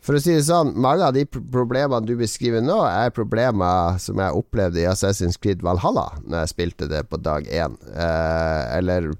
For 0.03 0.17
å 0.17 0.19
si 0.19 0.33
det 0.35 0.43
sånn, 0.49 0.73
mange 0.83 1.05
av 1.05 1.13
de 1.15 1.23
problemene 1.29 2.03
du 2.03 2.17
beskriver 2.19 2.59
nå, 2.59 2.81
er 2.89 3.13
problemer 3.15 3.95
som 4.03 4.19
jeg 4.19 4.35
opplevde 4.35 4.81
i 4.81 4.89
Assassin's 4.89 5.39
Creed 5.39 5.63
Valhalla, 5.63 6.09
når 6.25 6.41
jeg 6.41 6.51
spilte 6.51 6.89
det 6.91 7.05
på 7.07 7.21
dag 7.23 7.47
én. 7.47 7.77
Uh, 7.95 8.63
eller 8.75 9.13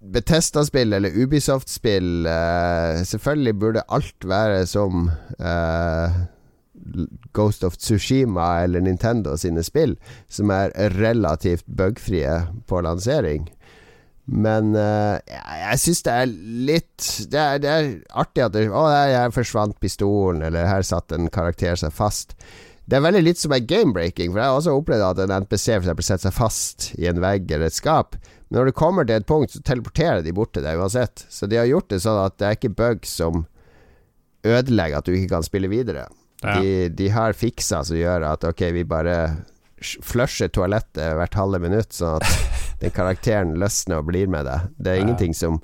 Betesta-spill 0.00 0.94
eller 0.94 1.18
Ubisoft-spill. 1.18 2.22
Uh, 2.22 3.02
selvfølgelig 3.02 3.56
burde 3.64 3.82
alt 3.90 4.30
være 4.30 4.62
som 4.70 5.10
Ghost 7.36 7.64
of 7.64 7.76
Tsushima 7.78 8.62
eller 8.64 8.84
Nintendo 8.84 9.36
sine 9.38 9.62
spill, 9.66 9.96
som 10.28 10.50
er 10.54 10.74
relativt 10.96 11.66
bugfrie 11.66 12.40
på 12.66 12.82
lansering. 12.86 13.48
Men 14.30 14.76
uh, 14.78 15.18
jeg, 15.26 15.78
syns 15.82 16.04
det 16.06 16.14
er 16.14 16.32
litt 16.70 17.06
det 17.32 17.40
er, 17.40 17.60
det 17.62 17.70
er, 17.70 17.88
artig 18.22 18.44
at 18.44 18.54
det, 18.54 18.68
Å, 18.70 18.82
her 18.86 19.32
forsvant 19.34 19.78
pistolen, 19.82 20.44
eller 20.46 20.68
her 20.70 20.86
satt 20.86 21.10
en 21.16 21.30
karakter 21.32 21.78
seg 21.80 21.94
fast. 21.94 22.36
Det 22.90 22.98
er 22.98 23.04
veldig 23.06 23.22
litt 23.22 23.38
som 23.38 23.54
er 23.54 23.66
game-breaking, 23.66 24.32
for 24.32 24.42
jeg 24.42 24.50
har 24.50 24.58
også 24.58 24.74
opplevd 24.78 25.06
at 25.06 25.22
en 25.24 25.34
NPC 25.44 25.66
for 25.72 25.84
eksempel 25.84 26.06
setter 26.06 26.28
seg 26.28 26.36
fast 26.36 26.88
i 26.98 27.06
en 27.10 27.20
vegg 27.22 27.50
eller 27.50 27.70
et 27.70 27.76
skap. 27.76 28.16
Men 28.48 28.60
når 28.60 28.70
du 28.70 28.78
kommer 28.80 29.06
til 29.06 29.20
et 29.20 29.28
punkt, 29.28 29.54
så 29.54 29.62
teleporterer 29.66 30.24
de 30.26 30.34
bort 30.34 30.54
til 30.56 30.66
deg 30.66 30.78
uansett. 30.78 31.22
Så 31.30 31.46
de 31.46 31.58
har 31.58 31.70
gjort 31.70 31.90
det 31.92 32.00
sånn 32.02 32.18
at 32.18 32.38
det 32.42 32.48
er 32.48 32.58
ikke 32.58 32.74
bugs 32.80 33.12
som 33.20 33.44
ødelegger 34.46 34.98
at 34.98 35.06
du 35.06 35.14
ikke 35.14 35.36
kan 35.36 35.46
spille 35.46 35.70
videre. 35.70 36.08
Ja. 36.40 36.56
De, 36.60 36.88
de, 36.96 37.08
har 37.12 37.36
fiksa 37.36 37.82
som 37.84 37.98
gjør 37.98 38.24
at 38.30 38.46
ok, 38.48 38.64
vi 38.72 38.86
bare 38.88 39.16
flusher 39.80 40.48
toalettet 40.52 41.16
hvert 41.16 41.36
halve 41.36 41.60
minutt, 41.62 41.92
sånn 41.96 42.20
at 42.20 42.48
den 42.82 42.94
karakteren 42.96 43.56
løsner 43.60 44.00
og 44.00 44.08
blir 44.08 44.30
med 44.32 44.48
deg. 44.48 44.72
Det 44.80 44.94
er 44.94 45.04
ingenting 45.04 45.36
som 45.36 45.62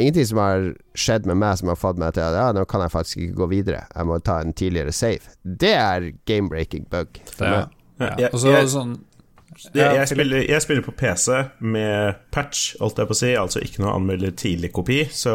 Ingenting 0.00 0.24
som 0.30 0.38
har 0.40 0.62
skjedd 0.96 1.26
med 1.28 1.36
meg 1.42 1.58
som 1.60 1.68
har 1.68 1.76
fått 1.76 1.98
meg 2.00 2.14
til 2.16 2.24
at 2.24 2.32
ja, 2.32 2.44
nå 2.56 2.62
kan 2.70 2.80
jeg 2.80 2.92
faktisk 2.94 3.18
ikke 3.20 3.36
gå 3.42 3.48
videre. 3.50 3.82
Jeg 3.92 4.08
må 4.08 4.16
ta 4.24 4.38
en 4.40 4.54
tidligere 4.56 4.94
save. 4.96 5.34
Det 5.42 5.74
er 5.76 6.06
game-breaking 6.30 6.86
bug. 6.88 7.18
Ja. 7.36 7.66
Ja. 8.00 8.30
Og 8.30 8.38
så 8.40 8.54
sånn 8.70 8.94
jeg, 9.74 9.82
jeg, 9.82 10.06
spiller, 10.08 10.44
jeg, 10.46 10.62
spiller, 10.62 10.84
på 10.86 10.94
PC 10.96 11.34
med 11.58 12.20
patch, 12.32 12.78
holdt 12.80 13.02
jeg 13.02 13.10
på 13.10 13.16
å 13.16 13.18
si, 13.18 13.30
altså 13.36 13.60
ikke 13.64 13.82
noe 13.82 13.96
anmelder 13.98 14.32
tidlig 14.38 14.70
kopi. 14.72 15.02
Så, 15.12 15.34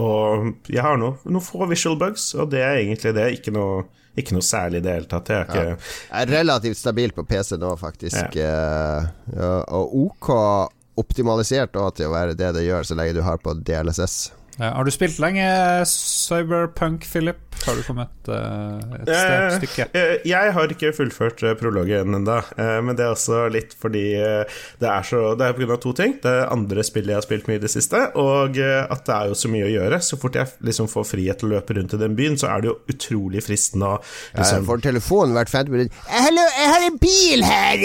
og 0.00 0.70
jeg 0.70 0.84
har 0.86 0.96
noen 1.02 1.18
noe 1.28 1.44
få 1.44 1.68
visual 1.68 1.98
bugs, 2.00 2.30
og 2.38 2.54
det 2.54 2.62
er 2.64 2.80
egentlig 2.80 3.12
det. 3.18 3.26
Ikke 3.36 3.52
noe 3.52 3.84
ikke 4.16 4.36
noe 4.36 4.44
særlig 4.44 4.80
i 4.80 4.86
det 4.86 4.94
hele 4.96 5.10
tatt. 5.10 5.28
Jeg 5.32 5.44
er, 5.44 5.50
ikke... 5.50 5.64
ja. 5.66 6.22
er 6.22 6.32
relativt 6.32 6.80
stabil 6.80 7.12
på 7.16 7.26
PC 7.28 7.58
nå, 7.60 7.74
faktisk. 7.80 8.38
Ja. 8.38 9.04
Uh, 9.32 9.60
og 9.76 9.96
OK 10.06 10.32
optimalisert 10.96 11.76
også 11.76 11.98
til 11.98 12.08
å 12.08 12.14
være 12.14 12.36
det 12.38 12.54
det 12.56 12.64
gjør, 12.64 12.86
så 12.88 12.96
lenge 12.96 13.16
du 13.18 13.22
har 13.26 13.40
på 13.42 13.52
DLSS. 13.60 14.16
Ja, 14.56 14.70
har 14.72 14.84
du 14.84 14.92
spilt 14.94 15.18
lenge 15.20 15.44
Cyberpunk, 15.90 17.04
Philip? 17.04 17.42
Har 17.64 17.76
du 17.76 17.82
kommet 17.82 18.28
uh, 18.28 18.78
et 19.00 19.08
sted, 19.08 19.34
uh, 19.34 19.56
stykke? 19.56 19.86
Uh, 19.92 20.26
jeg 20.28 20.52
har 20.56 20.72
ikke 20.72 20.92
fullført 20.96 21.42
prologen 21.60 22.16
ennå, 22.18 22.36
men 22.56 22.96
det 22.96 23.04
er 23.06 23.14
også 23.14 23.46
litt 23.52 23.72
fordi 23.80 24.04
det 24.16 24.88
er 24.88 25.06
så 25.06 25.34
Det 25.38 25.46
er 25.46 25.56
pga. 25.56 25.76
to 25.80 25.92
ting. 25.96 26.16
Det 26.22 26.34
andre 26.52 26.84
spillet 26.86 27.12
jeg 27.12 27.18
har 27.18 27.26
spilt 27.26 27.48
mye 27.50 27.58
i 27.58 27.62
det 27.62 27.70
siste, 27.72 28.00
og 28.16 28.58
at 28.60 29.04
det 29.06 29.14
er 29.14 29.30
jo 29.30 29.38
så 29.38 29.50
mye 29.52 29.66
å 29.66 29.72
gjøre. 29.72 30.00
Så 30.04 30.18
fort 30.20 30.36
jeg 30.38 30.52
liksom 30.64 30.88
får 30.90 31.08
frihet 31.10 31.40
til 31.40 31.50
å 31.50 31.56
løpe 31.56 31.76
rundt 31.76 31.96
i 31.96 32.00
den 32.00 32.16
byen, 32.18 32.38
så 32.40 32.50
er 32.52 32.62
det 32.62 32.70
jo 32.70 32.76
utrolig 32.92 33.42
fristende 33.44 33.96
å 33.96 33.98
liksom 33.98 34.62
Jeg 34.62 34.68
får 34.70 34.84
telefonen 34.86 35.36
hvert 35.36 35.52
femte 35.52 35.74
minutt. 35.74 36.00
'Hallo, 36.06 36.44
jeg 36.56 36.72
har 36.72 36.86
en 36.86 36.98
bil 37.02 37.46
her! 37.46 37.84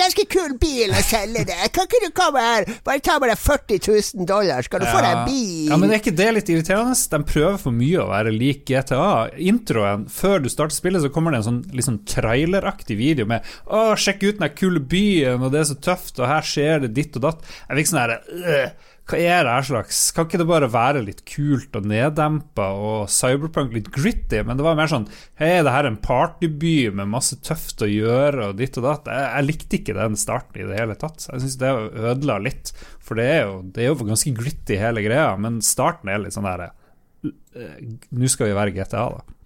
Ganske 0.00 0.26
kul 0.30 0.56
bil 0.60 0.94
å 0.96 1.02
selge 1.06 1.46
deg. 1.48 1.64
Kan 1.76 1.88
ikke 1.88 2.02
du 2.04 2.10
komme 2.16 2.44
her? 2.44 2.68
Bare 2.86 3.04
ta 3.04 3.18
med 3.22 3.32
deg 3.32 3.40
40 3.40 3.82
000 4.18 4.28
dollar, 4.28 4.64
skal 4.66 4.82
du 4.82 4.88
ja. 4.88 4.94
få 4.94 5.04
deg 5.04 5.12
en 5.14 5.24
bil.' 5.28 5.70
Ja, 5.70 5.80
men 5.80 5.90
det 5.90 5.98
er 5.98 6.04
ikke 6.04 6.09
det 6.16 6.28
litt 6.34 6.50
irriterende? 6.52 6.96
De 7.12 7.20
prøver 7.26 7.58
for 7.62 7.74
mye 7.74 8.02
å 8.02 8.08
være 8.10 8.32
lik 8.34 8.64
GTA. 8.68 9.30
Introen, 9.50 10.06
før 10.10 10.42
du 10.44 10.48
starter 10.52 10.76
spillet, 10.76 11.02
så 11.04 11.10
kommer 11.12 11.34
det 11.34 11.40
en 11.40 11.48
sånn 11.48 11.62
liksom 11.76 12.00
traileraktig 12.08 12.96
video 12.98 13.26
med 13.26 13.46
'Å, 13.66 13.96
sjekk 13.96 14.22
ut 14.28 14.38
den 14.40 14.54
kule 14.56 14.80
byen, 14.80 15.42
og 15.42 15.52
det 15.52 15.60
er 15.60 15.70
så 15.70 15.78
tøft, 15.80 16.18
og 16.18 16.30
her 16.30 16.42
skjer 16.42 16.86
det 16.86 16.94
ditt 16.94 17.16
og 17.16 17.22
datt'. 17.22 17.44
Jeg 17.68 17.80
fikk 17.80 17.90
sånn 17.90 18.02
herre 18.02 18.20
øh, 18.30 18.70
hva 19.10 19.18
er 19.18 19.42
det 19.44 19.54
her 19.54 19.66
slags 19.66 19.98
Kan 20.14 20.28
ikke 20.28 20.38
det 20.40 20.46
bare 20.48 20.68
være 20.70 21.02
litt 21.04 21.22
kult 21.28 21.74
og 21.78 21.86
neddempa 21.90 22.68
og 22.78 23.10
cyberpunk 23.12 23.74
litt 23.74 23.90
gritty? 23.94 24.40
Men 24.46 24.58
det 24.58 24.66
var 24.66 24.78
mer 24.78 24.90
sånn 24.90 25.08
Hei, 25.40 25.50
er 25.58 25.66
det 25.66 25.74
her 25.74 25.88
en 25.88 25.98
partyby 26.02 26.92
med 26.94 27.10
masse 27.10 27.40
tøft 27.46 27.82
å 27.82 27.90
gjøre 27.90 28.50
og 28.50 28.60
ditt 28.60 28.78
og 28.80 28.86
datt? 28.86 29.10
Jeg, 29.10 29.26
jeg 29.34 29.48
likte 29.48 29.80
ikke 29.80 29.98
den 29.98 30.18
starten 30.20 30.60
i 30.60 30.68
det 30.68 30.78
hele 30.78 30.96
tatt. 31.00 31.26
Jeg 31.26 31.42
syns 31.42 31.58
det 31.60 31.72
ødela 31.74 32.38
litt. 32.42 32.72
For 33.02 33.18
det 33.18 33.26
er, 33.34 33.42
jo, 33.48 33.60
det 33.66 33.84
er 33.84 33.90
jo 33.90 34.08
ganske 34.12 34.34
gritty 34.36 34.78
hele 34.78 35.04
greia, 35.04 35.34
men 35.40 35.58
starten 35.64 36.12
er 36.12 36.22
litt 36.22 36.36
sånn 36.36 36.46
der 36.46 36.68
eh, 36.70 37.76
Nå 38.14 38.30
skal 38.30 38.50
vi 38.50 38.58
være 38.58 38.74
GTA, 38.76 39.06
da. 39.16 39.38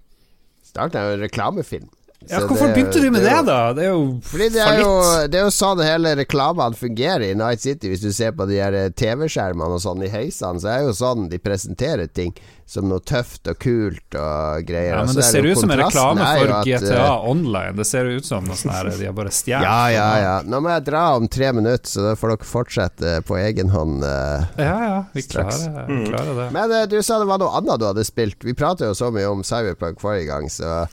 Starten 0.66 1.00
er 1.00 1.08
jo 1.08 1.18
en 1.18 1.24
reklamefilm. 1.24 1.90
Ja, 2.30 2.40
hvorfor 2.46 2.70
det, 2.70 2.74
begynte 2.74 3.00
du 3.00 3.10
med 3.10 3.22
det, 3.22 3.30
det, 3.30 3.44
da? 3.46 3.72
Det 3.76 3.84
er 3.84 3.92
jo 3.92 4.04
Fordi 4.24 4.48
det 4.54 4.64
er 4.64 4.80
jo, 4.80 4.92
det 5.28 5.38
er 5.40 5.46
jo 5.46 5.52
sånn 5.54 5.82
hele 5.84 6.14
reklamene 6.18 6.78
fungerer 6.78 7.26
i 7.28 7.36
Night 7.38 7.64
City. 7.64 7.90
Hvis 7.92 8.04
du 8.04 8.10
ser 8.16 8.32
på 8.36 8.46
de 8.48 8.60
her 8.62 8.76
TV-skjermene 8.96 9.76
og 9.76 9.82
sånn 9.84 10.04
i 10.06 10.10
heisene, 10.12 10.62
så 10.62 10.72
er 10.72 10.82
det 10.82 10.92
jo 10.92 10.98
sånn 11.02 11.28
de 11.32 11.40
presenterer 11.42 12.08
ting 12.08 12.32
som 12.66 12.86
noe 12.88 13.02
tøft 13.04 13.48
og 13.50 13.58
kult 13.60 14.16
og 14.16 14.64
greier. 14.64 14.94
Ja, 14.94 15.02
men 15.04 15.16
det 15.18 15.26
ser 15.28 15.44
ut 15.44 15.60
som 15.60 15.72
en 15.74 15.80
reklame 15.82 16.24
for 16.24 16.52
at, 16.58 16.68
GTA 16.68 17.02
uh, 17.12 17.28
Online. 17.28 17.76
Det 17.76 17.86
ser 17.88 18.08
ut 18.08 18.26
som 18.26 18.46
noe 18.48 18.56
sånn 18.56 18.72
her 18.72 18.88
de 18.94 19.08
har 19.10 19.16
bare 19.16 19.32
stjålet. 19.34 19.68
Ja, 19.68 19.80
ja, 19.92 20.08
ja. 20.22 20.34
Nå 20.48 20.62
må 20.64 20.72
jeg 20.72 20.86
dra 20.88 21.04
om 21.18 21.28
tre 21.28 21.52
minutter, 21.56 21.90
så 21.90 22.06
da 22.08 22.14
får 22.18 22.34
dere 22.34 22.48
fortsette 22.48 23.14
på 23.28 23.38
egen 23.42 23.72
hånd. 23.74 24.00
Uh, 24.04 24.46
ja, 24.56 24.76
ja, 24.88 25.00
vi 25.12 25.26
klarer, 25.28 25.88
mm. 25.90 26.04
klarer 26.08 26.38
det. 26.40 26.50
Men 26.56 26.72
uh, 26.72 26.84
du 26.88 26.98
sa 27.04 27.20
det 27.20 27.28
var 27.28 27.42
noe 27.44 27.52
annet 27.60 27.82
du 27.82 27.88
hadde 27.90 28.06
spilt. 28.08 28.40
Vi 28.44 28.56
pratet 28.56 28.88
jo 28.88 28.96
så 28.96 29.12
mye 29.12 29.28
om 29.28 29.44
Cyberpunk 29.44 30.00
forrige 30.00 30.30
gang, 30.32 30.48
så 30.52 30.86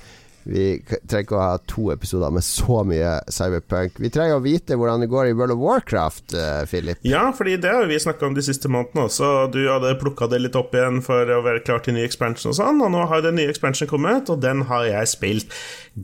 vi 0.43 0.81
trenger 0.81 1.25
ikke 1.25 1.37
å 1.37 1.43
ha 1.43 1.57
to 1.69 1.91
episoder 1.93 2.33
med 2.33 2.45
så 2.45 2.81
mye 2.87 3.13
cyberpunk. 3.31 3.99
Vi 4.01 4.09
trenger 4.13 4.39
å 4.39 4.43
vite 4.43 4.77
hvordan 4.79 5.03
det 5.03 5.09
går 5.11 5.29
i 5.29 5.35
World 5.37 5.55
of 5.55 5.61
Warcraft, 5.61 6.33
uh, 6.33 6.63
Philip. 6.69 6.97
Ja, 7.05 7.27
fordi 7.37 7.57
det 7.61 7.73
har 7.75 7.85
vi 7.89 7.99
snakka 8.01 8.25
om 8.27 8.37
de 8.37 8.45
siste 8.45 8.71
månedene 8.71 9.05
også. 9.09 9.31
Du 9.53 9.61
hadde 9.67 9.93
plukka 10.01 10.29
det 10.31 10.41
litt 10.41 10.57
opp 10.57 10.73
igjen 10.75 11.01
for 11.05 11.29
å 11.29 11.41
være 11.45 11.63
klar 11.65 11.83
til 11.85 11.97
ny 11.97 12.05
expansion 12.07 12.51
og 12.51 12.57
sånn, 12.57 12.81
og 12.81 12.93
nå 12.93 13.05
har 13.11 13.23
den 13.25 13.37
nye 13.37 13.51
expansion 13.53 13.89
kommet, 13.89 14.31
og 14.33 14.41
den 14.41 14.65
har 14.71 14.87
jeg 14.89 15.13
spilt 15.13 15.55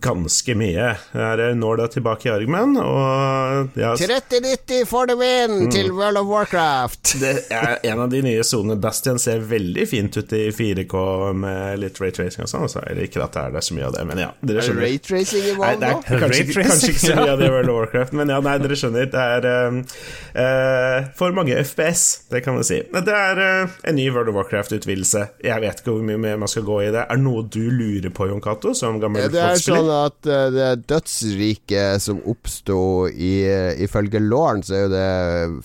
ganske 0.03 0.55
mye. 0.59 0.89
Jeg 1.17 1.43
er 1.47 1.57
nåla 1.57 1.88
tilbake 1.91 2.29
i 2.29 2.33
armen, 2.35 2.77
og 2.81 3.77
ja. 3.79 3.95
3090 3.97 4.85
for 4.89 5.09
the 5.09 5.17
win 5.17 5.63
mm. 5.65 5.71
til 5.73 5.91
World 5.95 6.21
of 6.21 6.29
Warcraft! 6.29 7.15
Det 7.23 7.35
er 7.53 7.79
en 7.89 8.05
av 8.05 8.11
de 8.13 8.21
nye 8.25 8.43
sonene. 8.45 8.77
Bastion 8.81 9.17
ser 9.21 9.41
veldig 9.47 9.88
fint 9.89 10.17
ut 10.19 10.33
i 10.38 10.47
4K 10.53 11.05
med 11.38 11.81
litt 11.81 12.01
raytracing 12.03 12.45
og 12.45 12.51
sånn, 12.51 12.69
så 12.71 12.83
er 12.85 12.97
det 12.97 13.09
ikke 13.09 13.25
at 13.25 13.38
det 13.38 13.61
er 13.61 13.65
så 13.65 13.77
mye 13.77 13.88
av 13.89 13.95
det, 13.97 14.05
men 14.07 14.26
ja 14.26 14.26
ja, 14.28 14.47
dere 14.49 14.63
skjønner. 14.65 14.84
Er 14.84 14.91
raytracing 14.91 15.45
i 15.47 15.53
WoW 15.57 15.80
nå? 15.82 15.91
Kanskje, 16.07 16.45
kanskje, 16.53 16.91
ikke 16.93 17.03
så 17.03 17.15
mye 17.17 17.34
av 17.34 17.41
det 17.41 17.47
i 17.47 17.53
World 17.53 17.71
of 17.71 17.78
Warcraft, 17.80 18.15
men 18.19 18.34
ja, 18.34 18.39
nei, 18.43 18.55
dere 18.63 18.78
skjønner. 18.80 19.09
Det 19.13 19.23
er 19.23 19.47
uh, 19.47 21.09
for 21.17 21.36
mange 21.38 21.57
FPS, 21.61 22.03
det 22.34 22.43
kan 22.45 22.57
man 22.57 22.67
si. 22.67 22.80
Det 22.93 23.15
er 23.15 23.41
uh, 23.41 23.78
en 23.88 23.97
ny 23.99 24.07
World 24.11 24.32
of 24.34 24.39
Warcraft-utvidelse. 24.41 25.23
Jeg 25.47 25.63
vet 25.63 25.84
ikke 25.84 25.95
hvor 25.95 26.07
mye 26.07 26.21
mer 26.21 26.39
man 26.41 26.51
skal 26.51 26.67
gå 26.67 26.80
i 26.86 26.89
det. 26.91 27.05
Er 27.05 27.19
det 27.19 27.25
noe 27.25 27.45
du 27.47 27.63
lurer 27.71 28.13
på, 28.13 28.30
Jon 28.32 28.43
Cato, 28.43 28.73
som 28.78 28.99
gammel 29.03 29.30
Det 29.34 29.43
er 29.43 29.61
sånn 29.61 29.91
at 29.93 30.19
uh, 30.30 30.47
det 30.53 30.71
dødsriket 30.89 32.03
som 32.03 32.21
oppsto 32.28 32.80
ifølge 33.07 34.21
Lauren, 34.23 34.63
så 34.65 34.75
er 34.75 34.84
jo 34.86 34.91
det 34.93 35.07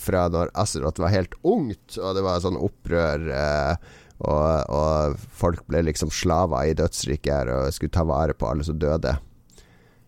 fra 0.03 0.29
når 0.33 0.53
Azeroth 0.63 1.03
var 1.03 1.13
helt 1.15 1.35
ungt, 1.43 1.99
og 1.99 2.15
det 2.17 2.25
var 2.25 2.43
sånn 2.45 2.61
opprør 2.61 3.29
uh, 3.33 3.99
og, 4.21 4.71
og, 4.71 5.21
folk 5.35 5.65
ble 5.71 5.83
liksom 5.89 6.13
slaver 6.15 6.71
i 6.71 6.79
dødsriket 6.79 7.33
her 7.33 7.53
og 7.55 7.75
skulle 7.75 7.95
ta 7.95 8.05
vare 8.07 8.37
på 8.39 8.49
alle 8.51 8.67
som 8.67 8.79
døde. 8.79 9.17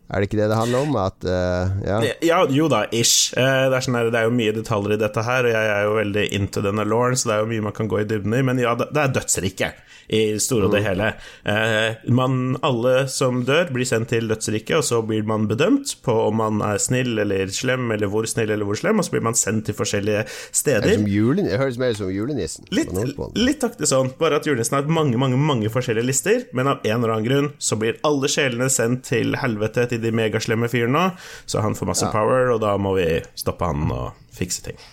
Er 0.05 0.21
det 0.21 0.29
ikke 0.29 0.39
det 0.43 0.51
det 0.53 0.59
handler 0.59 0.85
om? 0.85 0.97
At, 1.01 1.25
uh, 1.25 1.73
ja. 1.83 1.97
ja. 2.23 2.43
jo 2.53 2.69
da, 2.71 2.85
ish. 2.93 3.33
Uh, 3.33 3.71
det, 3.73 3.79
er 3.79 3.87
sånn 3.87 3.97
det, 4.05 4.21
er 4.21 4.29
jo 4.29 4.37
mye 4.37 4.53
detaljer 4.55 4.95
i 4.95 5.01
dette 5.01 5.25
her, 5.25 5.49
og 5.49 5.57
jeg 5.57 5.71
er 5.73 5.89
jo 5.89 5.97
veldig 5.97 6.25
into 6.37 6.63
denne 6.65 6.85
lauren, 6.87 7.17
så 7.17 7.31
det 7.31 7.37
er 7.37 7.43
jo 7.43 7.51
mye 7.55 7.67
man 7.71 7.77
kan 7.77 7.91
gå 7.91 8.03
i 8.03 8.07
dybden 8.11 8.37
i, 8.37 8.43
men 8.45 8.61
ja, 8.61 8.77
det 8.79 8.93
er 8.93 9.15
dødsriket 9.17 9.81
i 10.09 10.39
store 10.43 10.69
og 10.69 10.75
det 10.75 10.83
mm. 10.83 10.87
hele. 10.89 11.11
Eh, 11.51 12.11
man, 12.15 12.57
alle 12.67 12.95
som 13.13 13.43
dør, 13.47 13.71
blir 13.75 13.89
sendt 13.89 14.11
til 14.13 14.29
dødsriket, 14.31 14.77
og 14.79 14.85
så 14.87 15.01
blir 15.07 15.27
man 15.29 15.49
bedømt 15.51 15.97
på 16.05 16.15
om 16.27 16.41
man 16.41 16.63
er 16.65 16.81
snill 16.83 17.19
eller 17.23 17.53
slem, 17.55 17.91
eller 17.95 18.11
hvor 18.13 18.29
snill 18.31 18.53
eller 18.55 18.69
hvor 18.69 18.79
slem, 18.79 19.01
og 19.01 19.07
så 19.07 19.17
blir 19.17 19.27
man 19.27 19.39
sendt 19.39 19.69
til 19.69 19.79
forskjellige 19.79 20.25
steder. 20.51 20.89
Det, 20.95 21.11
julen, 21.11 21.49
det 21.49 21.61
høres 21.61 21.79
mer 21.81 21.95
ut 21.95 22.03
som 22.03 22.13
julenissen. 22.13 22.69
Litt, 22.75 22.93
litt 23.39 23.67
aktig 23.67 23.89
sånn, 23.91 24.13
bare 24.21 24.41
at 24.41 24.49
julenissen 24.49 24.79
har 24.79 24.91
mange, 24.91 25.21
mange, 25.21 25.41
mange 25.41 25.73
forskjellige 25.73 26.09
lister, 26.11 26.43
men 26.57 26.71
av 26.71 26.85
en 26.85 26.99
eller 26.99 27.17
annen 27.17 27.29
grunn 27.29 27.53
så 27.59 27.79
blir 27.81 28.01
alle 28.07 28.31
sjelene 28.31 28.71
sendt 28.73 29.07
til 29.11 29.37
helvete 29.41 29.89
til 29.91 30.03
de 30.05 30.13
megaslemme 30.15 30.71
fyrene, 30.73 31.11
så 31.47 31.65
han 31.65 31.79
får 31.79 31.93
masse 31.95 32.11
ja. 32.11 32.15
power, 32.15 32.53
og 32.55 32.61
da 32.65 32.77
må 32.81 32.97
vi 32.99 33.09
stoppe 33.39 33.73
han 33.73 33.89
og 33.95 34.13
fikse 34.35 34.69
ting. 34.69 34.85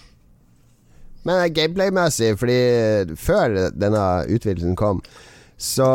Men 1.27 1.43
gameplay-messig, 1.53 2.33
fordi 2.41 2.61
før 3.19 3.69
denne 3.77 4.05
utvidelsen 4.31 4.77
kom, 4.79 5.03
så 5.61 5.87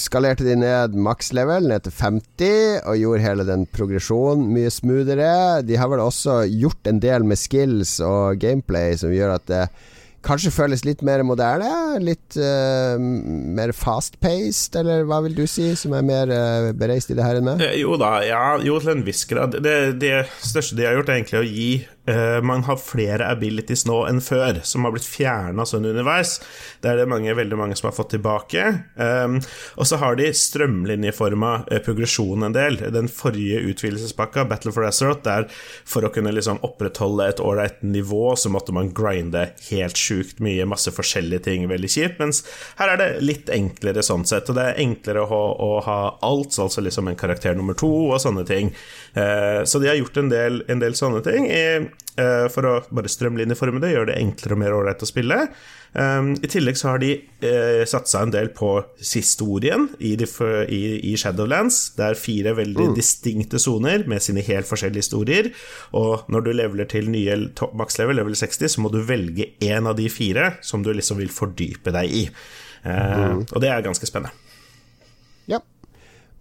skalerte 0.00 0.46
de 0.46 0.54
ned 0.56 0.94
makslevel 0.96 1.66
ned 1.68 1.84
til 1.84 1.92
50 1.92 2.86
og 2.88 2.96
gjorde 2.96 3.24
hele 3.26 3.44
den 3.44 3.66
progresjonen 3.68 4.46
mye 4.54 4.70
smoothere. 4.72 5.60
De 5.68 5.76
har 5.76 5.90
vel 5.92 6.00
også 6.00 6.46
gjort 6.48 6.88
en 6.88 7.02
del 7.04 7.26
med 7.28 7.36
skills 7.36 7.98
og 8.04 8.40
gameplay 8.40 8.96
som 8.96 9.12
gjør 9.12 9.36
at 9.36 9.50
det 9.50 9.66
kanskje 10.24 10.52
føles 10.54 10.84
litt 10.86 11.02
mer 11.04 11.22
moderne? 11.26 11.70
Litt 12.02 12.36
uh, 12.40 12.96
mer 12.98 13.74
fast-paced, 13.76 14.76
eller 14.80 15.04
hva 15.08 15.20
vil 15.26 15.36
du 15.36 15.44
si, 15.50 15.70
som 15.78 15.94
er 15.96 16.06
mer 16.06 16.32
uh, 16.32 16.70
bereist 16.76 17.12
i 17.12 17.18
det 17.18 17.26
her 17.26 17.40
enn 17.40 17.48
meg? 17.50 17.64
jo 17.80 17.98
da, 18.00 18.16
ja, 18.24 18.44
jo 18.64 18.78
til 18.80 18.94
en 18.94 19.04
viss 19.06 19.24
grad. 19.28 19.58
Det, 19.64 19.76
det, 20.00 20.14
største 20.40 20.78
de 20.78 20.88
har 20.88 20.96
gjort, 20.98 21.12
er 21.12 21.20
egentlig 21.20 21.42
å 21.42 21.48
gi 21.48 21.68
Man 22.04 22.66
har 22.66 22.76
flere 22.76 23.30
abilities 23.32 23.86
nå 23.88 24.02
enn 24.08 24.20
før, 24.20 24.58
som 24.66 24.84
har 24.84 24.92
blitt 24.92 25.06
fjerna 25.08 25.64
sånn 25.68 25.86
underveis. 25.88 26.36
Det 26.84 26.90
er 26.90 26.98
det 27.00 27.06
mange, 27.08 27.32
veldig 27.36 27.56
mange 27.56 27.76
som 27.78 27.88
har 27.88 27.96
fått 27.96 28.12
tilbake. 28.12 28.64
Um, 28.96 29.38
og 29.80 29.88
så 29.88 29.98
har 30.02 30.18
de 30.18 30.28
strømlinjeforma 30.36 31.52
uh, 31.70 31.78
progresjon 31.84 32.44
en 32.46 32.54
del. 32.54 32.76
Den 32.92 33.08
forrige 33.12 33.62
utvidelsespakka, 33.70 34.44
Battle 34.50 34.74
for 34.74 34.86
Azeroth, 34.88 35.24
der 35.24 35.48
for 35.88 36.04
å 36.04 36.12
kunne 36.14 36.34
liksom 36.34 36.60
opprettholde 36.66 37.28
et 37.30 37.42
ålreit 37.42 37.80
nivå, 37.86 38.34
så 38.36 38.52
måtte 38.52 38.74
man 38.76 38.92
grinde 38.96 39.46
helt 39.70 40.00
sjukt 40.00 40.42
mye, 40.44 40.68
masse 40.68 40.92
forskjellige 40.94 41.46
ting, 41.48 41.66
veldig 41.70 41.92
kjipt. 41.96 42.20
Mens 42.22 42.44
her 42.80 42.94
er 42.94 43.00
det 43.00 43.10
litt 43.24 43.52
enklere 43.54 44.04
sånn 44.04 44.26
sett, 44.28 44.50
og 44.50 44.58
det 44.58 44.68
er 44.70 44.82
enklere 44.84 45.24
å, 45.24 45.42
å 45.54 45.70
ha 45.88 45.98
alt, 46.26 46.58
altså 46.60 46.84
liksom 46.84 47.08
en 47.10 47.18
karakter 47.18 47.56
nummer 47.56 47.76
to 47.78 47.90
og 48.10 48.20
sånne 48.22 48.46
ting. 48.48 48.74
Uh, 49.16 49.62
så 49.64 49.80
de 49.80 49.90
har 49.90 50.00
gjort 50.00 50.20
en 50.20 50.32
del, 50.32 50.62
en 50.68 50.82
del 50.82 50.96
sånne 50.98 51.24
ting 51.24 51.48
i, 51.48 51.64
eh, 51.78 51.90
for 52.14 52.66
å 52.68 52.72
bare 52.94 53.10
strømlinjeforme 53.10 53.80
det, 53.82 53.88
gjøre 53.90 54.12
det 54.12 54.20
enklere 54.20 54.54
og 54.54 54.60
mer 54.60 54.74
ålreit 54.76 55.00
å 55.02 55.08
spille. 55.08 55.38
Um, 55.94 56.32
I 56.42 56.48
tillegg 56.50 56.74
så 56.74 56.88
har 56.90 56.98
de 56.98 57.12
uh, 57.44 57.84
satsa 57.86 58.24
en 58.24 58.32
del 58.34 58.48
på 58.54 58.70
historien 58.98 59.86
i, 60.02 60.16
Shadowlands. 61.20 61.78
Det 61.94 62.08
er 62.08 62.18
fire 62.18 62.56
veldig 62.58 62.88
mm. 62.90 62.96
distinkte 62.98 63.60
soner 63.62 64.02
med 64.10 64.24
sine 64.24 64.42
helt 64.42 64.66
forskjellige 64.66 65.04
historier. 65.06 65.50
Og 65.94 66.26
når 66.34 66.46
du 66.46 66.52
leveler 66.54 66.90
til 66.90 67.12
nye 67.14 67.38
makslevel, 67.78 68.18
level 68.18 68.34
60, 68.34 68.74
så 68.74 68.82
må 68.82 68.90
du 68.90 69.04
velge 69.06 69.52
én 69.62 69.86
av 69.86 69.94
de 70.00 70.08
fire 70.10 70.56
som 70.66 70.82
du 70.82 70.90
liksom 70.90 71.22
vil 71.22 71.30
fordype 71.30 71.94
deg 71.94 72.10
i. 72.10 72.24
Uh, 72.82 72.90
mm. 72.90 73.44
Og 73.52 73.62
det 73.62 73.70
er 73.70 73.86
ganske 73.86 74.10
spennende. 74.10 74.34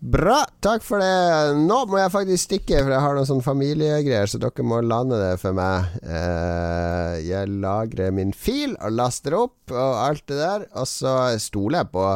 Bra, 0.04 0.42
takk 0.60 0.84
for 0.84 1.00
det. 1.00 1.56
Nå 1.64 1.78
må 1.88 1.96
jeg 2.02 2.12
faktisk 2.12 2.44
stikke, 2.50 2.82
for 2.82 2.92
jeg 2.92 3.04
har 3.06 3.14
noen 3.16 3.28
sånne 3.30 3.46
familiegreier, 3.46 4.28
så 4.28 4.40
dere 4.42 4.66
må 4.68 4.82
lande 4.84 5.16
det 5.16 5.38
for 5.40 5.56
meg. 5.56 5.94
Eh, 6.04 7.22
jeg 7.24 7.54
lagrer 7.64 8.12
min 8.12 8.34
fil 8.36 8.74
og 8.84 8.98
laster 8.98 9.38
opp 9.38 9.72
og 9.72 10.02
alt 10.02 10.26
det 10.28 10.42
der, 10.42 10.66
og 10.76 10.90
så 10.92 11.14
stoler 11.40 11.86
jeg 11.86 11.92
på 11.96 12.10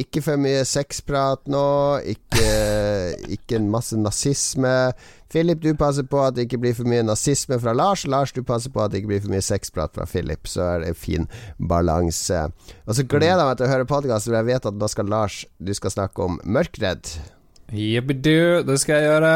ikke 0.00 0.22
for 0.24 0.40
mye 0.40 0.64
sexprat 0.66 1.44
nå, 1.50 1.66
ikke, 2.14 2.46
ikke 3.36 3.58
en 3.60 3.68
masse 3.70 3.96
nazisme. 3.98 4.72
Philip, 5.30 5.60
du 5.62 5.74
passer 5.78 6.06
på 6.06 6.18
at 6.22 6.34
det 6.34 6.48
ikke 6.48 6.60
blir 6.64 6.74
for 6.74 6.88
mye 6.90 7.04
nazisme 7.06 7.58
fra 7.62 7.74
Lars. 7.76 8.02
Lars, 8.10 8.32
du 8.34 8.42
passer 8.46 8.74
på 8.74 8.82
at 8.82 8.90
det 8.90 9.02
ikke 9.02 9.12
blir 9.12 9.22
for 9.22 9.34
mye 9.34 9.44
sexprat 9.44 9.94
fra 9.94 10.06
Philip. 10.10 10.50
Så 10.50 10.66
er 10.66 10.82
det 10.82 10.90
en 10.92 10.98
fin 10.98 11.28
balanse. 11.58 12.48
Og 12.86 12.98
så 12.98 13.06
gleder 13.06 13.38
jeg 13.38 13.50
meg 13.50 13.60
til 13.60 13.68
å 13.68 13.72
høre 13.74 13.90
podkasten, 13.90 14.32
for 14.32 14.40
jeg 14.40 14.50
vet 14.50 14.68
at 14.70 14.82
nå 14.82 14.90
skal 14.90 15.10
Lars 15.10 15.44
Du 15.62 15.70
skal 15.78 15.94
snakke 15.94 16.26
om 16.26 16.40
Mørkredd. 16.42 17.14
Jippidu, 17.74 18.64
det 18.66 18.80
skal 18.82 18.98
jeg 18.98 19.12
gjøre. 19.12 19.32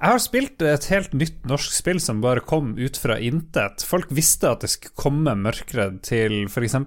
Jeg 0.00 0.14
har 0.14 0.22
spilt 0.24 0.62
et 0.64 0.86
helt 0.88 1.12
nytt 1.12 1.42
norsk 1.44 1.74
spill 1.76 1.98
som 2.00 2.22
bare 2.24 2.40
kom 2.40 2.70
ut 2.78 2.96
fra 2.96 3.18
intet. 3.20 3.82
Folk 3.84 4.08
visste 4.16 4.48
at 4.48 4.62
det 4.64 4.70
skulle 4.72 4.96
komme 4.96 5.34
Mørkredd 5.36 5.98
til 6.08 6.46
f.eks. 6.48 6.78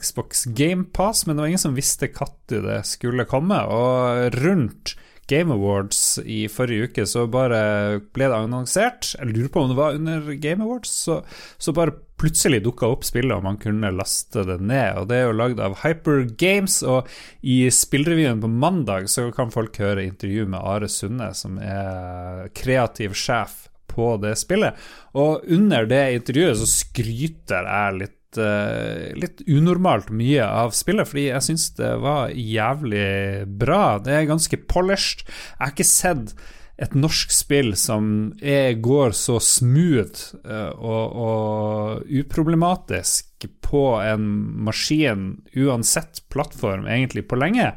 Xbox 0.00 0.46
GamePass, 0.56 1.26
men 1.26 1.36
det 1.36 1.44
var 1.44 1.52
ingen 1.52 1.64
som 1.66 1.76
visste 1.76 2.08
når 2.08 2.64
det 2.64 2.78
skulle 2.88 3.28
komme. 3.28 3.60
Og 3.60 4.32
rundt 4.40 4.94
Game 5.28 5.52
Awards 5.52 6.16
i 6.24 6.46
forrige 6.48 6.88
uke, 6.88 7.04
så 7.04 7.26
bare 7.28 8.00
ble 8.16 8.30
det 8.30 8.40
annonsert. 8.40 9.12
Jeg 9.18 9.34
lurer 9.34 9.52
på 9.52 9.60
om 9.66 9.74
det 9.74 9.78
var 9.82 10.00
under 10.00 10.32
Game 10.40 10.64
Awards. 10.64 10.96
Så, 11.04 11.20
så 11.58 11.76
bare 11.76 11.98
plutselig 12.20 12.62
dukka 12.64 12.88
opp 12.88 13.04
spillet, 13.06 13.34
og 13.36 13.44
man 13.44 13.58
kunne 13.60 13.92
laste 13.94 14.44
det 14.48 14.58
ned. 14.60 15.02
Og 15.02 15.08
Det 15.10 15.18
er 15.18 15.24
jo 15.26 15.36
lagd 15.36 15.62
av 15.62 15.78
Hyper 15.82 16.26
Games, 16.38 16.80
og 16.82 17.08
i 17.42 17.66
spillrevyen 17.70 18.42
på 18.42 18.50
mandag 18.50 19.10
så 19.12 19.28
kan 19.36 19.52
folk 19.54 19.76
høre 19.82 20.06
intervju 20.06 20.48
med 20.48 20.60
Are 20.60 20.88
Sunde, 20.88 21.32
som 21.34 21.58
er 21.58 22.48
kreativ 22.56 23.16
sjef 23.16 23.66
på 23.86 24.16
det 24.20 24.34
spillet. 24.40 24.76
Og 25.16 25.44
under 25.52 25.88
det 25.88 26.04
intervjuet 26.20 26.60
så 26.60 26.68
skryter 26.68 27.68
jeg 27.68 27.98
litt 28.02 28.16
litt, 28.36 29.40
uh, 29.40 29.56
unormalt 29.56 30.10
mye 30.10 30.44
av 30.44 30.74
spillet, 30.76 31.08
fordi 31.08 31.28
jeg 31.30 31.42
syns 31.42 31.70
det 31.76 31.92
var 32.02 32.30
jævlig 32.30 33.46
bra. 33.58 33.98
Det 33.98 34.12
er 34.12 34.28
ganske 34.30 34.56
polished. 34.68 35.26
Jeg 35.26 35.62
har 35.62 35.72
ikke 35.72 35.88
sett 35.88 36.34
et 36.76 36.96
norsk 36.96 37.32
spill 37.32 37.72
som 37.78 38.08
er, 38.44 38.74
går 38.84 39.14
så 39.16 39.38
smooth 39.40 40.36
uh, 40.44 40.72
og, 40.76 41.14
og, 41.26 42.10
uproblematisk 42.10 43.46
på 43.64 43.84
en 44.02 44.26
maskin, 44.66 45.30
uansett 45.56 46.20
plattform, 46.32 46.84
egentlig, 46.90 47.24
på 47.30 47.38
lenge. 47.40 47.72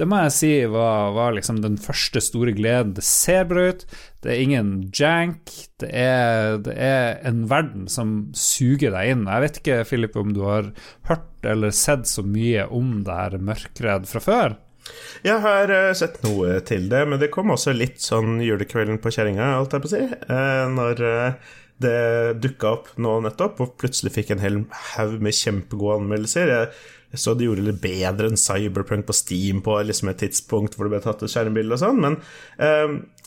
Det 0.00 0.06
må 0.08 0.22
jeg 0.22 0.32
si 0.32 0.50
var, 0.72 1.10
var 1.12 1.34
liksom 1.36 1.58
den 1.60 1.76
første 1.76 2.22
store 2.24 2.54
gleden. 2.56 2.94
Det 2.96 3.04
ser 3.04 3.44
bra 3.50 3.66
ut, 3.68 3.84
det 4.24 4.32
er 4.32 4.40
ingen 4.40 4.70
jank, 4.96 5.52
det 5.82 5.90
er, 5.92 6.56
det 6.64 6.78
er, 6.80 7.18
en 7.28 7.44
verden 7.50 7.84
som 7.92 8.30
suger 8.32 8.96
deg 8.96 9.12
inn. 9.12 9.28
Jeg 9.28 9.44
vet 9.44 9.60
ikke, 9.60 9.82
Philip, 9.90 10.16
om 10.16 10.32
du 10.32 10.40
har 10.48 10.72
hørt 11.10 11.44
eller 11.44 11.76
sett 11.76 12.08
så 12.08 12.24
mye 12.24 12.64
om 12.72 13.02
det 13.04 13.20
her 13.20 13.38
Mørkredd 13.44 14.08
fra 14.08 14.24
før? 14.24 14.56
Jeg 15.26 15.42
har 15.44 15.72
uh, 15.72 15.92
sett 15.96 16.20
noe 16.24 16.58
til 16.66 16.88
det, 16.92 17.02
men 17.08 17.20
det 17.20 17.30
kom 17.34 17.52
også 17.54 17.74
litt 17.76 18.00
sånn 18.04 18.38
julekvelden 18.44 19.00
på 19.02 19.12
kjerringa, 19.14 19.52
alt 19.58 19.76
jeg 19.76 19.84
på 19.84 19.90
å 19.90 19.94
si, 19.94 20.04
uh, 20.30 20.64
når 20.72 21.02
uh, 21.04 21.52
det 21.80 21.98
dukka 22.44 22.72
opp 22.76 22.88
nå 23.00 23.18
nettopp, 23.24 23.60
og 23.64 23.76
plutselig 23.80 24.14
fikk 24.16 24.34
en 24.34 24.42
hel 24.44 24.62
haug 24.94 25.20
med 25.24 25.36
kjempegode 25.36 26.02
anmeldelser. 26.02 26.52
Jeg 27.10 27.22
så 27.22 27.34
de 27.34 27.48
gjorde 27.48 27.64
det 27.66 27.80
bedre 27.82 28.28
enn 28.30 28.38
Cyberpunk 28.38 29.08
på 29.08 29.16
Steam 29.16 29.62
på 29.66 29.78
liksom 29.82 30.12
et 30.12 30.20
tidspunkt 30.22 30.76
hvor 30.76 30.86
det 30.86 30.92
ble 30.94 31.00
tatt 31.02 31.24
et 31.24 31.32
skjermbilde 31.32 31.74
og 31.74 31.80
sånn, 31.82 32.04
men 32.04 32.18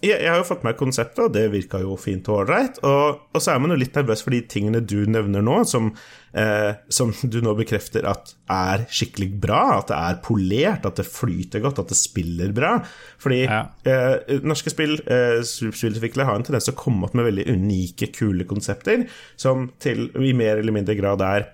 jeg, 0.04 0.18
jeg, 0.20 0.30
har 0.30 0.42
jo 0.42 0.48
fått 0.48 0.66
med 0.68 0.76
konseptet, 0.80 1.22
og 1.24 1.32
det 1.36 1.46
virka 1.54 1.80
jo 1.82 1.96
fint 2.00 2.28
og 2.30 2.42
ålreit. 2.42 2.80
Og, 2.84 3.22
og, 3.32 3.40
så 3.42 3.54
er 3.54 3.62
man 3.64 3.74
jo 3.74 3.80
litt 3.80 3.96
nervøs 3.96 4.24
for 4.26 4.36
de 4.36 4.42
tingene 4.52 4.84
du 4.84 5.06
nevner 5.10 5.46
nå, 5.46 5.62
som, 5.70 5.90
eh, 6.38 6.76
som, 6.92 7.14
du 7.24 7.40
nå 7.46 7.56
bekrefter 7.58 8.08
at 8.10 8.34
er 8.52 8.86
skikkelig 8.92 9.30
bra, 9.46 9.62
at 9.80 9.90
det 9.92 10.00
er 10.00 10.22
polert, 10.26 10.88
at 10.90 11.00
det 11.00 11.08
flyter 11.08 11.64
godt, 11.64 11.82
at 11.84 11.94
det 11.94 12.00
spiller 12.00 12.54
bra. 12.56 12.76
Fordi 13.24 13.42
ja. 13.46 13.64
eh, 13.88 14.38
norske 14.44 14.74
spill, 14.74 14.98
eh, 15.08 15.40
spillutviklere 15.48 16.30
har 16.30 16.40
en 16.40 16.48
tendens 16.48 16.68
til 16.70 16.76
å 16.76 16.82
komme 16.84 17.08
opp 17.08 17.18
med 17.18 17.30
veldig 17.32 17.48
unike, 17.56 18.12
kule 18.16 18.48
konsepter, 18.50 19.08
som 19.40 19.70
til 19.84 20.10
i 20.20 20.36
mer 20.38 20.60
eller 20.60 20.76
mindre 20.76 20.98
grad 21.00 21.24
er 21.26 21.52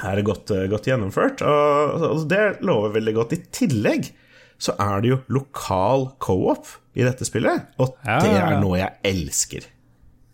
er 0.00 0.22
godt, 0.24 0.50
eh, 0.54 0.68
godt 0.72 0.88
gjennomført, 0.88 1.42
og, 1.44 2.04
og 2.08 2.22
det 2.30 2.62
lover 2.64 2.94
veldig 2.96 3.16
godt. 3.18 3.34
I 3.36 3.42
tillegg 3.52 4.08
så 4.62 4.74
er 4.80 5.02
det 5.02 5.10
jo 5.10 5.18
lokal 5.36 6.08
co-op 6.22 6.70
i 6.92 7.04
dette 7.06 7.26
spillet, 7.28 7.70
og 7.80 7.94
ja, 8.04 8.18
det 8.20 8.32
er 8.36 8.58
noe 8.60 8.80
jeg 8.80 9.12
elsker. 9.12 9.68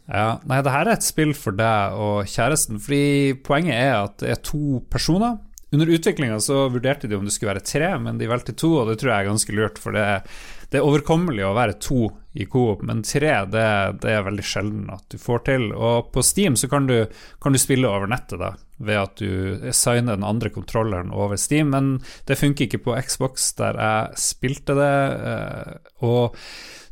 Ja, 0.09 0.39
Nei, 0.49 0.63
det 0.65 0.73
her 0.73 0.89
er 0.89 0.97
et 0.97 1.05
spill 1.05 1.35
for 1.37 1.55
deg 1.57 1.99
og 2.01 2.31
kjæresten, 2.33 2.81
fordi 2.81 3.37
poenget 3.45 3.77
er 3.77 3.95
at 3.99 4.17
det 4.23 4.33
er 4.33 4.41
to 4.43 4.81
personer. 4.91 5.37
Under 5.69 5.91
utviklinga 5.93 6.39
så 6.41 6.63
vurderte 6.73 7.11
de 7.11 7.19
om 7.19 7.27
det 7.29 7.35
skulle 7.35 7.53
være 7.53 7.67
tre, 7.69 7.91
men 8.01 8.17
de 8.21 8.31
valgte 8.31 8.57
to, 8.57 8.73
og 8.81 8.89
det 8.89 8.97
tror 9.03 9.13
jeg 9.13 9.21
er 9.27 9.29
ganske 9.29 9.57
lurt, 9.59 9.83
for 9.83 9.97
det 9.97 10.07
er 10.15 10.39
det 10.69 10.81
er 10.81 10.85
overkommelig 10.85 11.47
å 11.49 11.55
være 11.57 11.79
to 11.81 12.11
i 12.37 12.45
coop, 12.51 12.83
men 12.85 13.01
tre 13.07 13.31
det, 13.49 13.69
det, 14.03 14.11
er 14.13 14.27
veldig 14.27 14.45
sjelden 14.45 14.91
at 14.93 15.05
du 15.09 15.17
får 15.21 15.47
til. 15.47 15.71
Og 15.73 16.11
på 16.13 16.25
Steam 16.25 16.59
så 16.61 16.69
kan 16.69 16.89
du, 16.91 16.99
kan 17.41 17.57
du 17.57 17.61
spille 17.61 17.89
over 17.89 18.11
nettet, 18.11 18.37
da, 18.43 18.53
ved 18.79 19.01
at 19.01 19.21
du 19.21 19.71
signer 19.75 20.17
den 20.17 20.27
andre 20.27 20.51
kontrolleren 20.55 21.13
over 21.15 21.39
Steam, 21.41 21.73
men 21.75 21.99
det 22.29 22.39
funker 22.41 22.67
ikke 22.67 22.85
på 22.87 22.97
Xbox, 23.05 23.53
der 23.59 23.79
jeg 23.79 24.21
spilte 24.23 24.77
det. 24.79 24.97
Eh, 25.33 25.79
og 26.07 26.37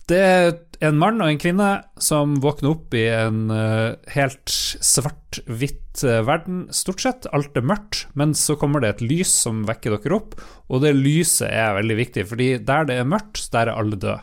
det 0.06 0.18
er 0.22 0.52
en 0.86 0.98
mann 1.00 1.22
og 1.24 1.32
en 1.32 1.40
kvinne 1.40 1.70
som 2.02 2.36
våkner 2.42 2.76
opp 2.76 2.94
i 2.94 3.06
en 3.10 3.48
uh, 3.50 3.96
helt 4.12 4.52
svart-hvitt 4.52 6.04
uh, 6.06 6.20
verden, 6.28 6.66
stort 6.70 7.02
sett. 7.02 7.26
Alt 7.34 7.58
er 7.58 7.66
mørkt, 7.66 8.04
men 8.14 8.36
så 8.38 8.54
kommer 8.60 8.84
det 8.84 8.92
et 8.92 9.02
lys 9.02 9.32
som 9.46 9.64
vekker 9.66 9.96
dere 9.96 10.18
opp, 10.20 10.36
og 10.70 10.84
det 10.84 10.94
lyset 10.94 11.48
er 11.48 11.74
veldig 11.80 11.98
viktig, 11.98 12.26
fordi 12.30 12.48
der 12.68 12.86
det 12.86 13.00
er 13.00 13.08
mørkt, 13.08 13.48
der 13.50 13.72
er 13.72 13.80
alle 13.80 13.98
døde. 13.98 14.20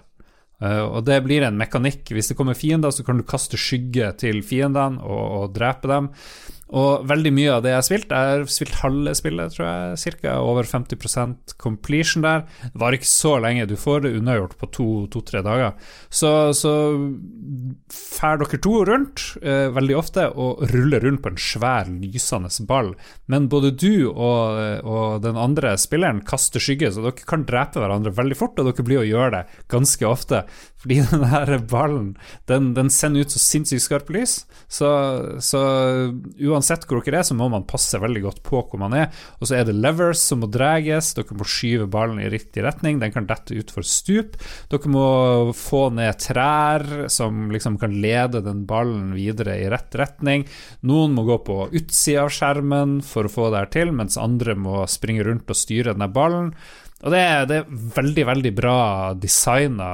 Og 0.63 1.01
det 1.03 1.17
blir 1.25 1.43
en 1.43 1.57
mekanikk. 1.59 2.07
Hvis 2.15 2.29
det 2.29 2.37
kommer 2.39 2.55
fiender, 2.55 2.93
så 2.95 3.03
kan 3.03 3.17
du 3.19 3.25
kaste 3.27 3.57
skygge 3.59 4.13
til 4.21 4.39
fiendene 4.47 5.01
og, 5.03 5.23
og 5.41 5.57
drepe 5.57 5.89
dem. 5.91 6.07
Og 6.73 7.05
veldig 7.09 7.31
mye 7.35 7.51
av 7.53 7.63
det 7.63 7.73
jeg 7.73 7.77
har 7.77 7.85
spilt, 7.85 8.13
jeg 8.13 8.29
har 8.33 8.45
spilt 8.49 8.77
halve 8.81 9.13
spillet, 9.17 9.53
tror 9.53 9.67
jeg, 9.67 10.17
ca. 10.23 10.37
Over 10.41 10.65
50% 10.65 11.55
completion 11.61 12.25
der. 12.25 12.45
Det 12.63 12.81
var 12.81 12.97
ikke 12.97 13.09
så 13.09 13.35
lenge, 13.43 13.67
du 13.69 13.75
får 13.77 14.05
det 14.05 14.13
unnagjort 14.17 14.55
på 14.57 14.69
to-tre 14.73 15.43
to, 15.43 15.45
dager. 15.45 15.75
Så, 16.09 16.31
så 16.57 16.73
fær 17.93 18.41
dere 18.41 18.61
to 18.63 18.73
rundt 18.89 19.25
eh, 19.43 19.67
veldig 19.73 19.97
ofte 19.99 20.25
og 20.33 20.63
ruller 20.73 21.05
rundt 21.05 21.21
på 21.23 21.33
en 21.33 21.41
svær, 21.41 21.91
lysende 21.91 22.49
ball. 22.69 22.93
Men 23.29 23.49
både 23.51 23.73
du 23.77 24.09
og, 24.09 24.57
og, 24.81 25.21
den 25.23 25.37
andre 25.39 25.75
spilleren 25.79 26.23
kaster 26.25 26.63
skygge, 26.63 26.91
så 26.93 27.05
dere 27.05 27.29
kan 27.29 27.45
drepe 27.47 27.81
hverandre 27.81 28.15
veldig 28.17 28.39
fort, 28.39 28.57
og 28.57 28.71
dere 28.71 28.87
blir 28.87 29.03
å 29.03 29.07
gjøre 29.07 29.31
det 29.37 29.63
ganske 29.71 30.09
ofte. 30.09 30.43
Fordi 30.83 30.99
den 31.11 31.23
der 31.23 31.61
ballen, 31.71 32.09
den, 32.51 32.73
den 32.75 32.91
sender 32.91 33.23
ut 33.23 33.33
så 33.33 33.39
sinnssykt 33.39 33.85
skarpt 33.85 34.11
lys, 34.13 34.41
så, 34.67 34.89
så 35.39 35.61
uansett 36.43 36.83
hvor 36.89 36.99
dere 37.03 37.21
er, 37.21 37.27
så 37.27 37.37
må 37.37 37.47
man 37.51 37.67
passe 37.69 37.99
veldig 38.01 38.23
godt 38.25 38.41
på 38.43 38.59
hvor 38.59 38.81
man 38.81 38.95
er. 38.97 39.09
Og 39.39 39.47
så 39.47 39.57
er 39.59 39.67
det 39.67 39.77
levers 39.77 40.21
som 40.21 40.43
må 40.43 40.49
dreges, 40.51 41.13
dere 41.15 41.39
må 41.39 41.47
skyve 41.47 41.87
ballen 41.91 42.19
i 42.19 42.29
riktig 42.31 42.65
retning, 42.65 42.99
den 42.99 43.15
kan 43.15 43.29
dette 43.29 43.55
utfor 43.59 43.87
stup. 43.87 44.35
Dere 44.71 44.91
må 44.91 45.07
få 45.55 45.85
ned 45.95 46.19
trær 46.19 47.07
som 47.13 47.47
liksom 47.53 47.79
kan 47.81 47.95
lede 48.03 48.43
den 48.43 48.65
ballen 48.67 49.13
videre 49.15 49.55
i 49.61 49.69
rett 49.71 49.95
retning. 49.95 50.47
Noen 50.83 51.15
må 51.15 51.25
gå 51.27 51.39
på 51.47 51.59
utsida 51.71 52.25
av 52.25 52.33
skjermen 52.33 52.99
for 53.05 53.27
å 53.27 53.31
få 53.31 53.49
det 53.53 53.63
her 53.63 53.73
til, 53.79 53.95
mens 53.95 54.19
andre 54.19 54.57
må 54.59 54.83
springe 54.91 55.23
rundt 55.27 55.47
og 55.47 55.59
styre 55.59 55.95
denne 55.95 56.11
ballen. 56.11 56.51
Og 57.03 57.11
det 57.11 57.19
er, 57.19 57.47
det 57.49 57.57
er, 57.59 57.71
veldig, 57.97 58.23
veldig 58.29 58.51
bra 58.55 58.77
designa 59.19 59.89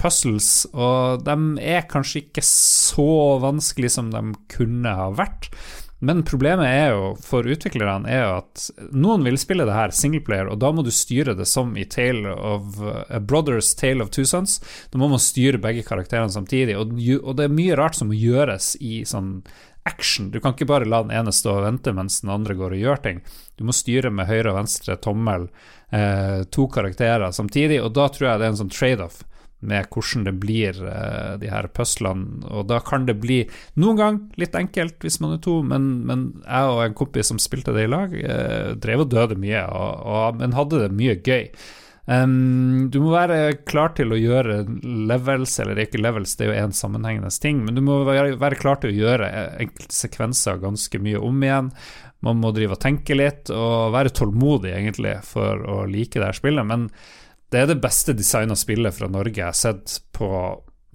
puzzles, 0.00 0.64
og 0.72 1.26
de 1.26 1.36
er 1.60 1.88
kanskje 1.90 2.22
ikke 2.24 2.44
så 2.46 3.36
vanskelig 3.42 3.92
som 3.98 4.08
de 4.14 4.22
kunne 4.54 4.94
ha 5.00 5.10
vært. 5.12 5.50
Men 5.98 6.22
problemet 6.22 6.70
er 6.70 6.92
jo 6.94 7.06
for 7.20 7.46
utviklerne 7.50 8.06
er 8.06 8.20
jo 8.22 8.34
at 8.36 8.66
noen 8.94 9.24
vil 9.26 9.38
spille 9.40 9.66
det 9.66 9.74
her 9.74 9.94
singleplayer, 9.94 10.46
og 10.46 10.60
da 10.62 10.70
må 10.72 10.84
du 10.86 10.92
styre 10.94 11.34
det 11.36 11.48
som 11.50 11.72
i 11.76 11.84
Tale 11.90 12.32
of 12.32 12.78
uh, 12.80 13.18
Brothers 13.18 13.72
Tale 13.76 14.06
of 14.06 14.12
Two 14.14 14.24
Sons. 14.28 14.60
Da 14.92 15.00
må 15.02 15.10
man 15.10 15.22
styre 15.22 15.60
begge 15.60 15.82
karakterene 15.86 16.32
samtidig, 16.32 16.78
og, 16.78 16.94
og, 17.18 17.32
det 17.38 17.48
er 17.48 17.58
mye 17.58 17.78
rart 17.78 17.98
som 17.98 18.12
må 18.12 18.18
gjøres 18.18 18.76
i 18.78 19.02
sånn 19.10 19.40
action. 19.88 20.28
Du 20.30 20.38
kan 20.42 20.54
ikke 20.54 20.68
bare 20.68 20.88
la 20.88 21.00
den 21.04 21.14
ene 21.16 21.32
stå 21.34 21.56
og 21.56 21.64
vente 21.66 21.94
mens 21.96 22.20
den 22.22 22.32
andre 22.34 22.56
går 22.58 22.76
og 22.76 22.84
gjør 22.84 23.02
ting. 23.06 23.22
Du 23.56 23.64
må 23.66 23.74
styre 23.76 24.12
med 24.14 24.28
høyre 24.28 24.52
og 24.52 24.60
venstre 24.60 24.98
tommel 25.02 25.48
eh, 25.90 26.44
to 26.54 26.68
karakterer 26.72 27.32
samtidig, 27.34 27.80
og 27.82 27.94
da 27.96 28.08
tror 28.12 28.30
jeg 28.30 28.40
det 28.40 28.48
er 28.48 28.54
en 28.54 28.62
sånn 28.62 28.74
trade-off 28.74 29.22
med 29.58 29.88
hvordan 29.90 30.24
det 30.28 30.34
blir, 30.38 30.76
eh, 30.86 31.32
de 31.42 31.50
her 31.50 31.66
puslene. 31.74 32.44
Og 32.46 32.68
da 32.70 32.78
kan 32.84 33.08
det 33.08 33.18
bli 33.18 33.40
noen 33.74 33.98
gang 33.98 34.20
litt 34.38 34.54
enkelt 34.54 35.02
hvis 35.02 35.18
man 35.24 35.34
er 35.34 35.42
to, 35.42 35.58
men, 35.66 35.90
men 36.06 36.28
jeg 36.44 36.76
og 36.76 36.84
en 36.84 36.96
kompis 36.98 37.32
som 37.32 37.42
spilte 37.42 37.74
det 37.74 37.88
i 37.88 37.90
lag, 37.90 38.14
eh, 38.14 38.76
drev 38.78 39.06
og 39.06 39.10
døde 39.14 39.38
mye, 39.40 39.64
og, 39.66 40.06
og, 40.06 40.38
men 40.38 40.56
hadde 40.56 40.84
det 40.84 40.94
mye 40.94 41.18
gøy. 41.18 41.50
Um, 42.08 42.88
du 42.88 43.02
må 43.04 43.12
være 43.12 43.58
klar 43.68 43.92
til 43.98 44.14
å 44.14 44.18
gjøre 44.18 44.62
levels, 44.82 45.58
eller 45.60 45.82
ikke 45.82 46.00
levels, 46.00 46.32
det 46.38 46.46
er 46.46 46.54
jo 46.54 46.62
én 46.64 46.72
sammenhengende 46.72 47.28
ting, 47.42 47.60
men 47.66 47.76
du 47.76 47.82
må 47.84 47.98
være, 48.08 48.56
klar 48.56 48.80
til 48.80 48.94
å 48.94 48.96
gjøre 48.96 49.28
enkelte 49.60 49.92
sekvenser 49.92 50.62
ganske 50.62 51.02
mye 51.04 51.20
om 51.20 51.44
igjen. 51.44 51.68
Man 52.24 52.40
må 52.40 52.54
drive 52.56 52.78
og 52.78 52.82
tenke 52.82 53.16
litt, 53.18 53.52
og 53.52 53.92
være 53.92 54.14
tålmodig, 54.16 54.72
egentlig, 54.78 55.18
for 55.28 55.60
å 55.68 55.82
like 55.90 56.16
det 56.16 56.30
her 56.30 56.40
spillet. 56.40 56.66
men 56.66 56.88
det 57.48 57.62
er 57.62 57.70
det 57.70 57.80
beste 57.80 58.12
designa 58.12 58.56
spillet 58.58 58.92
fra 58.92 59.08
Norge 59.08 59.40
jeg 59.40 59.46
har 59.46 59.56
sett 59.56 60.00
på 60.12 60.28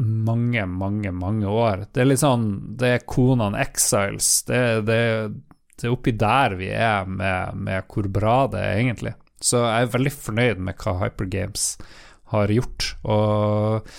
mange, 0.04 0.66
mange, 0.66 1.12
mange 1.12 1.50
år. 1.50 1.88
Det 1.94 2.04
er 2.04 2.10
litt 2.10 2.22
sånn 2.22 2.46
Det 2.78 2.92
er 2.96 3.08
Konan 3.10 3.58
Exiles. 3.58 4.44
Det, 4.46 4.60
det, 4.88 5.00
det 5.80 5.88
er 5.88 5.94
oppi 5.94 6.14
der 6.18 6.58
vi 6.60 6.70
er 6.74 7.10
med, 7.10 7.58
med, 7.58 7.88
hvor 7.90 8.10
bra 8.10 8.38
det 8.54 8.62
er, 8.62 8.78
egentlig. 8.82 9.16
Så 9.44 9.62
jeg 9.62 9.86
er 9.86 9.94
veldig 9.94 10.14
fornøyd 10.16 10.62
med 10.64 10.80
hva 10.80 10.98
Hypergames 11.02 11.74
har 12.34 12.54
gjort. 12.54 12.94
Og 13.04 13.90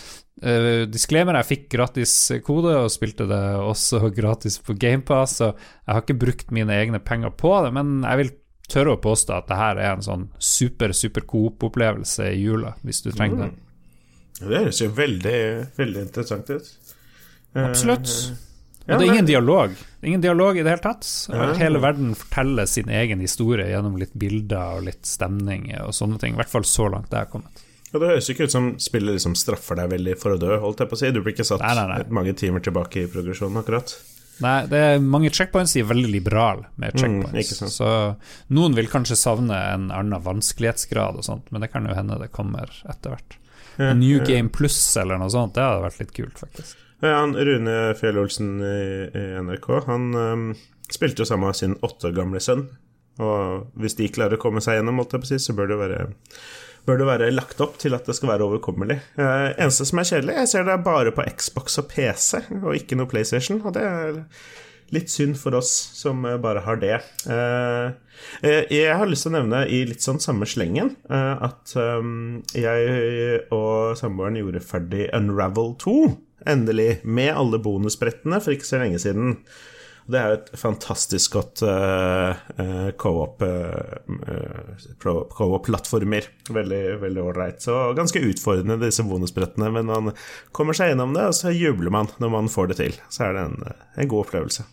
uh, 0.45 0.85
disclaimer, 0.91 1.39
jeg 1.41 1.51
fikk 1.51 1.67
gratis 1.77 2.15
kode 2.47 2.73
og 2.79 2.93
spilte 2.93 3.29
det 3.31 3.43
også 3.61 4.09
gratis 4.21 4.59
på 4.65 4.77
GamePass, 4.81 5.39
så 5.43 5.53
jeg 5.53 5.93
har 5.93 6.05
ikke 6.05 6.23
brukt 6.27 6.55
mine 6.55 6.75
egne 6.75 7.03
penger 7.03 7.35
på 7.37 7.53
det, 7.67 7.75
men 7.77 8.01
jeg 8.07 8.23
vil 8.23 8.33
tørre 8.71 8.97
å 8.97 9.03
påstå 9.03 9.37
at 9.37 9.51
det 9.51 9.61
her 9.61 9.77
er 9.83 9.93
en 9.93 10.05
sånn 10.05 10.25
super, 10.41 10.95
super 10.97 11.27
coop-opplevelse 11.29 12.31
i 12.33 12.41
jula, 12.41 12.73
hvis 12.83 13.05
du 13.05 13.11
trenger 13.13 13.45
det. 13.45 13.51
Mm. 13.53 13.61
Det 14.35 14.57
høres 14.57 14.81
jo 14.81 14.89
veldig, 14.97 15.39
veldig 15.77 16.01
interessant 16.09 16.49
ut. 16.51 16.73
Absolutt. 17.55 18.11
Og 18.85 18.99
det 19.01 19.07
er 19.07 19.13
ingen 19.15 19.29
dialog. 19.29 19.77
Ingen 20.05 20.21
dialog 20.21 20.59
i 20.59 20.63
det 20.65 20.75
hele 20.75 20.85
tatt. 20.85 21.07
Hele 21.57 21.81
verden 21.81 22.11
forteller 22.19 22.67
sin 22.69 22.91
egen 22.93 23.23
historie 23.25 23.71
gjennom 23.71 23.95
litt 24.01 24.13
bilder 24.13 24.79
og 24.79 24.89
litt 24.91 25.07
stemning 25.09 25.71
og 25.81 25.95
sånne 25.97 26.19
ting. 26.21 26.35
I 26.37 26.43
hvert 26.43 26.53
fall 26.53 26.67
så 26.69 26.91
langt 26.93 27.09
det 27.15 27.23
er 27.23 27.31
kommet. 27.33 27.63
Ja, 27.95 28.01
Det 28.03 28.11
høres 28.11 28.29
ikke 28.29 28.49
ut 28.49 28.53
som 28.53 28.73
spillet 28.83 29.17
liksom 29.17 29.37
straffer 29.39 29.79
deg 29.79 29.93
veldig 29.95 30.17
for 30.21 30.35
å 30.35 30.41
dø, 30.41 30.57
holdt 30.61 30.83
jeg 30.83 30.91
på 30.91 30.99
å 30.99 31.01
si. 31.01 31.13
Du 31.15 31.23
blir 31.23 31.33
ikke 31.37 31.47
satt 31.47 31.63
nei, 31.63 31.73
nei, 31.79 31.87
nei. 31.95 32.03
mange 32.19 32.35
timer 32.37 32.61
tilbake 32.65 33.05
i 33.05 33.09
progresjonen, 33.09 33.61
akkurat. 33.63 33.95
Nei, 34.43 34.57
det 34.67 34.81
er 34.83 34.99
mange 34.99 35.31
checkpoints 35.31 35.77
de 35.77 35.85
er 35.85 35.87
veldig 35.93 36.11
liberale 36.11 36.67
med 36.75 36.93
Mm, 36.99 37.23
checkpoints. 37.23 37.63
Mm, 37.63 37.71
så 37.71 37.91
noen 38.51 38.75
vil 38.75 38.91
kanskje 38.91 39.17
savne 39.17 39.55
en 39.73 39.89
annen 39.95 40.21
vanskelighetsgrad 40.27 41.21
og 41.23 41.25
sånt, 41.25 41.53
men 41.55 41.63
det 41.63 41.71
kan 41.71 41.87
jo 41.87 41.95
hende 41.95 42.19
det 42.19 42.33
kommer 42.35 42.67
etter 42.91 43.15
hvert. 43.15 43.39
Ja, 43.79 43.93
New 43.95 44.19
ja. 44.19 44.25
Game 44.27 44.51
Plus 44.51 44.77
eller 44.99 45.19
noe 45.23 45.31
sånt, 45.31 45.55
det 45.55 45.63
hadde 45.63 45.87
vært 45.87 46.03
litt 46.03 46.13
kult, 46.19 46.39
faktisk. 46.43 46.77
Ja, 47.05 47.19
han, 47.21 47.35
Rune 47.37 47.77
Fjell 47.99 48.19
Olsen 48.19 48.57
i, 48.65 48.81
i 49.13 49.25
NRK 49.45 49.67
Han 49.91 50.07
um, 50.17 50.45
spilte 50.89 51.21
jo 51.21 51.29
sammen 51.29 51.51
med 51.51 51.59
sin 51.59 51.77
åtte 51.85 52.09
år 52.09 52.15
gamle 52.17 52.41
sønn. 52.41 52.65
Og 53.23 53.67
hvis 53.79 53.99
de 53.99 54.09
klarer 54.11 54.39
å 54.39 54.43
komme 54.43 54.63
seg 54.65 54.79
gjennom, 54.79 55.03
holdt 55.03 55.13
på 55.19 55.37
å 55.37 55.41
så 55.43 55.57
bør 55.57 55.75
det 55.75 55.81
være 55.83 56.07
Bør 56.85 56.99
det 57.01 57.07
være 57.09 57.31
lagt 57.33 57.61
opp 57.65 57.79
til 57.81 57.95
at 57.97 58.05
det 58.05 58.13
skal 58.13 58.35
være 58.35 58.45
overkommelig. 58.45 58.99
Eh, 59.17 59.47
eneste 59.55 59.87
som 59.89 60.03
er 60.03 60.09
kjedelig, 60.11 60.35
jeg 60.37 60.51
ser 60.51 60.67
det 60.67 60.75
er 60.75 60.83
bare 60.85 61.15
på 61.17 61.25
Xbox 61.33 61.79
og 61.81 61.87
PC, 61.89 62.43
og 62.59 62.75
ikke 62.77 62.99
noe 63.01 63.09
PlayStation. 63.09 63.63
Og 63.65 63.73
det 63.73 63.85
er 63.89 64.19
litt 64.95 65.13
synd 65.13 65.39
for 65.41 65.57
oss 65.59 65.73
som 65.99 66.25
eh, 66.25 66.39
bare 66.41 66.63
har 66.65 66.81
det. 66.83 66.97
Eh, 67.31 67.87
eh, 68.47 68.73
jeg 68.73 68.97
har 68.97 69.11
lyst 69.11 69.27
til 69.27 69.35
å 69.35 69.37
nevne 69.39 69.65
i 69.69 69.83
litt 69.89 70.05
sånn 70.05 70.23
samme 70.23 70.49
slengen 70.49 70.95
at 71.11 71.75
jeg 71.75 73.37
og 73.55 73.99
samboeren 73.99 74.39
gjorde 74.39 74.63
ferdig 74.65 75.09
Unravel 75.17 75.75
2, 75.83 75.95
endelig, 76.51 76.91
med 77.05 77.33
alle 77.35 77.61
bonusbrettene 77.63 78.41
for 78.43 78.55
ikke 78.55 78.69
så 78.69 78.83
lenge 78.83 79.01
siden. 79.03 79.39
Det 80.05 80.19
er 80.21 80.27
jo 80.29 80.37
et 80.37 80.51
fantastisk 80.61 81.37
godt 81.39 81.63
uh, 81.65 82.37
co-op 83.01 83.41
uh, 83.41 84.75
co-op-plattformer. 85.01 86.29
Veldig 86.53 86.83
veldig 87.01 87.23
ålreit. 87.25 87.65
Så 87.65 87.79
ganske 87.97 88.21
utfordrende, 88.21 88.77
disse 88.83 89.07
bonusbrettene, 89.09 89.71
men 89.73 89.89
man 89.89 90.13
kommer 90.53 90.77
seg 90.77 90.93
gjennom 90.93 91.17
det, 91.17 91.25
og 91.31 91.39
så 91.39 91.55
jubler 91.57 91.95
man 91.95 92.13
når 92.21 92.35
man 92.37 92.53
får 92.53 92.73
det 92.73 92.81
til. 92.83 92.99
Så 93.09 93.31
er 93.31 93.39
det 93.39 93.47
en, 93.49 93.61
en 93.97 94.11
god 94.13 94.27
opplevelse. 94.27 94.69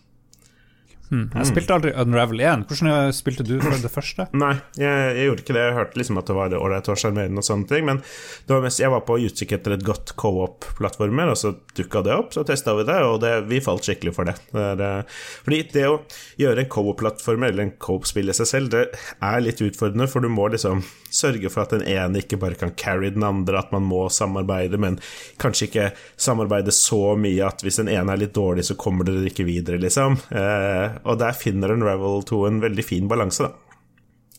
Hmm. 1.12 1.26
Jeg 1.36 1.50
spilte 1.50 1.74
aldri 1.76 1.90
Unravel 2.00 2.40
1. 2.40 2.62
Hvordan 2.70 3.12
spilte 3.12 3.44
du 3.44 3.58
for 3.60 3.76
det 3.76 3.90
første? 3.92 4.24
Nei, 4.42 4.54
jeg, 4.80 5.10
jeg 5.18 5.26
gjorde 5.28 5.44
ikke 5.44 5.56
det. 5.58 5.64
Jeg 5.66 5.76
hørte 5.76 6.00
liksom 6.00 6.20
at 6.22 6.30
det 6.30 6.36
var 6.38 6.54
ålreit 6.56 6.88
og 6.88 7.00
sjarmerende 7.02 7.42
og 7.42 7.44
sånne 7.44 7.68
ting, 7.68 7.84
men 7.88 8.00
det 8.00 8.54
var 8.54 8.64
mest, 8.64 8.80
jeg 8.80 8.92
var 8.94 9.04
på 9.04 9.18
utkikk 9.20 9.52
etter 9.58 9.76
et 9.76 9.84
godt 9.84 10.14
co-op-plattformer, 10.20 11.34
og 11.34 11.36
så 11.36 11.52
dukka 11.76 12.00
det 12.06 12.16
opp, 12.16 12.32
så 12.32 12.46
testa 12.48 12.72
vi 12.78 12.86
det, 12.88 12.96
og 13.04 13.18
det, 13.24 13.34
vi 13.50 13.60
falt 13.64 13.84
skikkelig 13.84 14.14
for 14.16 14.30
det. 14.30 14.38
det 14.54 14.64
er, 14.70 14.82
eh, 15.02 15.20
fordi 15.44 15.60
det 15.74 15.84
å 15.90 16.00
gjøre 16.40 16.64
en 16.64 16.72
co-op-plattformer, 16.72 17.52
eller 17.52 17.66
en 17.68 17.74
co-op-spill 17.76 18.32
i 18.32 18.38
seg 18.40 18.48
selv, 18.48 18.72
det 18.72 18.86
er 19.20 19.44
litt 19.44 19.60
utfordrende, 19.60 20.08
for 20.08 20.24
du 20.24 20.32
må 20.32 20.48
liksom 20.54 20.80
sørge 21.12 21.52
for 21.52 21.66
at 21.66 21.76
den 21.76 21.84
ene 21.92 22.22
ikke 22.22 22.40
bare 22.40 22.56
kan 22.56 22.72
carry 22.78 23.12
den 23.12 23.26
andre, 23.26 23.60
at 23.60 23.72
man 23.74 23.84
må 23.84 24.06
samarbeide, 24.08 24.80
men 24.80 24.96
kanskje 25.42 25.68
ikke 25.68 25.90
samarbeide 26.16 26.72
så 26.72 27.12
mye 27.20 27.44
at 27.44 27.60
hvis 27.60 27.82
den 27.82 27.92
ene 27.92 28.16
er 28.16 28.24
litt 28.24 28.32
dårlig, 28.36 28.64
så 28.64 28.78
kommer 28.80 29.04
dere 29.04 29.28
ikke 29.28 29.44
videre, 29.44 29.80
liksom. 29.82 30.16
Eh, 30.32 31.01
og 31.04 31.18
der 31.20 31.36
finner 31.36 31.74
Unravel 31.74 32.22
2 32.28 32.40
en 32.48 32.62
veldig 32.62 32.84
fin 32.86 33.10
balanse, 33.10 33.48
da. 33.48 33.52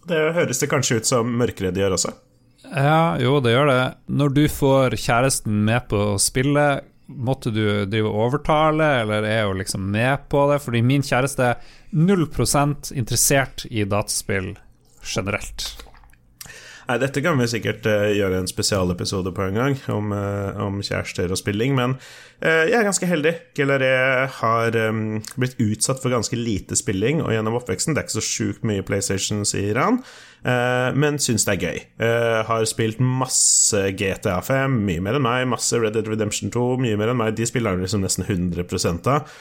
Det 0.04 0.20
høres 0.36 0.60
det 0.60 0.68
kanskje 0.72 1.00
ut 1.00 1.08
som 1.08 1.30
Mørkeredd 1.40 1.78
gjør 1.80 1.96
også. 1.96 2.12
Ja, 2.74 3.16
jo, 3.22 3.38
det 3.44 3.54
gjør 3.54 3.70
det. 3.70 3.84
Når 4.12 4.34
du 4.36 4.42
får 4.52 4.98
kjæresten 5.00 5.62
med 5.68 5.88
på 5.92 6.02
spillet, 6.20 6.84
måtte 7.08 7.52
du 7.54 7.86
drive 7.86 8.10
og 8.10 8.28
overtale, 8.28 8.90
eller 9.04 9.28
er 9.28 9.48
hun 9.48 9.62
liksom 9.62 9.86
med 9.94 10.28
på 10.32 10.46
det? 10.52 10.60
Fordi 10.64 10.84
min 10.84 11.06
kjæreste 11.06 11.54
er 11.54 11.74
0 11.94 12.28
interessert 12.96 13.66
i 13.70 13.86
dataspill 13.88 14.54
generelt. 15.04 15.84
Nei, 16.84 16.98
dette 17.00 17.22
kan 17.24 17.40
vi 17.40 17.48
sikkert 17.48 17.86
uh, 17.88 18.10
gjøre 18.12 18.42
en 18.42 18.50
spesialepisode 18.50 19.32
på 19.36 19.46
en 19.46 19.60
gang, 19.60 19.78
om, 19.94 20.12
uh, 20.12 20.52
om 20.66 20.82
kjærester 20.84 21.32
og 21.32 21.40
spilling, 21.40 21.76
men 21.78 21.96
uh, 22.44 22.66
jeg 22.68 22.76
er 22.76 22.88
ganske 22.88 23.08
heldig. 23.08 23.34
Gelaré 23.56 23.94
har 24.42 24.78
um, 24.90 25.22
blitt 25.40 25.56
utsatt 25.64 26.04
for 26.04 26.12
ganske 26.14 26.38
lite 26.40 26.76
spilling, 26.80 27.24
og 27.24 27.32
gjennom 27.36 27.56
oppveksten 27.60 27.96
Det 27.96 28.04
er 28.04 28.08
ikke 28.10 28.20
så 28.20 28.28
sjukt 28.28 28.68
mye 28.68 28.84
PlayStations 28.84 29.56
i 29.56 29.70
Iran, 29.72 30.04
men 30.44 31.16
syns 31.24 31.46
det 31.48 31.54
er 31.54 31.62
gøy. 31.64 31.78
har 32.50 32.66
spilt 32.68 33.00
masse 33.00 33.80
GTA 33.96 34.42
5, 34.44 34.74
mye 34.90 35.00
mer 35.00 35.16
enn 35.16 35.24
meg, 35.24 35.46
masse 35.48 35.78
Red 35.80 35.96
Dead 35.96 36.10
Redemption 36.12 36.52
2, 36.52 36.66
mye 36.84 36.98
mer 37.00 37.14
enn 37.14 37.22
meg. 37.22 37.38
De 37.38 37.48
spiller 37.48 37.72
han 37.72 37.86
liksom 37.86 38.04
nesten 38.04 38.28
100 38.28 39.08
av. 39.08 39.32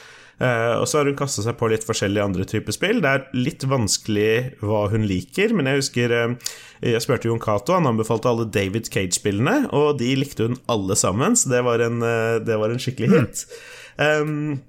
Uh, 0.43 0.81
og 0.81 0.87
så 0.89 0.99
har 0.99 1.07
hun 1.07 1.15
kasta 1.15 1.43
seg 1.45 1.55
på 1.55 1.69
litt 1.71 1.85
forskjellige 1.87 2.25
andre 2.27 2.45
typer 2.49 2.75
spill. 2.75 2.99
Det 3.03 3.11
er 3.11 3.21
litt 3.37 3.63
vanskelig 3.69 4.57
hva 4.63 4.81
hun 4.91 5.05
liker, 5.07 5.53
men 5.55 5.69
jeg 5.69 5.79
husker 5.79 6.15
uh, 6.17 6.51
jeg 6.83 7.03
spurte 7.05 7.29
Jon 7.29 7.39
Cato, 7.39 7.77
han 7.77 7.87
anbefalte 7.87 8.27
alle 8.27 8.49
David 8.51 8.89
Cage-spillene, 8.91 9.69
og 9.71 10.01
de 10.01 10.11
likte 10.19 10.49
hun 10.49 10.59
alle 10.71 10.97
sammen, 10.99 11.37
så 11.39 11.53
det 11.53 11.63
var 11.63 11.83
en, 11.85 12.03
uh, 12.03 12.41
det 12.43 12.59
var 12.59 12.73
en 12.73 12.83
skikkelig 12.83 13.11
hit. 13.15 13.47
Um, 13.95 14.61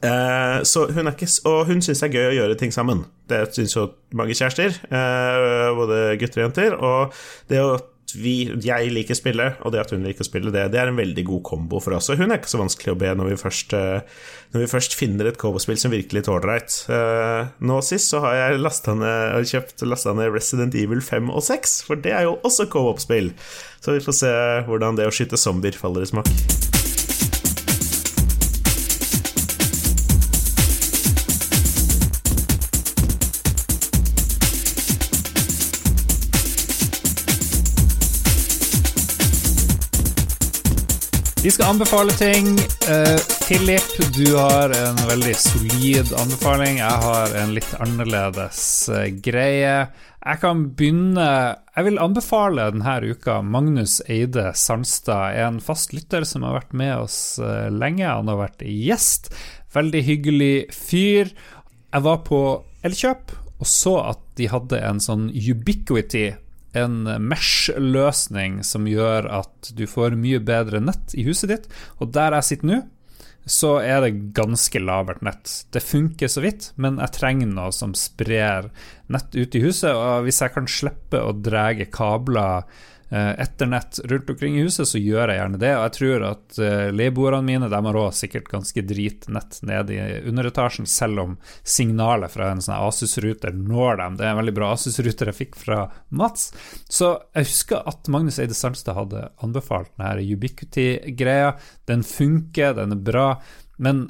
så 0.00 0.86
hun 0.94 1.10
er 1.10 1.12
ikke, 1.12 1.26
og 1.50 1.66
hun 1.68 1.82
syns 1.84 2.00
det 2.00 2.06
er 2.06 2.14
gøy 2.14 2.28
å 2.30 2.36
gjøre 2.38 2.54
ting 2.56 2.70
sammen. 2.72 3.02
Det 3.28 3.42
syns 3.52 3.74
jo 3.74 3.82
mange 4.16 4.32
kjærester, 4.38 4.78
både 5.76 5.98
gutter 6.22 6.40
og 6.40 6.46
jenter. 6.46 6.76
Og 6.78 7.18
det 7.52 7.58
å 7.60 7.74
vi, 8.16 8.34
jeg 8.64 8.92
liker 8.94 9.18
spille, 9.18 9.52
og 9.64 9.74
det 9.74 9.82
at 9.82 9.92
hun 9.94 10.04
liker 10.06 10.24
å 10.24 10.28
spille, 10.28 10.52
det, 10.54 10.66
det 10.72 10.80
er 10.80 10.90
en 10.90 10.98
veldig 10.98 11.24
god 11.28 11.42
kombo 11.46 11.80
for 11.82 11.96
oss. 11.96 12.10
Og 12.12 12.20
hun 12.20 12.30
er 12.30 12.40
ikke 12.40 12.52
så 12.52 12.62
vanskelig 12.62 12.94
å 12.94 12.98
be 13.00 13.12
når 13.16 13.32
vi 13.32 13.38
først, 13.40 13.76
når 14.54 14.64
vi 14.64 14.70
først 14.70 14.96
finner 14.98 15.30
et 15.30 15.40
coverspill 15.40 15.80
som 15.80 15.94
virkelig 15.94 16.24
er 16.24 16.32
ålreit. 16.34 16.78
Nå 17.64 17.80
sist 17.86 18.12
så 18.12 18.22
har 18.26 18.38
jeg 18.38 18.62
ned, 18.62 19.50
kjøpt 19.52 19.86
lasta 19.88 20.16
ned 20.16 20.32
Resident 20.34 20.76
Evil 20.78 21.04
5 21.04 21.30
og 21.34 21.44
6, 21.46 21.78
for 21.88 22.00
det 22.02 22.14
er 22.16 22.28
jo 22.28 22.38
også 22.46 22.68
co-op-spill. 22.72 23.32
Så 23.80 23.96
vi 23.96 24.04
får 24.04 24.20
se 24.22 24.34
hvordan 24.68 25.00
det 25.00 25.08
å 25.08 25.14
skyte 25.14 25.40
zombier 25.40 25.78
faller 25.78 26.04
i 26.06 26.12
smak. 26.12 26.69
Vi 41.42 41.50
skal 41.50 41.70
anbefale 41.70 42.12
ting. 42.12 42.46
Uh, 42.84 43.16
Philip, 43.48 44.14
du 44.16 44.36
har 44.36 44.70
en 44.76 44.98
veldig 45.08 45.32
solid 45.36 46.12
anbefaling. 46.12 46.76
Jeg 46.82 46.98
har 47.04 47.32
en 47.40 47.54
litt 47.56 47.70
annerledes 47.80 48.60
uh, 48.92 49.06
greie. 49.24 49.86
Jeg 50.20 50.40
kan 50.42 50.66
begynne 50.76 51.30
Jeg 51.72 51.86
vil 51.86 52.02
anbefale 52.04 52.66
denne 52.74 52.98
uka 53.08 53.38
Magnus 53.40 54.02
Eide 54.04 54.50
Sandstad, 54.52 55.38
en 55.40 55.62
fast 55.64 55.96
lytter 55.96 56.28
som 56.28 56.44
har 56.44 56.58
vært 56.58 56.76
med 56.76 56.92
oss 57.06 57.18
uh, 57.40 57.72
lenge. 57.72 58.04
Han 58.04 58.28
har 58.28 58.42
vært 58.42 58.66
gjest. 58.68 59.32
Veldig 59.72 60.04
hyggelig 60.10 60.54
fyr. 60.76 61.32
Jeg 61.88 62.04
var 62.04 62.20
på 62.28 62.42
Elkjøp 62.84 63.32
og 63.60 63.68
så 63.68 63.96
at 64.12 64.20
de 64.36 64.52
hadde 64.52 64.84
en 64.84 65.00
sånn 65.00 65.28
Ubiquity 65.32 66.30
en 66.76 67.02
Mesh-løsning 67.30 68.60
som 68.66 68.86
gjør 68.88 69.28
at 69.40 69.72
du 69.76 69.86
får 69.90 70.18
mye 70.18 70.40
bedre 70.42 70.82
nett 70.84 71.14
i 71.18 71.26
huset 71.26 71.50
ditt. 71.52 71.68
Og 71.98 72.12
der 72.14 72.36
jeg 72.38 72.48
sitter 72.50 72.70
nå, 72.70 72.80
så 73.50 73.78
er 73.80 74.04
det 74.04 74.32
ganske 74.36 74.82
lavert 74.82 75.24
nett. 75.26 75.50
Det 75.72 75.82
funker 75.82 76.30
så 76.30 76.42
vidt, 76.44 76.70
men 76.76 77.00
jeg 77.00 77.16
trenger 77.16 77.50
noe 77.50 77.72
som 77.74 77.96
sprer 77.98 78.68
nett 79.10 79.34
ut 79.34 79.56
i 79.56 79.62
huset. 79.64 79.90
Og 79.90 80.26
hvis 80.26 80.42
jeg 80.44 80.54
kan 80.54 80.68
slippe 80.70 81.22
å 81.24 81.32
dra 81.34 81.70
kabler 81.90 82.68
etternett 83.10 83.98
rundt 84.04 84.30
omkring 84.30 84.58
i 84.58 84.62
huset, 84.62 84.88
så 84.88 85.00
gjør 85.00 85.32
jeg 85.32 85.40
gjerne 85.40 85.60
det. 85.60 85.70
Og 85.76 85.84
jeg 85.86 85.94
tror 85.96 86.26
at 86.28 86.60
uh, 86.62 86.88
leieboerne 86.94 87.42
mine 87.46 87.70
de 87.72 87.80
har 87.86 87.98
også 87.98 88.24
sikkert 88.24 88.50
ganske 88.52 88.84
dritnett 88.86 89.58
nede 89.66 89.96
i 89.96 90.20
underetasjen, 90.30 90.86
selv 90.86 91.24
om 91.24 91.36
signalet 91.66 92.30
fra 92.30 92.52
en 92.52 92.62
sånn 92.62 92.78
Asus-ruter 92.78 93.56
når 93.56 94.00
dem. 94.02 94.20
Det 94.20 94.26
er 94.28 94.34
en 94.34 94.40
veldig 94.42 94.56
bra 94.60 94.72
Asus-ruter 94.76 95.32
jeg 95.32 95.40
fikk 95.40 95.58
fra 95.58 95.82
Mats. 96.14 96.50
Så 96.86 97.16
jeg 97.34 97.50
husker 97.50 97.82
at 97.90 98.10
Magnus 98.12 98.38
Eide 98.42 98.56
Sandstad 98.56 98.98
hadde 98.98 99.26
anbefalt 99.42 99.90
denne 99.98 100.22
Ubiquity-greia. 100.30 101.56
Den 101.90 102.06
funker, 102.06 102.76
den 102.78 102.94
er 102.94 103.04
bra. 103.10 103.28
Men 103.80 104.06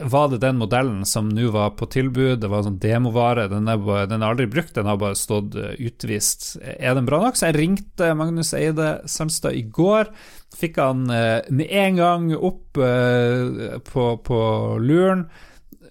var 0.00 0.28
det 0.28 0.40
den 0.42 0.58
modellen 0.58 1.04
som 1.06 1.28
nå 1.30 1.50
var 1.54 1.76
på 1.78 1.86
tilbud, 1.86 2.40
det 2.42 2.50
var 2.50 2.64
sånn 2.66 2.80
demovare, 2.82 3.46
den 3.52 3.70
er, 3.70 3.78
bare, 3.78 4.08
den 4.10 4.24
er 4.24 4.32
aldri 4.32 4.48
brukt, 4.50 4.74
den 4.74 4.88
har 4.90 4.98
bare 4.98 5.18
stått 5.18 5.54
utvist. 5.54 6.56
Er 6.62 6.96
den 6.98 7.06
bra 7.06 7.20
nok? 7.22 7.38
Så 7.38 7.52
jeg 7.52 7.60
ringte 7.60 8.10
Magnus 8.18 8.50
Eide 8.58 8.96
Sandstad 9.10 9.54
i 9.54 9.62
går. 9.70 10.10
Fikk 10.54 10.82
han 10.82 11.06
eh, 11.14 11.46
med 11.54 11.70
en 11.70 12.02
gang 12.02 12.28
opp 12.34 12.78
eh, 12.82 13.78
på, 13.86 14.10
på 14.26 14.44
luren. 14.82 15.28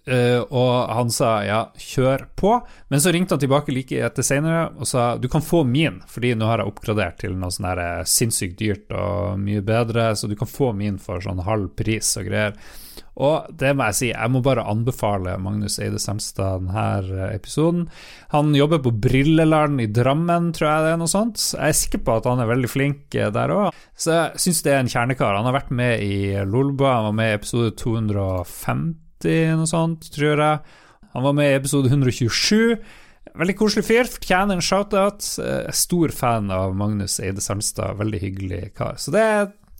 Uh, 0.04 0.44
og 0.52 0.90
han 0.92 1.12
sa 1.16 1.30
ja, 1.48 1.60
kjør 1.80 2.26
på. 2.36 2.58
Men 2.92 3.00
så 3.00 3.14
ringte 3.16 3.38
han 3.38 3.40
tilbake 3.40 3.72
like 3.72 4.02
etter 4.04 4.26
senere 4.28 4.66
og 4.76 4.90
sa 4.90 5.14
du 5.16 5.30
kan 5.32 5.46
få 5.46 5.62
min, 5.64 6.02
fordi 6.12 6.34
nå 6.36 6.50
har 6.50 6.60
jeg 6.60 6.74
oppgradert 6.74 7.22
til 7.22 7.38
noe 7.40 7.54
sånn 7.56 7.70
sinnssykt 8.04 8.58
dyrt 8.60 8.92
og 8.92 9.40
mye 9.40 9.64
bedre, 9.64 10.10
så 10.20 10.28
du 10.28 10.36
kan 10.36 10.52
få 10.52 10.74
min 10.76 11.00
for 11.00 11.24
sånn 11.24 11.40
halv 11.48 11.72
pris 11.80 12.18
og 12.20 12.28
greier. 12.28 12.60
Og 13.14 13.50
det 13.60 13.74
må 13.78 13.88
jeg 13.90 13.98
si, 14.00 14.10
jeg 14.10 14.34
må 14.34 14.42
bare 14.46 14.66
anbefale 14.70 15.36
Magnus 15.42 15.78
Eide 15.84 16.02
Semstad 16.02 16.64
denne 16.64 17.30
episoden. 17.34 17.86
Han 18.34 18.54
jobber 18.58 18.82
på 18.84 18.94
Brilleland 19.04 19.82
i 19.84 19.90
Drammen, 19.94 20.52
tror 20.56 20.70
jeg 20.70 20.88
det 20.88 20.94
er 20.96 21.02
noe 21.04 21.12
sånt. 21.12 21.42
Jeg 21.54 21.70
er 21.70 21.78
sikker 21.78 22.04
på 22.06 22.18
at 22.18 22.30
han 22.30 22.42
er 22.42 22.50
veldig 22.50 22.72
flink 22.72 23.14
der 23.14 23.54
òg, 23.54 23.84
så 23.94 24.18
jeg 24.18 24.44
syns 24.46 24.64
det 24.66 24.74
er 24.74 24.82
en 24.82 24.92
kjernekar. 24.96 25.38
Han 25.38 25.50
har 25.50 25.60
vært 25.60 25.74
med 25.76 26.02
i 26.06 26.34
Lolba, 26.50 26.98
han 26.98 27.12
var 27.12 27.18
med 27.22 27.32
i 27.32 27.38
episode 27.38 27.74
250 27.82 29.00
noe 29.58 29.70
sånt, 29.70 30.10
tror 30.14 30.42
jeg. 30.42 30.80
Han 31.14 31.24
var 31.24 31.36
med 31.38 31.52
i 31.52 31.58
episode 31.60 31.92
127. 31.92 32.80
Veldig 33.34 33.56
koselig 33.58 33.86
fyr, 33.88 34.10
fortjener 34.10 34.58
en 34.58 34.66
shout-out. 34.66 35.26
Eh, 35.42 35.70
Stor 35.74 36.14
fan 36.14 36.52
av 36.54 36.76
Magnus 36.78 37.20
Eide 37.24 37.42
Sandstad, 37.42 37.98
veldig 38.02 38.20
hyggelig 38.22 38.64
kar. 38.78 38.98
Så 39.02 39.14
det, 39.14 39.24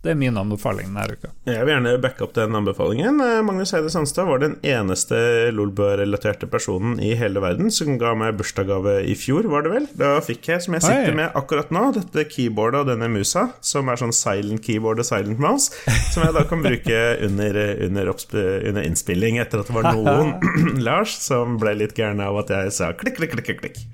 det 0.04 0.12
er 0.12 0.18
min 0.20 0.36
anbefaling 0.36 0.90
denne 0.90 1.16
uka. 1.16 1.30
Jeg 1.48 1.64
vil 1.64 1.72
gjerne 1.72 1.94
backe 2.02 2.26
opp 2.26 2.34
den 2.36 2.56
anbefalingen. 2.58 3.20
Eh, 3.24 3.38
Magnus 3.46 3.72
Eide 3.76 3.88
Sandstad 3.92 4.28
var 4.28 4.42
den 4.42 4.58
eneste 4.60 5.16
Lolbø-relaterte 5.56 6.48
personen 6.50 6.98
i 7.00 7.14
hele 7.16 7.40
verden 7.40 7.72
som 7.72 7.96
ga 8.00 8.12
meg 8.18 8.36
bursdagsgave 8.36 8.98
i 9.08 9.16
fjor, 9.16 9.48
var 9.48 9.64
det 9.64 9.72
vel? 9.72 9.88
Da 9.96 10.12
fikk 10.24 10.50
jeg, 10.52 10.64
som 10.66 10.76
jeg 10.76 10.84
sitter 10.84 11.14
Oi. 11.14 11.18
med 11.22 11.38
akkurat 11.40 11.72
nå, 11.72 11.86
dette 11.96 12.26
keyboardet 12.28 12.84
og 12.84 12.92
denne 12.92 13.08
musa, 13.12 13.46
som 13.64 13.88
er 13.88 14.00
sånn 14.00 14.12
silent 14.16 14.64
keyboard 14.64 15.00
og 15.00 15.08
silent 15.08 15.40
mouse, 15.40 15.72
som 16.12 16.26
jeg 16.26 16.36
da 16.36 16.44
kan 16.52 16.64
bruke 16.64 17.02
under, 17.24 17.60
under, 17.88 18.12
under 18.12 18.84
innspilling, 18.84 19.40
etter 19.40 19.64
at 19.64 19.72
det 19.72 19.78
var 19.78 19.88
noen, 19.96 20.36
Lars, 20.86 21.16
som 21.24 21.56
ble 21.62 21.78
litt 21.80 21.96
gæren 21.96 22.20
av 22.24 22.44
at 22.44 22.52
jeg 22.52 22.76
sa 22.76 22.92
klikk, 22.92 23.22
klikk, 23.22 23.38
klikk, 23.40 23.64
klikk. 23.64 23.84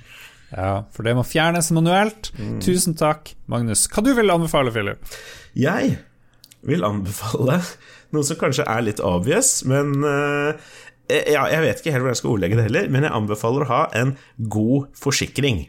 Ja, 0.51 0.85
for 0.95 1.07
det 1.07 1.15
må 1.19 1.23
fjernes 1.27 1.71
manuelt. 1.77 2.33
Tusen 2.65 2.97
takk, 2.99 3.35
Magnus. 3.51 3.87
Hva 3.93 4.03
du 4.05 4.13
vil 4.17 4.33
anbefale, 4.35 4.73
Philip? 4.75 5.03
Jeg 5.59 5.97
vil 6.67 6.85
anbefale 6.85 7.61
noe 8.11 8.27
som 8.27 8.39
kanskje 8.41 8.67
er 8.69 8.83
litt 8.85 9.01
obvious, 9.07 9.61
men 9.71 9.93
uh, 10.03 10.51
ja, 11.11 11.45
Jeg 11.51 11.63
vet 11.65 11.81
ikke 11.81 11.93
helt 11.95 12.03
hvordan 12.05 12.15
jeg 12.17 12.21
skal 12.21 12.33
ordlegge 12.35 12.59
det 12.59 12.65
heller, 12.69 12.89
men 12.91 13.07
jeg 13.07 13.15
anbefaler 13.17 13.65
å 13.67 13.71
ha 13.71 13.83
en 13.99 14.17
god 14.51 14.91
forsikring. 14.99 15.65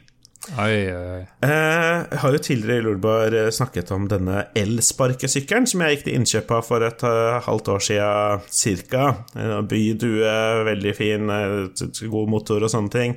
Oi, 0.57 0.73
oi, 0.89 1.01
oi. 1.19 1.21
Eh, 1.45 1.97
Jeg 2.09 2.19
har 2.23 2.33
jo 2.33 2.39
tidligere 2.41 2.81
i 2.81 2.85
Lolbar 2.87 3.33
eh, 3.37 3.49
snakket 3.53 3.91
om 3.93 4.07
denne 4.09 4.47
elsparkesykkelen 4.57 5.67
som 5.69 5.83
jeg 5.85 5.99
gikk 5.99 6.05
til 6.07 6.17
innkjøp 6.17 6.53
av 6.57 6.65
for 6.65 6.85
et 6.85 7.03
eh, 7.05 7.37
halvt 7.45 7.69
år 7.75 7.83
siden 7.85 8.47
cirka. 8.49 9.03
Eh, 9.37 9.59
Bydue, 9.69 10.33
veldig 10.65 10.93
fin, 10.97 11.29
eh, 11.29 11.85
god 12.09 12.33
motor 12.33 12.65
og 12.65 12.73
sånne 12.73 12.93
ting. 12.97 13.15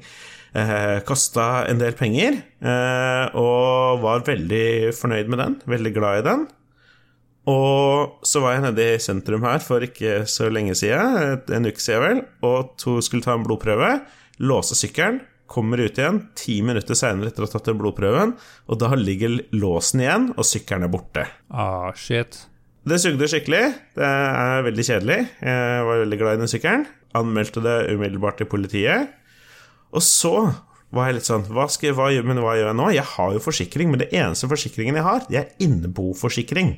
Eh, 0.55 1.01
Kasta 1.07 1.65
en 1.67 1.81
del 1.81 1.97
penger, 1.99 2.37
eh, 2.63 3.25
og 3.35 4.03
var 4.05 4.23
veldig 4.27 4.93
fornøyd 4.95 5.33
med 5.33 5.43
den. 5.43 5.57
Veldig 5.67 5.95
glad 5.97 6.21
i 6.21 6.27
den. 6.29 6.45
Og 7.51 8.25
så 8.25 8.41
var 8.41 8.55
jeg 8.55 8.65
nede 8.65 8.87
i 8.95 9.03
sentrum 9.03 9.45
her 9.45 9.61
for 9.61 9.85
ikke 9.85 10.23
så 10.31 10.49
lenge 10.53 10.77
siden, 10.79 11.43
en 11.53 11.69
uke 11.69 11.83
siden 11.83 12.05
vel, 12.05 12.23
og 12.47 12.73
to 12.81 13.01
skulle 13.05 13.27
ta 13.27 13.35
en 13.37 13.45
blodprøve. 13.45 13.99
Låse 14.41 14.79
sykkelen, 14.79 15.21
kommer 15.51 15.83
ut 15.85 15.99
igjen 16.01 16.23
ti 16.39 16.57
minutter 16.65 16.97
seinere 16.97 17.29
etter 17.29 17.45
å 17.45 17.49
ha 17.51 17.53
tatt 17.53 17.69
den 17.69 17.77
blodprøven, 17.79 18.33
og 18.71 18.79
da 18.81 18.89
ligger 18.97 19.37
låsen 19.53 20.01
igjen, 20.03 20.31
og 20.39 20.49
sykkelen 20.49 20.87
er 20.87 20.93
borte. 20.95 21.27
Ah, 21.53 21.91
shit. 21.99 22.47
Det 22.85 22.99
sugde 23.01 23.29
skikkelig. 23.29 23.65
Det 23.97 24.09
er 24.09 24.65
veldig 24.67 24.85
kjedelig. 24.85 25.19
Jeg 25.41 25.85
var 25.89 26.01
veldig 26.03 26.19
glad 26.21 26.37
i 26.37 26.41
den 26.43 26.51
sykkelen. 26.53 26.87
Anmeldte 27.17 27.63
det 27.65 27.77
umiddelbart 27.93 28.41
til 28.41 28.49
politiet. 28.51 29.13
Og 29.95 30.03
så 30.05 30.35
var 30.95 31.09
jeg 31.09 31.19
litt 31.19 31.29
sånn 31.29 31.47
hva 31.55 31.67
skal 31.71 31.91
jeg, 31.91 31.99
hva, 31.99 32.09
Men 32.27 32.43
hva 32.43 32.57
gjør 32.59 32.71
jeg 32.71 32.79
nå? 32.79 32.89
Jeg 32.95 33.07
har 33.15 33.35
jo 33.35 33.43
forsikring, 33.43 33.93
men 33.93 34.03
det 34.03 34.11
eneste 34.15 34.51
forsikringen 34.51 34.99
jeg 34.99 35.07
har, 35.07 35.25
det 35.31 35.41
er 35.41 35.55
inneboforsikring. 35.65 36.75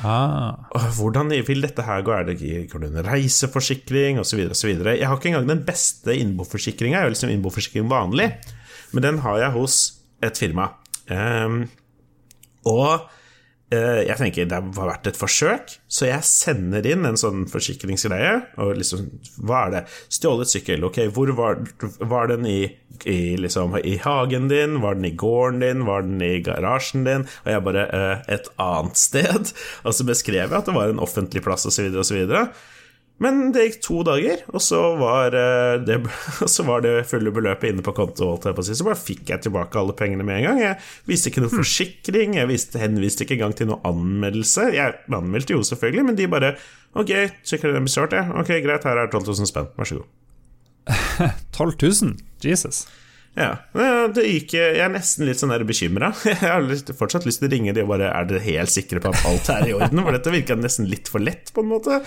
Ah. 0.00 0.66
Hvordan 0.96 1.30
vil 1.44 1.62
dette 1.64 1.84
her 1.84 2.02
gå? 2.04 2.12
Er 2.14 2.26
det 2.26 2.38
ikke 2.40 2.80
en 2.86 3.00
reiseforsikring 3.04 4.20
osv.? 4.22 4.40
Jeg 4.40 5.06
har 5.06 5.16
ikke 5.16 5.32
engang 5.32 5.48
den 5.48 5.64
beste 5.66 6.16
innboforsikringa. 6.16 6.98
Jeg 6.98 7.08
har 7.08 7.12
liksom 7.12 7.32
innboforsikring 7.34 7.90
vanlig, 7.90 8.30
men 8.92 9.04
den 9.04 9.20
har 9.24 9.40
jeg 9.44 9.56
hos 9.56 9.78
et 10.24 10.40
firma. 10.40 10.72
Um, 11.10 11.64
og 12.68 13.08
jeg 13.70 14.16
tenker 14.18 14.48
det 14.50 14.56
har 14.58 14.88
vært 14.88 15.06
et 15.06 15.18
forsøk, 15.18 15.76
så 15.86 16.08
jeg 16.08 16.26
sender 16.26 16.86
inn 16.90 17.06
en 17.06 17.18
sånn 17.20 17.44
forsikringsgreie. 17.50 18.32
Og 18.62 18.72
liksom, 18.80 19.04
hva 19.46 19.60
er 19.66 19.74
det? 19.76 19.82
Stjålet 20.10 20.50
sykkel, 20.50 20.86
ok, 20.88 20.98
hvor 21.14 21.30
var, 21.38 21.62
var 22.10 22.32
den 22.32 22.48
i, 22.50 22.58
i, 23.04 23.36
liksom, 23.38 23.76
i 23.78 23.94
hagen 24.02 24.50
din? 24.50 24.80
Var 24.82 24.98
den 24.98 25.06
i 25.12 25.14
gården 25.22 25.62
din? 25.62 25.86
Var 25.86 26.08
den 26.08 26.26
i 26.26 26.32
garasjen 26.46 27.06
din? 27.06 27.28
Og 27.44 27.52
jeg 27.54 27.66
bare 27.68 27.86
eh, 27.94 28.26
et 28.38 28.50
annet 28.58 28.98
sted. 28.98 29.54
Og 29.86 29.94
så 29.94 30.08
beskrev 30.08 30.42
jeg 30.42 30.58
at 30.58 30.66
det 30.66 30.76
var 30.76 30.90
en 30.90 31.02
offentlig 31.02 31.44
plass, 31.46 31.68
osv., 31.70 31.94
osv. 32.02 32.26
Men 33.20 33.50
det 33.52 33.66
gikk 33.66 33.80
to 33.84 33.98
dager, 34.06 34.40
og 34.48 34.62
så 34.64 34.78
var, 34.96 35.34
eh, 35.36 35.74
det, 35.84 35.98
så 36.54 36.64
var 36.64 36.84
det 36.84 37.04
fulle 37.10 37.32
beløpet 37.36 37.74
inne 37.74 37.84
på 37.84 37.92
konto. 37.96 38.32
jeg. 38.40 38.76
Så 38.78 38.86
bare 38.86 38.96
fikk 38.96 39.28
jeg 39.28 39.44
tilbake 39.44 39.76
alle 39.76 39.96
pengene 39.96 40.24
med 40.24 40.40
en 40.40 40.46
gang. 40.48 40.60
Jeg 40.62 40.78
viste 41.10 41.28
ikke 41.28 41.44
noe 41.44 41.52
forsikring, 41.52 42.38
jeg 42.40 42.48
viste, 42.48 42.80
henviste 42.80 43.26
ikke 43.26 43.36
engang 43.36 43.56
til 43.58 43.68
noen 43.68 43.84
anmeldelse. 43.92 44.70
Jeg 44.72 45.02
anmeldte 45.12 45.52
jo 45.52 45.66
selvfølgelig, 45.68 46.06
men 46.08 46.20
de 46.20 46.30
bare 46.32 46.54
Ok, 46.90 47.12
sjekker 47.46 47.70
er 47.70 47.84
bestjålet, 47.84 48.16
ja. 48.18 48.32
Ok, 48.40 48.48
greit, 48.64 48.82
her 48.82 48.98
er 48.98 49.12
12 49.12 49.28
000 49.28 49.46
spenn, 49.46 49.68
vær 49.76 49.86
så 49.86 50.00
god. 50.00 50.08
12 51.54 51.76
000? 51.78 52.16
Jesus. 52.42 52.80
Ja, 53.38 53.52
det 54.10 54.24
gikk 54.26 54.56
Jeg 54.58 54.80
er 54.82 54.90
nesten 54.90 55.24
litt 55.28 55.38
sånn 55.38 55.54
bekymra. 55.68 56.10
Jeg 56.26 56.40
har 56.42 56.64
litt, 56.66 56.90
fortsatt 56.98 57.28
lyst 57.28 57.38
til 57.42 57.48
å 57.48 57.52
ringe 57.54 57.74
de 57.76 57.84
og 57.86 57.92
bare 57.92 58.10
Er 58.10 58.26
dere 58.28 58.42
helt 58.42 58.72
sikre 58.74 59.00
på 59.02 59.12
at 59.14 59.24
alt 59.30 59.50
er 59.54 59.70
i 59.70 59.74
orden? 59.76 60.02
For 60.02 60.16
dette 60.18 60.34
virka 60.34 60.58
nesten 60.58 60.90
litt 60.90 61.08
for 61.12 61.22
lett, 61.22 61.52
på 61.54 61.62
en 61.62 61.70
måte. 61.70 62.00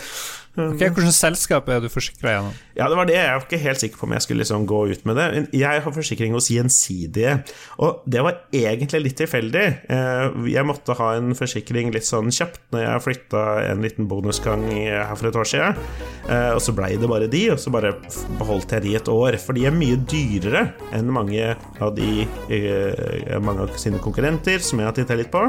Ok, 0.54 0.76
Hvilket 0.78 1.16
selskap 1.18 1.70
er 1.74 1.80
du 1.82 1.88
forsikra 1.90 2.36
gjennom? 2.36 2.58
Ja, 2.78 2.86
det 2.92 2.98
var 3.00 3.08
det. 3.10 3.16
Jeg 3.18 3.32
var 3.40 3.46
ikke 3.48 3.58
helt 3.64 3.82
sikker 3.82 3.98
på 3.98 4.06
om 4.06 4.12
jeg 4.14 4.22
skulle 4.26 4.44
liksom 4.44 4.68
gå 4.70 4.82
ut 4.92 5.06
med 5.10 5.18
det. 5.18 5.26
Jeg 5.58 5.82
har 5.82 5.96
forsikring 5.96 6.36
hos 6.38 6.52
Gjensidige, 6.54 7.40
og 7.82 8.04
det 8.06 8.22
var 8.22 8.38
egentlig 8.54 9.02
litt 9.08 9.18
tilfeldig. 9.24 9.64
Eh, 9.90 10.38
Jeg 10.54 10.68
måtte 10.70 10.94
ha 11.00 11.08
en 11.18 11.34
forsikring 11.38 11.90
litt 11.96 12.06
sånn 12.06 12.30
kjapt 12.34 12.62
når 12.76 12.84
jeg 12.86 13.04
flytta 13.08 13.44
en 13.72 13.82
liten 13.82 14.06
bonusgang 14.12 14.68
her 14.76 15.16
for 15.18 15.32
et 15.32 15.40
år 15.42 15.50
siden. 15.56 15.82
Eh, 16.30 16.52
Og 16.54 16.62
så 16.62 16.76
blei 16.78 16.92
det 17.02 17.10
bare 17.10 17.32
de, 17.34 17.44
og 17.56 17.58
så 17.64 17.74
bare 17.74 17.96
beholdt 18.38 18.76
jeg 18.78 18.86
de 18.86 18.94
et 19.02 19.10
år. 19.10 19.40
For 19.42 19.58
de 19.58 19.66
er 19.66 19.74
mye 19.74 19.98
dyrere 20.06 20.68
enn 20.94 21.10
mange 21.14 21.54
av 21.84 21.94
de 21.98 22.26
eh, 22.50 23.38
mange 23.44 23.68
av 23.68 23.78
sine 23.82 24.02
konkurrenter, 24.04 24.62
som 24.64 24.82
jeg 24.82 24.90
har 24.90 24.98
titta 24.98 25.18
litt 25.20 25.32
på. 25.34 25.46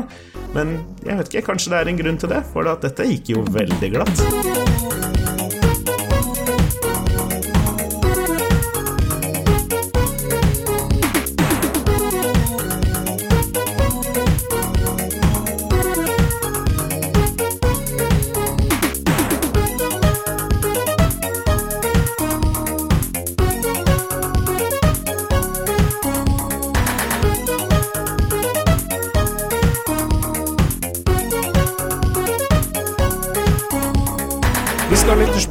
Men 0.54 0.76
jeg 1.04 1.20
vet 1.20 1.32
ikke, 1.32 1.46
kanskje 1.52 1.74
det 1.74 1.82
er 1.82 1.92
en 1.92 2.02
grunn 2.04 2.20
til 2.20 2.34
det, 2.34 2.44
for 2.52 2.70
at 2.70 2.84
dette 2.84 3.08
gikk 3.10 3.34
jo 3.34 3.46
veldig 3.54 3.94
glatt. 3.96 5.63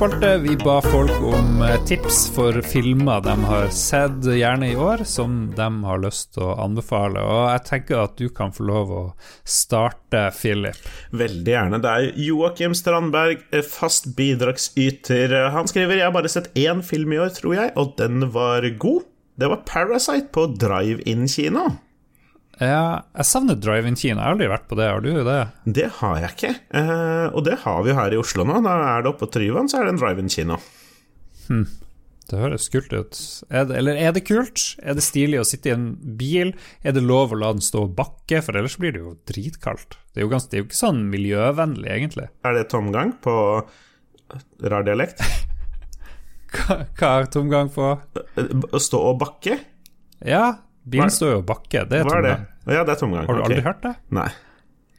Lytterspalte. 0.03 0.37
Vi 0.37 0.55
ba 0.55 0.81
folk 0.81 1.11
om 1.21 1.61
eh, 1.61 1.85
tips 1.85 2.29
for 2.35 2.61
filmer 2.61 3.21
de 3.21 3.43
har 3.43 3.67
sett, 3.69 4.25
gjerne 4.25 4.71
i 4.71 4.75
år, 4.75 5.03
som 5.03 5.53
de 5.55 5.83
har 5.83 6.01
lyst 6.03 6.33
til 6.33 6.43
å 6.43 6.55
anbefale. 6.63 7.21
Og 7.21 7.51
jeg 7.51 7.63
tenker 7.69 8.01
at 8.03 8.17
du 8.17 8.29
kan 8.29 8.51
få 8.51 8.65
lov 8.67 8.91
å 8.91 9.03
starte, 9.43 10.31
Philip. 10.35 10.75
Veldig 11.11 11.55
gjerne. 11.55 11.79
Det 11.83 11.93
er 11.93 12.19
Joakim 12.19 12.75
Strandberg, 12.75 13.45
eh, 13.51 13.61
fast 13.63 14.15
bidragsyter. 14.17 15.51
Han 15.51 15.67
skriver 15.67 15.97
Jeg 15.97 16.05
har 16.05 16.11
bare 16.11 16.29
sett 16.29 16.53
én 16.55 16.83
film 16.83 17.13
i 17.13 17.19
år, 17.19 17.29
tror 17.29 17.55
jeg, 17.55 17.73
og 17.75 17.95
den 17.97 18.31
var 18.31 18.67
god. 18.77 19.03
Det 19.39 19.49
var 19.49 19.63
Parasite 19.65 20.29
på 20.31 20.47
drive-in-kino. 20.59 21.77
Ja, 22.61 23.01
jeg 23.17 23.25
savner 23.25 23.57
drive-in-kino. 23.57 24.19
Jeg 24.19 24.21
har 24.21 24.35
aldri 24.35 24.49
vært 24.51 24.67
på 24.69 24.77
det. 24.77 24.85
Har 24.91 25.01
du 25.01 25.09
det? 25.25 25.37
Det 25.79 25.87
har 25.99 26.19
jeg 26.21 26.35
ikke, 26.35 26.51
eh, 26.77 27.25
og 27.33 27.45
det 27.47 27.55
har 27.63 27.79
vi 27.83 27.89
jo 27.91 27.95
her 27.97 28.13
i 28.13 28.19
Oslo 28.21 28.45
nå. 28.45 28.59
Da 28.65 28.75
er 28.93 29.01
det 29.05 29.09
oppe 29.13 29.25
på 29.25 29.31
Tryvann, 29.33 29.69
så 29.71 29.79
er 29.79 29.87
det 29.89 29.95
en 29.95 30.01
drive-in-kino. 30.03 30.59
Det 32.29 32.39
høres 32.39 32.69
kult 32.71 32.93
ut. 32.95 33.17
Er 33.51 33.65
det, 33.67 33.75
eller 33.81 33.97
er 33.99 34.13
det 34.15 34.23
kult? 34.29 34.61
Er 34.85 34.95
det 34.95 35.03
stilig 35.03 35.41
å 35.41 35.47
sitte 35.47 35.71
i 35.71 35.73
en 35.75 35.87
bil? 36.17 36.53
Er 36.85 36.95
det 36.95 37.03
lov 37.03 37.33
å 37.35 37.39
la 37.41 37.49
den 37.57 37.65
stå 37.65 37.87
og 37.89 37.95
bakke, 37.97 38.39
for 38.45 38.55
ellers 38.55 38.77
blir 38.79 38.93
det 38.95 39.01
jo 39.03 39.15
dritkaldt. 39.29 39.97
Det 40.13 40.21
er 40.21 40.27
jo, 40.27 40.31
ganske, 40.31 40.49
det 40.53 40.59
er 40.59 40.63
jo 40.63 40.69
ikke 40.69 40.79
sånn 40.79 41.01
miljøvennlig, 41.11 41.89
egentlig. 41.89 42.29
Er 42.47 42.55
det 42.55 42.67
tomgang 42.71 43.15
på 43.25 43.33
rar 44.69 44.85
dialekt? 44.87 45.25
Hva, 46.53 46.83
hva 46.99 47.07
er 47.17 47.27
tomgang 47.33 47.69
på? 47.73 47.85
Eh, 48.37 48.49
Å 48.77 48.79
stå 48.81 48.99
og 49.09 49.15
bakke? 49.23 49.55
Ja, 50.21 50.51
bilen 50.83 51.13
står 51.13 51.37
jo 51.37 51.41
og 51.41 51.45
bakker. 51.49 51.85
Det 51.89 52.01
er 52.01 52.09
tomgang. 52.09 52.49
Ja, 52.67 52.81
det 52.83 52.95
er 52.95 52.99
tomgang. 52.99 53.27
Har 53.27 53.37
du 53.37 53.43
okay. 53.43 53.51
aldri 53.51 53.67
hørt 53.67 53.85
det? 53.85 53.93
Nei. 54.15 54.31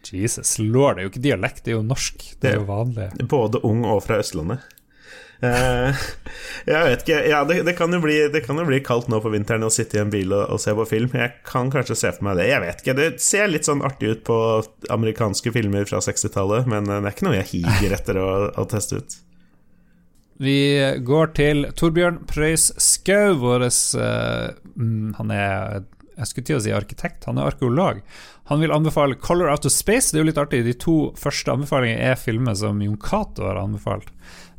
Jesus 0.04 0.58
lord, 0.60 0.96
det 0.96 1.02
er 1.02 1.06
jo 1.06 1.12
ikke 1.14 1.24
dialekt, 1.24 1.62
det 1.64 1.72
er 1.72 1.78
jo 1.78 1.84
norsk. 1.86 2.24
Det 2.40 2.50
er 2.50 2.58
jo 2.58 2.66
vanlig. 2.68 3.08
Både 3.30 3.60
ung 3.64 3.86
og 3.88 4.02
fra 4.04 4.18
Østlandet. 4.20 4.64
Eh, 5.44 6.04
jeg 6.70 6.86
vet 6.86 7.02
ikke 7.02 7.16
Ja, 7.28 7.40
det, 7.44 7.56
det, 7.66 7.74
kan 7.76 7.92
bli, 8.00 8.16
det 8.32 8.44
kan 8.46 8.58
jo 8.60 8.64
bli 8.68 8.78
kaldt 8.84 9.10
nå 9.12 9.18
på 9.20 9.32
vinteren 9.32 9.66
å 9.66 9.72
sitte 9.72 9.98
i 9.98 10.02
en 10.04 10.12
bil 10.12 10.32
og, 10.32 10.44
og 10.54 10.62
se 10.62 10.74
på 10.76 10.86
film. 10.88 11.12
Jeg 11.18 11.40
kan 11.46 11.72
kanskje 11.72 11.98
se 11.98 12.12
for 12.16 12.28
meg 12.28 12.40
det. 12.40 12.48
Jeg 12.52 12.64
vet 12.64 12.84
ikke. 12.84 12.96
Det 13.00 13.10
ser 13.24 13.50
litt 13.50 13.68
sånn 13.68 13.84
artig 13.86 14.14
ut 14.14 14.24
på 14.28 14.38
amerikanske 14.94 15.54
filmer 15.54 15.88
fra 15.88 16.02
60-tallet, 16.04 16.68
men 16.70 16.88
eh, 16.88 17.00
det 17.00 17.10
er 17.10 17.16
ikke 17.16 17.28
noe 17.28 17.38
jeg 17.40 17.50
higer 17.54 17.96
etter 17.98 18.20
å, 18.22 18.30
å 18.60 18.66
teste 18.70 19.00
ut. 19.00 19.18
Vi 20.42 20.58
går 21.06 21.34
til 21.38 21.68
Torbjørn 21.78 22.24
Preus 22.26 22.72
Skau, 22.82 23.36
vår 23.38 23.68
uh, 23.68 24.48
Han 25.20 25.30
er 25.30 25.84
jeg 26.14 26.30
skulle 26.30 26.46
til 26.46 26.60
å 26.60 26.62
si 26.62 26.70
arkitekt, 26.74 27.24
han 27.26 27.38
er 27.40 27.48
arkeolog. 27.50 27.96
Han 28.50 28.60
vil 28.62 28.74
anbefale 28.74 29.16
'Color 29.18 29.48
Out 29.50 29.66
of 29.66 29.72
Space'. 29.72 30.12
Det 30.12 30.18
er 30.18 30.22
jo 30.22 30.30
litt 30.30 30.38
artig, 30.38 30.64
de 30.64 30.74
to 30.78 31.12
første 31.18 31.50
anbefalingene 31.50 32.02
er 32.12 32.16
filmer 32.20 32.54
som 32.58 32.82
Jon 32.82 32.98
Cato 33.02 33.42
har 33.48 33.56
anbefalt. 33.58 34.08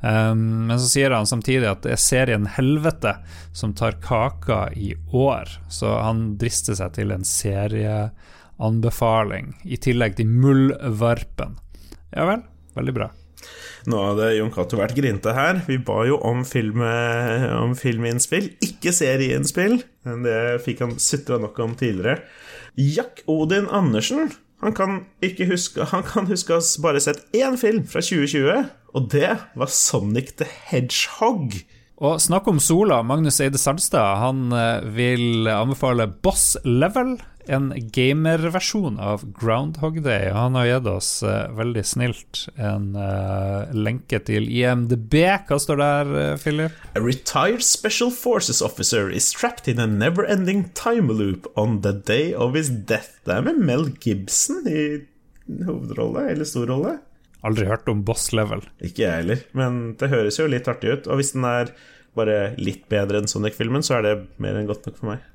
Um, 0.02 0.68
men 0.68 0.80
så 0.80 0.88
sier 0.92 1.12
han 1.16 1.26
samtidig 1.26 1.70
at 1.70 1.82
det 1.86 1.92
er 1.96 2.02
serien 2.02 2.48
'Helvete' 2.48 3.18
som 3.54 3.74
tar 3.74 3.92
kaka 4.04 4.70
i 4.76 4.96
år. 5.14 5.48
Så 5.70 6.00
han 6.02 6.38
drister 6.38 6.76
seg 6.76 6.94
til 6.94 7.12
en 7.16 7.24
serieanbefaling, 7.24 9.54
i 9.64 9.78
tillegg 9.78 10.16
til 10.16 10.26
'Muldvarpen'. 10.28 11.56
Ja 12.12 12.26
vel, 12.26 12.42
veldig 12.76 12.94
bra. 12.94 13.10
Nå 13.92 14.00
hadde 14.02 14.32
Jon 14.38 14.54
Cato 14.54 14.80
vært 14.80 14.96
grinte 14.98 15.34
her. 15.38 15.62
Vi 15.68 15.78
ba 15.78 16.00
jo 16.10 16.18
om, 16.26 16.42
film, 16.48 16.82
om 16.82 17.76
filminnspill, 17.78 18.50
ikke 18.66 18.94
serieinnspill. 18.96 19.78
Det 20.26 20.40
fikk 20.66 20.82
han 20.86 20.98
sutra 21.02 21.38
nok 21.42 21.60
om 21.62 21.78
tidligere. 21.78 22.24
Jack 22.76 23.22
Odin 23.32 23.70
Andersen 23.72 24.34
han 24.64 24.74
kan, 24.74 25.02
huske, 25.22 25.84
han 25.92 26.04
kan 26.08 26.28
huske 26.30 26.56
oss 26.56 26.76
bare 26.82 27.02
sett 27.04 27.22
én 27.36 27.58
film 27.60 27.84
fra 27.86 28.02
2020, 28.02 28.70
og 28.96 29.10
det 29.12 29.36
var 29.60 29.70
Sonic 29.70 30.32
the 30.40 30.48
Hedgehog. 30.72 31.60
Og 32.02 32.18
snakk 32.24 32.48
om 32.52 32.60
sola, 32.60 33.02
Magnus 33.06 33.38
Eide 33.44 33.60
Sandstad 33.62 34.18
han 34.20 34.50
eh, 34.56 34.88
vil 34.96 35.48
anbefale 35.52 36.10
Boss 36.10 36.56
Level 36.66 37.16
en 37.48 37.72
gamerversjon 37.94 39.00
av 39.00 39.24
Groundhog 39.38 40.02
Day. 40.04 40.30
Han 40.34 40.56
har 40.58 40.68
gitt 40.70 40.90
oss 40.90 41.10
uh, 41.24 41.48
veldig 41.56 41.84
snilt 41.86 42.46
en 42.56 42.94
uh, 42.98 43.72
lenke 43.76 44.20
til 44.28 44.48
IMDb. 44.50 45.18
Hva 45.48 45.60
står 45.62 45.82
der, 45.82 46.14
uh, 46.14 46.28
Philip? 46.42 46.76
A 46.96 47.04
retired 47.04 47.64
special 47.66 48.12
forces 48.14 48.62
officer 48.66 49.10
is 49.10 49.32
trapped 49.32 49.70
in 49.72 49.82
a 49.82 49.88
never-ending 49.88 50.70
time 50.78 51.14
loop 51.14 51.50
on 51.56 51.82
the 51.86 51.94
day 51.94 52.34
of 52.34 52.56
his 52.58 52.70
death. 52.70 53.20
Det 53.26 53.38
er 53.38 53.46
med 53.50 53.62
Mel 53.66 53.90
Gibson 54.02 54.66
i 54.70 54.86
hovedrolle, 55.66 56.30
eller 56.32 56.50
stor 56.50 56.70
rolle. 56.72 56.98
Aldri 57.46 57.68
hørt 57.70 57.90
om 57.92 58.02
Boss 58.06 58.32
Level. 58.34 58.64
Ikke 58.82 59.06
jeg 59.06 59.22
heller, 59.22 59.46
men 59.54 59.94
det 60.00 60.10
høres 60.10 60.40
jo 60.42 60.50
litt 60.50 60.70
artig 60.72 60.96
ut. 60.96 61.10
Og 61.12 61.22
hvis 61.22 61.36
den 61.36 61.46
er 61.46 61.70
bare 62.18 62.56
litt 62.58 62.88
bedre 62.90 63.22
enn 63.22 63.30
Sonic-filmen, 63.30 63.86
så 63.86 64.00
er 64.00 64.08
det 64.08 64.16
mer 64.42 64.58
enn 64.58 64.70
godt 64.70 64.88
nok 64.88 64.98
for 64.98 65.14
meg. 65.14 65.26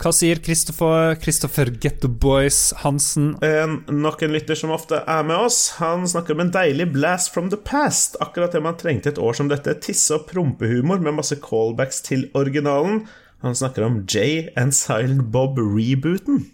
Hva 0.00 0.14
sier 0.16 0.38
Christopher, 0.40 1.14
Christopher 1.20 1.68
Getto 1.76 2.08
Boys 2.08 2.70
Hansen? 2.80 3.34
En, 3.44 3.82
nok 3.92 4.22
en 4.24 4.32
lytter 4.32 4.56
som 4.56 4.72
ofte 4.72 5.02
er 5.04 5.26
med 5.28 5.36
oss. 5.36 5.58
Han 5.76 6.06
snakker 6.08 6.32
om 6.32 6.46
en 6.46 6.52
deilig 6.54 6.86
blast 6.94 7.34
from 7.34 7.50
the 7.52 7.58
past. 7.60 8.16
Akkurat 8.24 8.56
det 8.56 8.62
man 8.64 8.78
trengte 8.80 9.12
et 9.12 9.20
år 9.20 9.36
som 9.36 9.50
dette. 9.52 9.74
Tisse- 9.84 10.16
og 10.16 10.24
prompehumor 10.30 11.02
med 11.04 11.18
masse 11.18 11.36
callbacks 11.44 12.00
til 12.06 12.30
originalen. 12.32 13.02
Han 13.44 13.56
snakker 13.56 13.84
om 13.84 14.00
Jay 14.08 14.48
and 14.56 14.72
Silent 14.76 15.28
Bob-rebooten. 15.34 16.46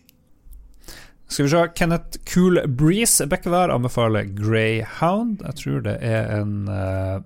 Skal 1.30 1.46
vi 1.46 1.54
se 1.54 1.62
Kenneth 1.78 2.18
Cool 2.26 2.60
Breeze 2.66 3.26
Bekkevær 3.30 3.70
anbefaler 3.74 4.26
Greyhound. 4.34 5.46
Jeg 5.46 5.58
tror 5.62 5.86
det 5.86 5.96
er 6.02 6.28
en 6.40 6.66
uh, 6.66 7.22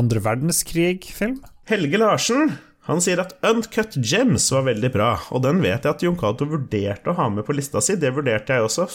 andre 0.00 0.24
verdenskrig-film. 0.24 1.40
Helge 1.68 2.00
Larsen 2.00 2.56
han 2.88 3.00
sier 3.04 3.20
at 3.20 3.34
Uncut 3.44 3.98
Gems 4.00 4.46
var 4.54 4.64
veldig 4.70 4.88
bra, 4.94 5.10
og 5.34 5.42
den 5.44 5.60
vet 5.60 5.84
jeg 5.84 5.92
at 5.92 6.04
Jon 6.04 6.16
Cato 6.18 6.46
vurderte 6.48 7.12
å 7.12 7.16
ha 7.18 7.26
med 7.32 7.44
på 7.44 7.52
lista 7.52 7.82
si. 7.84 7.98
Det 8.00 8.12
vurderte 8.16 8.56
jeg 8.56 8.64
også 8.64 8.86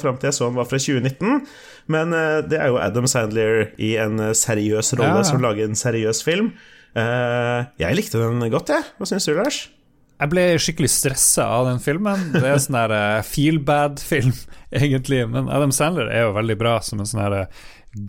fram 0.00 0.16
til 0.16 0.30
jeg 0.30 0.36
så 0.38 0.48
han 0.48 0.56
var 0.56 0.68
fra 0.70 0.80
2019, 0.80 1.44
men 1.92 2.16
eh, 2.16 2.38
det 2.48 2.58
er 2.62 2.72
jo 2.72 2.80
Adam 2.80 3.08
Sandler 3.10 3.68
i 3.76 3.94
en 4.00 4.30
eh, 4.30 4.32
seriøs 4.38 4.94
rolle 4.96 5.20
ja. 5.20 5.28
som 5.28 5.44
lager 5.44 5.68
en 5.68 5.76
seriøs 5.76 6.24
film. 6.24 6.54
Eh, 6.96 7.68
jeg 7.84 8.00
likte 8.00 8.22
den 8.22 8.40
godt, 8.48 8.72
jeg. 8.72 8.88
Hva 8.96 9.10
syns 9.12 9.28
du, 9.28 9.36
Lars? 9.36 9.60
Jeg 10.14 10.30
ble 10.30 10.48
skikkelig 10.62 10.92
stressa 10.94 11.44
av 11.58 11.68
den 11.68 11.84
filmen. 11.84 12.30
Det 12.32 12.46
er 12.46 12.56
en 12.56 12.64
sånn 12.64 13.28
feel 13.28 13.60
bad-film, 13.66 14.32
egentlig. 14.82 15.20
Men 15.28 15.52
Adam 15.52 15.74
Sandler 15.74 16.08
er 16.08 16.30
jo 16.30 16.36
veldig 16.38 16.56
bra 16.64 16.78
som 16.86 17.02
en 17.02 17.12
sånn 17.12 17.44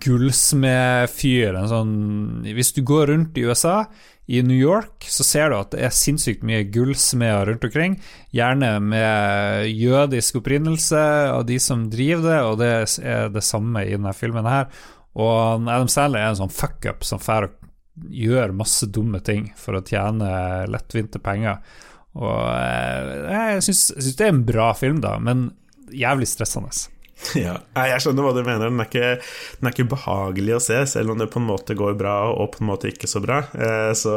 gullsmedfyr. 0.01 1.59
Sånn, 1.69 1.95
hvis 2.55 2.71
du 2.77 2.85
går 2.87 3.11
rundt 3.11 3.37
i 3.37 3.45
USA 3.49 3.81
i 4.25 4.41
New 4.41 4.57
York 4.57 5.05
så 5.09 5.23
ser 5.25 5.51
du 5.51 5.57
at 5.59 5.73
det 5.75 5.83
er 5.85 5.93
sinnssykt 5.93 6.45
mye 6.47 6.63
gullsmeder 6.73 7.45
rundt 7.51 7.67
omkring, 7.67 7.99
gjerne 8.33 8.71
med 8.81 9.69
jødisk 9.69 10.39
opprinnelse 10.41 11.01
av 11.29 11.45
de 11.49 11.59
som 11.61 11.85
driver 11.93 12.25
det, 12.25 12.39
og 12.41 12.57
det 12.63 12.71
er 13.05 13.29
det 13.33 13.45
samme 13.45 13.85
i 13.85 13.93
denne 13.93 14.15
filmen 14.17 14.49
her. 14.49 14.71
Og 15.15 15.69
Adam 15.69 15.91
Sandler 15.91 16.23
er 16.23 16.33
en 16.33 16.41
sånn 16.41 16.53
fuckup 16.53 17.05
som 17.07 17.21
får 17.21 17.51
gjør 18.11 18.51
masse 18.57 18.89
dumme 18.91 19.21
ting 19.23 19.47
for 19.59 19.77
å 19.77 19.83
tjene 19.85 20.65
lettvinte 20.67 21.21
penger. 21.23 21.61
Og 22.15 22.41
eh, 22.49 23.53
jeg 23.55 23.63
syns 23.69 23.85
det 24.17 24.25
er 24.25 24.33
en 24.33 24.43
bra 24.47 24.71
film, 24.75 24.99
da, 25.03 25.15
men 25.21 25.49
jævlig 25.95 26.27
stressende. 26.31 26.73
Ja, 27.45 27.59
jeg 27.75 28.01
skjønner 28.03 28.25
hva 28.25 28.33
du 28.35 28.41
mener. 28.43 28.69
Den 28.69 28.81
er, 28.81 28.89
ikke, 28.89 29.13
den 29.59 29.69
er, 29.69 29.75
ikke, 29.75 29.91
behagelig 29.95 30.57
å 30.57 30.63
se, 30.63 30.81
selv 30.89 31.13
om 31.13 31.21
det 31.21 31.31
på 31.33 31.41
en 31.41 31.47
måte 31.49 31.77
går 31.77 31.95
bra 31.99 32.17
og 32.33 32.53
på 32.55 32.63
en 32.63 32.71
måte 32.71 32.91
ikke 32.91 33.09
så 33.09 33.21
bra. 33.23 33.41
Eh, 33.55 33.91
så 33.97 34.15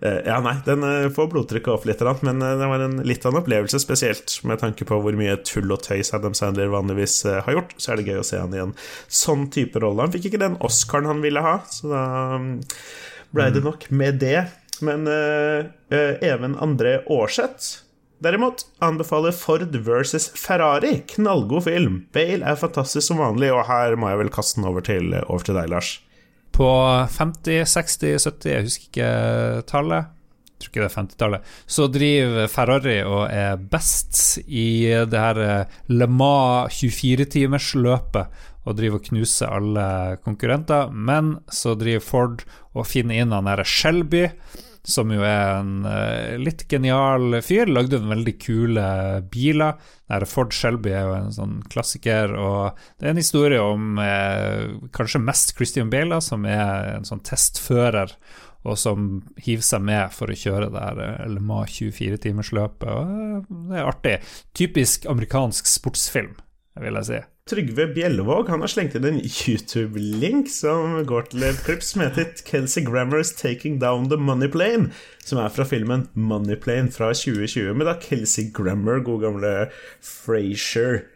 eh, 0.00 0.20
ja, 0.26 0.38
nei, 0.44 0.56
den 0.66 0.84
eh, 0.86 1.08
får 1.14 1.30
blodtrykket 1.32 1.72
opp 1.74 1.88
litt, 1.88 2.04
men 2.26 2.42
det 2.42 2.70
var 2.70 2.84
en, 2.84 3.00
litt 3.06 3.26
av 3.26 3.34
en 3.34 3.42
opplevelse, 3.42 3.80
spesielt 3.82 4.38
med 4.48 4.62
tanke 4.62 4.88
på 4.88 5.00
hvor 5.02 5.18
mye 5.18 5.38
tull 5.46 5.74
og 5.74 5.82
tøys 5.86 6.14
Adam 6.16 6.36
Sandler 6.38 6.72
vanligvis 6.72 7.20
har 7.28 7.58
gjort. 7.58 7.76
Så 7.76 7.92
er 7.92 8.00
det 8.00 8.08
gøy 8.08 8.22
å 8.22 8.28
se 8.28 8.40
han 8.40 8.56
i 8.56 8.62
en 8.64 8.76
sånn 9.06 9.48
type 9.54 9.82
rolle. 9.84 10.06
Han 10.06 10.14
fikk 10.14 10.30
ikke 10.30 10.44
den 10.46 10.60
Oscaren 10.64 11.10
han 11.10 11.24
ville 11.24 11.44
ha, 11.44 11.58
så 11.72 11.92
da 11.92 12.06
blei 13.34 13.50
det 13.52 13.60
mm. 13.60 13.68
nok 13.68 13.90
med 13.92 14.22
det. 14.22 14.40
Men 14.86 15.08
Even 15.90 16.52
André 16.62 17.00
Aarseth 17.10 17.87
Derimot 18.18 18.64
anbefaler 18.82 19.30
Ford 19.32 19.76
versus 19.86 20.26
Ferrari. 20.34 21.04
Knallgod 21.06 21.68
film. 21.68 22.00
Bale 22.14 22.42
er 22.42 22.58
fantastisk 22.58 23.06
som 23.06 23.20
vanlig, 23.22 23.52
og 23.54 23.62
her 23.68 23.94
må 23.94 24.10
jeg 24.10 24.18
vel 24.24 24.32
kaste 24.34 24.58
den 24.58 24.66
over 24.66 24.82
til, 24.82 25.14
over 25.28 25.46
til 25.46 25.54
deg, 25.54 25.70
Lars. 25.70 25.92
På 26.54 26.66
50-, 27.14 27.76
60-, 27.76 28.26
70-, 28.26 28.50
jeg 28.50 28.66
husker 28.66 28.88
ikke 28.90 29.10
tallet. 29.70 30.10
Jeg 30.48 30.64
tror 30.64 30.72
ikke 30.72 30.82
det 30.82 30.88
er 30.88 30.96
50-tallet. 30.98 31.50
Så 31.70 31.86
driver 31.94 32.50
Ferrari 32.50 32.98
og 33.06 33.24
er 33.30 33.60
best 33.70 34.40
i 34.42 34.68
det 35.06 35.20
her 35.22 35.38
eh, 35.44 35.76
Le 35.94 36.08
Mans 36.10 36.74
24-timersløpet 36.74 38.40
og 38.66 38.76
driver 38.80 38.98
og 38.98 39.06
knuser 39.12 39.54
alle 39.54 39.84
konkurrenter. 40.24 40.90
Men 40.90 41.36
så 41.46 41.78
driver 41.78 42.02
Ford 42.02 42.42
og 42.74 42.90
finner 42.90 43.22
inn 43.22 43.36
han 43.36 43.46
derre 43.46 43.62
Shelby 43.62 44.26
som 44.88 45.12
jo 45.12 45.22
er 45.26 45.58
en 45.58 45.84
uh, 45.84 46.34
litt 46.40 46.64
genial 46.70 47.38
fyr. 47.44 47.68
Lagde 47.68 48.00
en 48.00 48.10
veldig 48.12 48.34
kule 48.40 48.88
biler. 49.32 49.76
Der 50.08 50.24
Ford 50.28 50.54
Shelby 50.56 50.94
er 50.96 51.06
jo 51.06 51.14
en 51.18 51.34
sånn 51.36 51.56
klassiker, 51.68 52.32
og 52.32 52.78
det 52.96 53.08
er 53.08 53.12
en 53.12 53.20
historie 53.20 53.60
om 53.60 54.00
uh, 54.00 54.88
kanskje 54.96 55.22
mest 55.22 55.54
Christian 55.58 55.92
Bale, 55.92 56.22
som 56.24 56.46
er 56.48 56.94
en 56.96 57.08
sånn 57.08 57.24
testfører, 57.28 58.14
og 58.68 58.78
som 58.80 59.08
hiver 59.44 59.64
seg 59.64 59.84
med 59.84 60.14
for 60.16 60.32
å 60.32 60.38
kjøre 60.38 60.72
der 60.74 61.02
uh, 61.04 61.24
Le 61.28 61.44
Mans 61.44 61.76
24-timersløpet. 61.76 62.88
Uh, 62.88 63.58
det 63.68 63.82
er 63.82 63.90
artig. 63.92 64.16
Typisk 64.56 65.08
amerikansk 65.12 65.68
sportsfilm, 65.68 66.38
vil 66.80 67.02
jeg 67.02 67.10
si. 67.12 67.20
Trygve 67.48 67.86
Bjellevåg 67.94 68.48
han 68.52 68.60
har 68.60 68.68
slengt 68.68 68.96
inn 68.98 69.06
en 69.08 69.20
YouTube-link 69.24 70.50
som 70.52 70.98
går 71.08 71.30
til 71.32 71.46
et 71.48 71.60
klipp 71.64 71.80
som 71.84 72.02
heter 72.04 72.34
Kelsey 72.44 72.84
Grammer's 72.84 73.30
'Taking 73.32 73.78
Down 73.80 74.10
the 74.10 74.18
Money 74.20 74.50
Plane', 74.52 74.90
som 75.24 75.40
er 75.40 75.48
fra 75.48 75.64
filmen 75.64 76.08
Money 76.14 76.56
Plane 76.60 76.92
fra 76.92 77.14
2020, 77.14 77.72
med 77.72 77.88
da 77.88 77.94
Kelsey 78.02 78.50
Grammer, 78.52 79.00
god 79.00 79.24
gamle 79.24 79.54
Frasier. 80.04 81.06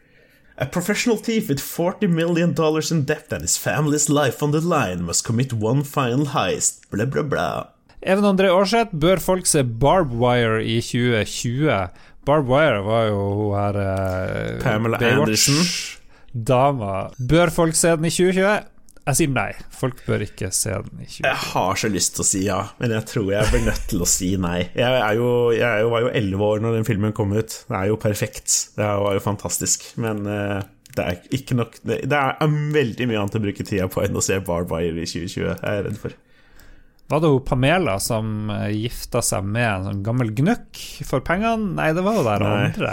A 0.57 0.65
professional 0.65 1.19
thief 1.19 1.49
with 1.49 1.61
40 1.61 2.07
million 2.09 2.55
dollars 2.55 2.91
in 2.91 3.05
debt 3.05 3.33
and 3.33 3.43
his 3.43 3.59
family's 3.59 4.09
life 4.09 4.43
on 4.43 4.53
the 4.53 4.61
line 4.61 5.03
must 5.03 5.27
commit 5.27 5.53
one 5.53 5.85
final 5.85 6.33
heist, 6.33 6.89
bla, 6.91 7.05
bla, 7.05 7.23
bla. 7.23 7.67
Even 8.03 8.25
André 8.25 8.49
Aarseth, 8.49 8.97
bør 8.97 9.21
folk 9.21 9.47
se 9.47 9.63
Barb 9.63 10.13
Wire 10.13 10.65
i 10.65 10.81
2020? 10.81 11.89
Barb 12.25 12.49
Wire 12.49 12.85
var 12.85 13.09
jo 13.11 13.19
hun 13.35 13.59
her 13.59 13.77
uh, 13.77 14.63
Pamela 14.63 14.99
Baywatch. 14.99 15.21
Anderson 15.21 16.02
dama. 16.33 17.11
Bør 17.19 17.53
folk 17.55 17.77
se 17.79 17.95
den 17.97 18.09
i 18.09 18.13
2020? 18.13 18.69
Jeg 19.03 19.19
sier 19.19 19.31
nei. 19.35 19.49
Folk 19.75 20.05
bør 20.07 20.23
ikke 20.23 20.53
se 20.55 20.77
den 20.77 21.01
i 21.03 21.09
2020. 21.09 21.25
Jeg 21.27 21.39
har 21.53 21.81
så 21.81 21.89
lyst 21.91 22.15
til 22.15 22.23
å 22.23 22.27
si 22.29 22.43
ja, 22.45 22.59
men 22.79 22.95
jeg 22.95 23.07
tror 23.11 23.33
jeg 23.33 23.51
blir 23.51 23.65
nødt 23.67 23.89
til 23.91 24.05
å 24.05 24.09
si 24.09 24.29
nei. 24.41 24.59
Jeg, 24.79 25.01
jo, 25.19 25.31
jeg 25.57 25.89
var 25.91 26.05
jo 26.05 26.13
elleve 26.21 26.51
år 26.55 26.63
når 26.63 26.79
den 26.79 26.87
filmen 26.87 27.17
kom 27.17 27.35
ut. 27.35 27.57
Det 27.67 27.79
er 27.81 27.91
jo 27.91 27.99
perfekt. 28.03 28.55
Det 28.77 28.93
var 29.03 29.19
jo 29.19 29.25
fantastisk. 29.25 29.89
Men 30.03 30.23
uh, 30.29 30.63
det 30.93 31.07
er 31.09 31.23
ikke 31.35 31.57
nok 31.59 31.79
Det, 31.83 32.05
er 32.13 32.59
veldig 32.77 33.09
mye 33.09 33.23
annet 33.25 33.39
å 33.41 33.43
bruke 33.43 33.67
tida 33.67 33.89
på 33.91 34.05
enn 34.05 34.19
å 34.19 34.25
se 34.25 34.39
Barbire 34.45 35.03
i 35.03 35.09
2020, 35.09 35.49
jeg 35.49 35.59
er 35.67 35.87
redd 35.89 35.99
for. 35.99 36.15
Var 37.13 37.21
det 37.21 37.29
jo 37.29 37.43
Pamela 37.45 37.99
som 38.01 38.49
eh, 38.55 38.71
gifta 38.87 39.21
seg 39.25 39.45
med 39.45 39.67
en 39.67 39.87
sånn 39.89 40.05
gammel 40.07 40.31
gnukk 40.37 40.79
for 41.05 41.25
pengene? 41.27 41.75
Nei, 41.77 41.91
det 41.97 42.05
var 42.07 42.17
jo 42.17 42.25
der 42.25 42.45
andre. 42.47 42.93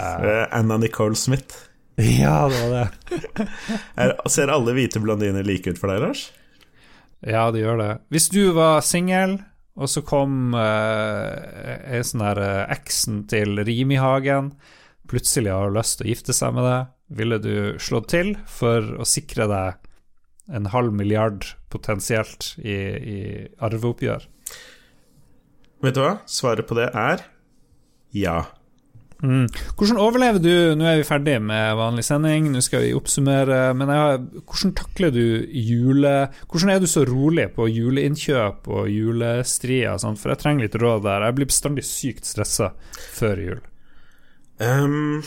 Anna 0.56 0.76
Nicole 0.82 1.16
Smith. 1.16 1.69
Ja, 2.20 2.48
det 2.48 2.60
var 2.64 2.70
det. 2.74 3.46
er, 4.00 4.14
ser 4.32 4.52
alle 4.52 4.74
hvite 4.76 5.02
blondiner 5.02 5.46
like 5.46 5.70
ut 5.70 5.80
for 5.80 5.92
deg, 5.92 6.02
Lars? 6.04 6.26
Ja, 7.20 7.50
det 7.52 7.62
gjør 7.62 7.80
det. 7.80 7.90
Hvis 8.12 8.30
du 8.32 8.42
var 8.56 8.80
singel, 8.86 9.38
og 9.76 9.90
så 9.92 10.02
kom 10.06 10.54
uh, 10.56 11.90
ei 11.90 12.00
sånn 12.06 12.24
der 12.24 12.40
uh, 12.40 12.72
eksen 12.72 13.24
til 13.30 13.60
Rimihagen, 13.66 14.54
plutselig 15.10 15.52
har 15.52 15.74
lyst 15.74 15.98
til 15.98 16.08
å 16.08 16.12
gifte 16.14 16.36
seg 16.36 16.56
med 16.56 16.66
deg, 16.68 16.90
ville 17.20 17.40
du 17.42 17.54
slått 17.82 18.12
til 18.14 18.36
for 18.48 18.86
å 19.02 19.06
sikre 19.08 19.48
deg 19.50 19.88
en 20.54 20.70
halv 20.70 20.94
milliard 20.94 21.44
potensielt 21.70 22.54
i, 22.62 22.76
i 22.76 23.18
arveoppgjør? 23.62 24.26
Vet 25.84 25.96
du 25.96 26.02
hva? 26.02 26.14
Svaret 26.28 26.68
på 26.68 26.76
det 26.78 26.90
er 26.94 27.24
ja. 28.10 28.44
Mm. 29.20 29.48
Hvordan 29.76 29.98
overlever 30.00 30.40
du 30.40 30.52
Nå 30.80 30.86
er 30.88 31.00
vi 31.00 31.04
ferdig 31.04 31.34
med 31.44 31.74
vanlig 31.76 32.06
sending, 32.06 32.46
nå 32.54 32.62
skal 32.64 32.86
vi 32.86 32.94
oppsummere. 32.96 33.60
Men 33.76 33.92
har, 33.92 34.16
hvordan 34.40 34.74
takler 34.78 35.12
du 35.14 35.24
jule... 35.46 36.14
Hvordan 36.48 36.74
er 36.74 36.80
du 36.80 36.88
så 36.90 37.04
rolig 37.08 37.50
på 37.56 37.68
juleinnkjøp 37.68 38.70
og 38.70 38.88
julestrier? 38.92 40.00
Sånn? 40.00 40.18
For 40.20 40.32
jeg 40.32 40.42
trenger 40.44 40.66
litt 40.66 40.80
råd 40.80 41.04
der. 41.08 41.28
Jeg 41.28 41.38
blir 41.38 41.50
bestandig 41.52 41.86
sykt 41.88 42.28
stressa 42.28 42.72
før 43.16 43.44
jul. 43.44 43.62
Um, 44.60 45.20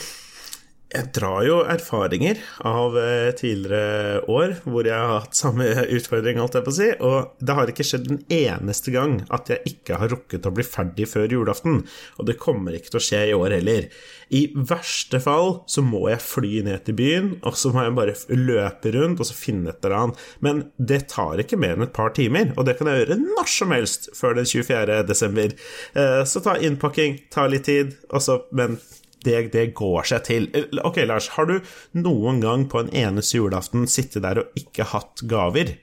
jeg 0.93 1.09
drar 1.15 1.41
jo 1.45 1.59
erfaringer 1.69 2.39
av 2.69 2.95
eh, 2.99 3.31
tidligere 3.37 4.21
år 4.29 4.55
hvor 4.63 4.85
jeg 4.87 4.97
har 4.97 5.23
hatt 5.23 5.37
samme 5.37 5.65
utfordring, 5.97 6.39
alt 6.41 6.57
jeg 6.57 6.65
på 6.65 6.73
å 6.73 6.77
si, 6.77 6.89
og 7.01 7.33
det 7.41 7.57
har 7.57 7.71
ikke 7.71 7.85
skjedd 7.87 8.09
en 8.11 8.21
eneste 8.33 8.93
gang 8.93 9.17
at 9.33 9.49
jeg 9.49 9.73
ikke 9.73 9.99
har 10.01 10.13
rukket 10.13 10.45
å 10.45 10.53
bli 10.53 10.65
ferdig 10.67 11.09
før 11.09 11.33
julaften, 11.33 11.81
og 12.17 12.29
det 12.29 12.37
kommer 12.41 12.77
ikke 12.77 12.93
til 12.93 13.01
å 13.01 13.05
skje 13.07 13.23
i 13.31 13.35
år 13.37 13.57
heller. 13.57 13.89
I 14.33 14.43
verste 14.55 15.19
fall 15.21 15.59
så 15.69 15.83
må 15.85 16.05
jeg 16.11 16.23
fly 16.25 16.63
ned 16.65 16.85
til 16.87 16.97
byen, 16.97 17.29
og 17.45 17.57
så 17.59 17.73
må 17.73 17.85
jeg 17.85 17.97
bare 17.97 18.17
løpe 18.37 18.93
rundt 18.95 19.21
og 19.21 19.29
så 19.29 19.37
finne 19.37 19.73
et 19.73 19.83
eller 19.83 19.97
annet. 19.99 20.23
Men 20.45 20.63
det 20.77 21.03
tar 21.13 21.41
ikke 21.41 21.59
mer 21.59 21.77
enn 21.77 21.87
et 21.87 21.95
par 21.95 22.13
timer, 22.17 22.53
og 22.57 22.67
det 22.67 22.77
kan 22.79 22.89
jeg 22.89 23.03
gjøre 23.03 23.21
når 23.23 23.53
som 23.53 23.73
helst 23.75 24.09
før 24.17 24.37
den 24.39 24.49
24. 24.49 25.03
desember. 25.09 25.53
Eh, 25.97 26.21
så 26.29 26.41
ta 26.43 26.57
innpakking, 26.57 27.23
ta 27.33 27.45
litt 27.49 27.67
tid, 27.69 27.95
også, 28.13 28.43
men 28.57 28.79
det, 29.25 29.39
det, 29.55 29.69
går 29.77 30.09
seg 30.11 30.27
til. 30.27 30.49
Ok, 30.83 31.01
Lars, 31.09 31.31
har 31.37 31.49
du 31.49 31.57
noen 31.97 32.41
gang 32.43 32.67
på 32.71 32.83
en 32.83 32.93
eneste 32.93 33.39
julaften 33.39 33.87
sittet 33.89 34.25
der 34.25 34.43
og 34.43 34.59
ikke 34.59 34.89
hatt 34.93 35.25
gaver? 35.29 35.75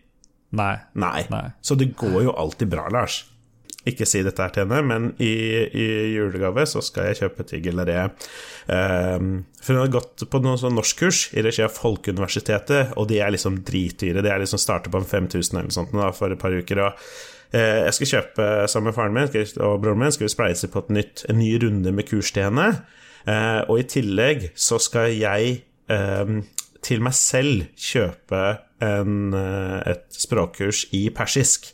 Nei. 0.57 0.77
Nei. 0.99 1.27
Nei. 1.31 1.47
Så 1.63 1.77
det 1.79 1.93
går 1.99 2.25
jo 2.27 2.39
alltid 2.39 2.73
bra, 2.73 2.89
Lars. 2.93 3.23
Ikke 3.89 4.05
si 4.05 4.21
dette 4.21 4.45
her 4.45 4.53
til 4.53 4.67
henne, 4.67 4.81
men 4.85 5.07
i, 5.25 5.33
i 5.73 5.87
julegave 6.13 6.67
så 6.69 6.83
skal 6.85 7.09
jeg 7.09 7.23
kjøpe 7.23 7.47
til 7.49 7.63
Gilleret. 7.65 8.27
Um, 8.69 9.31
for 9.57 9.73
hun 9.73 9.81
har 9.87 9.95
gått 9.95 10.27
på 10.29 10.41
noen 10.45 10.61
sånn 10.61 10.77
norskkurs 10.77 11.31
i 11.33 11.45
regi 11.47 11.65
av 11.65 11.73
Folkeuniversitetet, 11.73 12.93
og 13.01 13.09
de 13.09 13.23
er 13.25 13.33
liksom 13.33 13.63
dritdyre. 13.65 14.21
Det 14.21 14.35
er 14.35 14.45
liksom 14.45 14.61
starter 14.61 14.93
på 14.93 15.01
en 15.01 15.09
5000 15.09 15.63
eller 15.63 15.73
sånt 15.73 15.97
da, 15.97 16.11
for 16.17 16.35
et 16.35 16.43
par 16.43 16.53
uker. 16.53 16.83
og 16.85 16.93
uh, 17.57 17.79
jeg 17.87 17.97
skal 17.97 18.13
kjøpe 18.13 18.51
sammen 18.69 18.91
med 18.91 18.99
faren 18.99 19.17
min 19.17 19.57
og 19.65 19.81
broren 19.81 20.05
min 20.05 20.13
skal 20.13 20.29
vi 20.29 20.35
spleise 20.35 20.69
på 20.69 20.85
et 20.85 20.95
nytt, 21.01 21.25
en 21.33 21.41
ny 21.41 21.55
runde 21.65 21.97
med 21.97 22.11
kurs 22.11 22.35
til 22.37 22.51
henne. 22.51 22.75
Uh, 23.27 23.63
og 23.69 23.83
i 23.83 23.87
tillegg 23.89 24.49
så 24.59 24.79
skal 24.81 25.13
jeg 25.13 25.61
um, 25.93 26.41
til 26.85 27.03
meg 27.05 27.17
selv 27.17 27.67
kjøpe 27.77 28.43
en, 28.81 29.35
uh, 29.37 29.79
et 29.89 30.07
språkkurs 30.17 30.87
i 30.97 31.09
persisk. 31.15 31.71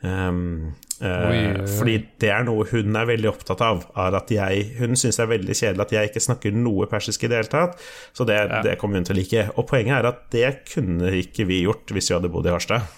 Um, 0.00 0.72
uh. 1.00 1.66
Fordi 1.76 1.98
det 2.20 2.30
er 2.32 2.46
noe 2.48 2.66
hun 2.70 2.96
er 2.96 3.08
veldig 3.10 3.30
opptatt 3.32 3.64
av. 3.64 3.84
jeg, 4.30 4.66
hun 4.80 4.96
syns 4.96 5.20
det 5.20 5.24
er 5.26 5.32
veldig 5.34 5.56
kjedelig 5.56 5.86
at 5.86 5.96
jeg 5.98 6.10
ikke 6.10 6.26
snakker 6.28 6.56
noe 6.56 6.88
persisk 6.90 7.24
i 7.24 7.32
det 7.32 7.42
hele 7.42 7.52
tatt. 7.52 7.80
Så 8.16 8.24
det, 8.28 8.40
ja. 8.40 8.62
det 8.64 8.78
kommer 8.80 9.00
hun 9.00 9.08
til 9.08 9.16
å 9.16 9.20
like. 9.20 9.48
Og 9.56 9.68
poenget 9.68 9.98
er 10.00 10.10
at 10.12 10.26
det 10.32 10.50
kunne 10.72 11.12
ikke 11.20 11.48
vi 11.48 11.64
gjort 11.66 11.92
hvis 11.92 12.10
vi 12.10 12.18
hadde 12.18 12.32
bodd 12.32 12.48
i 12.48 12.56
Harstad. 12.56 12.88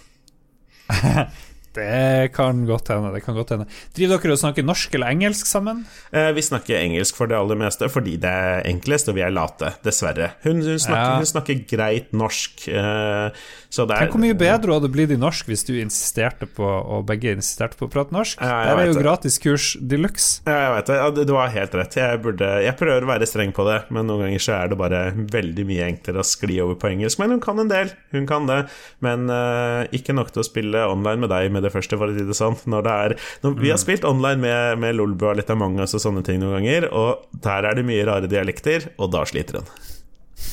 Det 1.77 2.33
kan 2.35 2.65
godt 2.67 2.89
hende. 2.93 3.13
det 3.15 3.23
kan 3.25 3.37
godt 3.37 3.53
hende 3.55 3.67
Driver 3.97 4.19
dere 4.23 4.35
og 4.35 4.41
snakker 4.41 4.65
norsk 4.67 4.95
eller 4.97 5.13
engelsk 5.13 5.49
sammen? 5.49 5.85
Eh, 6.13 6.31
vi 6.37 6.45
snakker 6.45 6.79
engelsk 6.79 7.17
for 7.19 7.31
det 7.31 7.37
aller 7.39 7.59
meste, 7.61 7.89
fordi 7.93 8.17
det 8.21 8.31
er 8.31 8.65
enklest, 8.69 9.11
og 9.11 9.19
vi 9.19 9.25
er 9.25 9.35
late, 9.35 9.75
dessverre. 9.85 10.33
Hun, 10.45 10.63
hun, 10.65 10.79
snakker, 10.81 11.13
ja. 11.13 11.17
hun 11.21 11.29
snakker, 11.29 11.63
greit 11.69 12.13
norsk. 12.17 12.69
Eh, 12.69 13.47
så 13.69 13.85
det 13.89 13.99
er 13.99 14.13
Hvor 14.13 14.23
mye 14.23 14.37
bedre 14.39 14.79
hadde 14.79 14.91
blitt 14.93 15.13
i 15.13 15.19
norsk 15.21 15.49
hvis 15.51 15.67
du 15.69 15.75
insisterte 15.77 16.49
på, 16.49 16.65
og 16.65 17.07
begge 17.09 17.35
insisterte 17.37 17.79
på 17.79 17.89
å 17.89 17.93
prate 17.93 18.15
norsk? 18.17 18.41
Ja, 18.41 18.75
det 18.77 18.87
er 18.87 18.93
jo 18.93 18.99
gratiskurs 19.03 19.71
de 19.81 20.01
luxe. 20.01 20.43
Ja, 20.49 20.59
jeg 20.65 20.75
vet 20.77 20.91
det. 20.91 20.99
Ja, 20.99 21.27
du 21.29 21.35
har 21.37 21.53
helt 21.55 21.77
rett. 21.79 21.99
Jeg, 22.01 22.23
burde, 22.25 22.51
jeg 22.65 22.77
prøver 22.81 23.05
å 23.05 23.13
være 23.13 23.29
streng 23.29 23.53
på 23.57 23.67
det, 23.69 23.81
men 23.95 24.09
noen 24.09 24.27
ganger 24.27 24.45
så 24.45 24.57
er 24.59 24.73
det 24.73 24.81
bare 24.81 25.03
veldig 25.39 25.67
mye 25.69 25.91
enklere 25.93 26.25
å 26.25 26.27
skli 26.27 26.59
over 26.65 26.79
på 26.81 26.91
engelsk. 26.93 27.21
Men 27.21 27.37
hun 27.37 27.45
kan 27.45 27.61
en 27.61 27.71
del, 27.71 27.93
hun 28.15 28.29
kan 28.29 28.49
det. 28.49 28.63
Men 29.05 29.29
eh, 29.33 29.85
ikke 29.99 30.17
nok 30.17 30.33
til 30.33 30.43
å 30.43 30.49
spille 30.49 30.87
online 30.89 31.27
med 31.27 31.33
deg 31.35 31.53
med 31.55 31.67
det 31.67 31.68
første, 31.75 31.99
for 32.01 32.11
å 32.11 32.17
si 32.17 32.27
det 32.29 32.37
sånn. 32.39 32.57
Når 32.71 32.87
det 32.87 32.95
er, 33.05 33.17
når, 33.45 33.59
vi 33.59 33.73
har 33.73 33.81
mm. 33.81 33.85
spilt 33.85 34.09
online 34.09 34.43
med, 34.45 34.81
med 34.85 34.99
Lolbu 34.99 35.29
og 35.31 35.39
litt 35.41 35.53
Among 35.55 35.79
us 35.85 35.97
og 35.99 36.05
sånne 36.05 36.25
ting 36.27 36.41
noen 36.43 36.59
ganger, 36.59 36.89
og 36.93 37.29
der 37.45 37.69
er 37.69 37.79
det 37.79 37.87
mye 37.89 38.07
rare 38.09 38.31
dialekter, 38.31 38.91
og 38.99 39.13
da 39.15 39.25
sliter 39.29 39.61
hun. 39.61 39.71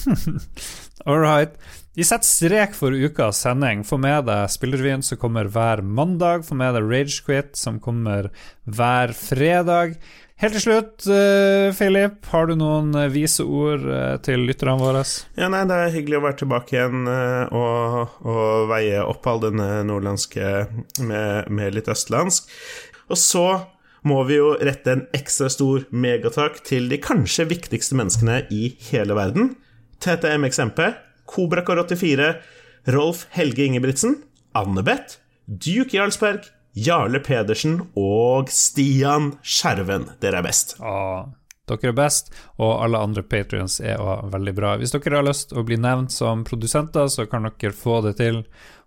All 1.06 1.22
right. 1.22 1.54
Vi 1.96 2.04
setter 2.04 2.28
strek 2.28 2.74
for 2.76 2.92
ukas 2.92 3.40
sending. 3.46 3.86
Få 3.88 3.96
med 4.02 4.26
deg 4.28 4.50
Spillerevyen 4.52 5.04
som 5.06 5.20
kommer 5.22 5.48
hver 5.48 5.80
mandag. 5.80 6.44
Få 6.44 6.58
med 6.60 6.76
deg 6.76 6.90
Ragequit 6.90 7.54
som 7.56 7.78
kommer 7.80 8.28
hver 8.68 9.14
fredag. 9.16 9.96
Helt 10.44 10.52
til 10.58 10.66
slutt, 10.66 11.06
uh, 11.08 11.72
Philip, 11.72 12.18
har 12.28 12.50
du 12.50 12.58
noen 12.60 12.90
uh, 12.92 13.06
vise 13.08 13.44
ord 13.48 13.86
uh, 13.88 14.18
til 14.20 14.42
lytterne 14.44 14.76
våre? 14.82 15.04
Ja, 15.40 15.48
nei, 15.52 15.62
Det 15.70 15.78
er 15.80 15.94
hyggelig 15.94 16.18
å 16.20 16.26
være 16.26 16.38
tilbake 16.42 16.76
igjen 16.76 17.08
og, 17.08 18.18
og, 18.28 18.66
veie 18.68 19.00
opp 19.06 19.30
all 19.32 19.40
denne 19.46 19.70
nordlandske 19.88 20.50
med, 21.08 21.48
med, 21.48 21.78
litt 21.78 21.88
østlandsk. 21.92 22.52
Og 23.08 23.22
så 23.22 23.46
må 24.06 24.20
vi 24.28 24.42
jo 24.42 24.52
rette 24.60 24.92
en 24.92 25.06
ekstra 25.16 25.48
stor 25.50 25.88
megatakk 25.96 26.60
til 26.68 26.92
de 26.92 27.00
kanskje 27.00 27.48
viktigste 27.54 27.96
menneskene 27.96 28.42
i 28.52 28.74
hele 28.90 29.16
verden. 29.16 29.54
TTMXMP, 30.04 30.84
Kobrakar84, 31.32 32.34
Rolf 32.92 33.24
Helge 33.34 33.66
Ingebrigtsen, 33.70 34.20
Annebeth, 34.52 35.22
Duke 35.48 35.96
Jarlsberg, 35.96 36.52
Jarle 36.76 37.22
Pedersen 37.24 37.80
og 37.96 38.52
Stian 38.52 39.34
Skjerven. 39.42 40.10
Dere 40.20 40.42
er 40.42 40.48
best. 40.48 40.76
Ah, 40.84 41.30
dere 41.70 41.94
er 41.94 41.98
best, 41.98 42.34
og 42.60 42.84
alle 42.84 43.00
andre 43.02 43.24
patrions 43.24 43.80
er 43.80 44.02
også 44.02 44.32
veldig 44.36 44.56
bra. 44.58 44.76
Hvis 44.82 44.92
dere 44.96 45.22
har 45.22 45.28
lyst 45.28 45.50
til 45.50 45.62
å 45.62 45.68
bli 45.68 45.80
nevnt 45.80 46.14
som 46.14 46.44
produsenter, 46.48 47.08
så 47.08 47.28
kan 47.32 47.48
dere 47.48 47.76
få 47.76 48.02
det 48.06 48.18
til 48.20 48.44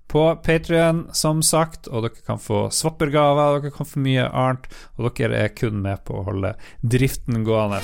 på 0.09 0.23
Patrion, 0.41 1.03
som 1.13 1.43
sagt, 1.45 1.89
og 1.89 2.07
dere 2.07 2.25
kan 2.25 2.41
få 2.41 2.69
swappergaver, 2.73 3.59
dere 3.61 3.75
kan 3.75 3.89
få 3.89 4.01
mye 4.05 4.25
annet, 4.29 4.71
og 4.97 5.13
dere 5.19 5.43
er 5.45 5.53
kun 5.53 5.83
med 5.85 6.01
på 6.09 6.17
å 6.17 6.25
holde 6.31 6.55
driften 6.81 7.45
gående. 7.45 7.83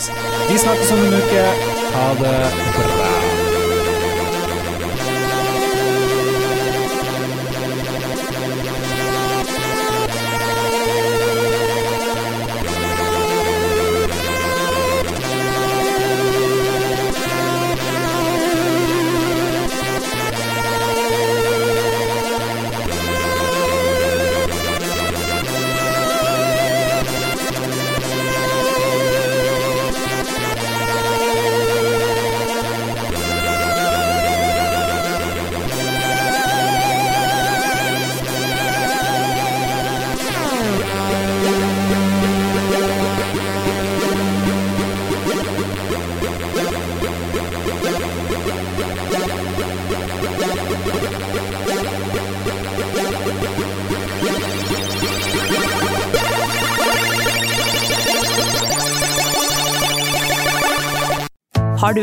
Vi 0.48 0.56
snakkes 0.64 0.94
om 0.96 1.04
en 1.04 1.20
uke. 1.20 1.44
Ha 1.96 2.08
det 2.22 2.38
bra. 2.78 3.13